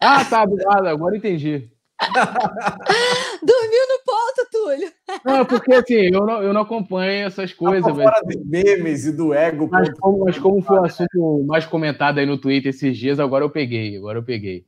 Ah, 0.01 0.25
tá, 0.25 0.45
agora 0.89 1.17
entendi. 1.17 1.72
Dormiu 3.43 3.87
no 3.89 3.99
ponto, 4.05 4.49
Túlio. 4.51 4.93
Não, 5.25 5.45
porque 5.45 5.73
assim, 5.75 6.11
eu 6.15 6.27
não, 6.27 6.43
eu 6.43 6.53
não 6.53 6.63
acompanho 6.63 7.27
essas 7.27 7.53
coisas, 7.53 7.83
Tá 7.85 7.93
velho. 7.93 8.09
fora 8.11 8.23
dos 8.25 8.45
memes 8.45 9.05
e 9.07 9.13
do 9.13 9.33
ego. 9.35 9.69
Mas 9.71 9.89
como, 9.99 10.25
mas 10.25 10.39
como 10.39 10.63
foi 10.63 10.79
o 10.79 10.85
assunto 10.85 11.45
mais 11.47 11.65
comentado 11.67 12.19
aí 12.19 12.27
no 12.27 12.39
Twitter 12.39 12.71
esses 12.71 12.97
dias, 12.97 13.19
agora 13.21 13.45
eu 13.45 13.51
peguei, 13.51 13.97
agora 13.97 14.19
eu 14.19 14.23
peguei. 14.23 14.65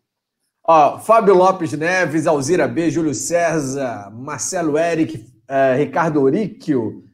Ó, 0.66 0.98
Fábio 0.98 1.35
Lopes 1.35 1.73
Neves, 1.74 2.27
Alzira 2.27 2.66
B, 2.66 2.90
Júlio 2.90 3.15
César, 3.15 4.11
Marcelo 4.15 4.78
Eric, 4.78 5.24
eh, 5.47 5.74
Ricardo 5.77 6.23
Oríquio, 6.23 7.05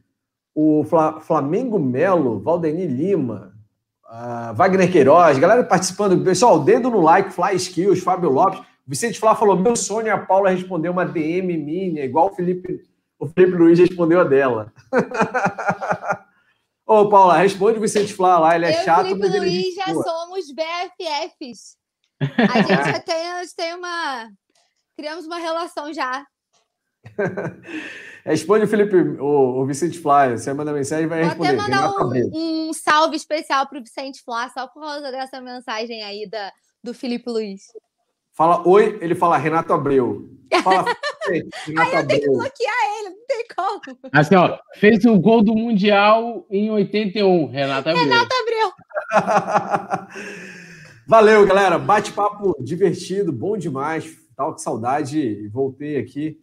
o 0.55 0.83
Fla- 0.85 1.19
Flamengo 1.19 1.77
Melo, 1.77 2.39
Valdeni 2.39 2.87
Lima, 2.87 3.51
ah, 4.07 4.53
Wagner 4.55 4.89
Queiroz, 4.89 5.37
galera 5.37 5.63
participando. 5.65 6.23
Pessoal, 6.23 6.63
dedo 6.63 6.89
no 6.89 7.01
like, 7.01 7.31
Fly 7.33 7.55
Skills, 7.55 7.99
Fábio 8.01 8.29
Lopes. 8.29 8.61
Vicente 8.91 9.17
Flá 9.21 9.33
falou: 9.33 9.55
meu 9.55 9.73
sonho 9.73 10.07
é 10.07 10.11
a 10.11 10.17
Paula 10.17 10.49
responder 10.49 10.89
uma 10.89 11.05
DM 11.05 11.55
minha, 11.57 12.03
igual 12.03 12.27
o 12.27 12.35
Felipe, 12.35 12.83
o 13.17 13.25
Felipe 13.25 13.57
Luiz 13.57 13.79
respondeu 13.79 14.19
a 14.19 14.25
dela. 14.25 14.73
Ô, 16.85 17.07
Paula, 17.07 17.37
responde 17.37 17.77
o 17.77 17.81
Vicente 17.81 18.13
Flá 18.13 18.37
lá, 18.37 18.53
ele 18.53 18.65
é 18.65 18.81
eu 18.81 18.83
chato, 18.83 19.07
e 19.07 19.13
o 19.13 19.17
mas 19.17 19.31
Felipe 19.31 19.47
ele 19.47 19.61
Luiz 19.61 19.75
já 19.75 19.85
boa. 19.93 20.03
somos 20.03 20.45
BFFs. 20.51 21.77
A 22.53 22.61
gente 22.61 22.91
já 22.91 22.99
tem, 22.99 23.31
a 23.31 23.41
gente 23.43 23.55
tem 23.55 23.73
uma. 23.75 24.29
Criamos 24.97 25.25
uma 25.25 25.37
relação 25.37 25.93
já. 25.93 26.25
Responde 28.25 28.65
o 28.65 28.67
Felipe, 28.67 28.95
o, 28.95 29.61
o 29.61 29.65
Vicente 29.65 29.97
Flá. 29.99 30.29
Você 30.31 30.53
manda 30.53 30.73
mensagem 30.73 31.05
e 31.05 31.07
vai 31.07 31.23
Vou 31.23 31.31
até 31.31 31.55
responder. 31.55 31.61
mandar 31.61 31.77
Renato 31.77 32.03
Abreu. 32.03 32.29
um, 32.33 32.69
um 32.69 32.73
salve 32.73 33.15
especial 33.15 33.65
pro 33.67 33.81
Vicente 33.81 34.21
Flá, 34.21 34.49
só 34.49 34.67
por 34.67 34.81
causa 34.81 35.09
dessa 35.09 35.39
mensagem 35.39 36.03
aí 36.03 36.29
da, 36.29 36.51
do 36.83 36.93
Felipe 36.93 37.29
Luiz. 37.29 37.63
Fala 38.33 38.67
oi, 38.67 38.97
ele 39.01 39.15
fala 39.15 39.37
Renato 39.37 39.73
Abreu. 39.73 40.29
Fala 40.63 40.85
"Ei, 41.29 41.43
Renato 41.67 41.95
Eu 41.95 42.07
tenho 42.07 42.19
que 42.19 42.25
Abreu. 42.27 42.33
bloquear 42.33 42.75
ele, 42.99 43.09
não 43.09 43.25
tem 43.27 43.45
como. 43.55 43.81
Assim, 44.11 44.35
ó, 44.35 44.57
fez 44.75 45.05
o 45.05 45.19
gol 45.19 45.43
do 45.43 45.53
Mundial 45.55 46.45
em 46.49 46.69
81, 46.71 47.47
Renato 47.47 47.89
Abreu. 47.89 48.03
Renato 48.03 48.29
Abreu. 48.41 48.71
Valeu, 51.07 51.45
galera. 51.45 51.77
Bate-papo 51.77 52.55
divertido, 52.63 53.31
bom 53.31 53.57
demais. 53.57 54.15
Tava 54.35 54.51
com 54.53 54.57
saudade 54.57 55.19
e 55.19 55.47
voltei 55.49 55.97
aqui 55.97 56.39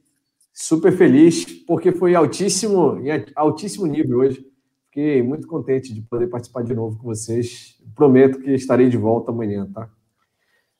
super 0.53 0.93
feliz, 0.97 1.45
porque 1.67 1.93
foi 1.93 2.15
altíssimo, 2.15 2.99
em 3.01 3.25
altíssimo 3.35 3.87
nível 3.87 4.19
hoje. 4.19 4.45
Fiquei 4.87 5.23
muito 5.23 5.47
contente 5.47 5.95
de 5.95 6.03
poder 6.03 6.27
participar 6.29 6.63
de 6.65 6.75
novo 6.75 6.99
com 6.99 7.05
vocês. 7.05 7.77
Prometo 7.95 8.41
que 8.41 8.51
estarei 8.53 8.89
de 8.89 8.97
volta 8.97 9.31
amanhã, 9.31 9.69
tá? 9.73 9.89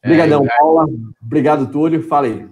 Obrigadão, 0.05 0.45
É, 0.45 0.49
Paula. 0.59 0.87
Obrigado, 1.23 1.71
Túlio. 1.71 2.03
Fala 2.03 2.27
aí. 2.27 2.47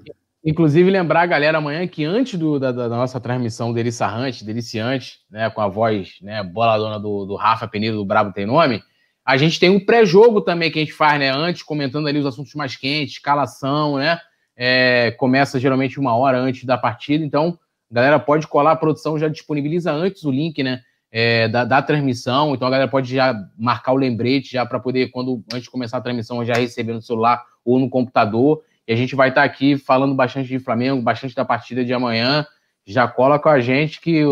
Inclusive, 0.44 0.90
lembrar 0.90 1.22
a 1.22 1.26
galera 1.26 1.58
amanhã 1.58 1.86
que 1.88 2.04
antes 2.04 2.38
do- 2.38 2.58
da, 2.60 2.70
da 2.70 2.88
nossa 2.88 3.18
transmissão 3.20 3.72
deliciante, 3.72 4.44
deliciante, 4.44 5.18
né, 5.30 5.50
com 5.50 5.60
a 5.60 5.66
voz 5.68 6.18
né, 6.22 6.42
boladona 6.42 7.00
do, 7.00 7.24
do 7.24 7.34
Rafa 7.34 7.66
Penido, 7.66 7.96
do 7.96 8.04
Brabo 8.04 8.32
Tem 8.32 8.46
Nome, 8.46 8.80
a 9.24 9.36
gente 9.36 9.58
tem 9.58 9.70
um 9.70 9.84
pré-jogo 9.84 10.40
também 10.40 10.70
que 10.70 10.78
a 10.78 10.82
gente 10.82 10.92
faz, 10.92 11.18
né, 11.18 11.30
antes, 11.30 11.64
comentando 11.64 12.06
ali 12.06 12.18
os 12.20 12.26
assuntos 12.26 12.54
mais 12.54 12.76
quentes, 12.76 13.14
escalação, 13.14 13.96
né, 13.96 14.20
é, 14.56 15.10
começa 15.18 15.58
geralmente 15.58 15.98
uma 15.98 16.16
hora 16.16 16.38
antes 16.38 16.64
da 16.64 16.78
partida, 16.78 17.24
então, 17.24 17.58
a 17.90 17.94
galera 17.94 18.18
pode 18.20 18.46
colar, 18.46 18.72
a 18.72 18.76
produção 18.76 19.18
já 19.18 19.26
disponibiliza 19.26 19.90
antes 19.92 20.22
o 20.22 20.30
link, 20.30 20.62
né, 20.62 20.80
é, 21.10 21.48
da, 21.48 21.64
da, 21.64 21.82
transmissão. 21.82 22.54
Então 22.54 22.66
a 22.66 22.70
galera 22.70 22.90
pode 22.90 23.14
já 23.14 23.34
marcar 23.58 23.92
o 23.92 23.96
lembrete 23.96 24.52
já 24.52 24.66
para 24.66 24.80
poder, 24.80 25.10
quando 25.10 25.42
antes 25.52 25.64
de 25.64 25.70
começar 25.70 25.98
a 25.98 26.00
transmissão, 26.00 26.44
já 26.44 26.54
receber 26.54 26.92
no 26.92 27.02
celular 27.02 27.44
ou 27.64 27.78
no 27.78 27.88
computador. 27.88 28.62
E 28.86 28.92
a 28.92 28.96
gente 28.96 29.14
vai 29.14 29.30
estar 29.30 29.42
tá 29.42 29.46
aqui 29.46 29.76
falando 29.76 30.14
bastante 30.14 30.48
de 30.48 30.58
Flamengo, 30.58 31.02
bastante 31.02 31.34
da 31.34 31.44
partida 31.44 31.84
de 31.84 31.92
amanhã. 31.92 32.46
Já 32.84 33.08
cola 33.08 33.38
com 33.38 33.48
a 33.48 33.58
gente 33.60 34.00
que, 34.00 34.22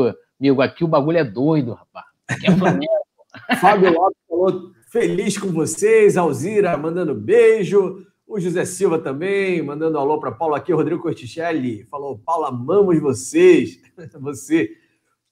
amigo, 0.40 0.62
aqui 0.62 0.84
o 0.84 0.88
bagulho 0.88 1.18
é 1.18 1.24
doido, 1.24 1.72
rapaz. 1.72 2.06
Aqui 2.28 2.46
é 2.46 2.56
Flamengo. 2.56 2.92
Fábio 3.60 3.92
Lopes 3.92 4.18
falou 4.28 4.72
feliz 4.90 5.36
com 5.36 5.48
vocês. 5.48 6.16
Alzira 6.16 6.76
mandando 6.76 7.14
beijo. 7.14 8.06
O 8.26 8.40
José 8.40 8.64
Silva 8.64 8.98
também, 8.98 9.60
mandando 9.60 9.98
alô 9.98 10.18
para 10.18 10.32
Paulo 10.32 10.54
aqui. 10.54 10.72
Rodrigo 10.72 11.02
Corticelli 11.02 11.84
falou: 11.84 12.18
Paulo, 12.18 12.46
amamos 12.46 12.98
vocês. 13.00 13.80
Você, 14.20 14.70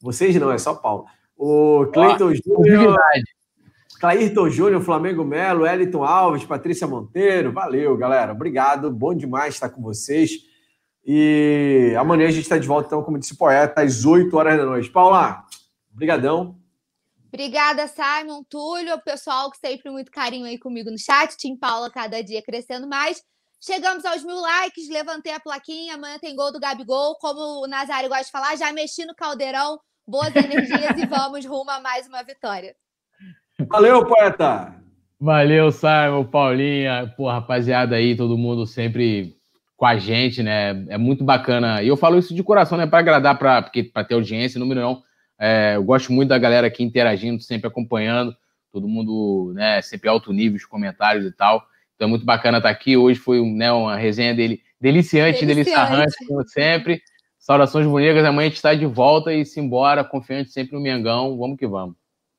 vocês 0.01 0.37
não, 0.37 0.53
é 0.53 0.59
só 0.59 0.75
Paulo. 0.75 1.07
O 1.45 1.87
Cleiton 1.87 2.33
Júnior. 2.37 2.97
Clairton 3.99 4.49
Júnior, 4.49 4.81
Flamengo 4.81 5.25
Melo, 5.25 5.67
Eliton 5.67 6.05
Alves, 6.05 6.45
Patrícia 6.45 6.87
Monteiro. 6.87 7.53
Valeu, 7.53 7.97
galera. 7.97 8.31
Obrigado. 8.31 8.89
Bom 8.93 9.13
demais 9.13 9.55
estar 9.55 9.69
com 9.69 9.83
vocês. 9.83 10.31
E 11.05 11.97
amanhã 11.99 12.29
a 12.29 12.31
gente 12.31 12.45
está 12.45 12.57
de 12.57 12.69
volta, 12.69 12.87
então, 12.87 13.03
como 13.03 13.19
disse 13.19 13.33
o 13.33 13.37
poeta, 13.37 13.83
às 13.83 14.05
8 14.05 14.33
horas 14.37 14.57
da 14.57 14.65
noite. 14.65 14.89
Paula, 14.89 15.45
brigadão. 15.91 16.57
Obrigada, 17.27 17.89
Simon, 17.89 18.45
Túlio, 18.49 18.95
o 18.95 19.03
pessoal 19.03 19.51
que 19.51 19.59
sempre 19.59 19.91
muito 19.91 20.13
carinho 20.13 20.47
aí 20.47 20.61
comigo 20.61 20.93
no 20.93 20.99
chat. 20.99 21.37
Tim 21.37 21.57
Paula 21.57 21.91
cada 21.91 22.23
dia 22.23 22.41
crescendo 22.41 22.87
mais. 22.87 23.21
Chegamos 23.61 24.05
aos 24.05 24.23
mil 24.23 24.41
likes, 24.41 24.89
levantei 24.89 25.33
a 25.33 25.41
plaquinha. 25.41 25.97
Amanhã 25.97 26.21
tem 26.21 26.37
gol 26.37 26.53
do 26.53 26.61
Gabigol. 26.61 27.17
Como 27.17 27.65
o 27.65 27.67
Nazário 27.67 28.09
gosta 28.09 28.27
de 28.27 28.31
falar, 28.31 28.55
já 28.55 28.73
mexi 28.73 29.05
no 29.05 29.15
caldeirão. 29.17 29.81
Boas 30.07 30.35
energias 30.35 30.97
e 30.99 31.07
vamos 31.07 31.45
rumo 31.47 31.71
a 31.71 31.81
mais 31.81 32.07
uma 32.07 32.23
vitória. 32.23 32.75
Valeu, 33.69 34.05
poeta! 34.05 34.75
Valeu, 35.21 35.71
Simon, 35.71 36.25
Paulinha, 36.25 37.13
pô, 37.17 37.31
rapaziada 37.31 37.95
aí, 37.95 38.17
todo 38.17 38.37
mundo 38.37 38.67
sempre 38.67 39.37
com 39.77 39.87
a 39.87 39.97
gente, 39.97 40.43
né? 40.43 40.85
É 40.89 40.99
muito 40.99 41.23
bacana. 41.23 41.83
E 41.83 41.89
eu 41.89 41.97
falo 41.97 42.19
isso 42.19 42.35
de 42.35 42.43
coração, 42.43 42.77
né? 42.77 42.87
Para 42.87 42.99
agradar, 42.99 43.39
para 43.39 43.63
ter 44.05 44.15
audiência, 44.15 44.59
número 44.59 44.81
não 44.81 45.03
é, 45.45 45.75
eu 45.75 45.83
gosto 45.83 46.13
muito 46.13 46.29
da 46.29 46.39
galera 46.39 46.69
aqui 46.69 46.85
interagindo, 46.85 47.43
sempre 47.43 47.67
acompanhando, 47.67 48.33
todo 48.71 48.87
mundo, 48.87 49.53
né, 49.57 49.83
sempre 49.83 50.09
alto 50.09 50.33
nível, 50.33 50.57
os 50.57 50.65
comentários 50.65 51.27
e 51.27 51.33
tal. 51.33 51.67
Então 51.97 52.07
é 52.07 52.09
muito 52.09 52.25
bacana 52.25 52.59
estar 52.59 52.71
aqui. 52.71 52.97
Hoje 52.97 53.19
foi 53.19 53.45
né, 53.45 53.73
uma 53.73 53.97
resenha 53.97 54.33
dele 54.33 54.63
deliciante, 54.81 55.45
deliciante, 55.45 56.15
como 56.29 56.47
sempre. 56.47 57.03
Saudações 57.43 57.89
bonitas, 57.89 58.25
amanhã 58.25 58.47
a 58.47 58.49
gente 58.49 58.55
está 58.55 58.73
de 58.73 58.87
volta 58.87 59.35
e 59.35 59.45
simbora, 59.45 60.05
confiante 60.05 60.53
sempre 60.53 60.77
no 60.77 60.81
Mengão. 60.81 61.37
Vamos 61.37 61.59
que 61.59 61.67
vamos. 61.67 61.97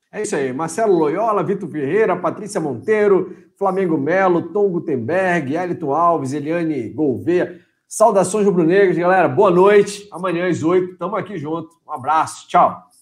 É 0.09 0.21
isso 0.21 0.33
aí. 0.33 0.53
Marcelo 0.53 0.97
Loyola, 0.97 1.43
Vitor 1.43 1.69
Ferreira, 1.69 2.15
Patrícia 2.15 2.61
Monteiro, 2.61 3.35
Flamengo 3.57 3.97
Melo, 3.97 4.53
Tom 4.53 4.69
Gutenberg, 4.69 5.55
Elton 5.55 5.93
Alves, 5.93 6.31
Eliane 6.31 6.87
Gouveia. 6.87 7.59
Saudações 7.85 8.45
rubro-negras, 8.45 8.97
galera. 8.97 9.27
Boa 9.27 9.51
noite. 9.51 10.07
Amanhã 10.09 10.47
às 10.47 10.63
oito. 10.63 10.97
Tamo 10.97 11.17
aqui 11.17 11.37
junto. 11.37 11.67
Um 11.85 11.91
abraço. 11.91 12.47
Tchau. 12.47 12.92